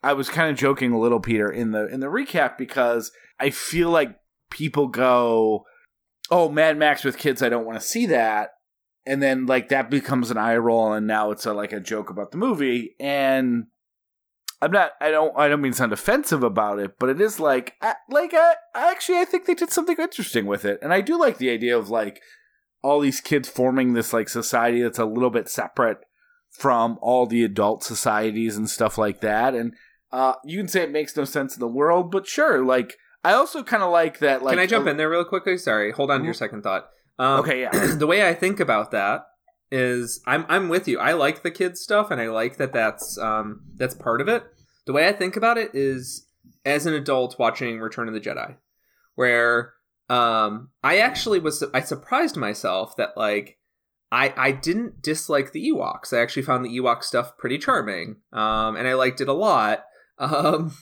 I 0.00 0.12
was 0.12 0.28
kind 0.28 0.48
of 0.48 0.56
joking 0.56 0.92
a 0.92 0.98
little, 1.00 1.18
Peter, 1.18 1.50
in 1.50 1.72
the 1.72 1.88
in 1.88 1.98
the 1.98 2.06
recap 2.06 2.56
because 2.56 3.10
I 3.38 3.50
feel 3.50 3.90
like 3.90 4.18
people 4.50 4.88
go, 4.88 5.64
"Oh, 6.30 6.48
Mad 6.48 6.76
Max 6.78 7.04
with 7.04 7.18
kids, 7.18 7.42
I 7.42 7.48
don't 7.48 7.66
want 7.66 7.80
to 7.80 7.86
see 7.86 8.06
that," 8.06 8.50
and 9.06 9.22
then 9.22 9.46
like 9.46 9.68
that 9.68 9.90
becomes 9.90 10.30
an 10.30 10.38
eye 10.38 10.56
roll, 10.56 10.92
and 10.92 11.06
now 11.06 11.30
it's 11.30 11.46
a, 11.46 11.52
like 11.52 11.72
a 11.72 11.80
joke 11.80 12.10
about 12.10 12.30
the 12.30 12.38
movie. 12.38 12.94
And 13.00 13.66
I'm 14.60 14.72
not, 14.72 14.92
I 15.00 15.10
don't, 15.10 15.32
I 15.38 15.48
don't 15.48 15.60
mean 15.60 15.72
to 15.72 15.78
sound 15.78 15.92
offensive 15.92 16.42
about 16.42 16.78
it, 16.78 16.98
but 16.98 17.08
it 17.08 17.20
is 17.20 17.38
like, 17.38 17.74
I, 17.80 17.94
like 18.10 18.34
I, 18.34 18.54
I 18.74 18.90
actually 18.90 19.18
I 19.18 19.24
think 19.24 19.46
they 19.46 19.54
did 19.54 19.70
something 19.70 19.96
interesting 19.98 20.46
with 20.46 20.64
it, 20.64 20.78
and 20.82 20.92
I 20.92 21.00
do 21.00 21.18
like 21.18 21.38
the 21.38 21.50
idea 21.50 21.76
of 21.78 21.90
like 21.90 22.20
all 22.82 23.00
these 23.00 23.20
kids 23.20 23.48
forming 23.48 23.92
this 23.92 24.12
like 24.12 24.28
society 24.28 24.82
that's 24.82 24.98
a 24.98 25.04
little 25.04 25.30
bit 25.30 25.48
separate 25.48 25.98
from 26.50 26.98
all 27.00 27.26
the 27.26 27.44
adult 27.44 27.84
societies 27.84 28.56
and 28.56 28.68
stuff 28.68 28.98
like 28.98 29.20
that. 29.20 29.54
And 29.54 29.74
uh, 30.12 30.34
you 30.44 30.58
can 30.58 30.68
say 30.68 30.82
it 30.82 30.90
makes 30.90 31.16
no 31.16 31.24
sense 31.24 31.54
in 31.54 31.60
the 31.60 31.68
world, 31.68 32.10
but 32.10 32.26
sure. 32.26 32.64
Like 32.64 32.96
I 33.28 33.34
also 33.34 33.62
kind 33.62 33.82
of 33.82 33.90
like 33.90 34.20
that. 34.20 34.42
Like, 34.42 34.52
Can 34.52 34.58
I 34.58 34.66
jump 34.66 34.86
in 34.86 34.96
there 34.96 35.10
real 35.10 35.22
quickly? 35.22 35.58
Sorry, 35.58 35.92
hold 35.92 36.10
on 36.10 36.20
to 36.20 36.24
your 36.24 36.32
second 36.32 36.62
thought. 36.62 36.88
Um, 37.18 37.40
Okay, 37.40 37.60
yeah. 37.60 37.94
the 37.98 38.06
way 38.06 38.26
I 38.26 38.32
think 38.32 38.58
about 38.58 38.90
that 38.92 39.26
is 39.70 40.22
I'm 40.26 40.46
I'm 40.48 40.70
with 40.70 40.88
you. 40.88 40.98
I 40.98 41.12
like 41.12 41.42
the 41.42 41.50
kids 41.50 41.78
stuff, 41.82 42.10
and 42.10 42.22
I 42.22 42.28
like 42.28 42.56
that 42.56 42.72
that's 42.72 43.18
um, 43.18 43.60
that's 43.76 43.94
part 43.94 44.22
of 44.22 44.28
it. 44.28 44.44
The 44.86 44.94
way 44.94 45.06
I 45.06 45.12
think 45.12 45.36
about 45.36 45.58
it 45.58 45.72
is 45.74 46.26
as 46.64 46.86
an 46.86 46.94
adult 46.94 47.38
watching 47.38 47.80
Return 47.80 48.08
of 48.08 48.14
the 48.14 48.20
Jedi, 48.20 48.56
where 49.14 49.74
um, 50.08 50.70
I 50.82 50.96
actually 50.96 51.38
was 51.38 51.62
I 51.74 51.80
surprised 51.80 52.38
myself 52.38 52.96
that 52.96 53.14
like 53.14 53.58
I 54.10 54.32
I 54.38 54.52
didn't 54.52 55.02
dislike 55.02 55.52
the 55.52 55.68
Ewoks. 55.68 56.14
I 56.14 56.22
actually 56.22 56.44
found 56.44 56.64
the 56.64 56.74
Ewok 56.78 57.02
stuff 57.02 57.36
pretty 57.36 57.58
charming, 57.58 58.16
um, 58.32 58.74
and 58.74 58.88
I 58.88 58.94
liked 58.94 59.20
it 59.20 59.28
a 59.28 59.34
lot. 59.34 59.84
Um, 60.20 60.72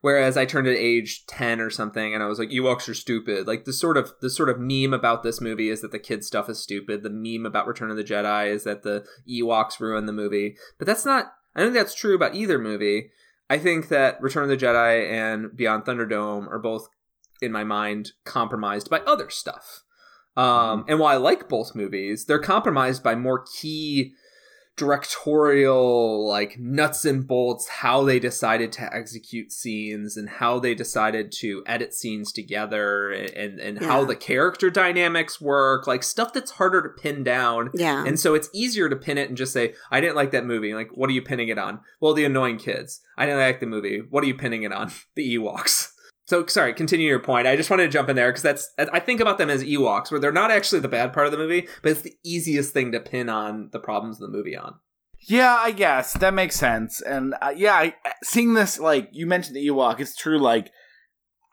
whereas 0.00 0.36
I 0.36 0.44
turned 0.44 0.66
at 0.66 0.76
age 0.76 1.26
ten 1.26 1.60
or 1.60 1.70
something, 1.70 2.14
and 2.14 2.22
I 2.22 2.26
was 2.26 2.38
like, 2.38 2.50
Ewoks 2.50 2.88
are 2.88 2.94
stupid. 2.94 3.46
Like 3.46 3.64
the 3.64 3.72
sort 3.72 3.96
of 3.96 4.12
the 4.20 4.30
sort 4.30 4.48
of 4.48 4.58
meme 4.58 4.94
about 4.94 5.22
this 5.22 5.40
movie 5.40 5.68
is 5.68 5.80
that 5.80 5.92
the 5.92 5.98
kid 5.98 6.24
stuff 6.24 6.48
is 6.48 6.62
stupid. 6.62 7.02
The 7.02 7.10
meme 7.10 7.46
about 7.46 7.66
Return 7.66 7.90
of 7.90 7.96
the 7.96 8.04
Jedi 8.04 8.50
is 8.50 8.64
that 8.64 8.82
the 8.82 9.04
Ewoks 9.28 9.80
ruin 9.80 10.06
the 10.06 10.12
movie. 10.12 10.56
But 10.78 10.86
that's 10.86 11.04
not. 11.04 11.32
I 11.54 11.60
don't 11.60 11.72
think 11.72 11.84
that's 11.84 11.94
true 11.94 12.14
about 12.14 12.34
either 12.34 12.58
movie. 12.58 13.10
I 13.48 13.58
think 13.58 13.88
that 13.88 14.22
Return 14.22 14.44
of 14.44 14.48
the 14.48 14.56
Jedi 14.56 15.10
and 15.10 15.56
Beyond 15.56 15.84
Thunderdome 15.84 16.46
are 16.48 16.60
both, 16.60 16.88
in 17.42 17.50
my 17.50 17.64
mind, 17.64 18.12
compromised 18.24 18.88
by 18.88 19.00
other 19.00 19.28
stuff. 19.28 19.82
Um, 20.36 20.84
and 20.88 21.00
while 21.00 21.12
I 21.12 21.16
like 21.16 21.48
both 21.48 21.74
movies, 21.74 22.26
they're 22.26 22.38
compromised 22.38 23.02
by 23.02 23.16
more 23.16 23.44
key 23.60 24.12
directorial, 24.80 26.26
like 26.26 26.58
nuts 26.58 27.04
and 27.04 27.26
bolts, 27.26 27.68
how 27.68 28.04
they 28.04 28.18
decided 28.18 28.72
to 28.72 28.94
execute 28.94 29.52
scenes 29.52 30.16
and 30.16 30.28
how 30.28 30.58
they 30.58 30.74
decided 30.74 31.32
to 31.32 31.62
edit 31.66 31.94
scenes 31.94 32.32
together 32.32 33.10
and, 33.10 33.58
and 33.60 33.78
how 33.84 34.00
Yeah. 34.00 34.06
the 34.06 34.16
character 34.16 34.70
dynamics 34.70 35.40
work, 35.40 35.86
like 35.86 36.02
stuff 36.02 36.32
that's 36.32 36.52
harder 36.52 36.82
to 36.82 36.88
pin 36.88 37.22
down. 37.24 37.70
Yeah. 37.74 38.04
And 38.06 38.18
so 38.18 38.34
it's 38.34 38.48
easier 38.52 38.88
to 38.88 38.96
pin 38.96 39.18
it 39.18 39.28
and 39.28 39.36
just 39.36 39.52
say, 39.52 39.74
I 39.90 40.00
didn't 40.00 40.16
like 40.16 40.30
that 40.32 40.46
movie. 40.46 40.74
Like, 40.74 40.90
what 40.96 41.10
are 41.10 41.14
you 41.14 41.22
pinning 41.22 41.48
it 41.48 41.58
on? 41.58 41.80
Well, 42.00 42.14
the 42.14 42.24
annoying 42.24 42.58
kids. 42.58 43.00
I 43.16 43.26
didn't 43.26 43.40
like 43.40 43.60
the 43.60 43.66
movie. 43.66 44.00
What 44.08 44.24
are 44.24 44.26
you 44.26 44.34
pinning 44.34 44.62
it 44.62 44.72
on? 44.72 44.90
The 45.16 45.36
Ewoks. 45.36 45.89
So 46.30 46.46
sorry, 46.46 46.74
continue 46.74 47.08
your 47.08 47.18
point. 47.18 47.48
I 47.48 47.56
just 47.56 47.70
wanted 47.70 47.86
to 47.86 47.88
jump 47.88 48.08
in 48.08 48.14
there 48.14 48.28
because 48.28 48.44
that's 48.44 48.72
I 48.78 49.00
think 49.00 49.18
about 49.18 49.36
them 49.36 49.50
as 49.50 49.64
Ewoks, 49.64 50.12
where 50.12 50.20
they're 50.20 50.30
not 50.30 50.52
actually 50.52 50.78
the 50.78 50.86
bad 50.86 51.12
part 51.12 51.26
of 51.26 51.32
the 51.32 51.38
movie, 51.38 51.66
but 51.82 51.90
it's 51.90 52.02
the 52.02 52.14
easiest 52.22 52.72
thing 52.72 52.92
to 52.92 53.00
pin 53.00 53.28
on 53.28 53.70
the 53.72 53.80
problems 53.80 54.22
of 54.22 54.30
the 54.30 54.36
movie 54.38 54.56
on. 54.56 54.76
Yeah, 55.26 55.56
I 55.58 55.72
guess 55.72 56.12
that 56.12 56.32
makes 56.32 56.54
sense. 56.54 57.00
And 57.00 57.34
uh, 57.42 57.52
yeah, 57.56 57.74
I, 57.74 57.94
seeing 58.22 58.54
this, 58.54 58.78
like 58.78 59.08
you 59.10 59.26
mentioned 59.26 59.56
the 59.56 59.66
Ewok, 59.66 59.98
it's 59.98 60.14
true. 60.14 60.38
Like 60.38 60.70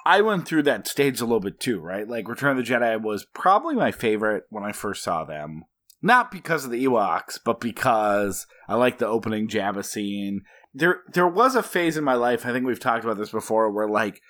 I 0.05 0.21
went 0.21 0.47
through 0.47 0.61
that 0.63 0.87
stage 0.87 1.21
a 1.21 1.25
little 1.25 1.39
bit 1.39 1.59
too, 1.59 1.79
right? 1.79 2.07
Like 2.07 2.27
Return 2.27 2.55
of 2.55 2.63
the 2.63 2.71
Jedi 2.71 3.01
was 3.01 3.25
probably 3.33 3.73
my 3.73 3.91
favorite 3.91 4.43
when 4.51 4.63
I 4.63 4.73
first 4.73 5.01
saw 5.01 5.23
them. 5.23 5.63
Not 6.03 6.29
because 6.29 6.65
of 6.65 6.69
the 6.69 6.85
Ewoks, 6.85 7.39
but 7.43 7.59
because 7.59 8.45
I 8.67 8.75
like 8.75 8.99
the 8.99 9.07
opening 9.07 9.47
Jabba 9.47 9.83
scene. 9.83 10.41
There, 10.71 10.99
there 11.13 11.27
was 11.27 11.55
a 11.55 11.63
phase 11.63 11.97
in 11.97 12.03
my 12.03 12.13
life. 12.13 12.45
I 12.45 12.51
think 12.51 12.67
we've 12.67 12.79
talked 12.79 13.03
about 13.03 13.17
this 13.17 13.31
before, 13.31 13.71
where 13.71 13.89
like 13.89 14.21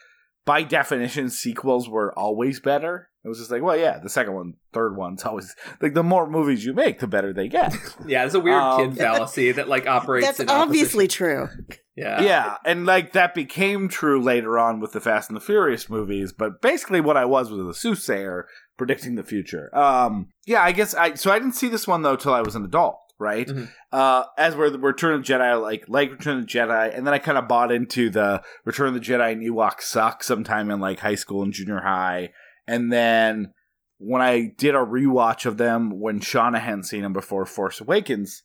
by 0.47 0.63
definition, 0.63 1.29
sequels 1.29 1.87
were 1.87 2.11
always 2.17 2.59
better. 2.59 3.09
It 3.23 3.27
was 3.27 3.37
just 3.37 3.51
like, 3.51 3.61
well, 3.61 3.75
yeah, 3.77 3.99
the 3.99 4.09
second 4.09 4.33
one, 4.33 4.53
third 4.73 4.95
one's 4.95 5.23
always 5.25 5.53
like 5.81 5.93
the 5.93 6.01
more 6.01 6.27
movies 6.29 6.65
you 6.65 6.73
make, 6.73 6.99
the 6.99 7.07
better 7.07 7.33
they 7.33 7.47
get. 7.49 7.75
Yeah, 8.07 8.25
it's 8.25 8.33
a 8.33 8.39
weird 8.39 8.55
Um, 8.63 8.79
kid 8.91 8.97
fallacy 8.97 9.51
that 9.51 9.67
like 9.67 9.85
operates. 9.97 10.25
That's 10.25 10.39
in 10.39 10.49
obviously 10.49 11.07
true. 11.09 11.49
yeah, 11.95 12.21
yeah, 12.21 12.57
and 12.65 12.85
like 12.85 13.11
that 13.11 13.35
became 13.35 13.89
true 13.89 14.21
later 14.21 14.57
on 14.57 14.79
with 14.79 14.93
the 14.93 15.01
Fast 15.01 15.29
and 15.29 15.35
the 15.35 15.41
Furious 15.41 15.89
movies. 15.89 16.31
But 16.31 16.61
basically, 16.61 17.01
what 17.01 17.17
I 17.17 17.25
was 17.25 17.51
was 17.51 17.67
a 17.67 17.77
soothsayer 17.77 18.47
predicting 18.77 19.15
the 19.15 19.23
future. 19.23 19.69
Um, 19.77 20.29
yeah, 20.45 20.61
I 20.61 20.71
guess 20.71 20.95
I. 20.95 21.15
So 21.15 21.29
I 21.31 21.37
didn't 21.39 21.55
see 21.55 21.67
this 21.67 21.85
one 21.87 22.03
though 22.03 22.15
till 22.15 22.33
I 22.33 22.41
was 22.41 22.55
an 22.55 22.63
adult, 22.63 22.97
right? 23.19 23.47
Mhm. 23.47 23.69
Uh, 23.91 24.23
as 24.37 24.55
where 24.55 24.69
the 24.69 24.79
Return 24.79 25.13
of 25.13 25.25
the 25.25 25.33
Jedi, 25.33 25.61
like 25.61 25.85
like 25.87 26.11
Return 26.11 26.39
of 26.39 26.47
the 26.47 26.51
Jedi, 26.51 26.95
and 26.95 27.05
then 27.05 27.13
I 27.13 27.19
kind 27.19 27.37
of 27.37 27.47
bought 27.47 27.71
into 27.71 28.09
the 28.09 28.41
Return 28.65 28.87
of 28.89 28.93
the 28.93 28.99
Jedi 28.99 29.31
and 29.31 29.41
Ewok 29.41 29.81
suck 29.81 30.23
sometime 30.23 30.69
in 30.71 30.79
like 30.79 30.99
high 30.99 31.15
school 31.15 31.43
and 31.43 31.53
junior 31.53 31.81
high, 31.81 32.29
and 32.67 32.91
then 32.91 33.53
when 33.99 34.21
I 34.21 34.53
did 34.57 34.75
a 34.75 34.79
rewatch 34.79 35.45
of 35.45 35.57
them 35.57 35.99
when 35.99 36.19
Shauna 36.19 36.59
hadn't 36.59 36.83
seen 36.83 37.01
them 37.01 37.13
before 37.13 37.45
Force 37.45 37.81
Awakens 37.81 38.43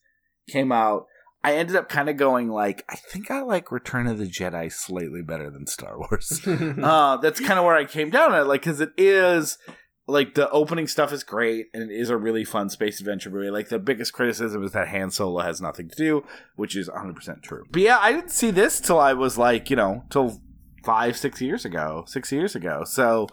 came 0.50 0.72
out, 0.72 1.06
I 1.44 1.56
ended 1.56 1.76
up 1.76 1.88
kind 1.88 2.08
of 2.08 2.16
going 2.16 2.48
like, 2.48 2.84
I 2.88 2.96
think 2.96 3.30
I 3.30 3.42
like 3.42 3.72
Return 3.72 4.06
of 4.06 4.18
the 4.18 4.26
Jedi 4.26 4.72
slightly 4.72 5.22
better 5.22 5.50
than 5.50 5.66
Star 5.66 5.98
Wars. 5.98 6.40
uh, 6.46 7.16
that's 7.18 7.40
kind 7.40 7.58
of 7.58 7.64
where 7.64 7.76
I 7.76 7.84
came 7.84 8.10
down 8.10 8.34
at, 8.34 8.46
like, 8.46 8.62
because 8.62 8.80
it 8.80 8.92
is 8.96 9.58
like 10.06 10.34
the 10.34 10.50
opening 10.50 10.86
stuff 10.88 11.12
is 11.12 11.22
great 11.22 11.68
and 11.72 11.90
it 11.90 11.94
is 11.94 12.10
a 12.10 12.16
really 12.16 12.44
fun 12.44 12.68
space 12.68 13.00
adventure 13.00 13.30
movie. 13.30 13.50
Like 13.50 13.68
the 13.68 13.78
biggest 13.78 14.12
criticism 14.12 14.64
is 14.64 14.72
that 14.72 14.88
Han 14.88 15.10
Solo 15.10 15.42
has 15.42 15.60
nothing 15.60 15.88
to 15.88 15.96
do, 15.96 16.24
which 16.56 16.76
is 16.76 16.88
100% 16.88 17.42
true. 17.42 17.64
But 17.70 17.82
yeah, 17.82 17.98
I 18.00 18.12
didn't 18.12 18.30
see 18.32 18.50
this 18.50 18.80
till 18.80 18.98
I 18.98 19.12
was 19.12 19.38
like, 19.38 19.70
you 19.70 19.76
know, 19.76 20.04
till 20.10 20.40
five, 20.84 21.16
six 21.16 21.40
years 21.40 21.64
ago, 21.64 22.04
six 22.08 22.32
years 22.32 22.56
ago. 22.56 22.82
So 22.84 23.28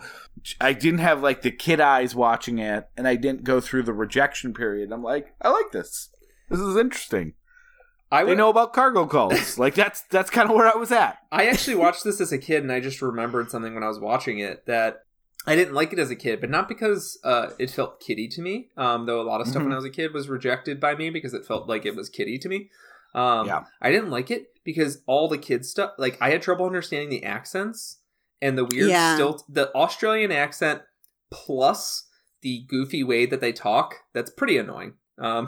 I 0.62 0.74
didn't 0.74 1.00
have 1.00 1.24
like 1.24 1.42
the 1.42 1.52
kid 1.52 1.80
eyes 1.80 2.14
watching 2.14 2.60
it 2.60 2.88
and 2.96 3.08
I 3.08 3.16
didn't 3.16 3.44
go 3.44 3.60
through 3.60 3.84
the 3.84 3.94
rejection 3.94 4.54
period. 4.54 4.92
I'm 4.92 5.04
like, 5.04 5.34
I 5.42 5.50
like 5.50 5.72
this. 5.72 6.10
This 6.50 6.60
is 6.60 6.78
interesting. 6.78 7.34
I 8.12 8.24
They 8.24 8.36
know 8.36 8.50
about 8.50 8.74
cargo 8.74 9.06
cults. 9.06 9.58
like 9.60 9.76
that's 9.76 10.02
that's 10.10 10.30
kind 10.32 10.50
of 10.50 10.56
where 10.56 10.68
I 10.68 10.76
was 10.78 10.92
at. 10.92 11.20
I 11.32 11.48
actually 11.48 11.76
watched 11.76 12.04
this 12.04 12.20
as 12.20 12.32
a 12.32 12.40
kid, 12.40 12.64
and 12.64 12.72
I 12.72 12.80
just 12.80 13.04
remembered 13.04 13.52
something 13.52 13.76
when 13.76 13.84
I 13.84 13.88
was 13.88 14.00
watching 14.00 14.40
it 14.40 14.66
that 14.66 15.04
I 15.48 15.56
didn't 15.56 15.74
like 15.74 15.94
it 15.94 16.00
as 16.00 16.12
a 16.12 16.16
kid, 16.16 16.42
but 16.42 16.50
not 16.50 16.68
because 16.68 17.18
uh, 17.24 17.52
it 17.58 17.72
felt 17.72 18.00
kiddie 18.02 18.28
to 18.30 18.42
me. 18.42 18.70
Um, 18.78 19.06
though 19.06 19.22
a 19.22 19.24
lot 19.24 19.42
of 19.42 19.48
stuff 19.48 19.62
when 19.64 19.72
Mhm. 19.72 19.74
I 19.74 19.78
was 19.78 19.86
a 19.86 19.90
kid 19.90 20.14
was 20.14 20.28
rejected 20.30 20.80
by 20.80 20.96
me 20.96 21.10
because 21.10 21.34
it 21.34 21.46
felt 21.46 21.68
like 21.68 21.86
it 21.86 21.96
was 21.96 22.10
kiddie 22.10 22.38
to 22.40 22.50
me. 22.50 22.70
Um, 23.16 23.48
Yeah. 23.48 23.64
I 23.82 23.90
didn't 23.92 24.10
like 24.12 24.30
it 24.30 24.48
because 24.64 25.02
all 25.08 25.28
the 25.28 25.38
kids 25.38 25.70
stuff, 25.70 25.94
like 25.98 26.18
I 26.22 26.30
had 26.32 26.42
trouble 26.42 26.66
understanding 26.66 27.10
the 27.10 27.24
accents 27.24 28.02
and 28.42 28.58
the 28.58 28.66
weird 28.66 28.90
Yeah. 28.90 29.16
stilt, 29.16 29.44
the 29.50 29.74
Australian 29.74 30.32
accent 30.32 30.82
plus 31.32 32.08
the 32.42 32.66
goofy 32.68 33.04
way 33.04 33.26
that 33.26 33.42
they 33.42 33.52
talk. 33.52 33.96
That's 34.14 34.30
pretty 34.32 34.58
annoying. 34.58 34.94
Um, 35.18 35.48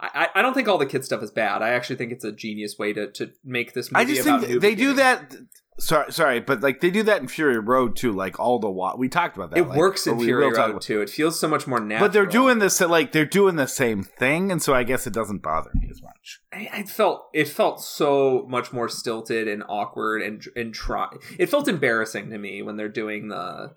I, 0.00 0.28
I- 0.34 0.42
don't 0.42 0.54
think 0.54 0.68
all 0.68 0.78
the 0.78 0.86
kid 0.86 1.04
stuff 1.04 1.22
is 1.22 1.30
bad. 1.30 1.60
I 1.62 1.70
actually 1.70 1.96
think 1.96 2.12
it's 2.12 2.24
a 2.24 2.32
genius 2.32 2.76
way 2.78 2.92
to, 2.92 3.10
to 3.12 3.30
make 3.44 3.72
this 3.74 3.90
movie 3.90 4.02
I 4.02 4.04
just 4.14 4.26
about 4.26 4.44
think 4.44 4.60
they 4.60 4.74
do 4.74 4.92
that. 4.94 5.34
Sorry, 5.80 6.12
sorry, 6.12 6.40
but 6.40 6.60
like 6.60 6.80
they 6.80 6.90
do 6.90 7.04
that 7.04 7.20
in 7.22 7.28
Fury 7.28 7.58
Road 7.58 7.94
too. 7.94 8.10
Like 8.10 8.40
all 8.40 8.58
the 8.58 8.68
wa- 8.68 8.96
we 8.96 9.08
talked 9.08 9.36
about 9.36 9.50
that. 9.50 9.58
It 9.58 9.68
like, 9.68 9.78
works 9.78 10.08
in 10.08 10.18
Fury 10.18 10.52
Road 10.52 10.80
too. 10.80 11.00
It 11.00 11.08
feels 11.08 11.38
so 11.38 11.46
much 11.46 11.68
more 11.68 11.78
natural. 11.78 12.08
But 12.08 12.12
they're 12.12 12.26
doing 12.26 12.58
this 12.58 12.80
like 12.80 13.12
they're 13.12 13.24
doing 13.24 13.54
the 13.54 13.68
same 13.68 14.02
thing, 14.02 14.50
and 14.50 14.60
so 14.60 14.74
I 14.74 14.82
guess 14.82 15.06
it 15.06 15.12
doesn't 15.12 15.40
bother 15.40 15.70
me 15.74 15.88
as 15.88 16.02
much. 16.02 16.40
I, 16.52 16.68
I 16.72 16.82
felt 16.82 17.28
it 17.32 17.46
felt 17.46 17.80
so 17.80 18.44
much 18.48 18.72
more 18.72 18.88
stilted 18.88 19.46
and 19.46 19.62
awkward 19.68 20.20
and 20.20 20.44
and 20.56 20.74
try. 20.74 21.08
It 21.38 21.46
felt 21.46 21.68
embarrassing 21.68 22.30
to 22.30 22.38
me 22.38 22.60
when 22.62 22.76
they're 22.76 22.88
doing 22.88 23.28
the 23.28 23.72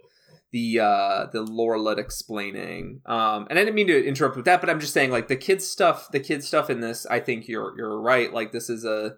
the 0.52 0.80
uh 0.80 1.28
the 1.32 1.46
Lorlet 1.46 2.00
explaining. 2.00 3.02
Um, 3.06 3.46
and 3.52 3.60
I 3.60 3.64
didn't 3.64 3.76
mean 3.76 3.88
to 3.88 4.08
interrupt 4.08 4.36
with 4.36 4.46
that, 4.46 4.60
but 4.60 4.72
I'm 4.72 4.80
just 4.80 4.94
saying 4.94 5.12
like 5.12 5.28
the 5.28 5.36
kids 5.36 5.68
stuff. 5.68 6.10
The 6.12 6.20
kids 6.20 6.48
stuff 6.48 6.72
in 6.72 6.82
this, 6.82 7.06
I 7.06 7.20
think 7.20 7.48
you're 7.48 7.78
you're 7.78 8.02
right. 8.02 8.34
Like 8.34 8.52
this 8.52 8.72
is 8.72 8.86
a. 8.86 9.18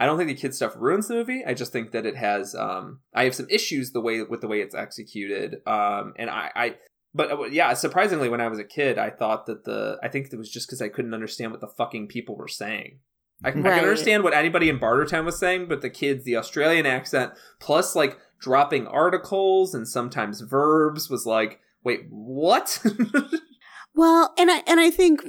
I 0.00 0.06
don't 0.06 0.16
think 0.16 0.28
the 0.28 0.34
kid 0.34 0.54
stuff 0.54 0.72
ruins 0.76 1.08
the 1.08 1.14
movie. 1.14 1.44
I 1.46 1.54
just 1.54 1.72
think 1.72 1.92
that 1.92 2.06
it 2.06 2.16
has. 2.16 2.54
Um, 2.54 3.00
I 3.14 3.24
have 3.24 3.34
some 3.34 3.46
issues 3.50 3.92
the 3.92 4.00
way 4.00 4.22
with 4.22 4.40
the 4.40 4.48
way 4.48 4.60
it's 4.60 4.74
executed. 4.74 5.56
Um, 5.66 6.14
and 6.16 6.30
I, 6.30 6.50
I 6.56 6.74
but 7.14 7.30
uh, 7.30 7.42
yeah, 7.44 7.72
surprisingly, 7.74 8.28
when 8.28 8.40
I 8.40 8.48
was 8.48 8.58
a 8.58 8.64
kid, 8.64 8.98
I 8.98 9.10
thought 9.10 9.46
that 9.46 9.64
the 9.64 9.98
I 10.02 10.08
think 10.08 10.32
it 10.32 10.36
was 10.36 10.50
just 10.50 10.66
because 10.66 10.82
I 10.82 10.88
couldn't 10.88 11.14
understand 11.14 11.52
what 11.52 11.60
the 11.60 11.68
fucking 11.68 12.08
people 12.08 12.36
were 12.36 12.48
saying. 12.48 12.98
I, 13.44 13.52
can 13.52 13.64
I 13.66 13.70
can 13.70 13.78
understand 13.80 14.22
what 14.22 14.34
anybody 14.34 14.68
in 14.68 14.78
Bartertown 14.78 15.24
was 15.24 15.38
saying, 15.38 15.68
but 15.68 15.80
the 15.80 15.88
kids, 15.88 16.24
the 16.24 16.36
Australian 16.36 16.84
accent, 16.84 17.32
plus 17.58 17.94
like 17.94 18.18
dropping 18.38 18.86
articles 18.86 19.74
and 19.74 19.88
sometimes 19.88 20.42
verbs, 20.42 21.08
was 21.08 21.24
like, 21.24 21.60
wait, 21.84 22.06
what? 22.10 22.82
Well, 23.94 24.32
and 24.38 24.50
I 24.50 24.62
and 24.66 24.80
I 24.80 24.90
think 24.90 25.22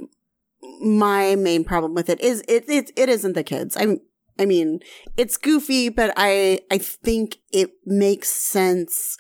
my 0.81 1.35
main 1.35 1.63
problem 1.63 1.93
with 1.93 2.09
it 2.09 2.21
is 2.21 2.43
it 2.47 2.69
it, 2.69 2.91
it 2.95 3.09
isn't 3.09 3.33
the 3.33 3.43
kids. 3.43 3.75
I'm 3.77 3.99
I 4.41 4.45
mean, 4.45 4.79
it's 5.17 5.37
goofy, 5.37 5.89
but 5.89 6.13
I 6.17 6.59
I 6.71 6.77
think 6.79 7.37
it 7.53 7.69
makes 7.85 8.29
sense 8.29 9.17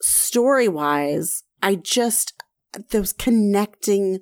story 0.00 0.68
wise. 0.68 1.42
I 1.62 1.76
just 1.76 2.34
those 2.90 3.12
connecting 3.12 4.20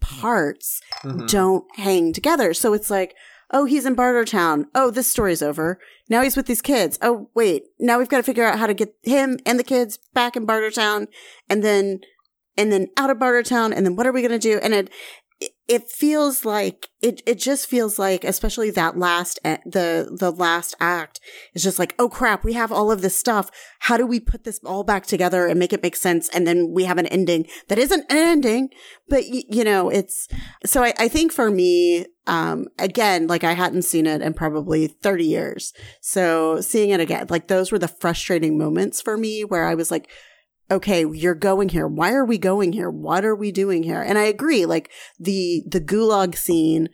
parts 0.00 0.80
Mhm. 1.04 1.28
don't 1.28 1.64
hang 1.76 2.12
together. 2.12 2.54
So 2.54 2.72
it's 2.74 2.90
like, 2.90 3.14
oh, 3.52 3.64
he's 3.64 3.86
in 3.86 3.96
Bartertown. 3.96 4.66
Oh, 4.74 4.90
this 4.90 5.06
story's 5.08 5.42
over. 5.42 5.78
Now 6.08 6.22
he's 6.22 6.36
with 6.36 6.46
these 6.46 6.62
kids. 6.62 6.98
Oh, 7.02 7.30
wait. 7.34 7.64
Now 7.78 7.98
we've 7.98 8.08
got 8.08 8.18
to 8.18 8.22
figure 8.22 8.44
out 8.44 8.58
how 8.58 8.66
to 8.66 8.74
get 8.74 8.94
him 9.02 9.38
and 9.46 9.58
the 9.58 9.64
kids 9.64 9.98
back 10.14 10.36
in 10.36 10.46
Bartertown 10.46 11.08
and 11.48 11.62
then 11.64 12.00
and 12.58 12.72
then 12.72 12.88
out 12.96 13.10
of 13.10 13.18
Bartertown 13.18 13.72
and 13.74 13.84
then 13.84 13.96
what 13.96 14.06
are 14.06 14.12
we 14.12 14.22
going 14.22 14.32
to 14.32 14.38
do? 14.38 14.58
And 14.62 14.72
it 14.74 14.90
it- 15.68 15.90
feels 15.90 16.44
like 16.44 16.88
it 17.02 17.22
it 17.26 17.38
just 17.38 17.66
feels 17.66 17.98
like 17.98 18.24
especially 18.24 18.70
that 18.70 18.98
last 18.98 19.38
the 19.44 20.14
the 20.18 20.30
last 20.30 20.74
act 20.80 21.20
is 21.54 21.62
just 21.62 21.78
like 21.78 21.94
oh 21.98 22.08
crap 22.08 22.44
we 22.44 22.52
have 22.54 22.70
all 22.72 22.90
of 22.90 23.02
this 23.02 23.16
stuff. 23.16 23.50
How 23.80 23.96
do 23.96 24.06
we 24.06 24.20
put 24.20 24.44
this 24.44 24.60
all 24.64 24.84
back 24.84 25.06
together 25.06 25.46
and 25.46 25.58
make 25.58 25.72
it 25.72 25.82
make 25.82 25.96
sense? 25.96 26.28
And 26.30 26.46
then 26.46 26.72
we 26.72 26.84
have 26.84 26.98
an 26.98 27.06
ending 27.06 27.46
that 27.68 27.78
isn't 27.78 28.10
an 28.10 28.16
ending 28.16 28.68
but 29.08 29.24
y- 29.30 29.44
you 29.48 29.64
know 29.64 29.88
it's 29.90 30.28
so 30.64 30.82
I, 30.82 30.92
I 30.98 31.08
think 31.08 31.32
for 31.32 31.50
me 31.50 32.06
um 32.26 32.66
again 32.78 33.26
like 33.28 33.44
i 33.44 33.52
hadn't 33.52 33.82
seen 33.82 34.06
it 34.06 34.20
in 34.22 34.34
probably 34.34 34.88
30 34.88 35.24
years. 35.24 35.72
So 36.00 36.60
seeing 36.60 36.90
it 36.90 37.00
again 37.00 37.26
like 37.28 37.48
those 37.48 37.70
were 37.72 37.78
the 37.78 37.88
frustrating 37.88 38.58
moments 38.58 39.00
for 39.00 39.16
me 39.16 39.44
where 39.44 39.66
i 39.66 39.74
was 39.74 39.90
like 39.90 40.10
okay 40.70 41.06
you're 41.06 41.34
going 41.34 41.68
here 41.68 41.86
why 41.86 42.12
are 42.12 42.24
we 42.24 42.38
going 42.38 42.72
here 42.72 42.90
what 42.90 43.24
are 43.24 43.36
we 43.36 43.52
doing 43.52 43.82
here 43.82 44.02
and 44.02 44.18
i 44.18 44.24
agree 44.24 44.66
like 44.66 44.90
the 45.18 45.62
the 45.66 45.80
gulag 45.80 46.36
scene 46.36 46.88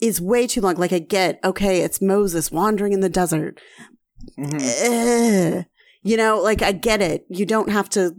is 0.00 0.20
way 0.20 0.46
too 0.46 0.60
long 0.60 0.74
like 0.76 0.92
i 0.92 0.98
get 0.98 1.38
okay 1.44 1.80
it's 1.80 2.00
moses 2.00 2.50
wandering 2.50 2.92
in 2.92 3.00
the 3.00 3.08
desert 3.08 3.60
Mm-hmm. 4.38 4.58
Eh, 4.60 5.62
you 6.02 6.16
know, 6.16 6.40
like 6.40 6.62
I 6.62 6.72
get 6.72 7.00
it. 7.00 7.26
You 7.28 7.46
don't 7.46 7.70
have 7.70 7.88
to 7.90 8.14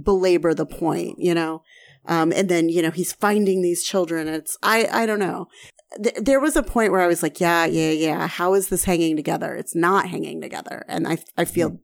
belabor 0.00 0.54
the 0.54 0.66
point, 0.66 1.16
you 1.18 1.34
know. 1.34 1.62
Um, 2.06 2.32
and 2.32 2.48
then 2.48 2.68
you 2.68 2.82
know 2.82 2.90
he's 2.90 3.12
finding 3.12 3.62
these 3.62 3.84
children. 3.84 4.28
It's 4.28 4.56
I 4.62 4.88
I 4.90 5.06
don't 5.06 5.20
know. 5.20 5.46
Th- 6.02 6.16
there 6.16 6.40
was 6.40 6.56
a 6.56 6.62
point 6.62 6.90
where 6.90 7.00
I 7.00 7.06
was 7.06 7.22
like, 7.22 7.40
yeah, 7.40 7.64
yeah, 7.64 7.90
yeah. 7.90 8.26
How 8.26 8.54
is 8.54 8.68
this 8.68 8.84
hanging 8.84 9.16
together? 9.16 9.54
It's 9.54 9.74
not 9.74 10.08
hanging 10.08 10.40
together, 10.40 10.84
and 10.88 11.06
I 11.06 11.18
I 11.36 11.44
feel 11.44 11.78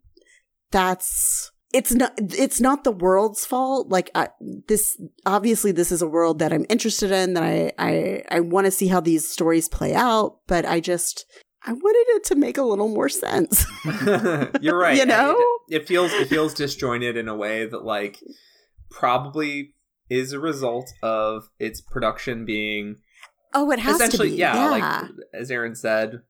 that's 0.71 1.53
it's 1.75 1.93
not 1.93 2.13
it's 2.19 2.61
not 2.61 2.85
the 2.85 2.91
world's 2.93 3.45
fault. 3.45 3.89
Like 3.89 4.11
I, 4.15 4.29
this, 4.69 4.99
obviously, 5.27 5.71
this 5.73 5.93
is 5.93 6.01
a 6.03 6.09
world 6.09 6.39
that 6.39 6.53
I'm 6.53 6.65
interested 6.71 7.11
in. 7.11 7.35
That 7.35 7.43
I 7.43 7.73
I 7.79 8.23
I 8.31 8.41
want 8.41 8.65
to 8.67 8.71
see 8.71 8.89
how 8.89 9.01
these 9.01 9.29
stories 9.29 9.69
play 9.69 9.95
out. 9.95 10.39
But 10.47 10.65
I 10.65 10.81
just 10.81 11.27
I 11.67 11.73
wanted 11.73 12.17
it 12.17 12.25
to 12.25 12.35
make 12.37 12.57
a 12.57 12.63
little 12.63 12.89
more 12.89 13.09
sense. 13.09 13.67
You're 14.61 14.79
right. 14.79 14.97
You 14.99 15.07
know? 15.07 15.37
it, 15.69 15.83
it 15.83 15.87
feels 15.89 16.13
it 16.13 16.29
feels 16.29 16.55
disjointed 16.55 17.17
in 17.17 17.29
a 17.29 17.37
way 17.37 17.67
that 17.67 17.85
like 17.85 18.19
probably 18.91 19.75
is 20.09 20.33
a 20.33 20.41
result 20.41 20.91
of 21.03 21.51
its 21.59 21.81
production 21.81 22.45
being 22.45 22.97
Oh, 23.55 23.71
it 23.71 23.79
has 23.79 23.97
to 23.99 24.05
essentially 24.05 24.31
be. 24.31 24.37
yeah, 24.37 24.55
Yeah. 24.55 24.71
like 24.71 25.11
as 25.33 25.51
Aaron 25.51 25.75
said, 25.75 26.23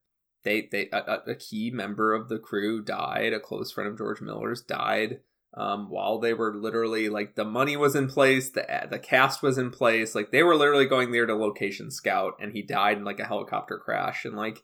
they 0.45 0.69
they 0.71 0.89
a- 0.93 1.23
a 1.31 1.35
key 1.35 1.71
member 1.73 2.15
of 2.15 2.29
the 2.29 2.39
crew 2.39 2.83
died. 2.83 3.33
A 3.33 3.41
close 3.41 3.73
friend 3.73 3.91
of 3.91 3.99
George 3.99 4.21
Miller's 4.21 4.63
died. 4.63 5.21
Um, 5.55 5.89
while 5.91 6.19
they 6.19 6.35
were 6.35 6.55
literally 6.55 7.09
like 7.09 7.35
the 7.35 7.45
money 7.45 7.77
was 7.77 7.97
in 7.97 8.09
place, 8.09 8.51
the 8.51 8.67
the 8.91 8.99
cast 8.99 9.43
was 9.43 9.57
in 9.59 9.71
place, 9.71 10.15
like 10.15 10.31
they 10.31 10.43
were 10.43 10.55
literally 10.57 10.87
going 10.87 11.11
there 11.11 11.27
to 11.27 11.35
location 11.35 11.91
scout, 11.91 12.35
and 12.41 12.53
he 12.53 12.63
died 12.63 12.99
in 12.99 13.05
like 13.05 13.19
a 13.19 13.25
helicopter 13.27 13.79
crash, 13.79 14.25
and 14.25 14.37
like 14.37 14.63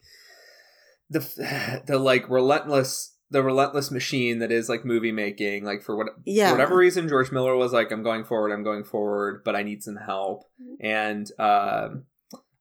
the 1.10 1.82
the 1.86 1.98
like 1.98 2.28
relentless 2.28 3.12
the 3.30 3.42
relentless 3.42 3.90
machine 3.90 4.38
that 4.38 4.52
is 4.52 4.68
like 4.68 4.84
movie 4.84 5.10
making 5.10 5.64
like 5.64 5.82
for 5.82 5.96
what 5.96 6.08
Yeah. 6.24 6.48
for 6.50 6.54
whatever 6.54 6.76
reason 6.76 7.08
george 7.08 7.32
miller 7.32 7.56
was 7.56 7.72
like 7.72 7.90
i'm 7.90 8.02
going 8.02 8.22
forward 8.22 8.52
i'm 8.52 8.62
going 8.62 8.84
forward 8.84 9.42
but 9.44 9.56
i 9.56 9.62
need 9.62 9.82
some 9.82 9.96
help 9.96 10.44
and 10.78 11.28
um 11.38 12.04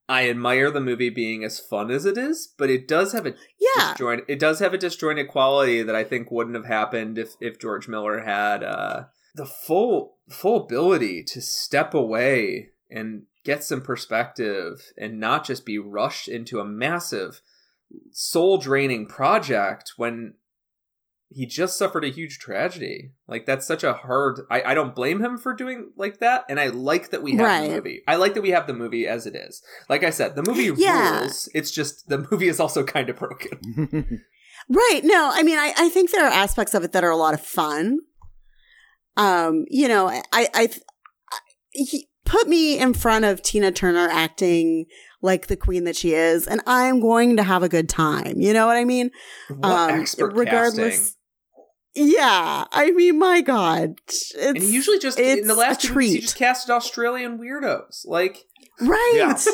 i 0.09 0.29
admire 0.29 0.69
the 0.69 0.81
movie 0.81 1.09
being 1.09 1.43
as 1.43 1.59
fun 1.59 1.89
as 1.91 2.05
it 2.05 2.17
is 2.17 2.53
but 2.57 2.69
it 2.69 2.87
does 2.87 3.13
have 3.13 3.25
a 3.25 3.33
yeah. 3.59 3.91
disjointed 3.91 4.25
it 4.27 4.39
does 4.39 4.59
have 4.59 4.73
a 4.73 4.77
disjointed 4.77 5.27
quality 5.27 5.81
that 5.81 5.95
i 5.95 6.03
think 6.03 6.31
wouldn't 6.31 6.55
have 6.55 6.65
happened 6.65 7.17
if 7.17 7.35
if 7.39 7.59
george 7.59 7.87
miller 7.87 8.21
had 8.21 8.63
uh 8.63 9.03
the 9.35 9.45
full 9.45 10.17
full 10.29 10.63
ability 10.63 11.23
to 11.23 11.41
step 11.41 11.93
away 11.93 12.69
and 12.89 13.23
get 13.43 13.63
some 13.63 13.81
perspective 13.81 14.91
and 14.97 15.19
not 15.19 15.45
just 15.45 15.65
be 15.65 15.77
rushed 15.77 16.27
into 16.27 16.59
a 16.59 16.65
massive 16.65 17.41
soul 18.11 18.57
draining 18.57 19.05
project 19.05 19.93
when 19.97 20.35
he 21.33 21.45
just 21.45 21.77
suffered 21.77 22.05
a 22.05 22.09
huge 22.09 22.39
tragedy. 22.39 23.11
Like 23.27 23.45
that's 23.45 23.65
such 23.65 23.83
a 23.83 23.93
hard 23.93 24.41
I, 24.51 24.61
I 24.61 24.73
don't 24.73 24.95
blame 24.95 25.23
him 25.23 25.37
for 25.37 25.53
doing 25.53 25.91
like 25.97 26.19
that. 26.19 26.45
And 26.49 26.59
I 26.59 26.67
like 26.67 27.09
that 27.11 27.23
we 27.23 27.31
have 27.37 27.41
Right. 27.41 27.67
the 27.69 27.75
movie. 27.75 28.01
I 28.07 28.15
like 28.15 28.33
that 28.35 28.41
we 28.43 28.51
have 28.51 28.67
the 28.67 28.73
movie 28.73 29.07
as 29.07 29.25
it 29.25 29.35
is. 29.35 29.61
Like 29.89 30.03
I 30.03 30.09
said, 30.09 30.35
the 30.35 30.43
movie 30.43 30.71
Yeah. 30.81 31.19
rules. 31.21 31.49
It's 31.53 31.71
just 31.71 32.07
the 32.09 32.25
movie 32.31 32.47
is 32.47 32.59
also 32.59 32.83
kind 32.83 33.09
of 33.09 33.17
broken. 33.17 34.21
Right. 34.69 35.01
No, 35.03 35.29
I 35.33 35.43
mean, 35.43 35.57
I, 35.59 35.73
I 35.77 35.89
think 35.89 36.11
there 36.11 36.23
are 36.25 36.31
aspects 36.31 36.73
of 36.73 36.85
it 36.85 36.93
that 36.93 37.03
are 37.03 37.09
a 37.11 37.17
lot 37.17 37.33
of 37.33 37.41
fun. 37.41 37.97
Um, 39.17 39.65
you 39.67 39.89
know, 39.89 40.07
I, 40.07 40.21
I, 40.31 40.47
I 40.53 40.69
he 41.71 42.07
put 42.25 42.47
me 42.47 42.79
in 42.79 42.93
front 42.93 43.25
of 43.25 43.41
Tina 43.41 43.71
Turner 43.73 44.07
acting 44.09 44.85
like 45.21 45.47
the 45.47 45.57
queen 45.57 45.83
that 45.83 45.95
she 45.97 46.13
is, 46.13 46.47
and 46.47 46.61
I'm 46.65 46.99
going 47.01 47.35
to 47.37 47.43
have 47.43 47.61
a 47.63 47.67
good 47.69 47.89
time. 47.89 48.35
You 48.39 48.53
know 48.53 48.65
what 48.65 48.77
I 48.77 48.85
mean? 48.85 49.11
What 49.49 49.91
Um, 49.91 49.99
expert 50.01 50.33
regardless- 50.33 50.97
casting. 50.97 51.17
Yeah. 51.95 52.65
I 52.71 52.91
mean, 52.91 53.19
my 53.19 53.41
God. 53.41 53.99
It's, 54.07 54.33
And 54.35 54.57
he 54.57 54.71
usually 54.73 54.99
just 54.99 55.19
in 55.19 55.47
the 55.47 55.55
last 55.55 55.83
a 55.83 55.87
two 55.87 55.93
movies, 55.93 56.13
he 56.13 56.19
just 56.21 56.35
casted 56.35 56.71
Australian 56.71 57.37
weirdos. 57.39 58.05
Like 58.07 58.45
right. 58.81 59.13
Yeah. 59.15 59.33
this 59.33 59.47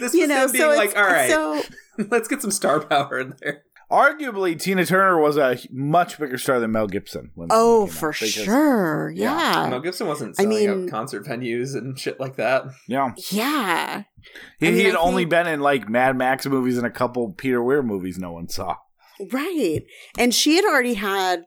was 0.00 0.14
You 0.14 0.26
know, 0.26 0.44
him 0.44 0.52
being 0.52 0.62
so 0.64 0.68
like, 0.76 0.96
all 0.96 1.04
right, 1.04 1.30
so 1.30 1.62
let's 2.10 2.28
get 2.28 2.42
some 2.42 2.50
star 2.50 2.80
power 2.80 3.18
in 3.20 3.34
there. 3.40 3.62
Arguably, 3.88 4.60
Tina 4.60 4.84
Turner 4.84 5.16
was 5.20 5.36
a 5.36 5.56
much 5.70 6.18
bigger 6.18 6.36
star 6.38 6.58
than 6.58 6.72
Mel 6.72 6.88
Gibson. 6.88 7.30
When 7.36 7.48
Oh, 7.52 7.86
for 7.86 8.08
out, 8.08 8.14
because- 8.18 8.32
sure. 8.32 9.10
Yeah. 9.14 9.62
Yeah. 9.64 9.70
Mel 9.70 9.80
Gibson 9.80 10.08
wasn't 10.08 10.34
I 10.40 10.42
selling 10.42 10.58
mean- 10.58 10.84
out 10.86 10.90
concert 10.90 11.24
venues 11.24 11.76
and 11.76 11.96
shit 11.96 12.18
like 12.18 12.34
that. 12.34 12.64
Yeah, 12.88 13.12
Yeah. 13.30 14.02
he, 14.58 14.66
I 14.66 14.70
mean, 14.70 14.78
he 14.80 14.84
had 14.86 14.96
I 14.96 14.98
only 14.98 15.22
think- 15.22 15.30
been 15.30 15.46
in 15.46 15.60
like 15.60 15.88
Mad 15.88 16.16
Max 16.18 16.44
movies 16.46 16.76
and 16.78 16.86
a 16.86 16.90
couple 16.90 17.30
Peter 17.30 17.62
Weir 17.62 17.80
movies 17.82 18.18
no 18.18 18.32
one 18.32 18.48
saw. 18.48 18.76
Right. 19.32 19.80
And 20.18 20.34
she 20.34 20.56
had 20.56 20.64
already 20.64 20.94
had, 20.94 21.44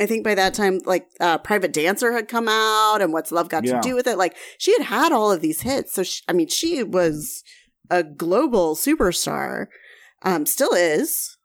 I 0.00 0.06
think 0.06 0.24
by 0.24 0.34
that 0.34 0.54
time, 0.54 0.80
like 0.84 1.06
uh, 1.20 1.38
Private 1.38 1.72
Dancer 1.72 2.12
had 2.12 2.28
come 2.28 2.48
out 2.48 2.98
and 3.00 3.12
What's 3.12 3.30
Love 3.32 3.48
Got 3.48 3.64
Yeah. 3.64 3.80
to 3.80 3.88
Do 3.88 3.94
with 3.94 4.06
It. 4.06 4.18
Like 4.18 4.36
she 4.58 4.72
had 4.72 4.86
had 4.86 5.12
all 5.12 5.30
of 5.30 5.40
these 5.40 5.60
hits. 5.62 5.92
So, 5.92 6.02
she, 6.02 6.22
I 6.28 6.32
mean, 6.32 6.48
she 6.48 6.82
was 6.82 7.42
a 7.90 8.02
global 8.02 8.74
superstar, 8.74 9.66
um, 10.22 10.46
still 10.46 10.72
is. 10.72 11.36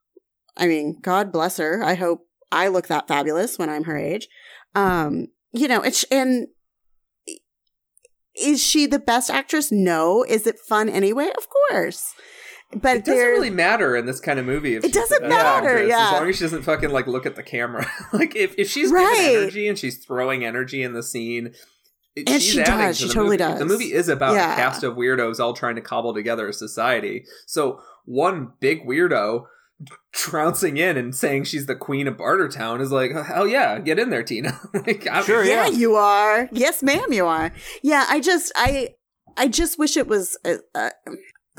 I 0.57 0.67
mean, 0.67 0.97
God 1.01 1.31
bless 1.31 1.57
her. 1.57 1.83
I 1.83 1.95
hope 1.95 2.27
I 2.51 2.67
look 2.67 2.87
that 2.87 3.07
fabulous 3.07 3.57
when 3.59 3.69
I'm 3.69 3.83
her 3.83 3.97
age. 3.97 4.27
Um, 4.75 5.27
you 5.51 5.67
know, 5.67 5.81
it's, 5.81 6.03
and 6.05 6.47
is 8.35 8.63
she 8.63 8.85
the 8.85 8.99
best 8.99 9.29
actress? 9.29 9.71
No. 9.71 10.23
Is 10.23 10.47
it 10.47 10.59
fun 10.59 10.89
anyway? 10.89 11.29
Of 11.37 11.47
course. 11.49 12.13
But 12.75 12.97
It 12.97 13.05
doesn't 13.05 13.25
really 13.25 13.49
matter 13.49 13.95
in 13.95 14.05
this 14.05 14.19
kind 14.19 14.37
of 14.39 14.45
movie. 14.45 14.75
If 14.75 14.83
It 14.83 14.93
doesn't 14.93 15.27
matter, 15.27 15.69
actress, 15.69 15.89
yeah. 15.89 16.07
As 16.07 16.13
long 16.19 16.29
as 16.29 16.35
she 16.35 16.43
doesn't 16.43 16.61
fucking 16.61 16.91
like 16.91 17.07
look 17.07 17.25
at 17.25 17.35
the 17.35 17.41
camera. 17.43 17.89
like 18.13 18.35
if, 18.35 18.53
if 18.59 18.69
she's 18.69 18.91
Right. 18.91 19.15
giving 19.17 19.37
energy 19.41 19.67
and 19.67 19.77
she's 19.77 19.97
throwing 19.97 20.45
energy 20.45 20.83
in 20.83 20.93
the 20.93 21.01
scene. 21.03 21.53
it- 22.15 22.29
And 22.29 22.41
she's 22.41 22.53
she 22.53 22.63
does, 22.63 22.99
to 22.99 23.07
she 23.07 23.09
totally 23.09 23.25
movie. 23.25 23.37
does. 23.37 23.59
The 23.59 23.65
movie 23.65 23.93
is 23.93 24.07
about 24.07 24.35
Yeah. 24.35 24.53
a 24.53 24.55
cast 24.55 24.83
of 24.83 24.95
weirdos 24.95 25.39
all 25.39 25.53
trying 25.53 25.75
to 25.75 25.81
cobble 25.81 26.13
together 26.13 26.47
a 26.47 26.53
society. 26.53 27.25
So 27.47 27.81
one 28.05 28.53
big 28.59 28.85
weirdo 28.85 29.45
trouncing 30.11 30.77
in 30.77 30.97
and 30.97 31.15
saying 31.15 31.45
she's 31.45 31.65
the 31.65 31.75
queen 31.75 32.07
of 32.07 32.17
Bartertown 32.17 32.81
is 32.81 32.91
like, 32.91 33.11
hell 33.11 33.47
yeah, 33.47 33.79
get 33.79 33.97
in 33.97 34.09
there, 34.09 34.23
Tina. 34.23 34.59
like, 34.73 35.07
I'm, 35.09 35.23
Sure, 35.23 35.43
yeah, 35.43 35.67
yeah. 35.67 35.77
you 35.77 35.95
are. 35.95 36.49
Yes, 36.51 36.83
ma'am, 36.83 37.11
you 37.13 37.25
are. 37.25 37.51
Yeah, 37.81 38.05
I 38.09 38.19
just, 38.19 38.51
I, 38.55 38.89
I 39.37 39.47
just 39.47 39.79
wish 39.79 39.95
it 39.97 40.07
was 40.07 40.37
uh 40.43 40.55
uh 40.75 40.89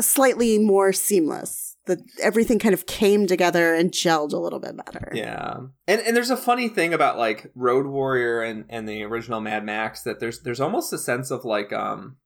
slightly 0.03 0.59
more 0.59 0.93
seamless. 0.93 1.67
That 1.87 1.99
everything 2.23 2.59
kind 2.59 2.75
of 2.75 2.87
came 2.87 3.27
together 3.27 3.75
and 3.75 3.91
gelled 3.91 4.33
a 4.33 4.37
little 4.37 4.61
bit 4.61 4.77
better. 4.77 5.11
Yeah, 5.15 5.61
and 5.89 6.01
and 6.03 6.15
there's 6.17 6.31
a 6.31 6.37
funny 6.37 6.69
thing 6.69 6.93
about 6.95 7.19
like 7.19 7.51
Road 7.55 7.87
Warrior 7.87 8.43
and 8.43 8.65
and 8.69 8.89
the 8.89 9.03
original 9.03 9.41
Mad 9.41 9.65
Max 9.65 10.03
that 10.03 10.21
there's 10.21 10.41
there's 10.43 10.61
almost 10.61 10.93
a 10.93 10.99
sense 10.99 11.31
of 11.31 11.45
like 11.45 11.73
um, 11.73 12.19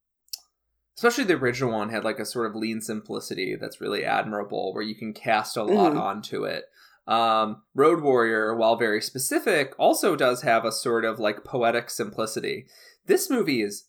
especially 0.96 1.24
the 1.24 1.34
original 1.34 1.72
one 1.72 1.88
had 1.90 2.04
like 2.04 2.18
a 2.18 2.26
sort 2.26 2.46
of 2.50 2.56
lean 2.56 2.80
simplicity 2.80 3.56
that's 3.58 3.80
really 3.80 4.04
admirable 4.04 4.74
where 4.74 4.82
you 4.82 4.94
can 4.96 5.12
cast 5.12 5.56
a 5.56 5.62
lot 5.62 5.92
Mhm. 5.94 6.00
onto 6.00 6.44
it. 6.44 6.64
Um, 7.06 7.62
Road 7.74 8.02
Warrior, 8.02 8.54
while 8.56 8.76
very 8.76 9.00
specific, 9.00 9.74
also 9.78 10.16
does 10.16 10.42
have 10.42 10.64
a 10.64 10.72
sort 10.72 11.04
of 11.04 11.18
like 11.18 11.44
poetic 11.44 11.90
simplicity. 11.90 12.66
This 13.06 13.30
movie 13.30 13.62
is 13.62 13.84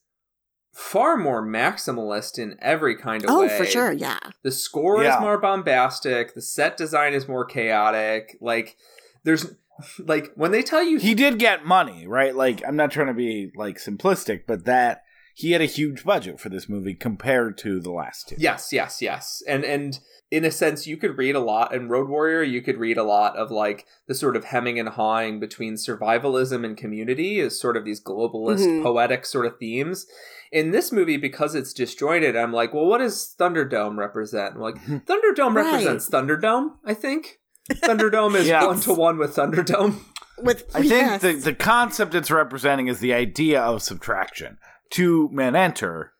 far 0.75 1.15
more 1.15 1.41
maximalist 1.41 2.37
in 2.37 2.57
every 2.61 2.97
kind 2.97 3.23
of 3.23 3.29
Oh, 3.29 3.41
way. 3.47 3.57
for 3.57 3.65
sure. 3.65 3.93
Yeah. 3.93 4.19
The 4.43 4.51
score 4.51 5.01
Yeah. 5.01 5.15
is 5.15 5.21
more 5.21 5.37
bombastic. 5.37 6.33
The 6.35 6.41
set 6.41 6.75
design 6.75 7.13
is 7.13 7.29
more 7.29 7.45
chaotic. 7.45 8.37
Like, 8.41 8.75
there's 9.23 9.53
like 9.99 10.31
when 10.35 10.51
they 10.51 10.61
tell 10.61 10.83
you 10.83 10.97
He 10.99 11.13
did 11.15 11.39
get 11.39 11.65
money, 11.65 12.05
right? 12.05 12.35
Like, 12.35 12.61
I'm 12.67 12.75
not 12.75 12.91
trying 12.91 13.07
to 13.07 13.13
be 13.13 13.51
like 13.55 13.77
simplistic, 13.77 14.41
but 14.45 14.65
that 14.65 15.03
he 15.33 15.51
had 15.51 15.61
a 15.61 15.65
huge 15.65 16.03
budget 16.03 16.39
for 16.41 16.49
this 16.49 16.67
movie 16.67 16.93
compared 16.93 17.57
to 17.59 17.79
the 17.79 17.91
last 17.91 18.27
two. 18.29 18.35
yes, 18.37 18.71
yes, 18.73 19.01
yes, 19.01 19.41
and 19.47 19.63
and 19.63 19.99
in 20.35 20.43
a 20.43 20.51
sense, 20.51 20.85
you 20.85 20.97
could 20.97 21.17
read 21.17 21.35
a 21.35 21.39
lot 21.39 21.73
in 21.73 21.87
Road 21.87 22.09
Warrior. 22.09 22.43
You 22.43 22.61
could 22.61 22.77
read 22.77 22.97
a 22.97 23.03
lot 23.03 23.37
of 23.37 23.51
like 23.51 23.85
the 24.07 24.13
sort 24.15 24.35
of 24.35 24.43
hemming 24.45 24.77
and 24.79 24.89
hawing 24.89 25.39
between 25.39 25.75
survivalism 25.75 26.65
and 26.65 26.75
community 26.75 27.39
as 27.39 27.59
sort 27.59 27.77
of 27.77 27.85
these 27.85 28.03
globalist 28.03 28.65
Mhm. 28.67 28.83
poetic 28.83 29.25
sort 29.25 29.45
of 29.45 29.57
themes. 29.57 30.05
In 30.51 30.71
this 30.71 30.91
movie, 30.91 31.17
because 31.17 31.55
it's 31.55 31.73
disjointed, 31.73 32.35
I'm 32.35 32.51
like, 32.53 32.73
well, 32.73 32.85
what 32.85 32.97
does 32.97 33.35
Thunderdome 33.39 33.97
represent? 33.97 34.55
I'm 34.55 34.61
like, 34.61 34.75
Thunderdome 35.07 35.55
Right. 35.55 35.65
represents 35.71 36.09
Thunderdome. 36.09 36.71
I 36.85 36.93
think 36.93 37.39
Thunderdome 37.71 38.35
is 38.35 38.47
Yeah. 38.53 38.65
one 38.65 38.79
to 38.81 38.93
one 38.93 39.17
with 39.17 39.35
Thunderdome. 39.35 40.01
With 40.39 40.65
I 40.75 40.81
think 40.85 41.21
the, 41.21 41.33
the 41.33 41.53
concept 41.55 42.13
it's 42.13 42.29
representing 42.29 42.87
is 42.87 42.99
the 42.99 43.13
idea 43.13 43.61
of 43.61 43.81
subtraction. 43.81 44.57
Two 44.91 45.29
men 45.31 45.55
enter, 45.55 46.11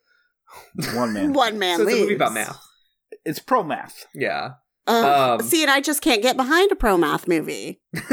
one 0.94 1.12
man. 1.12 1.34
one 1.44 1.60
man 1.60 1.78
so 1.80 1.84
it's 1.84 1.94
a 1.94 2.00
movie 2.00 2.16
about 2.16 2.34
math. 2.34 2.58
It's 3.26 3.40
pro 3.40 3.64
math 3.64 4.06
Yeah. 4.14 4.52
Uh, 4.88 5.38
Um, 5.40 5.46
see, 5.46 5.64
and 5.64 5.72
I 5.72 5.82
just 5.82 6.02
can't 6.02 6.22
get 6.22 6.38
behind 6.38 6.72
a 6.72 6.76
pro 6.76 6.96
math 6.98 7.28
movie 7.28 7.82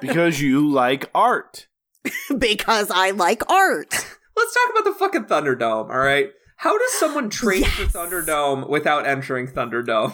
because 0.00 0.40
you 0.40 0.68
like 0.70 1.10
art. 1.14 1.68
because 2.38 2.90
I 2.90 3.10
like 3.10 3.48
art. 3.50 3.88
Let's 4.36 4.54
talk 4.54 4.70
about 4.72 4.84
the 4.84 4.94
fucking 4.98 5.24
Thunderdome, 5.24 5.88
all 5.90 5.98
right? 5.98 6.28
How 6.58 6.76
does 6.78 6.92
someone 6.92 7.30
train 7.30 7.64
for 7.64 7.82
Yes. 7.82 7.92
Thunderdome 7.92 8.68
without 8.68 9.06
entering 9.06 9.46
Thunderdome? 9.48 10.12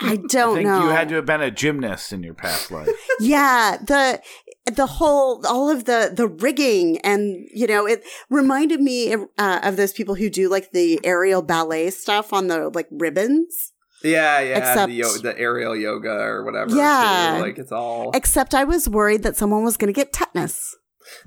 I 0.00 0.12
I 0.12 0.16
don't 0.16 0.54
think 0.56 0.66
know. 0.66 0.82
you 0.84 0.88
had 0.90 1.08
to 1.10 1.16
have 1.16 1.26
been 1.26 1.42
a 1.42 1.50
gymnast 1.50 2.12
in 2.12 2.22
your 2.22 2.34
past 2.34 2.70
life. 2.70 2.88
yeah 3.20 3.76
the 3.76 4.20
the 4.66 4.86
whole 4.86 5.44
all 5.46 5.70
of 5.70 5.84
the 5.86 6.12
the 6.14 6.28
rigging 6.28 6.98
and 6.98 7.46
you 7.52 7.66
know 7.66 7.86
it 7.86 8.04
reminded 8.28 8.80
me 8.80 9.14
uh, 9.38 9.60
of 9.62 9.76
those 9.76 9.92
people 9.92 10.14
who 10.14 10.28
do 10.30 10.48
like 10.48 10.70
the 10.72 11.00
aerial 11.04 11.42
ballet 11.42 11.90
stuff 11.90 12.32
on 12.32 12.46
the 12.48 12.68
like 12.70 12.86
ribbons 12.90 13.72
Yeah, 14.02 14.38
yeah, 14.40 14.58
Except- 14.58 14.88
the, 14.88 14.94
yo- 14.94 15.18
the 15.18 15.38
aerial 15.38 15.74
yoga 15.76 16.10
or 16.12 16.44
whatever. 16.44 16.74
Yeah. 16.76 17.34
too. 17.36 17.42
like 17.42 17.58
it's 17.58 17.72
all. 17.72 18.10
except 18.14 18.54
i 18.54 18.64
was 18.64 18.88
worried 18.88 19.22
that 19.24 19.36
someone 19.36 19.64
was 19.64 19.76
going 19.76 19.92
to 19.92 19.98
get 19.98 20.12
tetanus 20.12 20.76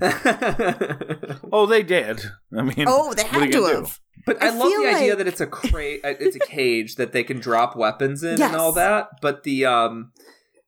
Oh, 1.52 1.66
they 1.66 1.82
did. 1.82 2.20
I 2.56 2.62
mean, 2.62 2.86
oh 2.88 3.12
they 3.14 3.22
what 3.24 3.34
are 3.34 3.40
had 3.40 3.46
you 3.46 3.52
to 3.52 3.60
gonna 3.60 3.82
do? 3.86 3.92
but 4.26 4.42
I, 4.42 4.46
I 4.46 4.50
love 4.50 4.68
feel 4.72 4.82
the 4.82 4.88
idea 4.88 5.08
like- 5.10 5.18
that 5.18 5.26
it's 5.28 5.40
a 5.40 5.46
crate, 5.46 6.00
it's 6.04 6.36
a 6.36 6.40
cage 6.40 6.96
that 6.96 7.12
they 7.12 7.22
can 7.24 7.38
drop 7.38 7.76
weapons 7.76 8.22
in 8.24 8.38
Yes. 8.38 8.52
and 8.52 8.60
all 8.60 8.72
that. 8.72 9.08
But 9.20 9.42
the 9.44 9.66
um, 9.66 10.12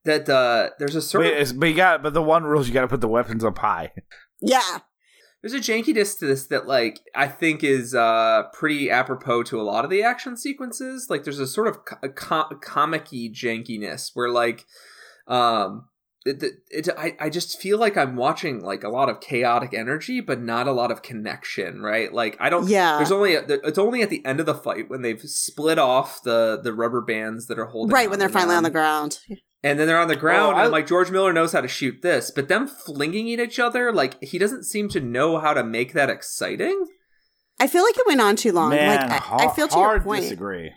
that 0.07 0.29
uh, 0.29 0.71
there's 0.79 0.97
a 0.97 1.03
sort 1.03 1.25
But, 1.25 1.33
of 1.33 1.33
it's- 1.35 1.53
but 1.53 1.67
you 1.69 1.75
got, 1.77 2.03
but 2.03 2.15
the 2.15 2.23
one 2.23 2.45
rule 2.45 2.61
is 2.61 2.69
you 2.69 2.75
got 2.75 2.81
to 2.83 2.89
put 2.89 3.01
the 3.03 3.09
weapons 3.09 3.45
up 3.45 3.59
high. 3.59 3.93
yeah 4.41 4.79
There's 5.43 5.53
a 5.55 5.61
jankiness 5.61 6.19
to 6.19 6.27
this 6.27 6.47
that, 6.49 6.67
like, 6.67 6.99
I 7.15 7.29
think 7.29 7.63
is 7.63 7.95
uh, 7.95 8.45
pretty 8.53 8.91
apropos 8.91 9.45
to 9.45 9.61
a 9.61 9.63
lot 9.63 9.85
of 9.85 9.91
the 9.91 10.03
action 10.03 10.37
sequences. 10.37 11.07
Like, 11.11 11.23
there's 11.25 11.39
a 11.39 11.47
sort 11.47 11.69
of 11.69 11.85
co- 11.85 12.09
co- 12.09 12.57
comic-y 12.61 13.31
jankiness 13.33 14.11
where, 14.15 14.31
like, 14.31 14.65
um, 15.29 15.89
it, 16.25 16.43
it, 16.43 16.53
it, 16.71 16.89
I, 16.99 17.17
I 17.21 17.31
just 17.31 17.61
feel 17.61 17.79
like 17.79 17.97
I'm 17.97 18.17
watching 18.17 18.61
like 18.61 18.83
a 18.83 18.89
lot 18.89 19.09
of 19.09 19.21
chaotic 19.21 19.73
energy, 19.73 20.21
but 20.21 20.41
not 20.41 20.67
a 20.67 20.73
lot 20.73 20.91
of 20.91 21.01
connection, 21.03 21.81
right? 21.81 22.13
Like, 22.13 22.37
I 22.41 22.51
don't. 22.51 22.69
yeah 22.69 22.97
There's 22.97 23.13
only 23.13 23.37
a, 23.37 23.43
it's 23.47 23.79
only 23.79 24.03
at 24.03 24.11
the 24.11 24.25
end 24.27 24.41
of 24.41 24.47
the 24.47 24.55
fight 24.55 24.91
when 24.91 25.03
they've 25.03 25.21
split 25.23 25.79
off 25.79 26.23
the 26.25 26.59
the 26.61 26.73
rubber 26.73 27.01
bands 27.01 27.47
that 27.47 27.61
are 27.61 27.67
holding 27.67 27.95
right 27.95 28.11
when 28.11 28.19
they're 28.19 28.29
finally 28.29 28.57
on 28.57 28.65
the 28.65 28.71
ground 28.71 29.21
And 29.67 29.79
then 29.81 29.87
they're 29.89 29.99
on 29.99 30.09
the 30.09 30.17
ground, 30.17 30.47
Oh, 30.47 30.51
and 30.51 30.61
I- 30.61 30.65
I'm 30.67 30.71
like, 30.71 30.87
George 30.87 31.11
Miller 31.11 31.33
knows 31.33 31.53
how 31.53 31.61
to 31.61 31.67
shoot 31.69 32.01
this, 32.03 32.31
but 32.31 32.47
them 32.49 32.69
flinging 32.69 33.33
at 33.33 33.41
each 33.41 33.59
other, 33.59 33.93
like, 33.93 34.23
he 34.23 34.39
doesn't 34.39 34.65
seem 34.65 34.89
to 34.91 35.01
know 35.01 35.39
how 35.39 35.53
to 35.55 35.65
make 35.65 35.93
that 35.95 36.09
exciting. 36.11 36.87
i 37.59 37.67
feel 37.67 37.83
like 37.83 37.97
it 37.99 38.07
went 38.07 38.21
on 38.21 38.37
too 38.37 38.53
long 38.53 38.71
Man, 38.71 39.09
like 39.11 39.21
har- 39.21 39.41
I, 39.41 39.47
I 39.47 39.55
feel 39.55 39.67
to 39.69 39.77
your 39.77 39.85
hard 39.87 40.05
point 40.05 40.23
disagree. 40.23 40.73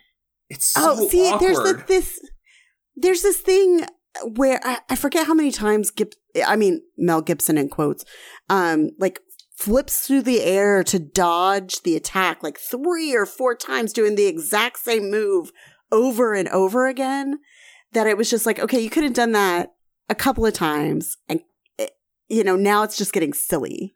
It's 0.49 0.65
so 0.65 0.95
oh 0.97 1.07
see 1.07 1.27
awkward. 1.27 1.41
there's 1.41 1.57
the, 1.59 1.83
this 1.87 2.29
there's 2.95 3.21
this 3.21 3.37
thing 3.37 3.85
where 4.35 4.59
I, 4.63 4.79
I 4.89 4.95
forget 4.95 5.27
how 5.27 5.33
many 5.35 5.51
times 5.51 5.91
Gib, 5.91 6.11
i 6.47 6.55
mean 6.55 6.81
mel 6.97 7.21
gibson 7.21 7.57
in 7.57 7.69
quotes 7.69 8.03
um 8.49 8.89
like 8.97 9.19
flips 9.55 10.07
through 10.07 10.23
the 10.23 10.41
air 10.41 10.83
to 10.85 10.97
dodge 10.99 11.81
the 11.83 11.95
attack 11.95 12.41
like 12.41 12.57
three 12.57 13.13
or 13.13 13.25
four 13.27 13.53
times 13.55 13.93
doing 13.93 14.15
the 14.15 14.25
exact 14.25 14.79
same 14.79 15.11
move 15.11 15.51
over 15.91 16.33
and 16.33 16.47
over 16.49 16.87
again 16.87 17.39
that 17.93 18.07
it 18.07 18.17
was 18.17 18.29
just 18.29 18.45
like 18.45 18.59
okay 18.59 18.79
you 18.79 18.89
could 18.89 19.03
have 19.03 19.13
done 19.13 19.31
that 19.31 19.73
a 20.09 20.15
couple 20.15 20.45
of 20.45 20.53
times 20.53 21.17
and 21.27 21.41
it, 21.77 21.91
you 22.27 22.43
know 22.43 22.55
now 22.55 22.83
it's 22.83 22.97
just 22.97 23.13
getting 23.13 23.33
silly 23.33 23.93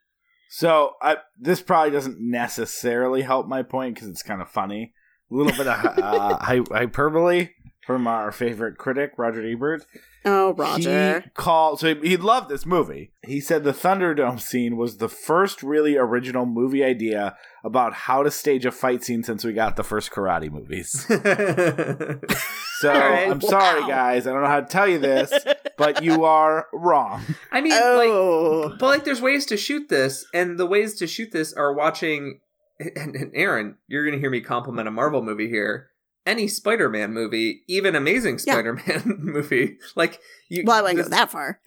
So 0.50 0.92
I, 1.02 1.18
this 1.40 1.62
probably 1.62 1.92
doesn't 1.92 2.18
necessarily 2.20 3.24
help 3.24 3.48
my 3.48 3.64
point 3.64 3.96
because 3.96 4.08
it's 4.08 4.22
kind 4.22 4.40
of 4.40 4.48
funny. 4.50 4.94
A 5.32 5.36
little 5.36 5.52
bit 5.52 5.66
of 5.66 5.86
uh, 5.98 6.38
hy- 6.38 6.62
hyperbole 6.72 7.50
from 7.88 8.06
our 8.06 8.32
favorite 8.32 8.78
critic, 8.78 9.14
Roger 9.18 9.44
Ebert. 9.44 9.86
oh 10.26 10.54
roger 10.54 11.22
He 11.22 11.30
called, 11.32 11.80
so 11.80 11.96
he, 11.96 12.10
he 12.10 12.18
loved 12.18 12.50
this 12.50 12.68
movie. 12.68 13.14
He 13.26 13.42
said 13.42 13.64
the 13.64 13.74
Thunderdome 13.74 14.40
scene 14.40 14.78
was 14.78 14.98
the 14.98 15.10
first 15.10 15.64
really 15.64 15.98
original 15.98 16.46
movie 16.46 16.84
idea 16.84 17.36
about 17.64 17.94
how 17.94 18.24
to 18.24 18.30
stage 18.32 18.66
a 18.66 18.72
fight 18.72 19.04
scene 19.04 19.24
since 19.24 19.44
we 19.46 19.54
got 19.54 19.76
the 19.78 19.84
first 19.84 20.12
karate 20.12 20.52
movies. 20.52 21.06
So 22.80 22.92
All 22.92 23.00
right. 23.00 23.30
I'm 23.32 23.40
sorry, 23.40 23.82
guys. 23.88 24.28
I 24.28 24.34
don't 24.34 24.42
know 24.42 24.48
how 24.48 24.60
to 24.60 24.66
tell 24.66 24.88
you 24.90 25.00
this, 25.00 25.32
but 25.78 26.04
you 26.04 26.26
are 26.26 26.68
wrong. 26.74 27.24
I 27.50 27.62
mean, 27.62 27.72
like, 27.72 28.10
oh 28.10 28.76
but 28.78 28.88
like, 28.88 29.06
there's 29.06 29.22
ways 29.22 29.46
to 29.46 29.56
shoot 29.58 29.88
this, 29.88 30.26
and 30.34 30.60
the 30.60 30.66
ways 30.66 30.96
to 30.96 31.08
shoot 31.08 31.32
this 31.32 31.54
are 31.54 31.74
watching. 31.74 32.40
And, 32.80 33.16
and 33.16 33.32
Aaron, 33.36 33.78
you're 33.88 34.04
gonna 34.04 34.18
hear 34.18 34.32
me 34.32 34.42
compliment 34.42 34.88
a 34.88 34.92
Marvel 34.92 35.22
movie 35.22 35.48
here. 35.48 35.92
any 36.26 36.48
Spider-Man 36.50 37.14
movie, 37.14 37.62
even 37.70 37.96
Amazing 37.96 38.40
Spider-Man 38.40 39.04
movie. 39.20 39.78
Like 39.96 40.20
you, 40.50 40.64
Well, 40.66 40.80
I 40.80 40.82
wouldn't 40.82 40.98
this- 40.98 41.08
go 41.08 41.16
that 41.16 41.32
far. 41.32 41.62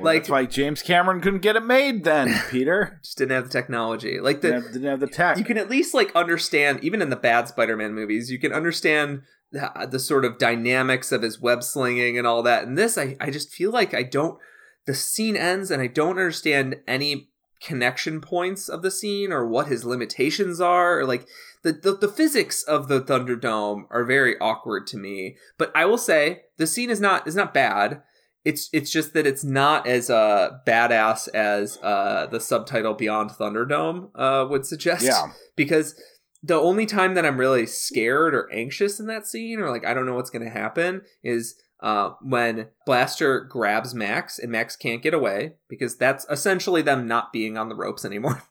Well, 0.00 0.12
Like- 0.14 0.22
that's 0.22 0.30
why 0.30 0.44
James 0.46 0.82
Cameron 0.82 1.20
couldn't 1.20 1.40
get 1.42 1.56
it 1.56 1.64
made 1.64 2.04
then, 2.04 2.34
Peter. 2.50 2.98
just 3.02 3.18
didn't 3.18 3.32
have 3.32 3.44
the 3.44 3.50
technology. 3.50 4.18
Like 4.20 4.40
the 4.40 4.48
didn't, 4.48 4.62
have, 4.64 4.72
didn't 4.72 4.88
have 4.88 5.00
the 5.00 5.06
tech. 5.06 5.38
you 5.38 5.44
can 5.44 5.58
at 5.58 5.70
least 5.70 5.94
like 5.94 6.14
understand 6.16 6.82
even 6.82 7.00
in 7.02 7.10
the 7.10 7.16
bad 7.16 7.48
spider-man 7.48 7.94
movies 7.94 8.30
you 8.30 8.38
can 8.38 8.52
understand 8.52 9.22
the, 9.52 9.70
the 9.90 9.98
sort 9.98 10.24
of 10.24 10.38
dynamics 10.38 11.10
of 11.12 11.22
his 11.22 11.40
web 11.40 11.62
slinging 11.62 12.16
and 12.16 12.26
all 12.26 12.42
that 12.42 12.64
and 12.64 12.78
this 12.78 12.96
I, 12.96 13.16
I 13.20 13.30
just 13.30 13.50
feel 13.52 13.70
like 13.72 13.92
i 13.94 14.02
don't 14.04 14.38
the 14.86 14.94
scene 14.94 15.36
ends 15.36 15.70
and 15.72 15.82
i 15.82 15.88
don't 15.88 16.10
understand 16.10 16.76
any 16.86 17.30
connection 17.60 18.20
points 18.20 18.68
of 18.68 18.82
the 18.82 18.90
scene 18.90 19.32
or 19.32 19.46
what 19.46 19.66
his 19.66 19.84
limitations 19.84 20.60
are 20.60 21.00
or 21.00 21.04
like 21.04 21.26
the, 21.62 21.72
the, 21.72 21.92
the 21.94 22.08
physics 22.08 22.62
of 22.62 22.88
the 22.88 23.00
thunderdome 23.00 23.82
are 23.90 24.04
very 24.04 24.38
awkward 24.40 24.86
to 24.86 24.96
me 24.96 25.36
but 25.58 25.70
i 25.74 25.84
will 25.84 25.98
say 25.98 26.42
the 26.56 26.66
scene 26.66 26.88
is 26.90 27.00
not 27.00 27.26
is 27.26 27.34
not 27.36 27.52
bad 27.52 28.02
it's 28.44 28.68
it's 28.72 28.90
just 28.90 29.12
that 29.14 29.26
it's 29.26 29.44
not 29.44 29.86
as 29.86 30.08
uh 30.10 30.58
badass 30.66 31.28
as 31.34 31.78
uh 31.82 32.26
the 32.30 32.40
subtitle 32.40 32.94
Beyond 32.94 33.30
Thunderdome 33.30 34.10
uh 34.14 34.46
would 34.48 34.64
suggest. 34.66 35.04
Yeah. 35.04 35.32
Because 35.56 35.94
the 36.42 36.54
only 36.54 36.86
time 36.86 37.14
that 37.14 37.26
I'm 37.26 37.38
really 37.38 37.66
scared 37.66 38.34
or 38.34 38.50
anxious 38.52 38.98
in 38.98 39.06
that 39.06 39.26
scene, 39.26 39.60
or 39.60 39.70
like 39.70 39.84
I 39.84 39.92
don't 39.92 40.06
know 40.06 40.14
what's 40.14 40.30
gonna 40.30 40.48
happen, 40.50 41.02
is 41.22 41.54
uh 41.80 42.10
when 42.22 42.68
Blaster 42.86 43.40
grabs 43.40 43.94
Max 43.94 44.38
and 44.38 44.50
Max 44.50 44.74
can't 44.76 45.02
get 45.02 45.12
away 45.14 45.54
because 45.68 45.96
that's 45.96 46.24
essentially 46.30 46.80
them 46.82 47.06
not 47.06 47.32
being 47.32 47.58
on 47.58 47.68
the 47.68 47.74
ropes 47.74 48.04
anymore. 48.06 48.42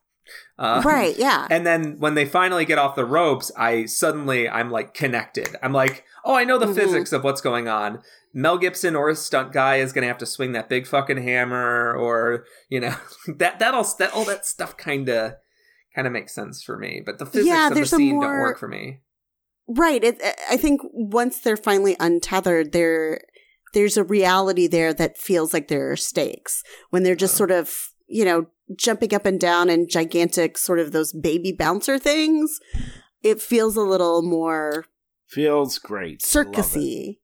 Uh, 0.60 0.82
right, 0.86 1.18
yeah. 1.18 1.48
and 1.50 1.66
then 1.66 1.98
when 1.98 2.14
they 2.14 2.26
finally 2.26 2.64
get 2.64 2.78
off 2.78 2.96
the 2.96 3.06
ropes, 3.06 3.52
I 3.58 3.86
suddenly 3.86 4.48
I'm 4.48 4.70
like 4.70 4.94
connected. 4.94 5.56
I'm 5.64 5.74
like, 5.74 6.04
oh, 6.24 6.36
I 6.36 6.44
know 6.44 6.60
the 6.60 6.68
Mhm. 6.68 6.76
physics 6.76 7.12
of 7.12 7.24
what's 7.24 7.42
going 7.42 7.68
on. 7.68 8.00
Mel 8.34 8.58
Gibson 8.58 8.96
or 8.96 9.10
a 9.10 9.16
stunt 9.16 9.52
guy 9.54 9.78
is 9.78 9.92
gonna 9.94 10.08
have 10.08 10.18
to 10.20 10.26
swing 10.26 10.52
that 10.54 10.70
big 10.70 10.86
fucking 10.88 11.22
hammer, 11.24 11.94
or 11.96 12.46
you 12.70 12.80
know 12.80 12.96
that 13.38 13.60
that 13.60 13.74
all 13.74 13.88
that 14.00 14.14
all 14.14 14.26
that 14.26 14.46
stuff 14.46 14.78
kind 14.78 15.10
of 15.10 15.34
kind 15.96 16.06
of 16.08 16.14
makes 16.14 16.34
sense 16.36 16.62
for 16.64 16.78
me. 16.78 17.02
But 17.06 17.18
the 17.20 17.26
physics 17.26 17.48
Yeah, 17.48 17.68
of 17.68 17.70
the 17.70 17.76
there's 17.76 17.94
a 17.94 17.98
scene 17.98 18.20
don't 18.20 18.40
work 18.40 18.60
for 18.60 18.68
me. 18.68 19.00
Right. 19.68 20.04
It, 20.04 20.20
I 20.50 20.58
think 20.58 20.82
once 20.94 21.40
they're 21.40 21.58
finally 21.58 21.96
untethered, 22.00 22.72
there 22.72 23.22
there's 23.74 23.98
a 23.98 24.04
reality 24.04 24.66
there 24.68 24.94
that 24.96 25.18
feels 25.18 25.54
like 25.54 25.68
there 25.68 25.92
are 25.92 25.96
stakes 25.96 26.64
when 26.90 27.04
they're 27.04 27.16
just 27.16 27.36
Uh. 27.36 27.38
sort 27.38 27.52
of 27.52 27.90
you 28.08 28.26
know 28.26 28.48
jumping 28.78 29.14
up 29.14 29.26
and 29.26 29.40
down 29.40 29.70
in 29.70 29.88
gigantic 29.88 30.58
sort 30.58 30.80
of 30.80 30.92
those 30.92 31.14
baby 31.14 31.52
bouncer 31.52 31.98
things. 32.00 32.60
It 33.24 33.42
feels 33.42 33.76
a 33.76 33.82
little 33.82 34.22
more 34.22 34.86
Feels 35.28 35.78
great. 35.78 36.24
Love 36.36 36.48
it. 36.48 36.54
circusy. 36.54 37.18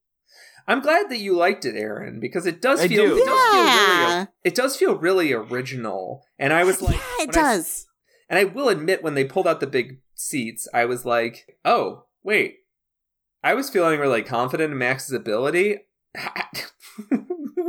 I'm 0.67 0.81
glad 0.81 1.09
that 1.09 1.17
you 1.19 1.35
liked 1.35 1.63
it, 1.65 1.75
Aaron, 1.75 2.19
because 2.19 2.45
it 2.45 2.61
does 2.61 2.81
I 2.81 2.87
feel 2.87 3.05
do. 3.05 3.17
it 3.17 3.25
does 3.25 3.49
feel 3.51 3.63
really 3.63 3.67
Yeah. 3.67 4.25
it 4.43 4.55
does 4.55 4.75
feel 4.77 4.95
really 4.97 5.31
original. 5.33 6.23
And 6.39 6.51
I 6.53 6.63
was 6.63 6.81
like, 6.81 6.95
yeah, 6.95 7.23
it 7.25 7.35
when 7.35 7.45
I 7.45 7.49
s- 7.53 7.57
does. 7.57 7.87
And 8.29 8.39
I 8.39 8.43
will 8.45 8.69
admit, 8.69 9.03
when 9.03 9.13
they 9.13 9.23
pulled 9.23 9.45
out 9.47 9.59
the 9.59 9.67
big 9.67 9.99
seats, 10.15 10.67
I 10.73 10.85
was 10.85 11.05
like, 11.05 11.45
oh, 11.63 12.05
wait. 12.23 12.57
I 13.43 13.53
was 13.53 13.69
feeling 13.69 13.99
really 13.99 14.23
confident 14.23 14.71
in 14.71 14.79
Max's 14.79 15.11
ability. 15.13 15.81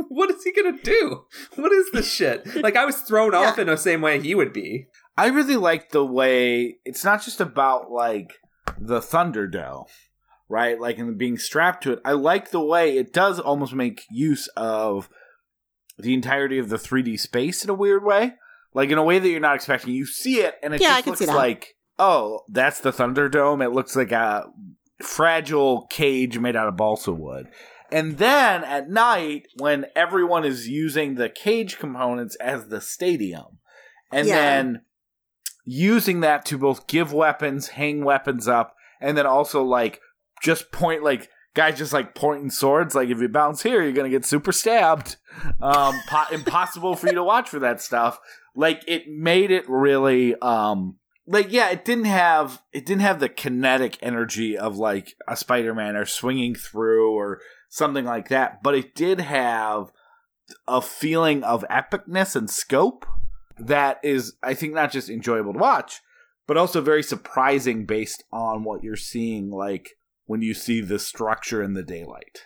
what 0.09 0.31
is 0.31 0.43
he 0.43 0.51
going 0.51 0.77
to 0.77 0.83
do? 0.83 1.25
What 1.55 1.71
is 1.71 1.91
this 1.91 2.11
shit? 2.11 2.55
Like, 2.55 2.75
I 2.75 2.85
was 2.85 2.97
thrown 3.01 3.33
Yeah. 3.33 3.39
off 3.39 3.59
in 3.59 3.67
the 3.67 3.77
same 3.77 4.01
way 4.01 4.19
he 4.19 4.33
would 4.35 4.53
be. 4.53 4.87
I 5.15 5.27
really 5.27 5.55
like 5.55 5.91
the 5.91 6.05
way 6.05 6.77
it's 6.85 7.03
not 7.03 7.23
just 7.23 7.39
about 7.41 7.91
like 7.91 8.33
the 8.79 8.99
Thunderdome, 8.99 9.87
right? 10.49 10.79
Like 10.79 10.97
and 10.97 11.17
being 11.17 11.37
strapped 11.37 11.83
to 11.83 11.93
it. 11.93 11.99
I 12.05 12.13
like 12.13 12.51
the 12.51 12.63
way 12.63 12.97
it 12.97 13.13
does 13.13 13.39
almost 13.39 13.73
make 13.73 14.05
use 14.09 14.47
of 14.55 15.09
the 15.97 16.13
entirety 16.13 16.59
of 16.59 16.69
the 16.69 16.77
3D 16.77 17.19
space 17.19 17.63
in 17.63 17.69
a 17.69 17.73
weird 17.73 18.03
way, 18.03 18.33
like 18.73 18.89
in 18.89 18.97
a 18.97 19.03
way 19.03 19.19
that 19.19 19.29
you're 19.29 19.39
not 19.39 19.55
expecting. 19.55 19.93
You 19.93 20.05
see 20.05 20.41
it, 20.41 20.55
and 20.61 20.73
it 20.73 20.81
Yeah, 20.81 21.01
just 21.01 21.07
looks 21.07 21.27
like, 21.27 21.75
oh, 21.97 22.41
that's 22.49 22.79
the 22.79 22.91
Thunderdome. 22.91 23.63
It 23.65 23.71
looks 23.71 23.95
like 23.95 24.11
a 24.11 24.45
fragile 25.01 25.87
cage 25.87 26.39
made 26.39 26.55
out 26.55 26.67
of 26.67 26.77
balsa 26.77 27.11
wood. 27.11 27.47
And 27.91 28.17
then 28.17 28.63
at 28.63 28.89
night, 28.89 29.47
when 29.57 29.85
everyone 29.95 30.43
is 30.43 30.67
using 30.67 31.15
the 31.15 31.29
cage 31.29 31.79
components 31.79 32.35
as 32.35 32.67
the 32.67 32.81
stadium, 32.81 33.59
and 34.11 34.27
Yeah. 34.27 34.35
then 34.35 34.81
using 35.65 36.21
that 36.21 36.45
to 36.45 36.57
both 36.57 36.87
give 36.87 37.13
weapons, 37.13 37.69
hang 37.69 38.03
weapons 38.03 38.47
up, 38.47 38.75
and 39.01 39.17
then 39.17 39.25
also 39.25 39.63
like 39.63 39.99
just 40.41 40.71
point 40.71 41.03
like 41.03 41.29
guys 41.53 41.77
just 41.77 41.93
like 41.93 42.15
pointing 42.15 42.49
swords. 42.49 42.95
Like 42.95 43.09
if 43.09 43.19
you 43.19 43.27
bounce 43.27 43.63
here, 43.63 43.81
you're 43.81 43.93
gonna 43.93 44.09
get 44.09 44.25
super 44.25 44.51
stabbed. 44.51 45.17
Um, 45.61 45.99
po- 46.07 46.25
impossible 46.31 46.95
for 46.95 47.07
you 47.07 47.15
to 47.15 47.23
watch 47.23 47.49
for 47.49 47.59
that 47.59 47.81
stuff. 47.81 48.19
Like 48.55 48.83
it 48.87 49.07
made 49.07 49.51
it 49.51 49.67
really 49.67 50.35
um 50.35 50.97
like 51.25 51.51
yeah, 51.51 51.69
it 51.69 51.83
didn't 51.83 52.05
have 52.05 52.61
it 52.71 52.85
didn't 52.85 53.01
have 53.01 53.19
the 53.19 53.29
kinetic 53.29 53.97
energy 54.01 54.57
of 54.57 54.77
like 54.77 55.15
a 55.27 55.35
Spider-Man 55.35 55.95
or 55.95 56.05
swinging 56.05 56.55
through 56.55 57.11
or 57.11 57.41
something 57.69 58.05
like 58.05 58.29
that, 58.29 58.63
but 58.63 58.75
it 58.75 58.95
did 58.95 59.19
have 59.19 59.91
a 60.67 60.81
feeling 60.81 61.43
of 61.43 61.65
epicness 61.69 62.35
and 62.35 62.49
scope 62.49 63.05
that 63.59 63.99
is 64.03 64.33
I 64.43 64.53
think 64.53 64.73
not 64.73 64.91
just 64.91 65.09
enjoyable 65.09 65.53
to 65.53 65.59
watch, 65.59 66.01
but 66.47 66.57
also 66.57 66.81
very 66.81 67.03
surprising 67.03 67.85
based 67.85 68.23
on 68.31 68.63
what 68.63 68.83
you're 68.83 68.95
seeing 68.95 69.49
like 69.49 69.97
when 70.27 70.41
you 70.41 70.53
see 70.53 70.79
the 70.81 70.99
structure 70.99 71.61
in 71.63 71.73
the 71.73 71.83
daylight. 71.83 72.43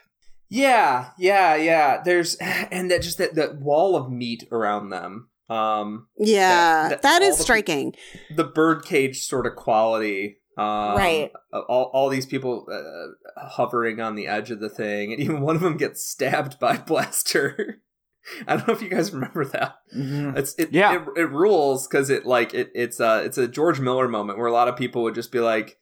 Yeah, 0.49 1.09
yeah, 1.17 1.55
yeah. 1.55 2.01
There's, 2.03 2.35
and 2.35 2.89
that 2.91 3.01
just 3.01 3.17
that, 3.17 3.35
that 3.35 3.59
wall 3.59 3.95
of 3.95 4.09
meat 4.11 4.43
around 4.51 4.89
them. 4.89 5.27
Um, 5.49 6.07
Yeah, 6.17 6.87
that- 6.89 7.01
that 7.01 7.21
all 7.21 7.27
is 7.27 7.37
the- 7.37 7.43
striking. 7.43 7.93
the 8.35 8.45
birdcage 8.45 9.25
sort 9.25 9.45
of 9.45 9.55
quality. 9.55 10.37
Um, 10.57 10.65
Right. 10.97 11.31
All, 11.53 11.89
all 11.93 12.09
these 12.09 12.25
people 12.25 12.67
uh, 12.71 13.41
hovering 13.49 13.99
on 14.01 14.15
the 14.15 14.27
edge 14.27 14.51
of 14.51 14.59
the 14.59 14.69
thing, 14.69 15.11
and 15.13 15.21
even 15.23 15.41
one 15.41 15.55
of 15.55 15.61
them 15.61 15.77
gets 15.77 16.05
stabbed 16.05 16.59
by 16.59 16.77
Blaster. 16.87 17.81
I 18.47 18.55
don't 18.55 18.67
know 18.67 18.73
if 18.75 18.81
you 18.83 18.89
guys 18.89 19.11
remember 19.11 19.43
that. 19.45 19.77
It's 19.91 20.53
it 20.59 20.71
Yeah. 20.71 21.01
it, 21.01 21.07
it 21.21 21.31
rules 21.31 21.87
because 21.87 22.09
it 22.11 22.23
like 22.25 22.53
it 22.53 22.69
it's 22.75 22.99
a 22.99 23.23
it's 23.23 23.37
a 23.39 23.47
George 23.47 23.79
Miller 23.79 24.07
moment 24.07 24.37
where 24.37 24.45
a 24.47 24.51
lot 24.53 24.67
of 24.67 24.75
people 24.75 25.01
would 25.03 25.15
just 25.15 25.31
be 25.31 25.39
like, 25.39 25.77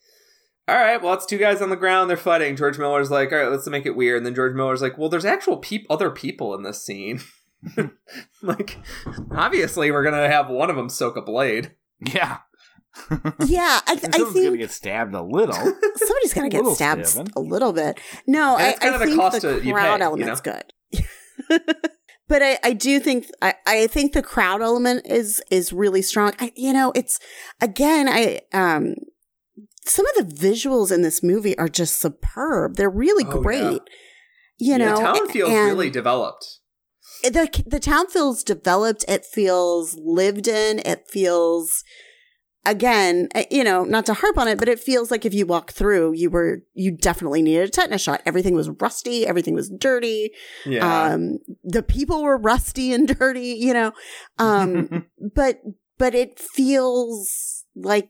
"All 0.69 0.75
right, 0.77 1.01
well 1.01 1.13
it's 1.13 1.25
two 1.25 1.37
guys 1.37 1.61
on 1.61 1.69
the 1.69 1.75
ground, 1.75 2.09
they're 2.09 2.17
fighting." 2.17 2.55
George 2.55 2.77
Miller's 2.77 3.11
like, 3.11 3.31
"All 3.31 3.39
right, 3.39 3.49
let's 3.49 3.67
make 3.67 3.85
it 3.85 3.95
weird," 3.95 4.17
and 4.17 4.25
then 4.25 4.35
George 4.35 4.55
Miller's 4.55 4.81
like, 4.81 4.97
"Well, 4.97 5.09
there's 5.09 5.25
actual 5.25 5.57
peop- 5.57 5.87
other 5.89 6.09
people 6.09 6.53
in 6.55 6.63
this 6.63 6.83
scene." 6.83 7.21
like, 8.41 8.77
obviously, 9.31 9.91
we're 9.91 10.03
gonna 10.03 10.29
have 10.29 10.49
one 10.49 10.69
of 10.69 10.75
them 10.75 10.89
soak 10.89 11.17
a 11.17 11.21
blade. 11.21 11.71
Yeah. 11.99 12.37
Yeah, 13.45 13.79
I, 13.87 13.93
I 13.93 13.95
Someone's 13.97 14.33
think 14.33 14.45
gonna 14.45 14.57
get 14.57 14.71
stabbed 14.71 15.13
a 15.13 15.21
little. 15.21 15.53
somebody's 15.53 16.33
gonna 16.33 16.49
get 16.49 16.65
stabbed 16.67 17.05
stabbing. 17.05 17.31
a 17.35 17.39
little 17.39 17.71
bit. 17.71 17.99
No, 18.27 18.55
I, 18.57 18.75
I 18.81 18.87
of 18.87 18.99
the 18.99 19.05
think 19.05 19.19
cost 19.19 19.41
the 19.41 19.47
that 19.47 19.63
you 19.63 19.73
crowd 19.73 19.99
pay, 19.99 20.05
you 20.05 20.05
element's 20.05 20.41
good. 20.41 20.73
but 22.27 22.41
I, 22.41 22.57
I 22.63 22.73
do 22.73 22.99
think 22.99 23.27
I, 23.41 23.53
I 23.65 23.87
think 23.87 24.13
the 24.13 24.23
crowd 24.23 24.61
element 24.61 25.05
is 25.05 25.41
is 25.51 25.71
really 25.71 26.01
strong. 26.01 26.33
I, 26.39 26.51
you 26.55 26.73
know, 26.73 26.91
it's 26.95 27.19
again, 27.61 28.07
I 28.09 28.41
um 28.53 28.95
some 29.89 30.05
of 30.07 30.15
the 30.29 30.35
visuals 30.35 30.91
in 30.91 31.01
this 31.01 31.21
movie 31.23 31.57
are 31.57 31.67
just 31.69 31.97
superb. 31.97 32.75
They're 32.75 32.89
really 32.89 33.25
Oh, 33.27 33.41
great. 33.41 33.61
yeah. 33.61 33.69
You 34.61 34.71
Yeah, 34.71 34.77
know, 34.77 34.95
the 34.95 35.01
town 35.01 35.29
feels 35.29 35.49
and- 35.51 35.67
really 35.67 35.89
developed. 35.89 36.59
the 37.23 37.63
the 37.65 37.79
town 37.79 38.07
feels 38.07 38.43
developed. 38.43 39.03
It 39.07 39.25
feels 39.25 39.95
lived 39.99 40.47
in. 40.47 40.79
It 40.79 41.07
feels 41.07 41.83
again, 42.65 43.29
you 43.49 43.63
know, 43.63 43.83
not 43.83 44.05
to 44.05 44.13
harp 44.13 44.37
on 44.37 44.47
it, 44.47 44.59
but 44.59 44.67
it 44.69 44.79
feels 44.79 45.09
like 45.11 45.25
if 45.25 45.33
you 45.33 45.45
walk 45.45 45.71
through, 45.71 46.13
you 46.13 46.29
were 46.29 46.59
you 46.73 46.91
definitely 46.91 47.41
needed 47.41 47.67
a 47.69 47.71
tetanus 47.71 48.01
shot. 48.01 48.21
Everything 48.25 48.53
was 48.53 48.69
rusty. 48.81 49.25
Everything 49.25 49.53
was 49.55 49.69
dirty. 49.69 50.31
Yeah. 50.65 51.13
Um, 51.13 51.39
the 51.63 51.81
people 51.83 52.21
were 52.23 52.37
rusty 52.37 52.93
and 52.93 53.07
dirty. 53.19 53.55
You 53.59 53.73
know, 53.73 53.91
um, 54.37 55.05
but 55.35 55.61
but 55.97 56.13
it 56.15 56.37
feels 56.39 57.63
like 57.75 58.09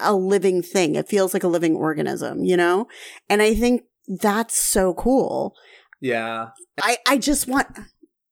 a 0.00 0.14
living 0.14 0.62
thing. 0.62 0.94
It 0.94 1.08
feels 1.08 1.34
like 1.34 1.44
a 1.44 1.48
living 1.48 1.74
organism. 1.76 2.44
You 2.44 2.56
know, 2.56 2.86
and 3.28 3.42
I 3.42 3.54
think 3.54 3.82
that's 4.06 4.56
so 4.56 4.94
cool. 4.94 5.54
yeah. 6.00 6.48
I, 6.80 6.98
I 7.06 7.18
just 7.18 7.48
want 7.48 7.66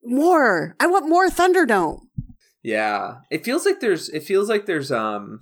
more. 0.04 0.76
I 0.80 0.86
want 0.86 1.08
more 1.08 1.28
Thunderdome. 1.28 2.00
Yeah. 2.62 3.16
It 3.30 3.44
feels 3.44 3.66
like 3.66 3.80
there's 3.80 4.08
it 4.08 4.22
feels 4.22 4.48
like 4.48 4.66
there's 4.66 4.90
um 4.90 5.40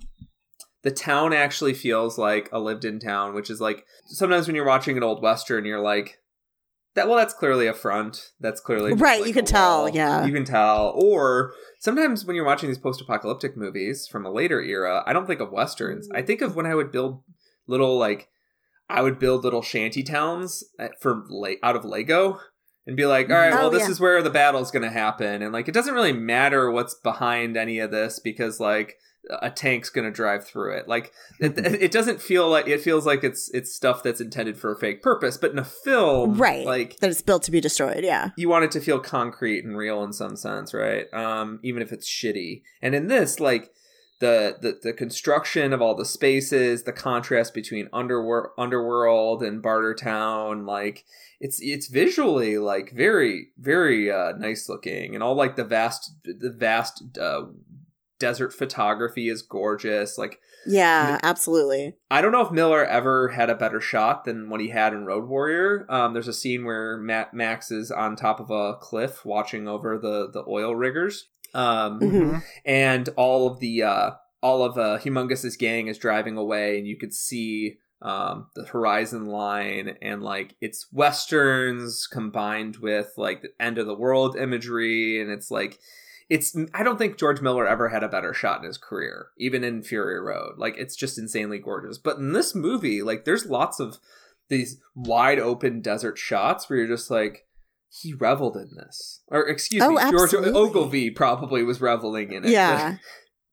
the 0.83 0.91
town 0.91 1.33
actually 1.33 1.73
feels 1.73 2.17
like 2.17 2.49
a 2.51 2.59
lived 2.59 2.85
in 2.85 2.99
town, 2.99 3.33
which 3.33 3.49
is 3.49 3.61
like 3.61 3.85
sometimes 4.07 4.47
when 4.47 4.55
you're 4.55 4.65
watching 4.65 4.97
an 4.97 5.03
old 5.03 5.21
western 5.21 5.65
you're 5.65 5.79
like 5.81 6.19
that 6.95 7.07
well 7.07 7.17
that's 7.17 7.33
clearly 7.33 7.67
a 7.67 7.73
front. 7.73 8.31
That's 8.39 8.59
clearly 8.61 8.93
Right, 8.93 9.19
like, 9.21 9.27
you 9.27 9.33
can 9.33 9.45
tell, 9.45 9.83
wall. 9.83 9.89
yeah. 9.89 10.25
You 10.25 10.33
can 10.33 10.45
tell. 10.45 10.93
Or 10.95 11.53
sometimes 11.79 12.25
when 12.25 12.35
you're 12.35 12.45
watching 12.45 12.69
these 12.69 12.77
post 12.77 13.01
apocalyptic 13.01 13.55
movies 13.55 14.07
from 14.07 14.25
a 14.25 14.31
later 14.31 14.61
era, 14.61 15.03
I 15.05 15.13
don't 15.13 15.27
think 15.27 15.41
of 15.41 15.51
westerns. 15.51 16.07
I 16.13 16.21
think 16.21 16.41
of 16.41 16.55
when 16.55 16.65
I 16.65 16.75
would 16.75 16.91
build 16.91 17.21
little 17.67 17.97
like 17.97 18.29
I 18.89 19.01
would 19.01 19.19
build 19.19 19.43
little 19.43 19.61
shanty 19.61 20.03
towns 20.03 20.63
uh, 20.79 20.89
for 21.01 21.23
out 21.63 21.75
of 21.75 21.83
Lego 21.85 22.39
and 22.87 22.95
be 22.95 23.05
like, 23.07 23.29
all 23.31 23.35
right, 23.35 23.51
Oh, 23.51 23.57
well, 23.57 23.69
this 23.71 23.83
yeah. 23.83 23.89
is 23.89 23.99
where 23.99 24.21
the 24.21 24.29
battle's 24.29 24.69
going 24.69 24.83
to 24.83 24.91
happen, 24.91 25.41
and 25.41 25.51
like 25.51 25.67
it 25.67 25.73
doesn't 25.73 25.93
really 25.95 26.13
matter 26.13 26.69
what's 26.69 26.93
behind 26.93 27.57
any 27.57 27.79
of 27.79 27.89
this 27.91 28.19
because 28.19 28.59
like 28.59 28.97
a 29.29 29.49
tank's 29.49 29.89
going 29.89 30.05
to 30.05 30.11
drive 30.11 30.45
through 30.45 30.77
it. 30.77 30.87
Like 30.87 31.11
it, 31.39 31.57
it 31.57 31.91
doesn't 31.91 32.21
feel 32.21 32.49
like 32.49 32.67
it 32.67 32.81
feels 32.81 33.05
like 33.05 33.23
it's 33.23 33.49
it's 33.53 33.73
stuff 33.73 34.03
that's 34.03 34.21
intended 34.21 34.57
for 34.57 34.71
a 34.71 34.77
fake 34.77 35.01
purpose, 35.01 35.37
but 35.37 35.51
in 35.51 35.59
a 35.59 35.65
film, 35.65 36.37
right. 36.37 36.65
Like 36.65 36.97
that 36.97 37.09
it's 37.09 37.21
built 37.21 37.43
to 37.43 37.51
be 37.51 37.61
destroyed. 37.61 38.03
Yeah. 38.03 38.29
you 38.37 38.49
want 38.49 38.65
it 38.65 38.71
to 38.71 38.81
feel 38.81 38.99
concrete 38.99 39.63
and 39.63 39.77
real 39.77 40.03
in 40.03 40.13
some 40.13 40.35
sense, 40.35 40.73
right? 40.73 41.11
Um, 41.13 41.59
even 41.63 41.81
if 41.81 41.91
it's 41.91 42.09
shitty. 42.09 42.61
And 42.81 42.95
in 42.95 43.07
this, 43.07 43.39
like 43.39 43.71
the 44.19 44.57
the, 44.61 44.79
the 44.81 44.93
construction 44.93 45.73
of 45.73 45.81
all 45.81 45.95
the 45.95 46.05
spaces, 46.05 46.83
the 46.83 46.93
contrast 46.93 47.53
between 47.53 47.89
underworld 47.91 48.51
underworld 48.57 49.43
and 49.43 49.61
Bartertown, 49.61 50.65
like 50.65 51.05
it's 51.39 51.59
it's 51.61 51.87
visually 51.87 52.57
like 52.57 52.91
very 52.91 53.49
very 53.57 54.11
uh, 54.11 54.33
nice 54.37 54.69
looking, 54.69 55.13
and 55.13 55.23
all 55.23 55.35
like 55.35 55.55
the 55.55 55.65
vast 55.65 56.13
the 56.23 56.53
vast 56.55 57.03
uh, 57.19 57.43
desert 58.27 58.53
photography 58.53 59.29
is 59.29 59.41
gorgeous. 59.41 60.17
Like 60.17 60.39
Yeah, 60.65 61.19
absolutely. 61.23 61.93
I 62.09 62.21
don't 62.21 62.31
know 62.31 62.41
if 62.45 62.51
Miller 62.51 62.83
ever 62.85 63.29
had 63.29 63.49
a 63.49 63.55
better 63.55 63.79
shot 63.79 64.25
than 64.25 64.49
what 64.49 64.61
he 64.61 64.69
had 64.69 64.93
in 64.93 65.05
Road 65.05 65.27
Warrior. 65.27 65.85
Um, 65.89 66.13
there's 66.13 66.27
a 66.27 66.33
scene 66.33 66.65
where 66.65 66.97
Mad 66.97 67.27
Max 67.33 67.71
is 67.71 67.91
on 67.91 68.15
top 68.15 68.39
of 68.39 68.49
a 68.49 68.75
cliff 68.79 69.25
watching 69.25 69.67
over 69.67 69.97
the 69.97 70.29
the 70.31 70.43
oil 70.47 70.75
riggers, 70.75 71.27
um, 71.53 71.99
Mhm. 71.99 72.41
and 72.65 73.09
all 73.15 73.47
of 73.51 73.59
the 73.59 73.83
uh, 73.83 74.11
all 74.41 74.63
of 74.63 74.77
uh, 74.77 74.97
Humungus's 74.99 75.57
gang 75.57 75.87
is 75.87 75.97
driving 75.97 76.37
away, 76.37 76.77
and 76.77 76.87
you 76.87 76.97
could 76.97 77.13
see 77.13 77.77
um, 78.01 78.47
the 78.55 78.65
horizon 78.65 79.25
line 79.27 79.97
and 80.01 80.21
like 80.21 80.55
it's 80.61 80.85
westerns 80.91 82.07
combined 82.11 82.77
with 82.77 83.07
like 83.17 83.41
the 83.41 83.49
end 83.59 83.77
of 83.77 83.87
the 83.87 83.95
world 83.95 84.35
imagery, 84.35 85.21
and 85.21 85.31
it's 85.31 85.49
like 85.49 85.79
it's 86.29 86.55
I 86.73 86.83
don't 86.83 86.97
think 86.97 87.17
George 87.17 87.41
Miller 87.41 87.67
ever 87.67 87.89
had 87.89 88.03
a 88.03 88.09
better 88.09 88.33
shot 88.33 88.59
in 88.61 88.65
his 88.65 88.77
career, 88.77 89.27
even 89.37 89.63
in 89.63 89.83
Fury 89.83 90.19
Road. 90.19 90.53
Like 90.57 90.75
it's 90.77 90.95
just 90.95 91.17
insanely 91.19 91.59
gorgeous. 91.59 91.97
But 91.97 92.17
in 92.17 92.33
this 92.33 92.55
movie, 92.55 93.01
like 93.01 93.25
there's 93.25 93.45
lots 93.45 93.79
of 93.79 93.97
these 94.49 94.79
wide 94.95 95.39
open 95.39 95.81
desert 95.81 96.17
shots 96.17 96.69
where 96.69 96.79
you're 96.79 96.87
just 96.87 97.09
like 97.11 97.45
he 97.89 98.13
reveled 98.13 98.57
in 98.57 98.69
this. 98.75 99.21
Or 99.29 99.47
excuse 99.47 99.81
Oh, 99.83 99.91
me, 99.91 99.97
George 100.11 100.33
absolutely. 100.33 100.51
Ogilvie 100.53 101.11
probably 101.11 101.63
was 101.63 101.79
reveling 101.81 102.31
in 102.33 102.43
it. 102.45 102.51
Yeah. 102.51 102.97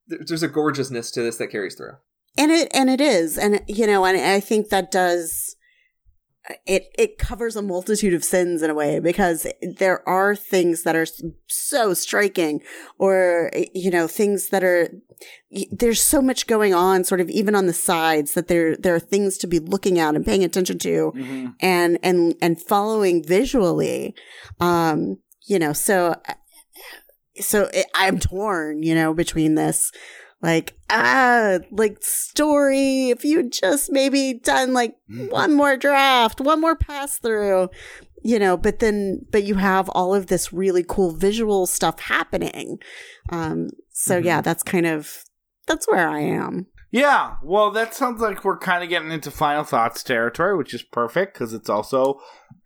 There- 0.09 0.19
There's 0.27 0.43
a 0.43 0.49
gorgeousness 0.49 1.11
to 1.13 1.23
this 1.23 1.37
that 1.39 1.49
carries 1.49 1.75
through. 1.77 1.93
and 2.37 2.51
it 2.51 2.69
and 2.75 2.91
it 2.91 3.01
is 3.01 3.37
and 3.39 3.61
you 3.69 3.87
know 3.87 4.05
and 4.07 4.19
i 4.19 4.41
think 4.41 4.69
that 4.71 4.91
does 4.91 5.55
it 6.67 6.89
it 6.99 7.19
covers 7.19 7.57
a 7.57 7.63
multitude 7.63 8.15
of 8.15 8.25
sins 8.25 8.63
in 8.63 8.71
a 8.71 8.75
way 8.75 8.99
because 9.01 9.47
there 9.63 10.07
are 10.09 10.35
things 10.37 10.83
that 10.83 10.95
are 10.97 11.07
so 11.47 11.95
striking 11.95 12.61
or 12.99 13.51
you 13.75 13.91
know 13.91 14.07
things 14.07 14.49
that 14.49 14.63
are 14.65 14.89
there's 15.71 16.03
so 16.03 16.21
much 16.23 16.47
going 16.47 16.75
on 16.75 17.05
sort 17.05 17.21
of 17.21 17.29
even 17.31 17.55
on 17.55 17.67
the 17.67 17.73
sides 17.73 18.35
that 18.35 18.49
there 18.49 18.77
there 18.77 18.95
are 18.95 19.01
things 19.01 19.39
to 19.39 19.47
be 19.47 19.59
looking 19.59 19.99
at 19.99 20.15
and 20.15 20.25
paying 20.27 20.45
attention 20.45 20.79
to 20.79 21.13
Mhm. 21.15 21.55
and 21.61 21.99
and 22.03 22.35
and 22.43 22.61
following 22.61 23.23
visually 23.25 24.15
um 24.61 25.19
you 25.47 25.59
know 25.59 25.73
so 25.73 26.15
so 27.41 27.69
it, 27.73 27.87
i'm 27.95 28.19
torn 28.19 28.83
you 28.83 28.95
know 28.95 29.15
between 29.15 29.55
this 29.55 29.91
like 30.43 30.77
ah 30.91 31.59
like 31.71 31.99
story. 32.03 33.11
If 33.11 33.25
you 33.25 33.49
just 33.49 33.91
maybe 33.91 34.35
done 34.35 34.73
like 34.73 34.97
one 35.31 35.55
more 35.55 35.77
draft 35.77 36.41
one 36.41 36.61
more 36.61 36.77
pass 36.77 37.19
through 37.19 37.69
you 38.25 38.39
know 38.39 38.57
but 38.57 38.79
then 38.79 39.25
but 39.31 39.45
you 39.45 39.57
have 39.57 39.89
all 39.91 40.15
of 40.15 40.29
this 40.29 40.53
really 40.53 40.85
cool 40.87 41.13
visual 41.13 41.67
stuff 41.67 42.01
happening. 42.01 42.79
Um 43.31 43.71
so 43.91 44.19
yeah 44.19 44.41
that's 44.41 44.63
kind 44.63 44.87
of 44.87 45.25
that's 45.67 45.87
where 45.87 46.09
i 46.09 46.21
am. 46.21 46.67
Yeah, 46.93 47.37
well, 47.43 47.71
that 47.71 47.95
sounds 47.95 48.21
like 48.21 48.45
we're 48.45 48.59
kind 48.59 48.85
of 48.85 48.91
getting 48.91 49.11
into 49.11 49.31
final 49.31 49.65
thoughts 49.65 50.03
territory, 50.03 50.55
which 50.59 50.75
is 50.75 50.83
perfect 50.83 51.33
because 51.33 51.55
it's 51.55 51.71
also 51.71 52.21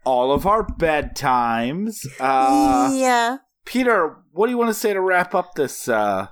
all 0.05 0.33
of 0.33 0.47
our 0.47 0.67
bedtimes. 0.67 2.05
Uh, 2.19 2.91
yeah. 2.93 3.37
Peter, 3.65 4.17
what 4.33 4.47
do 4.47 4.51
you 4.51 4.59
want 4.59 4.71
to 4.71 4.75
say 4.75 4.93
to 4.93 5.01
wrap 5.01 5.33
up 5.33 5.55
this 5.55 5.89
uh, 5.89 6.27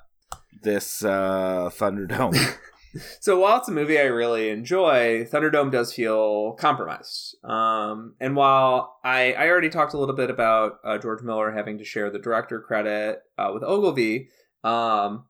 this 0.64 1.04
uh, 1.04 1.70
Thunderdome? 1.72 2.36
So 3.20 3.40
while 3.40 3.58
it's 3.58 3.68
a 3.68 3.72
movie 3.72 3.98
I 3.98 4.04
really 4.04 4.50
enjoy, 4.50 5.24
Thunderdome 5.24 5.72
does 5.72 5.92
feel 5.92 6.52
compromised. 6.52 7.36
Um, 7.44 8.14
and 8.20 8.36
while 8.36 8.98
I, 9.02 9.32
I 9.32 9.48
already 9.48 9.68
talked 9.68 9.94
a 9.94 9.98
little 9.98 10.14
bit 10.14 10.30
about 10.30 10.78
uh, 10.84 10.98
George 10.98 11.22
Miller 11.22 11.50
having 11.50 11.78
to 11.78 11.84
share 11.84 12.08
the 12.10 12.20
director 12.20 12.60
credit 12.60 13.22
uh, 13.36 13.50
with 13.52 13.64
Ogilvie, 13.64 14.28
um, 14.62 15.24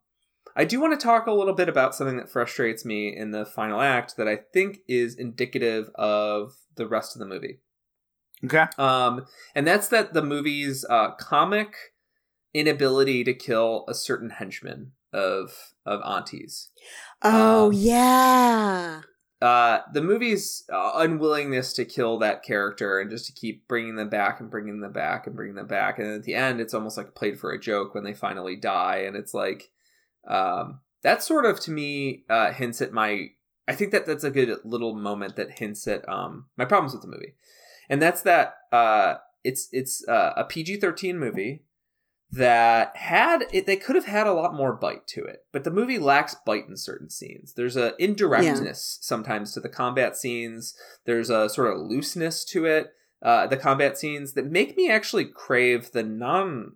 I 0.54 0.64
do 0.64 0.78
want 0.80 0.98
to 0.98 1.02
talk 1.02 1.26
a 1.26 1.32
little 1.32 1.54
bit 1.54 1.68
about 1.68 1.94
something 1.94 2.18
that 2.18 2.30
frustrates 2.30 2.84
me 2.84 3.16
in 3.16 3.30
the 3.30 3.46
final 3.46 3.80
act 3.80 4.16
that 4.18 4.28
I 4.28 4.36
think 4.52 4.80
is 4.86 5.14
indicative 5.14 5.88
of 5.94 6.52
the 6.76 6.86
rest 6.86 7.16
of 7.16 7.20
the 7.20 7.26
movie. 7.26 7.60
okay, 8.44 8.66
Um, 8.76 9.24
and 9.54 9.66
that's 9.66 9.88
that 9.88 10.12
the 10.12 10.22
movie's 10.22 10.84
uh, 10.90 11.12
comic 11.12 11.74
inability 12.52 13.24
to 13.24 13.32
kill 13.34 13.84
a 13.88 13.94
certain 13.94 14.30
henchman 14.30 14.92
of 15.14 15.74
of 15.86 16.00
Aunty's 16.02 16.70
oh 17.22 17.68
Um, 17.68 17.72
yeah 17.72 19.00
uh, 19.44 19.82
the 19.92 20.00
movie's 20.00 20.64
uh, 20.72 20.92
unwillingness 20.94 21.74
to 21.74 21.84
kill 21.84 22.18
that 22.18 22.42
character 22.42 22.98
and 22.98 23.10
just 23.10 23.26
to 23.26 23.32
keep 23.32 23.68
bringing 23.68 23.94
them 23.94 24.08
back 24.08 24.40
and 24.40 24.50
bringing 24.50 24.80
them 24.80 24.92
back 24.92 25.26
and 25.26 25.36
bringing 25.36 25.54
them 25.54 25.66
back, 25.66 25.98
and 25.98 26.08
at 26.08 26.22
the 26.22 26.34
end, 26.34 26.62
it's 26.62 26.72
almost 26.72 26.96
like 26.96 27.14
played 27.14 27.38
for 27.38 27.50
a 27.50 27.60
joke 27.60 27.94
when 27.94 28.04
they 28.04 28.14
finally 28.14 28.56
die, 28.56 29.04
and 29.06 29.14
it's 29.14 29.34
like 29.34 29.70
um, 30.26 30.80
that 31.02 31.22
sort 31.22 31.44
of 31.44 31.60
to 31.60 31.70
me 31.70 32.24
uh, 32.30 32.52
hints 32.52 32.80
at 32.80 32.94
my. 32.94 33.26
I 33.68 33.74
think 33.74 33.92
that 33.92 34.06
that's 34.06 34.24
a 34.24 34.30
good 34.30 34.58
little 34.64 34.94
moment 34.94 35.36
that 35.36 35.58
hints 35.58 35.86
at 35.86 36.08
um, 36.08 36.46
my 36.56 36.64
problems 36.64 36.94
with 36.94 37.02
the 37.02 37.08
movie, 37.08 37.34
and 37.90 38.00
that's 38.00 38.22
that 38.22 38.54
uh, 38.72 39.16
it's 39.42 39.68
it's 39.72 40.08
uh, 40.08 40.32
a 40.38 40.44
PG 40.44 40.78
thirteen 40.80 41.18
movie 41.18 41.64
that 42.34 42.96
had 42.96 43.44
it 43.52 43.66
they 43.66 43.76
could 43.76 43.94
have 43.94 44.06
had 44.06 44.26
a 44.26 44.32
lot 44.32 44.54
more 44.54 44.72
bite 44.72 45.06
to 45.06 45.22
it 45.22 45.44
but 45.52 45.64
the 45.64 45.70
movie 45.70 45.98
lacks 45.98 46.34
bite 46.46 46.66
in 46.68 46.76
certain 46.76 47.10
scenes. 47.10 47.54
There's 47.54 47.76
a 47.76 47.94
indirectness 47.98 48.98
sometimes 49.00 49.52
to 49.52 49.60
the 49.60 49.68
combat 49.68 50.16
scenes. 50.16 50.74
There's 51.04 51.30
a 51.30 51.48
sort 51.48 51.72
of 51.72 51.80
looseness 51.80 52.44
to 52.46 52.66
it 52.66 52.92
uh, 53.22 53.46
the 53.46 53.56
combat 53.56 53.96
scenes 53.96 54.34
that 54.34 54.50
make 54.50 54.76
me 54.76 54.90
actually 54.90 55.24
crave 55.24 55.92
the 55.92 56.02
non 56.02 56.72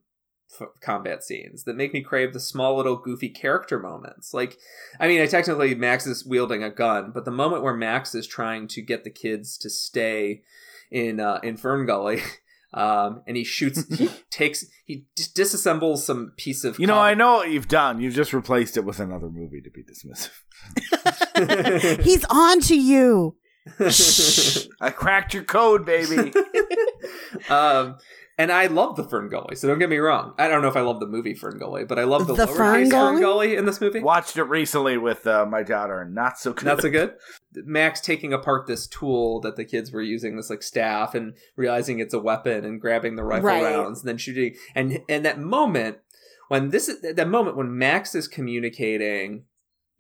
combat 0.81 1.23
scenes 1.23 1.65
that 1.65 1.77
make 1.77 1.93
me 1.93 2.01
crave 2.01 2.33
the 2.33 2.41
small 2.41 2.77
little 2.77 2.97
goofy 2.97 3.29
character 3.29 3.79
moments. 3.79 4.33
Like 4.33 4.57
i 4.99 5.07
mean 5.07 5.21
i 5.21 5.27
technically 5.27 5.75
max 5.75 6.07
is 6.07 6.25
wielding 6.25 6.63
a 6.63 6.71
gun 6.71 7.11
but 7.13 7.25
the 7.25 7.31
moment 7.31 7.63
where 7.63 7.75
max 7.75 8.15
is 8.15 8.27
trying 8.27 8.67
to 8.69 8.81
get 8.81 9.05
the 9.05 9.11
kids 9.11 9.59
to 9.59 9.69
stay 9.69 10.43
in 10.91 11.21
uh, 11.21 11.39
in 11.43 11.57
fern 11.57 11.85
gully 11.85 12.23
um, 12.75 13.23
and 13.27 13.37
he 13.37 13.45
shoots 13.45 13.85
he 13.97 14.11
takes 14.31 14.65
he 14.85 15.07
dis- 15.15 15.33
disassembles 15.33 15.99
some 15.99 16.33
piece 16.37 16.65
of 16.65 16.79
you 16.79 16.87
know 16.87 16.95
com- 16.95 17.03
I 17.05 17.15
know 17.15 17.35
what 17.35 17.51
you've 17.51 17.69
done. 17.69 18.01
You've 18.01 18.15
just 18.15 18.33
replaced 18.33 18.77
it 18.77 18.85
with 18.85 19.01
another 19.01 19.31
movie 19.31 19.61
to 19.63 19.71
be 19.71 19.83
dismissive. 19.83 20.31
he's 22.03 22.25
on 22.31 22.61
to 22.63 22.79
you 22.79 23.37
I 24.81 24.91
cracked 24.91 25.35
your 25.35 25.45
code, 25.45 25.85
baby. 25.85 26.33
um, 27.49 27.99
and 28.39 28.53
I 28.53 28.67
love 28.67 28.97
the 28.97 29.03
Fern 29.05 29.29
Gully, 29.29 29.57
so 29.57 29.67
don't 29.69 29.79
get 29.81 29.91
me 29.91 29.99
wrong. 29.99 30.33
I 30.39 30.47
don't 30.49 30.63
know 30.63 30.69
if 30.69 30.77
I 30.77 30.81
love 30.81 31.01
the 31.01 31.07
movie 31.07 31.35
Fern 31.35 31.59
Gully, 31.59 31.85
but 31.85 31.99
I 31.99 32.05
love 32.05 32.27
the, 32.29 32.35
The 32.35 32.47
lowercase 32.47 32.57
Fern 32.57 32.91
Fern 32.91 32.91
Gully? 32.91 33.21
Gully 33.21 33.57
in 33.57 33.67
this 33.67 33.81
movie. 33.81 34.01
Watched 34.01 34.37
it 34.37 34.45
recently 34.45 34.97
with 34.97 35.27
uh, 35.27 35.45
my 35.45 35.63
daughter, 35.63 36.01
and 36.01 36.15
not 36.15 36.39
so 36.39 36.53
good. 36.53 36.65
Not 36.65 36.81
so 36.81 36.89
good. 36.91 37.15
Max 37.55 38.01
taking 38.01 38.33
apart 38.33 38.67
this 38.67 38.87
tool 38.87 39.41
that 39.41 39.57
the 39.57 39.65
kids 39.65 39.91
were 39.91 40.01
using, 40.03 40.37
this 40.37 40.49
like 40.51 40.63
staff, 40.63 41.15
and 41.15 41.35
realizing 41.57 41.99
it's 41.99 42.15
a 42.15 42.19
weapon, 42.21 42.65
and 42.65 42.81
grabbing 42.81 43.17
the 43.17 43.25
rifle 43.25 43.49
Right. 43.49 43.63
rounds, 43.65 44.01
and 44.01 44.09
then 44.09 44.17
shooting. 44.19 44.55
And 44.75 45.01
and 45.09 45.25
that 45.25 45.41
moment 45.41 45.99
when 46.49 46.71
this 46.71 46.89
is 46.89 47.01
that 47.03 47.29
moment 47.29 47.57
when 47.57 47.77
Max 47.77 48.15
is 48.15 48.29
communicating 48.29 49.45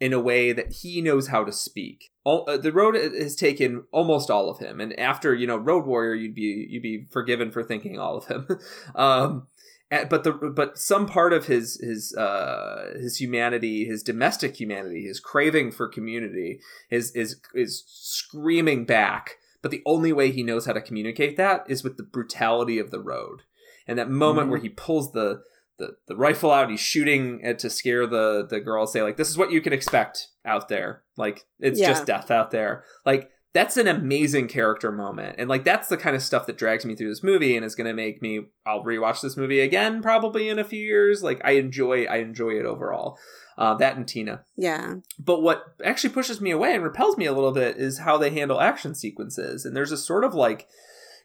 in 0.00 0.12
a 0.12 0.20
way 0.20 0.52
that 0.52 0.72
he 0.72 1.00
knows 1.00 1.28
how 1.28 1.44
to 1.44 1.52
speak. 1.52 2.10
All, 2.24 2.44
uh, 2.48 2.56
the 2.56 2.72
road 2.72 2.94
has 2.94 3.34
taken 3.34 3.84
almost 3.92 4.30
all 4.30 4.48
of 4.50 4.58
him, 4.58 4.80
and 4.80 4.98
after 4.98 5.34
you 5.34 5.46
know 5.46 5.56
Road 5.56 5.86
Warrior, 5.86 6.14
you'd 6.14 6.34
be 6.34 6.66
you'd 6.68 6.82
be 6.82 7.06
forgiven 7.10 7.50
for 7.50 7.62
thinking 7.62 7.98
all 7.98 8.16
of 8.18 8.26
him. 8.26 8.46
um, 8.94 9.46
and- 9.90 10.08
but 10.08 10.22
the 10.24 10.32
but 10.32 10.76
some 10.78 11.06
part 11.06 11.32
of 11.32 11.46
his 11.46 11.80
his 11.80 12.14
uh, 12.14 12.92
his 12.96 13.16
humanity, 13.16 13.86
his 13.86 14.02
domestic 14.02 14.56
humanity, 14.60 15.04
his 15.06 15.18
craving 15.20 15.72
for 15.72 15.88
community, 15.88 16.60
is 16.90 17.10
is 17.16 17.40
is 17.54 17.84
screaming 17.86 18.84
back. 18.84 19.36
But 19.62 19.70
the 19.72 19.82
only 19.86 20.12
way 20.12 20.30
he 20.30 20.42
knows 20.44 20.66
how 20.66 20.72
to 20.74 20.80
communicate 20.80 21.36
that 21.36 21.64
is 21.68 21.82
with 21.82 21.96
the 21.96 22.04
brutality 22.04 22.78
of 22.78 22.90
the 22.92 23.00
road. 23.00 23.42
And 23.88 23.98
that 23.98 24.10
moment 24.10 24.46
Mhm. 24.48 24.50
where 24.50 24.60
he 24.60 24.68
pulls 24.68 25.12
the 25.12 25.40
the, 25.78 25.96
the 26.08 26.16
rifle 26.16 26.50
out, 26.50 26.70
he's 26.70 26.80
shooting 26.80 27.40
it 27.42 27.58
to 27.60 27.70
scare 27.70 28.06
the 28.06 28.46
the 28.48 28.60
girl, 28.60 28.86
say 28.86 29.02
like, 29.02 29.16
"This 29.16 29.28
is 29.30 29.38
what 29.38 29.52
you 29.52 29.60
can 29.60 29.72
expect 29.72 30.28
out 30.44 30.68
there. 30.68 31.02
Like 31.16 31.46
it's 31.60 31.78
Yeah. 31.80 31.88
just 31.88 32.06
death 32.06 32.30
out 32.30 32.50
there." 32.50 32.84
Like 33.06 33.30
that's 33.54 33.78
an 33.78 33.88
amazing 33.88 34.46
character 34.46 34.92
moment 34.92 35.34
and 35.38 35.48
like 35.48 35.64
that's 35.64 35.88
the 35.88 35.96
kind 35.96 36.14
of 36.14 36.22
stuff 36.22 36.44
that 36.46 36.58
drags 36.58 36.84
me 36.84 36.94
through 36.94 37.08
this 37.08 37.22
movie 37.24 37.56
and 37.56 37.64
is 37.64 37.74
going 37.74 37.86
to 37.86 37.94
make 37.94 38.20
me 38.20 38.42
i'll 38.66 38.84
rewatch 38.84 39.22
this 39.22 39.38
movie 39.38 39.60
again 39.60 40.02
probably 40.02 40.50
in 40.50 40.58
a 40.58 40.64
few 40.64 40.78
years 40.84 41.22
like 41.22 41.40
i 41.42 41.52
enjoy 41.52 42.04
i 42.04 42.16
enjoy 42.16 42.50
it 42.50 42.66
overall 42.66 43.18
uh, 43.56 43.72
that 43.74 43.96
and 43.96 44.06
tina 44.06 44.44
Yeah. 44.58 44.96
but 45.18 45.40
what 45.40 45.64
actually 45.82 46.12
pushes 46.12 46.42
me 46.42 46.50
away 46.50 46.74
and 46.74 46.84
repels 46.84 47.16
me 47.16 47.24
a 47.24 47.32
little 47.32 47.50
bit 47.52 47.78
is 47.78 48.00
how 48.00 48.18
they 48.18 48.30
handle 48.30 48.60
action 48.60 48.94
sequences 48.94 49.64
and 49.64 49.74
there's 49.74 49.92
a 49.92 49.96
sort 49.96 50.24
of 50.24 50.34
like 50.34 50.68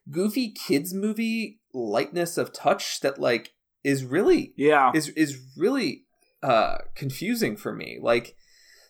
goofy 0.10 0.50
kids 0.50 0.94
movie 0.94 1.60
lightness 1.74 2.38
of 2.38 2.54
touch 2.54 3.02
that 3.02 3.20
like 3.20 3.52
is 3.84 4.04
really 4.06 4.54
Yeah. 4.58 4.92
is 4.94 5.10
is 5.10 5.40
really 5.58 6.06
uh 6.42 6.78
confusing 6.96 7.56
for 7.56 7.74
me. 7.74 8.00
Like 8.02 8.36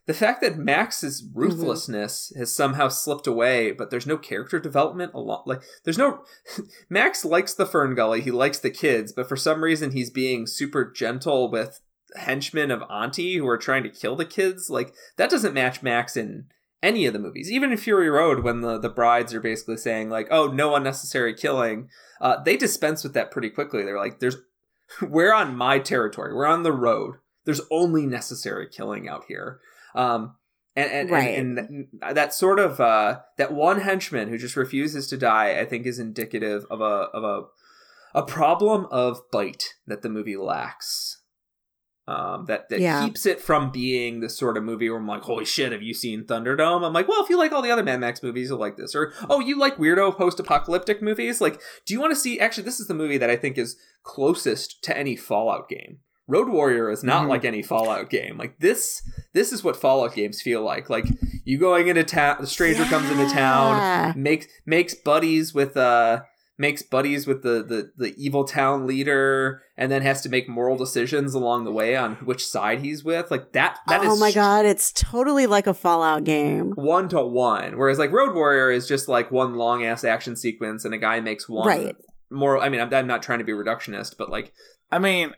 the 0.05 0.13
fact 0.13 0.41
that 0.41 0.57
max's 0.57 1.23
ruthlessness 1.33 2.33
has 2.35 2.53
somehow 2.53 2.89
slipped 2.89 3.25
away 3.27 3.71
but 3.71 3.89
there's 3.89 4.05
no 4.07 4.17
character 4.17 4.59
development 4.59 5.13
a 5.13 5.19
lot 5.19 5.47
like 5.47 5.61
there's 5.85 5.97
no 5.97 6.25
max 6.89 7.23
likes 7.23 7.53
the 7.53 7.65
fern 7.65 7.95
gully 7.95 8.19
he 8.19 8.29
likes 8.29 8.59
the 8.59 8.69
kids 8.69 9.13
but 9.13 9.29
for 9.29 9.37
some 9.37 9.63
reason 9.63 9.91
he's 9.91 10.09
being 10.09 10.45
super 10.45 10.83
gentle 10.91 11.49
with 11.49 11.79
henchmen 12.15 12.71
of 12.71 12.83
Aunty 12.89 13.37
who 13.37 13.47
are 13.47 13.57
trying 13.57 13.83
to 13.83 13.89
kill 13.89 14.15
the 14.15 14.25
kids. 14.25 14.69
Like 14.69 14.93
that 15.17 15.29
doesn't 15.29 15.53
match 15.53 15.81
max 15.81 16.15
in 16.15 16.45
any 16.81 17.05
of 17.05 17.13
the 17.13 17.19
movies. 17.19 17.51
Even 17.51 17.71
in 17.71 17.77
fury 17.77 18.09
road 18.09 18.43
when 18.43 18.61
the 18.61 18.77
the 18.77 18.89
brides 18.89 19.33
are 19.33 19.39
basically 19.41 19.77
saying 19.77 20.09
like 20.09 20.27
oh 20.31 20.47
no 20.47 20.75
unnecessary 20.75 21.33
killing 21.33 21.89
uh 22.21 22.41
they 22.43 22.57
dispense 22.57 23.03
with 23.03 23.13
that 23.13 23.31
pretty 23.31 23.49
quickly. 23.49 23.83
They're 23.83 23.97
like 23.97 24.19
there's 24.19 24.37
we're 25.01 25.33
on 25.33 25.55
my 25.55 25.79
territory. 25.79 26.33
We're 26.33 26.45
on 26.45 26.63
the 26.63 26.71
road. 26.71 27.15
There's 27.45 27.61
only 27.71 28.05
necessary 28.05 28.67
killing 28.69 29.07
out 29.09 29.25
here. 29.27 29.59
Um, 29.95 30.35
and 30.75 30.91
and, 30.91 31.09
Right. 31.11 31.37
and 31.37 31.59
and 31.59 31.87
that 32.15 32.33
sort 32.33 32.59
of 32.59 32.79
uh, 32.79 33.19
that 33.37 33.53
one 33.53 33.81
henchman 33.81 34.29
who 34.29 34.37
just 34.37 34.55
refuses 34.55 35.07
to 35.07 35.17
die, 35.17 35.59
I 35.59 35.65
think, 35.65 35.85
is 35.85 35.99
indicative 35.99 36.65
of 36.69 36.81
a 36.81 36.83
of 37.13 37.23
a 37.23 37.43
a 38.15 38.23
problem 38.23 38.87
of 38.91 39.21
bite 39.31 39.75
that 39.87 40.01
the 40.03 40.09
movie 40.09 40.37
lacks. 40.37 41.21
Um, 42.05 42.43
that 42.47 42.67
that 42.69 42.81
Yeah. 42.81 43.05
keeps 43.05 43.25
it 43.25 43.39
from 43.39 43.71
being 43.71 44.19
the 44.19 44.29
sort 44.29 44.57
of 44.57 44.63
movie 44.63 44.89
where 44.89 44.99
I'm 44.99 45.07
like, 45.07 45.21
holy 45.21 45.45
shit, 45.45 45.71
have 45.71 45.81
you 45.81 45.93
seen 45.93 46.25
Thunderdome? 46.25 46.85
I'm 46.85 46.91
like, 46.91 47.07
well, 47.07 47.23
if 47.23 47.29
you 47.29 47.37
like 47.37 47.53
all 47.53 47.61
the 47.61 47.71
other 47.71 47.81
Mad 47.83 48.01
Max 48.01 48.21
movies, 48.21 48.49
you'll 48.49 48.59
like 48.59 48.75
this. 48.75 48.93
Or 48.93 49.13
oh, 49.29 49.39
you 49.39 49.57
like 49.57 49.77
weirdo 49.77 50.17
post-apocalyptic 50.17 51.01
movies? 51.01 51.39
Like, 51.39 51.61
do 51.85 51.93
you 51.93 52.01
want 52.01 52.11
to 52.11 52.19
see? 52.19 52.41
Actually, 52.41 52.65
this 52.65 52.81
is 52.81 52.87
the 52.87 52.93
movie 52.93 53.17
that 53.17 53.29
I 53.29 53.37
think 53.37 53.57
is 53.57 53.77
closest 54.03 54.83
to 54.83 54.97
any 54.97 55.15
Fallout 55.15 55.69
game. 55.69 55.99
Road 56.27 56.47
Warrior 56.49 56.89
is 56.89 57.03
not 57.03 57.25
Mhm. 57.25 57.29
like 57.29 57.45
any 57.45 57.61
Fallout 57.61 58.09
game. 58.09 58.37
Like 58.37 58.59
this, 58.59 59.01
this 59.33 59.51
is 59.51 59.63
what 59.63 59.75
Fallout 59.75 60.13
games 60.15 60.41
feel 60.41 60.61
like. 60.61 60.89
Like 60.89 61.05
you 61.45 61.57
going 61.57 61.87
into 61.87 62.03
town, 62.03 62.37
the 62.39 62.47
stranger 62.47 62.85
comes 62.85 63.09
into 63.09 63.27
town, 63.33 64.13
makes 64.21 64.47
makes 64.65 64.93
buddies 64.93 65.53
with 65.53 65.75
uh 65.75 66.21
makes 66.57 66.83
buddies 66.83 67.25
with 67.25 67.41
the, 67.43 67.63
the 67.63 67.91
the 67.97 68.13
evil 68.17 68.43
town 68.43 68.85
leader, 68.85 69.63
and 69.75 69.91
then 69.91 70.01
has 70.03 70.21
to 70.21 70.29
make 70.29 70.47
moral 70.47 70.77
decisions 70.77 71.33
along 71.33 71.63
the 71.65 71.71
way 71.71 71.95
on 71.95 72.15
which 72.17 72.45
side 72.45 72.81
he's 72.81 73.03
with. 73.03 73.31
Like 73.31 73.53
that. 73.53 73.79
That 73.87 74.01
oh 74.01 74.03
is 74.03 74.09
oh 74.11 74.19
my 74.19 74.31
god, 74.31 74.65
it's 74.65 74.91
totally 74.91 75.47
like 75.47 75.67
a 75.67 75.73
Fallout 75.73 76.23
game. 76.23 76.71
one 76.75 77.09
to 77.09 77.21
one. 77.23 77.77
Whereas 77.77 77.97
like 77.99 78.11
Road 78.11 78.35
Warrior 78.35 78.71
is 78.71 78.87
just 78.87 79.07
like 79.07 79.31
one 79.31 79.55
long 79.55 79.83
ass 79.83 80.03
action 80.03 80.35
sequence, 80.35 80.85
and 80.85 80.93
a 80.93 80.97
guy 80.99 81.19
makes 81.19 81.49
one 81.49 81.67
Right. 81.67 81.95
more. 82.31 82.59
I 82.61 82.69
mean, 82.69 82.81
I'm, 82.81 82.93
I'm 82.93 83.07
not 83.07 83.23
trying 83.23 83.39
to 83.39 83.45
be 83.45 83.51
reductionist, 83.51 84.15
but 84.17 84.29
like 84.29 84.53
I 84.91 84.99
mean, 84.99 85.33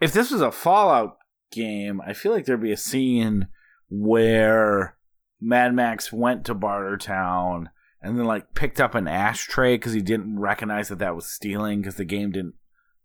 if 0.00 0.12
this 0.12 0.30
was 0.30 0.42
a 0.42 0.52
Fallout 0.52 1.16
game, 1.50 2.00
I 2.06 2.12
feel 2.12 2.32
like 2.32 2.44
there'd 2.44 2.60
be 2.60 2.72
a 2.72 2.76
scene 2.76 3.48
where 3.88 4.96
Mad 5.40 5.74
Max 5.74 6.12
went 6.12 6.44
to 6.44 6.54
Bartertown 6.54 7.68
and 8.02 8.18
then 8.18 8.24
like 8.26 8.54
picked 8.54 8.80
up 8.80 8.94
an 8.94 9.08
ashtray 9.08 9.74
because 9.76 9.92
he 9.92 10.02
didn't 10.02 10.38
recognize 10.38 10.88
that 10.88 10.98
that 11.00 11.14
was 11.16 11.26
stealing 11.26 11.80
because 11.80 11.96
the 11.96 12.04
game 12.04 12.30
didn't 12.32 12.54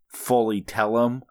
fully 0.07 0.61
tell 0.61 1.03
him 1.05 1.23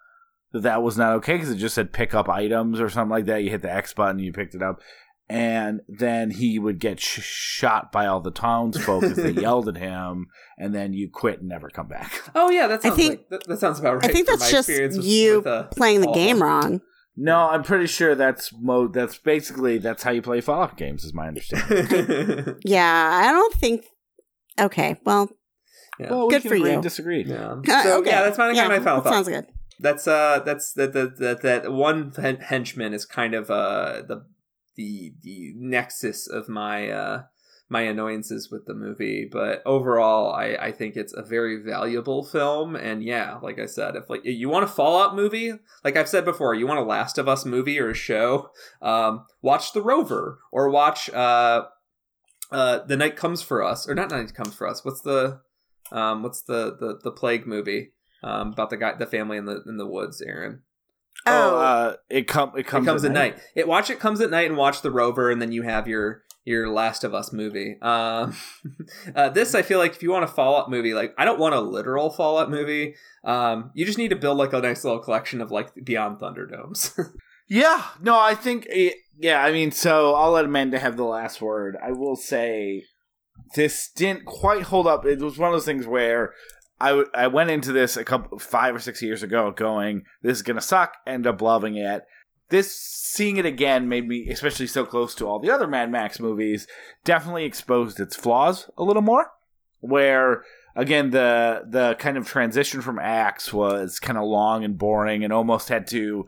that 0.53 0.63
that 0.63 0.83
was 0.83 0.99
not 0.99 1.13
okay 1.15 1.35
because 1.35 1.51
it 1.51 1.57
just 1.57 1.75
said 1.75 1.93
pick 1.93 2.13
up 2.15 2.29
items 2.29 2.81
or 2.81 2.89
something 2.89 3.11
like 3.11 3.27
that. 3.27 3.43
You 3.43 3.51
hit 3.51 3.63
the 3.63 3.73
X 3.73 3.95
button, 3.95 4.19
you 4.19 4.33
picked 4.33 4.55
it 4.55 4.63
up. 4.63 4.81
And 5.29 5.81
then 5.89 6.31
he 6.33 6.59
would 6.59 6.79
get 6.79 7.01
sh- 7.01 7.21
shot 7.23 7.91
by 7.91 8.07
all 8.07 8.21
the 8.21 8.33
townsfolk 8.33 9.03
as 9.05 9.17
they 9.17 9.31
yelled 9.41 9.67
at 9.69 9.79
him, 9.79 10.27
and 10.59 10.75
then 10.75 10.93
you 10.93 11.09
quit 11.09 11.39
and 11.41 11.49
never 11.49 11.71
come 11.71 11.87
back. 11.89 12.21
oh 12.35 12.51
yeah, 12.51 12.67
that 12.67 12.83
sounds 12.83 12.85
I 12.85 12.89
sounds 12.97 13.09
think- 13.09 13.11
like, 13.21 13.29
that, 13.31 13.49
that 13.49 13.59
sounds 13.61 13.79
about 13.81 13.95
right. 13.95 14.05
I 14.05 14.09
think 14.13 14.27
that's 14.27 14.51
just 14.51 14.69
experience 14.69 14.97
with- 14.99 15.07
you 15.07 15.37
with, 15.39 15.47
uh, 15.47 15.63
playing 15.69 16.01
the 16.03 16.13
game 16.13 16.43
wrong. 16.43 16.83
No, 17.17 17.51
I'm 17.51 17.63
pretty 17.63 17.87
sure 17.87 18.15
that's 18.15 18.53
mo. 18.59 18.89
That's 18.89 19.19
basically 19.19 19.79
that's 19.79 20.03
how 20.03 20.11
you 20.13 20.23
play 20.23 20.41
Fallout 20.41 20.77
games, 20.79 21.05
is 21.05 21.13
my 21.13 21.29
understanding. 21.29 22.57
Yeah, 22.65 23.11
I 23.23 23.31
don't 23.33 23.55
think. 23.55 23.87
Okay, 24.59 24.97
well, 25.05 25.29
yeah. 25.99 26.11
Well, 26.11 26.27
we 26.29 26.35
Good 26.35 26.43
can 26.43 26.49
for 26.51 26.55
agree 26.57 26.69
you. 26.71 26.75
and 26.75 26.83
Disagree. 26.83 27.25
yeah. 27.25 27.57
uh, 27.69 27.83
So 27.83 27.99
okay. 28.01 28.11
yeah, 28.11 28.23
that's 28.23 28.39
my, 28.39 28.51
yeah, 28.53 28.69
my 28.69 28.79
final 28.81 29.03
that 29.03 29.05
thought. 29.05 29.13
Sounds 29.27 29.29
good. 29.29 29.47
that's 29.81 30.07
uh 30.09 30.41
that's 30.45 30.73
that 30.75 30.93
that 30.95 31.19
that, 31.19 31.43
that 31.43 31.73
one 31.73 32.13
hen- 32.17 32.41
henchman 32.41 32.95
is 32.95 33.05
kind 33.05 33.35
of 33.35 33.51
uh 33.51 34.03
the 34.09 34.25
the 34.77 35.13
the 35.23 35.53
nexus 35.57 36.27
of 36.29 36.49
my 36.49 36.89
uh 36.91 37.23
my 37.69 37.83
annoyances 37.83 38.51
with 38.51 38.67
the 38.67 38.75
movie 38.75 39.29
but 39.31 39.63
overall 39.65 40.33
i 40.33 40.57
i 40.61 40.71
think 40.71 40.95
it's 40.97 41.15
a 41.15 41.23
very 41.23 41.63
valuable 41.63 42.23
film. 42.25 42.77
And 42.77 43.03
yeah 43.03 43.39
like 43.43 43.59
i 43.59 43.67
said 43.67 43.97
if 43.97 44.11
like 44.11 44.23
you 44.25 44.49
want 44.49 44.65
a 44.65 44.69
fallout 44.69 45.15
movie 45.17 45.53
like 45.85 45.97
i've 45.97 46.09
said 46.09 46.25
before 46.25 46.55
you 46.55 46.67
want 46.67 46.81
a 46.81 46.85
last 46.85 47.19
of 47.19 47.29
us 47.29 47.45
movie 47.47 47.81
or 47.81 47.91
a 47.91 47.95
show 47.95 48.51
um 48.83 49.25
watch 49.41 49.73
the 49.73 49.83
rover 49.83 50.41
or 50.53 50.69
watch 50.71 51.09
uh 51.11 51.65
uh 52.51 52.79
the 52.87 52.97
night 52.97 53.17
comes 53.17 53.41
for 53.41 53.63
us 53.63 53.89
or 53.89 53.95
not 53.95 54.11
night 54.11 54.35
comes 54.35 54.55
for 54.55 54.67
us 54.69 54.85
what's 54.85 55.01
the 55.01 55.41
um 55.93 56.23
what's 56.23 56.43
the 56.43 56.77
the, 56.79 56.99
the 57.03 57.11
plague 57.11 57.47
movie 57.47 57.93
um 58.23 58.53
about 58.53 58.71
the 58.71 58.77
guy 58.77 58.95
the 58.95 59.07
family 59.07 59.37
in 59.37 59.47
the 59.47 59.63
in 59.67 59.77
the 59.77 59.87
woods 59.87 60.21
aaron? 60.21 60.63
Oh, 61.27 61.33
Oh, 61.55 61.57
uh, 61.59 61.97
it 62.11 62.27
come 62.27 62.53
it 62.57 62.67
comes, 62.67 62.85
it 62.85 62.91
comes 62.91 63.05
at 63.05 63.13
night. 63.13 63.39
It 63.55 63.69
watch 63.69 63.91
it 63.91 64.01
comes 64.01 64.21
at 64.21 64.31
night 64.31 64.49
and 64.49 64.57
watch 64.57 64.83
the 64.83 64.91
Rover, 64.91 65.31
and 65.31 65.41
then 65.41 65.53
you 65.53 65.63
have 65.63 65.87
your 65.87 66.23
your 66.45 66.69
Last 66.69 67.05
of 67.05 67.15
Us 67.15 67.33
movie. 67.33 67.77
Um, 67.81 68.37
uh, 69.15 69.29
this 69.31 69.55
I 69.55 69.63
feel 69.63 69.79
like 69.79 69.93
if 69.93 70.03
you 70.03 70.11
want 70.11 70.25
a 70.25 70.29
Fallout 70.29 70.71
movie, 70.71 70.95
like 70.95 71.15
I 71.19 71.25
don't 71.25 71.39
want 71.41 71.55
a 71.55 71.61
literal 71.61 72.11
Fallout 72.11 72.51
movie. 72.51 72.95
Um, 73.25 73.71
you 73.75 73.85
just 73.85 73.99
need 73.99 74.09
to 74.09 74.17
build 74.17 74.39
like 74.39 74.53
a 74.53 74.61
nice 74.61 74.85
little 74.85 74.99
collection 74.99 75.41
of 75.41 75.51
like 75.51 75.73
Beyond 75.85 76.19
Thunderdomes. 76.19 76.99
Yeah, 77.49 77.85
no, 78.01 78.19
I 78.19 78.35
think 78.35 78.67
it, 78.71 78.95
yeah. 79.19 79.45
I 79.45 79.53
mean, 79.53 79.73
so 79.73 80.15
I'll 80.15 80.31
let 80.31 80.47
Amanda 80.47 80.79
have 80.79 80.97
the 80.97 81.05
last 81.05 81.43
word. 81.43 81.77
I 81.83 81.91
will 81.91 82.17
say 82.17 82.85
this 83.55 83.91
didn't 83.95 84.25
quite 84.25 84.63
hold 84.63 84.87
up. 84.87 85.05
It 85.05 85.19
was 85.19 85.37
one 85.37 85.51
of 85.51 85.55
those 85.55 85.67
things 85.67 85.87
where 85.87 86.33
I 86.81 87.29
went 87.29 87.51
into 87.51 87.73
this 87.73 87.97
a 87.97 88.05
couple 88.05 88.39
five 88.39 88.75
or 88.75 88.81
six 88.81 89.03
years 89.03 89.23
ago, 89.23 89.53
going 89.53 90.03
this 90.23 90.39
is 90.39 90.43
gonna 90.43 90.61
suck. 90.61 90.95
End 91.07 91.27
up 91.27 91.41
loving 91.41 91.77
it. 91.77 92.03
This 92.53 92.71
seeing 92.77 93.39
it 93.39 93.47
again 93.47 93.89
made 93.89 94.07
me, 94.07 94.29
especially 94.29 94.67
so 94.67 94.85
close 94.85 95.15
to 95.15 95.27
all 95.27 95.39
the 95.39 95.51
other 95.51 95.67
Mad 95.67 95.91
Max 95.91 96.21
movies, 96.21 96.67
definitely 97.03 97.47
exposed 97.47 97.99
its 97.99 98.15
flaws 98.15 98.69
a 98.77 98.85
little 98.85 99.01
more. 99.01 99.31
Where 99.81 100.45
again 100.77 101.13
the 101.13 101.63
the 101.67 101.97
kind 101.99 102.19
of 102.19 102.29
transition 102.29 102.83
from 102.83 102.99
acts 102.99 103.55
was 103.55 103.99
kind 103.99 104.19
of 104.19 104.25
long 104.25 104.65
and 104.65 104.77
boring, 104.77 105.25
and 105.25 105.33
almost 105.33 105.71
had 105.71 105.87
to 105.89 106.27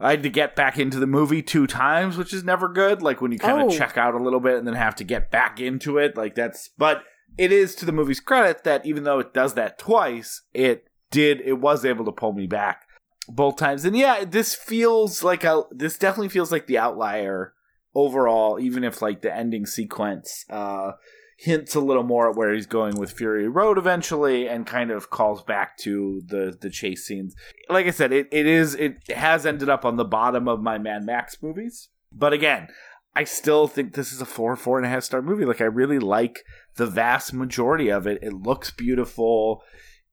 I 0.00 0.12
had 0.12 0.22
to 0.22 0.30
get 0.30 0.56
back 0.56 0.78
into 0.78 0.98
the 0.98 1.06
movie 1.06 1.42
two 1.42 1.66
times, 1.66 2.16
which 2.16 2.32
is 2.32 2.42
never 2.42 2.66
good. 2.68 3.02
Like 3.02 3.20
when 3.20 3.30
you 3.30 3.38
kind 3.38 3.60
of 3.60 3.68
Oh. 3.68 3.76
check 3.78 3.98
out 3.98 4.14
a 4.14 4.22
little 4.22 4.40
bit 4.40 4.56
and 4.56 4.66
then 4.66 4.74
have 4.74 4.96
to 4.96 5.04
get 5.04 5.30
back 5.30 5.60
into 5.60 5.98
it. 5.98 6.16
Like 6.16 6.34
that's, 6.34 6.70
but 6.78 7.04
it 7.36 7.52
is 7.52 7.74
to 7.76 7.84
the 7.84 7.92
movie's 7.92 8.18
credit 8.18 8.64
that 8.64 8.86
even 8.86 9.04
though 9.04 9.18
it 9.18 9.34
does 9.34 9.52
that 9.54 9.78
twice, 9.78 10.40
it 10.54 10.88
did, 11.10 11.42
it 11.42 11.60
was 11.60 11.84
able 11.84 12.06
to 12.06 12.12
pull 12.12 12.32
me 12.32 12.46
back 12.46 12.83
both 13.28 13.56
times. 13.56 13.84
And 13.84 13.96
yeah, 13.96 14.24
this 14.24 14.54
feels 14.54 15.22
like 15.22 15.44
a, 15.44 15.62
this 15.70 15.98
definitely 15.98 16.28
feels 16.28 16.52
like 16.52 16.66
the 16.66 16.78
outlier 16.78 17.54
overall, 17.94 18.58
even 18.60 18.84
if 18.84 19.02
like 19.02 19.22
the 19.22 19.34
ending 19.34 19.66
sequence, 19.66 20.44
uh, 20.50 20.92
hints 21.38 21.74
a 21.74 21.80
little 21.80 22.02
more 22.02 22.30
at 22.30 22.36
where 22.36 22.52
he's 22.52 22.66
going 22.66 22.96
with 22.96 23.12
Fury 23.12 23.48
Road 23.48 23.76
eventually 23.76 24.48
and 24.48 24.66
kind 24.66 24.90
of 24.90 25.10
calls 25.10 25.42
back 25.42 25.76
to 25.78 26.22
the 26.26 26.56
the 26.60 26.70
chase 26.70 27.06
scenes. 27.06 27.34
Like 27.68 27.86
I 27.86 27.90
said, 27.90 28.12
it, 28.12 28.28
it 28.30 28.46
is 28.46 28.74
it 28.74 29.10
has 29.10 29.44
ended 29.44 29.68
up 29.68 29.84
on 29.84 29.96
the 29.96 30.04
bottom 30.04 30.48
of 30.48 30.62
my 30.62 30.78
Mad 30.78 31.04
Max 31.04 31.42
movies. 31.42 31.88
But 32.12 32.32
again, 32.32 32.68
I 33.16 33.24
still 33.24 33.68
think 33.68 33.94
this 33.94 34.12
is 34.12 34.20
a 34.20 34.26
four, 34.26 34.56
four 34.56 34.78
and 34.78 34.86
a 34.86 34.90
half 34.90 35.04
star 35.04 35.22
movie. 35.22 35.44
Like 35.44 35.60
I 35.60 35.64
really 35.64 35.98
like 35.98 36.44
the 36.76 36.86
vast 36.86 37.32
majority 37.32 37.88
of 37.88 38.06
it. 38.06 38.22
It 38.22 38.32
looks 38.32 38.70
beautiful. 38.70 39.62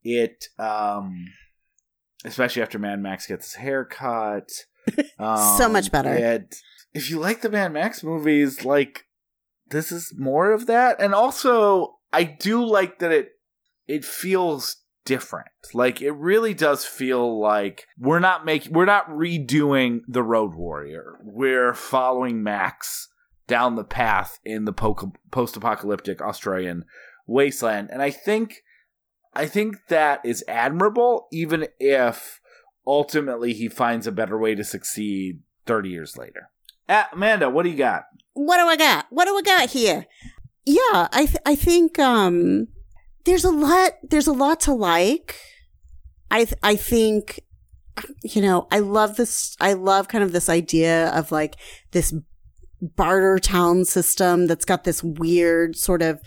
It 0.04 0.46
um 0.58 1.28
especially 2.26 2.62
after 2.62 2.80
Mad 2.80 3.00
Max 3.02 3.28
gets 3.28 3.54
his 3.54 3.56
hair 3.56 3.86
cut. 3.86 4.50
Um, 5.20 5.58
So 5.58 5.70
much 5.70 5.92
better. 5.92 6.12
it- 6.14 6.56
if 6.94 7.10
you 7.10 7.20
like 7.20 7.42
the 7.42 7.50
Mad 7.50 7.72
Max 7.72 8.04
movies, 8.04 8.66
like 8.66 9.06
this 9.70 9.92
is 9.92 10.12
more 10.18 10.52
of 10.52 10.66
that. 10.66 11.00
And 11.00 11.14
also 11.14 11.98
I 12.12 12.24
do 12.24 12.66
like 12.66 13.00
that 13.00 13.12
it 13.12 13.30
it 13.88 14.04
feels 14.04 14.78
different. 15.06 15.48
Like 15.74 16.02
it 16.02 16.12
really 16.12 16.54
does 16.56 16.84
feel 16.84 17.40
like 17.40 17.86
we're 17.98 18.20
not 18.20 18.44
making 18.44 18.74
we're 18.74 18.86
not 18.86 19.08
redoing 19.10 20.00
the 20.08 20.24
Road 20.24 20.56
Warrior. 20.56 21.20
We're 21.24 21.74
following 21.76 22.42
Max 22.44 23.08
down 23.48 23.76
the 23.76 23.84
path 23.86 24.40
in 24.44 24.66
the 24.66 24.74
po- 24.74 25.14
post-apocalyptic 25.32 26.22
Australian 26.22 26.86
wasteland, 27.28 27.90
and 27.92 28.02
I 28.02 28.10
think 28.10 28.64
I 29.34 29.46
think 29.46 29.78
that 29.88 30.22
is 30.26 30.44
admirable, 30.48 31.28
even 31.32 31.68
if 31.80 32.40
ultimately 32.86 33.54
he 33.54 33.70
finds 33.70 34.08
a 34.08 34.12
better 34.12 34.38
way 34.38 34.56
to 34.56 34.64
succeed 34.64 35.40
30 35.66 35.90
years 35.90 36.18
later. 36.18 36.50
Amanda, 37.14 37.50
what 37.50 37.64
do 37.64 37.70
you 37.70 37.78
got? 37.78 38.04
what 38.34 38.58
do 38.58 38.64
I 38.64 38.78
got? 38.78 39.08
What 39.10 39.26
do 39.26 39.38
I 39.38 39.42
got 39.42 39.70
here? 39.70 40.06
Yeah, 40.66 41.08
I 41.12 41.26
th- 41.26 41.42
I 41.46 41.56
think 41.56 42.00
um 42.00 42.68
there's 43.26 43.44
a 43.44 43.52
lot 43.52 43.94
there's 44.04 44.28
a 44.28 44.34
lot 44.34 44.60
to 44.62 44.74
like. 44.74 45.36
I 46.30 46.46
th- 46.46 46.60
I 46.64 46.76
think 46.76 47.42
you 48.24 48.42
know, 48.42 48.68
I 48.72 48.80
love 48.80 49.16
this 49.18 49.56
I 49.60 49.74
love 49.74 50.08
kind 50.08 50.24
of 50.24 50.32
this 50.32 50.50
idea 50.50 51.10
of 51.10 51.32
like 51.32 51.56
this 51.92 52.14
Bartertown 52.84 53.86
system 53.86 54.48
that's 54.48 54.66
got 54.66 54.86
this 54.86 55.04
weird 55.04 55.76
sort 55.76 56.02
of 56.02 56.22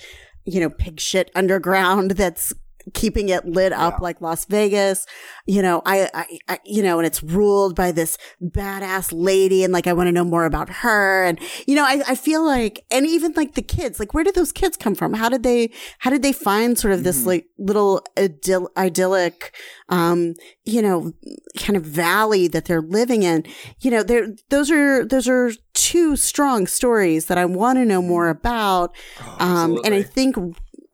you 0.45 0.61
know 0.61 0.71
pig 0.71 1.01
shit 1.01 1.31
underground 1.35 2.11
that's 2.23 2.53
keeping 2.93 3.29
it 3.31 3.47
lit 3.47 3.73
up 3.73 3.95
Yeah. 3.95 4.03
like 4.03 4.21
Las 4.21 4.45
Vegas. 4.45 5.07
You 5.47 5.63
know, 5.63 5.83
I, 5.87 6.09
I, 6.13 6.39
I, 6.49 6.59
you 6.65 6.83
know, 6.83 6.99
and 6.99 7.07
it's 7.07 7.23
ruled 7.23 7.75
by 7.75 7.93
this 7.93 8.19
badass 8.43 9.11
lady 9.13 9.65
and 9.65 9.73
like, 9.73 9.87
I 9.87 9.93
want 9.93 10.09
to 10.09 10.13
know 10.13 10.25
more 10.25 10.45
about 10.45 10.69
her. 10.69 11.25
And, 11.25 11.39
you 11.67 11.75
know, 11.75 11.85
I, 11.85 12.03
I 12.09 12.15
feel 12.15 12.45
like, 12.45 12.85
and 12.91 13.07
even 13.07 13.33
like 13.37 13.55
the 13.55 13.63
kids, 13.63 13.99
like, 13.99 14.13
where 14.15 14.25
did 14.25 14.35
those 14.35 14.53
kids 14.53 14.77
come 14.77 14.95
from? 14.95 15.15
How 15.15 15.29
did 15.29 15.43
they, 15.43 15.71
how 16.01 16.11
did 16.11 16.23
they 16.23 16.33
find 16.33 16.79
sort 16.79 16.93
of 16.93 17.05
this 17.05 17.23
Mhm. 17.23 17.27
like 17.27 17.47
little 17.59 18.03
idyll- 18.17 18.71
idyllic, 18.77 19.55
um, 19.89 20.35
you 20.65 20.83
know, 20.83 21.13
kind 21.59 21.77
of 21.77 21.85
valley 21.85 22.49
that 22.49 22.65
they're 22.67 22.83
living 22.83 23.23
in? 23.23 23.45
You 23.81 23.91
know, 23.91 24.03
there, 24.03 24.29
those 24.51 24.71
are, 24.71 25.05
those 25.05 25.29
are 25.29 25.53
two 25.75 26.17
strong 26.17 26.67
stories 26.67 27.27
that 27.27 27.37
I 27.39 27.45
want 27.45 27.79
to 27.79 27.85
know 27.85 28.01
more 28.03 28.29
about. 28.29 28.95
Um, 29.39 29.79
and 29.85 29.95
I 29.95 30.03
think 30.03 30.37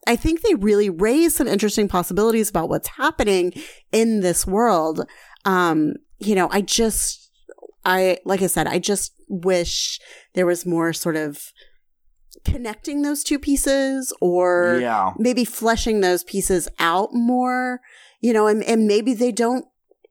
I 0.07 0.17
think 0.17 0.41
they 0.41 0.55
really 0.55 0.91
raise 0.91 1.35
some 1.37 1.47
interesting 1.47 1.89
possibilities 1.89 2.49
about 2.49 2.69
what's 2.69 2.89
happening 2.89 3.53
in 3.93 4.21
this 4.21 4.47
world. 4.47 5.07
Um, 5.45 5.95
you 6.19 6.35
know, 6.35 6.49
I 6.51 6.63
just, 6.63 7.31
I 7.85 8.19
like 8.25 8.43
I 8.43 8.47
said, 8.47 8.67
I 8.67 8.79
just 8.79 9.13
wish 9.29 10.01
there 10.35 10.47
was 10.47 10.67
more 10.67 10.93
sort 10.93 11.17
of 11.17 11.53
connecting 12.45 13.03
those 13.03 13.23
two 13.23 13.39
pieces, 13.39 14.13
or 14.21 14.79
yeah. 14.81 15.13
maybe 15.19 15.45
fleshing 15.45 16.01
those 16.01 16.25
pieces 16.25 16.69
out 16.79 17.11
more. 17.13 17.81
You 18.21 18.33
know, 18.33 18.47
and 18.47 18.63
and 18.65 18.87
maybe 18.87 19.15
they 19.15 19.33
don't 19.33 19.65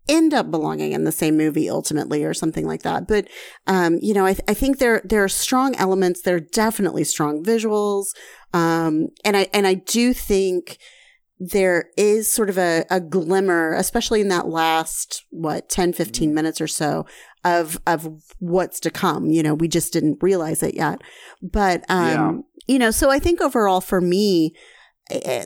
end 0.07 0.33
up 0.33 0.49
belonging 0.49 0.91
in 0.91 1.03
the 1.03 1.11
same 1.11 1.37
movie 1.37 1.69
ultimately 1.69 2.23
or 2.23 2.33
something 2.33 2.65
like 2.65 2.81
that. 2.81 3.07
But, 3.07 3.27
um, 3.67 3.99
you 4.01 4.13
know, 4.15 4.25
I, 4.25 4.33
th- 4.33 4.43
I 4.47 4.55
think 4.55 4.79
there, 4.79 5.03
there 5.05 5.23
are 5.23 5.29
strong 5.29 5.75
elements. 5.75 6.23
There 6.23 6.37
are 6.37 6.39
definitely 6.39 7.03
strong 7.03 7.43
visuals. 7.43 8.07
Um, 8.53 9.09
and 9.23 9.37
I, 9.37 9.47
and 9.53 9.65
I 9.67 9.75
do 9.75 10.13
think 10.13 10.77
there 11.39 11.89
is 11.97 12.31
sort 12.31 12.49
of 12.49 12.57
a, 12.57 12.85
a 12.89 12.99
glimmer, 12.99 13.73
especially 13.73 14.19
in 14.21 14.27
that 14.29 14.47
last, 14.47 15.23
what, 15.29 15.69
10, 15.69 15.93
15 15.93 16.33
minutes 16.33 16.59
or 16.59 16.67
so 16.67 17.05
of, 17.45 17.79
of 17.87 18.09
what's 18.39 18.79
to 18.81 18.89
come. 18.89 19.27
You 19.27 19.43
know, 19.43 19.53
we 19.53 19.67
just 19.69 19.93
didn't 19.93 20.17
realize 20.21 20.61
it 20.63 20.75
yet. 20.75 20.99
But, 21.41 21.85
um, 21.89 22.05
Yeah. 22.07 22.31
you 22.67 22.79
know, 22.79 22.91
so 22.91 23.09
I 23.09 23.19
think 23.19 23.39
overall 23.41 23.79
for 23.79 24.01
me, 24.01 24.53
eh, 25.09 25.45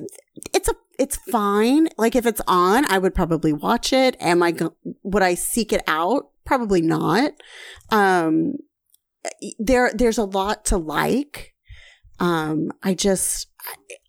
it's 0.53 0.67
a 0.67 0.73
it's 0.99 1.17
fine. 1.31 1.87
Like 1.97 2.15
if 2.15 2.25
it's 2.27 2.41
on, 2.47 2.85
I 2.91 2.99
would 2.99 3.15
probably 3.15 3.51
watch 3.51 3.91
it. 3.93 4.15
Am 4.19 4.43
I 4.43 4.51
go- 4.51 4.75
would 5.01 5.23
I 5.23 5.33
seek 5.33 5.73
it 5.73 5.81
out? 5.87 6.29
Probably 6.45 6.81
not. 6.81 7.31
Um 7.89 8.53
there 9.57 9.91
there's 9.93 10.17
a 10.19 10.23
lot 10.25 10.65
to 10.65 10.77
like. 10.77 11.52
Um 12.19 12.71
I 12.83 12.93
just 12.93 13.47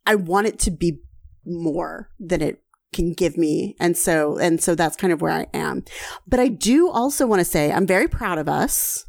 I, 0.06 0.16
want 0.16 0.46
it 0.46 0.58
to 0.60 0.70
be 0.70 1.00
more 1.46 2.10
than 2.20 2.42
it 2.42 2.62
can 2.92 3.12
give 3.12 3.38
me. 3.38 3.76
And 3.80 3.96
so 3.96 4.38
and 4.38 4.62
so 4.62 4.74
that's 4.74 4.96
kind 4.96 5.12
of 5.12 5.22
where 5.22 5.32
I 5.32 5.46
am. 5.54 5.84
But 6.26 6.40
I 6.40 6.48
do 6.48 6.90
also 6.90 7.26
want 7.26 7.40
to 7.40 7.44
say 7.44 7.72
I'm 7.72 7.86
very 7.86 8.08
proud 8.08 8.38
of 8.38 8.48
us. 8.48 9.06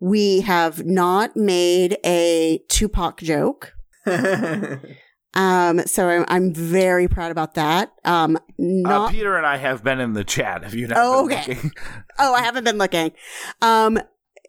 We 0.00 0.40
have 0.42 0.86
not 0.86 1.36
made 1.36 1.98
a 2.04 2.62
Tupac 2.68 3.20
joke. 3.20 3.74
Um, 5.34 5.80
so 5.86 6.08
I'm, 6.08 6.24
I'm 6.28 6.54
very 6.54 7.06
proud 7.06 7.30
about 7.30 7.54
that. 7.54 7.92
Um, 8.04 8.38
Uh, 8.84 9.08
Peter 9.08 9.36
and 9.36 9.46
I 9.46 9.56
have 9.56 9.84
been 9.84 10.00
in 10.00 10.14
the 10.14 10.24
chat. 10.24 10.64
Have 10.64 10.74
you 10.74 10.88
not? 10.88 10.98
Oh, 11.00 11.28
been 11.28 11.38
okay. 11.38 11.54
looking? 11.54 11.70
oh, 12.18 12.34
I 12.34 12.42
haven't 12.42 12.64
been 12.64 12.78
looking. 12.78 13.12
Um, 13.62 14.00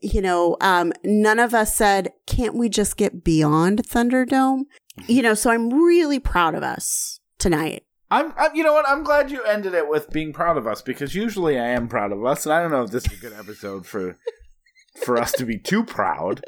you 0.02 0.22
know, 0.22 0.58
um, 0.62 0.92
none 1.04 1.40
of 1.40 1.54
us 1.54 1.76
said, 1.76 2.12
can't 2.26 2.56
we 2.56 2.70
just 2.70 2.98
get 2.98 3.24
beyond 3.24 3.84
Thunderdome? 3.88 4.62
You 5.08 5.22
know, 5.22 5.34
so 5.34 5.52
I'm 5.52 5.70
really 5.74 6.20
proud 6.20 6.56
of 6.56 6.64
us 6.64 7.20
tonight. 7.38 7.84
I'm, 8.12 8.34
I'm. 8.38 8.56
You 8.56 8.64
know 8.64 8.74
what? 8.74 8.88
I'm 8.90 9.04
glad 9.04 9.30
you 9.30 9.44
ended 9.44 9.74
it 9.76 9.88
with 9.88 10.10
being 10.10 10.34
proud 10.34 10.58
of 10.58 10.66
us 10.66 10.82
because 10.82 11.14
usually 11.14 11.60
I 11.60 11.68
am 11.68 11.88
proud 11.88 12.12
of 12.12 12.26
us, 12.26 12.46
and 12.46 12.52
I 12.54 12.60
don't 12.62 12.72
know 12.72 12.82
if 12.84 12.90
this 12.92 13.06
is 13.06 13.14
a 13.14 13.22
good 13.22 13.34
episode 13.34 13.86
for 13.86 14.18
for 15.04 15.18
us 15.18 15.32
to 15.34 15.46
be 15.46 15.60
too 15.60 15.84
proud. 15.84 16.44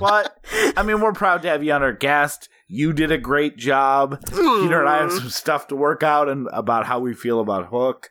But 0.00 0.36
I 0.76 0.82
mean, 0.82 1.00
we're 1.00 1.12
proud 1.12 1.42
to 1.42 1.48
have 1.48 1.62
you 1.62 1.72
on 1.72 1.82
our 1.84 1.92
guest. 1.92 2.48
You 2.66 2.92
did 2.92 3.12
a 3.12 3.18
great 3.18 3.56
job. 3.56 4.20
Peter 4.28 4.80
and 4.80 4.88
I 4.88 4.98
have 5.02 5.12
some 5.12 5.28
stuff 5.28 5.68
to 5.68 5.76
work 5.76 6.02
out 6.02 6.28
and 6.28 6.48
about 6.52 6.84
how 6.86 6.98
we 6.98 7.14
feel 7.14 7.38
about 7.40 7.68
Hook. 7.68 8.10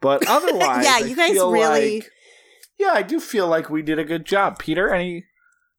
But 0.00 0.26
otherwise, 0.28 0.84
Yeah, 0.86 0.94
I 0.94 0.98
you 1.06 1.14
guys 1.16 1.34
really- 1.34 2.00
like- 2.00 2.10
yeah, 2.80 2.92
I 2.94 3.02
do 3.02 3.20
feel 3.20 3.46
like 3.46 3.68
we 3.70 3.82
did 3.82 3.98
a 3.98 4.04
good 4.04 4.24
job. 4.24 4.58
Peter, 4.58 4.92
any 4.92 5.26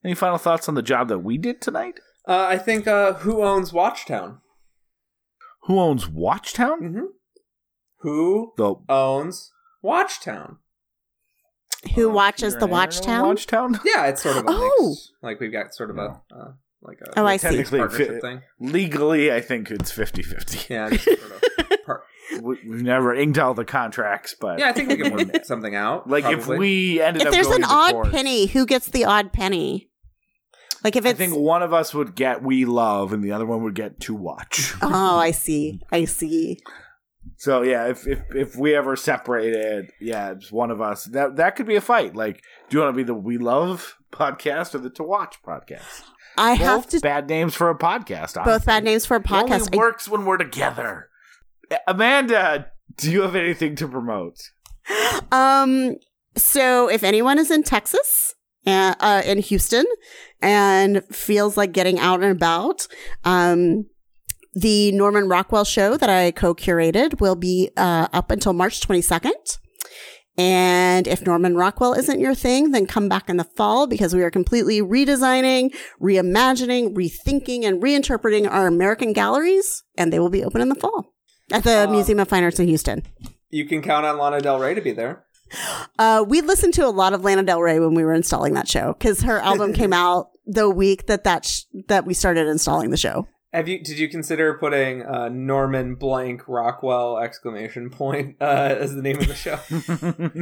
any 0.06 0.16
final 0.16 0.38
thoughts 0.38 0.70
on 0.70 0.76
the 0.76 0.82
job 0.82 1.08
that 1.10 1.20
we 1.20 1.38
did 1.38 1.62
tonight? 1.62 2.00
uh, 2.28 2.46
I 2.50 2.58
think 2.58 2.88
uh, 2.88 3.14
who 3.14 3.44
owns 3.44 3.74
Watchtown? 3.74 4.40
Who 5.64 5.80
owns 5.80 6.08
Watchtown? 6.08 6.80
Mm-hmm. 6.82 7.06
Who 8.00 8.54
The 8.58 8.76
owns 8.90 9.52
Watchtown? 9.82 10.58
Who 11.96 12.10
uh, 12.10 12.14
watches 12.14 12.54
Peter 12.56 12.66
the 12.68 12.74
and 12.74 12.74
Aaron 13.10 13.20
own 13.22 13.28
Watchtown? 13.30 13.72
Watchtown. 13.74 13.80
Yeah, 13.86 14.06
it's 14.08 14.22
sort 14.24 14.38
of 14.38 14.44
a 14.46 14.50
Oh. 14.50 14.88
mix. 14.90 15.12
Like 15.22 15.40
we've 15.40 15.52
got 15.52 15.74
sort 15.74 15.90
of 15.92 15.98
a 15.98 16.22
uh, 16.36 16.52
like 16.84 17.00
a 17.02 17.20
Oh, 17.20 17.26
I 17.26 17.38
see. 17.38 17.64
Partnership 17.64 18.16
fi- 18.16 18.20
thing. 18.20 18.42
legally, 18.60 19.32
I 19.32 19.42
think 19.42 19.70
it's 19.72 19.92
50-50. 19.92 20.70
Yeah, 20.70 20.90
just 20.90 21.04
sort 21.06 21.20
of 21.20 21.42
part- 21.86 22.04
We- 22.42 22.60
We've 22.68 22.84
never 22.84 23.14
inked 23.14 23.38
all 23.40 23.54
the 23.54 23.66
contracts, 23.66 24.36
but 24.40 24.60
yeah. 24.60 24.70
I 24.70 24.72
think 24.74 24.90
we 24.90 24.98
can 24.98 25.14
work 25.14 25.44
something 25.46 25.76
out. 25.76 26.10
like 26.10 26.24
probably. 26.24 26.56
if 26.56 26.60
we 26.60 27.02
ended 27.02 27.22
up, 27.24 27.28
If 27.28 27.28
up 27.30 27.34
there's 27.34 27.48
going 27.48 27.64
an 27.64 27.68
to 27.70 27.74
odd 27.76 27.92
court, 27.94 28.12
penny, 28.12 28.46
who 28.48 28.66
gets 28.66 28.88
the 28.88 29.06
odd 29.06 29.34
penny? 29.34 29.90
Like 30.84 30.96
if 30.96 31.06
I 31.06 31.14
think 31.14 31.36
one 31.36 31.62
of 31.62 31.74
us 31.74 31.94
would 31.94 32.16
get 32.16 32.42
we 32.44 32.66
love, 32.66 33.14
and 33.14 33.24
the 33.24 33.32
other 33.34 33.46
one 33.46 33.64
would 33.64 33.76
get 33.76 34.00
to 34.02 34.16
watch. 34.16 34.74
oh, 34.82 35.18
I 35.18 35.32
see. 35.46 35.80
I 35.92 36.06
see. 36.06 36.60
So 37.38 37.62
yeah, 37.62 37.88
if 37.88 38.08
if 38.08 38.20
if 38.34 38.56
we 38.56 38.74
ever 38.76 38.96
separated, 38.96 39.92
yeah, 40.00 40.34
just 40.34 40.52
one 40.52 40.72
of 40.72 40.82
us 40.82 41.04
that 41.06 41.36
that 41.36 41.56
could 41.56 41.68
be 41.68 41.76
a 41.76 41.82
fight. 41.82 42.16
Like, 42.16 42.42
do 42.70 42.78
you 42.78 42.84
want 42.84 42.94
to 42.94 42.98
be 42.98 43.04
the 43.04 43.14
we 43.14 43.38
love 43.38 43.96
podcast 44.12 44.74
or 44.74 44.80
the 44.80 44.90
to 44.92 45.04
watch 45.04 45.38
podcast? 45.46 46.02
I 46.38 46.54
have 46.54 46.88
to, 46.88 47.00
bad 47.02 47.28
names 47.30 47.54
for 47.56 47.70
a 47.70 47.78
podcast. 47.78 48.44
both 48.44 48.66
bad 48.66 48.84
names 48.84 49.06
for 49.06 49.18
a 49.18 49.20
It 49.20 49.26
podcast. 49.28 49.66
only 49.68 49.78
works 49.78 50.08
when 50.10 50.26
we're 50.26 50.38
together. 50.38 51.10
Amanda, 51.88 52.68
do 52.98 53.12
you 53.12 53.22
have 53.22 53.36
anything 53.36 53.76
to 53.78 53.88
promote? 53.88 54.38
Um, 55.32 55.96
so 56.36 56.90
if 56.90 57.04
anyone 57.04 57.40
is 57.40 57.52
in 57.52 57.64
Texas, 57.64 58.36
uh, 58.66 58.96
uh, 59.00 59.22
in 59.26 59.40
Houston, 59.40 59.86
and 60.42 61.04
feels 61.06 61.58
like 61.58 61.72
getting 61.72 62.00
out 62.00 62.22
and 62.22 62.32
about, 62.32 62.88
um, 63.24 63.86
the 64.54 64.92
Norman 64.92 65.30
Rockwell 65.30 65.64
show 65.64 65.96
that 65.96 66.10
I 66.10 66.32
co-curated 66.32 67.22
will 67.22 67.36
be 67.36 67.70
uh, 67.78 68.08
up 68.12 68.32
until 68.32 68.54
March 68.54 68.82
22nd. 68.82 69.58
And 70.38 71.08
if 71.08 71.26
Norman 71.26 71.56
Rockwell 71.56 71.94
isn't 71.94 72.20
your 72.20 72.36
thing, 72.36 72.72
then 72.72 72.88
come 72.88 73.08
back 73.08 73.30
in 73.30 73.38
the 73.38 73.44
fall 73.44 73.88
because 73.88 74.16
we 74.16 74.24
are 74.24 74.32
completely 74.32 74.82
redesigning, 74.82 75.74
reimagining, 76.02 76.94
rethinking, 76.94 77.64
and 77.64 77.82
reinterpreting 77.82 78.50
our 78.50 78.68
American 78.68 79.14
galleries, 79.14 79.84
and 79.98 80.12
they 80.12 80.20
will 80.20 80.30
be 80.30 80.44
open 80.44 80.62
in 80.62 80.70
the 80.70 80.76
fall 80.76 81.14
at 81.52 81.64
the 81.64 81.88
Uh, 81.88 81.92
Museum 81.92 82.20
of 82.20 82.28
Fine 82.28 82.44
Arts 82.44 82.60
in 82.60 82.68
Houston. 82.68 83.04
you 83.50 83.66
can 83.66 83.82
count 83.82 84.06
on 84.06 84.18
Lana 84.18 84.40
Del 84.42 84.60
Rey 84.60 84.74
to 84.74 84.82
be 84.82 84.92
there. 84.92 85.24
Uh, 86.00 86.24
we 86.28 86.42
listened 86.42 86.74
to 86.74 86.86
a 86.86 86.90
lot 86.90 87.14
of 87.14 87.24
Lana 87.24 87.44
Del 87.44 87.62
Rey 87.62 87.80
when 87.80 87.94
we 87.94 88.04
were 88.04 88.14
installing 88.14 88.54
that 88.54 88.68
show 88.68 88.94
because 88.94 89.22
her 89.22 89.38
album 89.40 89.74
came 89.82 89.94
out 89.94 90.30
the 90.48 90.68
week 90.70 91.06
that 91.08 91.26
that 91.26 91.46
sh- 91.46 91.64
that 91.90 92.06
we 92.06 92.14
started 92.14 92.48
installing 92.48 92.90
the 92.90 92.98
show. 92.98 93.28
Have 93.54 93.68
you? 93.68 93.84
Did 93.84 94.00
you 94.00 94.08
consider 94.08 94.58
putting 94.58 95.04
uh, 95.04 95.28
Norman 95.30 95.96
blank 95.96 96.48
Rockwell 96.48 97.18
exclamation 97.20 97.90
point 97.90 98.38
uh, 98.42 98.46
as 98.80 98.96
the 98.96 99.02
name 99.02 99.18
of 99.20 99.28
the 99.28 99.36
show? 99.36 99.60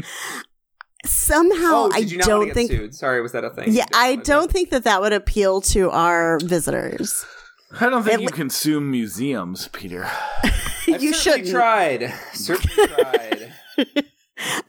Somehow, 1.06 1.88
oh, 1.88 1.92
I 1.94 2.02
did 2.02 2.12
you 2.12 2.18
not 2.20 2.28
want 2.28 2.40
don't 2.40 2.46
get 2.48 2.54
think. 2.56 2.72
sued? 2.72 2.94
Sorry, 2.96 3.22
was 3.22 3.32
that 3.32 3.44
a 3.46 3.50
thing? 3.50 3.72
Yeah, 3.74 3.86
I 3.94 4.18
don't 4.18 4.52
think 4.52 4.70
that 4.72 4.84
that 4.84 5.02
would 5.02 5.14
appeal 5.14 5.62
to 5.62 5.90
our 5.92 6.40
visitors. 6.44 7.26
I 7.80 7.90
don't 7.90 8.04
think 8.04 8.16
It 8.16 8.22
you 8.22 8.28
li- 8.28 8.34
consume 8.34 8.90
museums, 8.92 9.68
Peter. 9.70 10.10
I've 10.88 11.02
you 11.04 11.14
shouldn't. 11.14 11.50
tried. 11.50 12.14
Certainly 12.34 12.88
tried. 12.88 13.54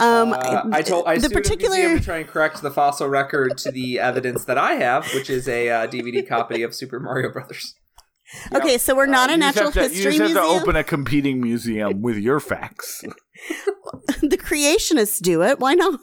Um, 0.01 0.33
Uh, 0.33 0.63
I 0.73 0.83
told 0.83 1.07
I 1.07 1.15
the 1.17 1.23
sued 1.29 1.33
particular. 1.33 1.77
museum 1.77 1.99
to 2.01 2.05
try 2.05 2.19
and 2.19 2.27
correct 2.29 2.61
the 2.61 2.73
fossil 2.73 3.07
record 3.09 3.57
to 3.59 3.71
the 3.71 4.01
evidence 4.01 4.45
that 4.47 4.59
I 4.59 4.73
have, 4.75 5.07
which 5.15 5.31
is 5.31 5.47
a 5.49 5.69
uh, 5.69 5.87
DVD 5.87 6.27
copy 6.29 6.63
of 6.65 6.75
Super 6.75 6.99
Mario 6.99 7.31
Brothers. 7.33 7.75
Okay, 8.55 8.79
so 8.79 8.95
we're 8.95 9.07
not 9.07 9.29
Uh, 9.31 9.35
a 9.35 9.37
natural 9.37 9.65
have 9.67 9.75
to- 9.75 9.81
history 9.89 10.13
You 10.15 10.19
just 10.19 10.21
have 10.21 10.31
museum. 10.31 10.59
to 10.59 10.63
open 10.63 10.77
a 10.77 10.85
competing 10.85 11.41
museum 11.41 12.01
with 12.01 12.17
your 12.17 12.39
facts. 12.41 13.03
the 14.23 14.39
creationists 14.39 15.21
do 15.21 15.43
it. 15.43 15.59
Why 15.59 15.75
not? 15.75 15.99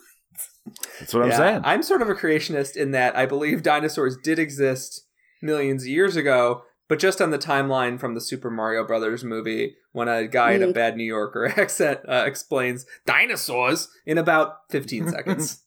That's 1.00 1.14
what 1.14 1.24
I'm 1.24 1.32
saying. 1.32 1.62
I'm 1.64 1.82
sort 1.84 2.02
of 2.02 2.10
a 2.10 2.14
creationist 2.16 2.76
in 2.76 2.92
that 2.92 3.16
I 3.16 3.26
believe 3.26 3.64
dinosaurs 3.64 4.18
did 4.24 4.40
exist 4.40 5.06
millions 5.42 5.84
of 5.84 5.88
years 5.88 6.16
ago, 6.18 6.64
but 6.88 7.00
just 7.00 7.22
on 7.22 7.32
the 7.32 7.38
timeline 7.38 8.00
from 8.00 8.14
the 8.16 8.22
Super 8.22 8.50
Mario 8.50 8.86
Brothers 8.86 9.24
movie, 9.24 9.76
when 9.92 10.08
a 10.08 10.28
guy 10.28 10.52
in 10.52 10.64
a 10.64 10.68
Mm. 10.68 10.74
bad 10.74 10.98
New 10.98 11.04
Yorker 11.04 11.46
accent 11.60 12.00
uh, 12.08 12.24
explains 12.26 12.86
dinosaurs 13.06 13.90
in 14.06 14.18
about 14.18 14.60
15 14.70 15.08
seconds. 15.12 15.64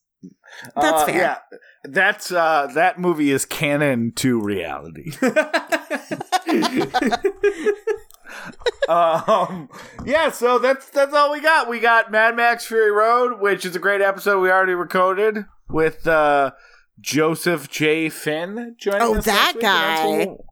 That's 0.75 1.03
Uh, 1.03 1.07
fair. 1.07 1.15
Yeah, 1.17 1.39
that's 1.85 2.31
uh, 2.33 2.69
that 2.75 2.99
movie 2.99 3.31
is 3.31 3.45
canon 3.47 4.13
to 4.17 4.41
reality. 4.41 5.13
um, 8.89 9.69
yeah, 10.05 10.31
so 10.31 10.59
that's 10.59 10.89
that's 10.91 11.15
all 11.15 11.31
we 11.33 11.41
got. 11.41 11.69
We 11.69 11.81
got 11.81 12.11
Mad 12.11 12.37
Max 12.37 12.67
Fury 12.67 12.91
Road, 12.91 13.41
which 13.41 13.65
is 13.65 13.77
a 13.77 13.79
great 13.79 14.01
episode 14.01 14.41
we 14.41 14.51
already 14.51 14.75
recorded 14.75 15.45
with 15.69 16.07
uh, 16.07 16.53
Joseph 17.01 17.71
J. 17.71 18.09
Finn 18.09 18.75
joining 18.79 19.01
us. 19.03 19.09
Oh, 19.09 19.21
that 19.21 19.55
next 19.55 19.55
week. 19.55 19.63
Guy. 19.63 20.07
what 20.07 20.29
we'll- 20.29 20.45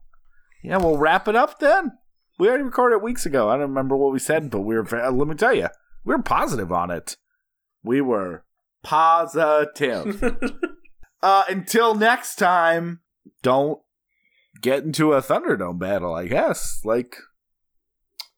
yeah, 0.68 0.76
we'll 0.76 0.98
wrap 0.98 1.26
it 1.28 1.34
up 1.34 1.60
then. 1.60 1.92
We 2.38 2.46
already 2.46 2.64
recorded 2.64 2.96
it 2.96 3.02
weeks 3.02 3.24
ago. 3.24 3.48
I 3.48 3.54
don't 3.54 3.70
remember 3.70 3.96
what 3.96 4.12
we 4.12 4.18
said, 4.18 4.50
but 4.50 4.60
we 4.60 4.76
were. 4.76 4.84
Let 4.84 5.26
me 5.26 5.34
tell 5.34 5.54
you, 5.54 5.68
we 6.04 6.14
were 6.14 6.22
positive 6.22 6.70
on 6.70 6.90
it. 6.90 7.16
We 7.82 8.02
were 8.02 8.44
positive. 8.82 10.22
uh, 11.22 11.44
until 11.48 11.94
next 11.94 12.36
time, 12.36 13.00
don't 13.42 13.80
get 14.60 14.84
into 14.84 15.14
a 15.14 15.22
Thunderdome 15.22 15.78
battle. 15.78 16.14
I 16.14 16.28
guess 16.28 16.82
like 16.84 17.16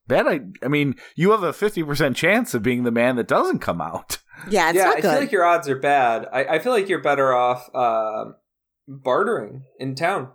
that. 0.07 0.29
I 0.29 0.43
I 0.63 0.69
mean, 0.69 0.95
you 1.17 1.33
have 1.33 1.43
a 1.43 1.53
fifty 1.53 1.83
percent 1.83 2.17
chance 2.17 2.55
of 2.55 2.63
being 2.63 2.85
the 2.85 2.93
man 2.93 3.17
that 3.17 3.27
doesn't 3.29 3.59
come 3.59 3.81
out. 3.81 4.19
Yeah, 4.49 4.71
it's 4.71 4.79
yeah, 4.79 4.85
not 4.85 4.97
I 4.97 5.01
good. 5.03 5.11
feel 5.11 5.21
like 5.21 5.33
your 5.33 5.45
odds 5.45 5.69
are 5.69 5.79
bad. 5.79 6.27
I, 6.33 6.45
I 6.45 6.59
feel 6.61 6.73
like 6.73 6.89
you're 6.89 7.03
better 7.03 7.35
off 7.35 7.69
uh, 7.75 8.33
bartering 8.89 9.65
in 9.79 9.95
town. 9.95 10.31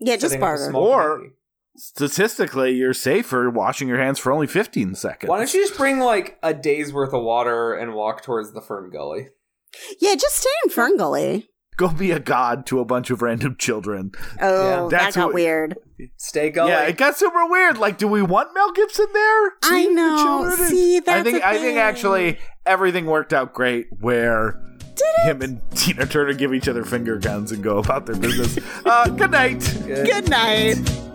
Yeah, 0.00 0.16
just 0.16 0.32
setting 0.32 0.42
up 0.42 0.48
a 0.48 0.50
barter. 0.50 0.70
small 0.70 0.82
Or- 0.82 1.12
community. 1.14 1.36
Statistically, 1.76 2.72
you're 2.72 2.92
safer 2.92 3.48
washing 3.48 3.88
your 3.88 3.98
hands 3.98 4.18
for 4.18 4.32
only 4.32 4.46
fifteen 4.46 4.94
seconds. 4.94 5.28
Why 5.30 5.38
don't 5.38 5.54
you 5.54 5.60
just 5.66 5.78
bring 5.78 5.98
like 6.00 6.38
a 6.42 6.52
day's 6.52 6.92
worth 6.92 7.12
of 7.14 7.22
water 7.22 7.72
and 7.74 7.94
walk 7.94 8.22
towards 8.22 8.52
the 8.52 8.60
Fern 8.60 8.90
Gully? 8.90 9.28
Yeah, 10.00 10.14
just 10.14 10.36
stay 10.36 10.50
in 10.64 10.70
Fern 10.70 10.96
Gully. 10.96 11.48
go 11.76 11.88
be 11.88 12.10
a 12.10 12.18
god 12.20 12.66
to 12.66 12.78
a 12.80 12.84
bunch 12.84 13.08
of 13.08 13.22
random 13.22 13.56
children? 13.58 14.10
Oh, 14.40 14.64
Yeah. 14.64 14.76
that 14.82 14.90
That's 14.90 15.16
got 15.16 15.26
what- 15.28 15.34
weird. 15.34 15.76
Stay 16.18 16.50
Gully. 16.50 16.70
Yeah, 16.72 16.82
it 16.82 16.96
got 16.98 17.16
super 17.16 17.46
weird. 17.46 17.78
Like, 17.78 17.96
do 17.96 18.06
we 18.08 18.20
want 18.20 18.52
Mel 18.54 18.72
Gibson 18.72 19.06
there? 19.14 19.46
I 19.62 19.68
seeing 19.70 19.94
the 19.94 20.02
know. 20.02 20.22
children? 20.22 20.68
See, 20.68 20.96
I 20.96 21.00
that's 21.00 21.22
think 21.24 21.42
a 21.42 21.46
I 21.46 21.52
think 21.52 21.62
thing. 21.64 21.78
actually 21.78 22.38
everything 22.66 23.06
worked 23.06 23.32
out 23.32 23.54
great. 23.54 23.86
Where 23.98 24.60
him 25.24 25.42
and 25.42 25.60
Tina 25.72 26.06
Turner 26.06 26.34
give 26.34 26.54
each 26.54 26.68
other 26.68 26.84
finger 26.84 27.18
guns 27.18 27.52
and 27.52 27.62
go 27.62 27.78
about 27.78 28.06
their 28.06 28.16
business. 28.16 28.58
uh, 28.84 29.08
good 29.08 29.30
night. 29.30 29.60
Good. 29.86 30.06
Good 30.06 30.30
night. 30.30 31.09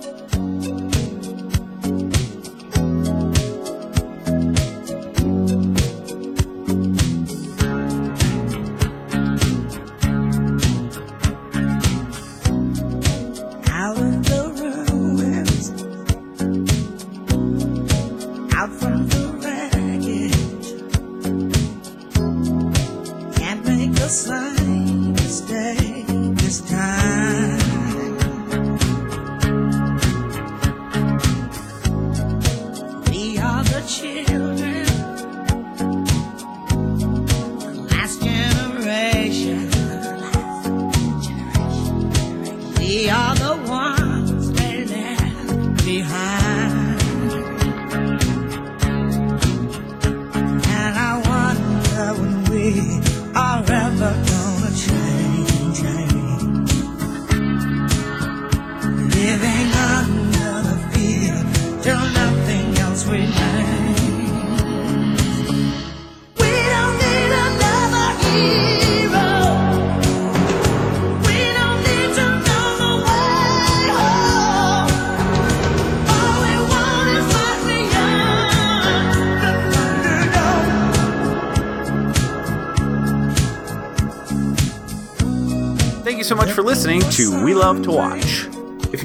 Love 87.65 87.81
to 87.81 87.91
Watch. 87.93 88.24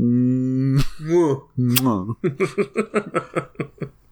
Mm. 0.00 0.80
Mwah. 1.56 2.16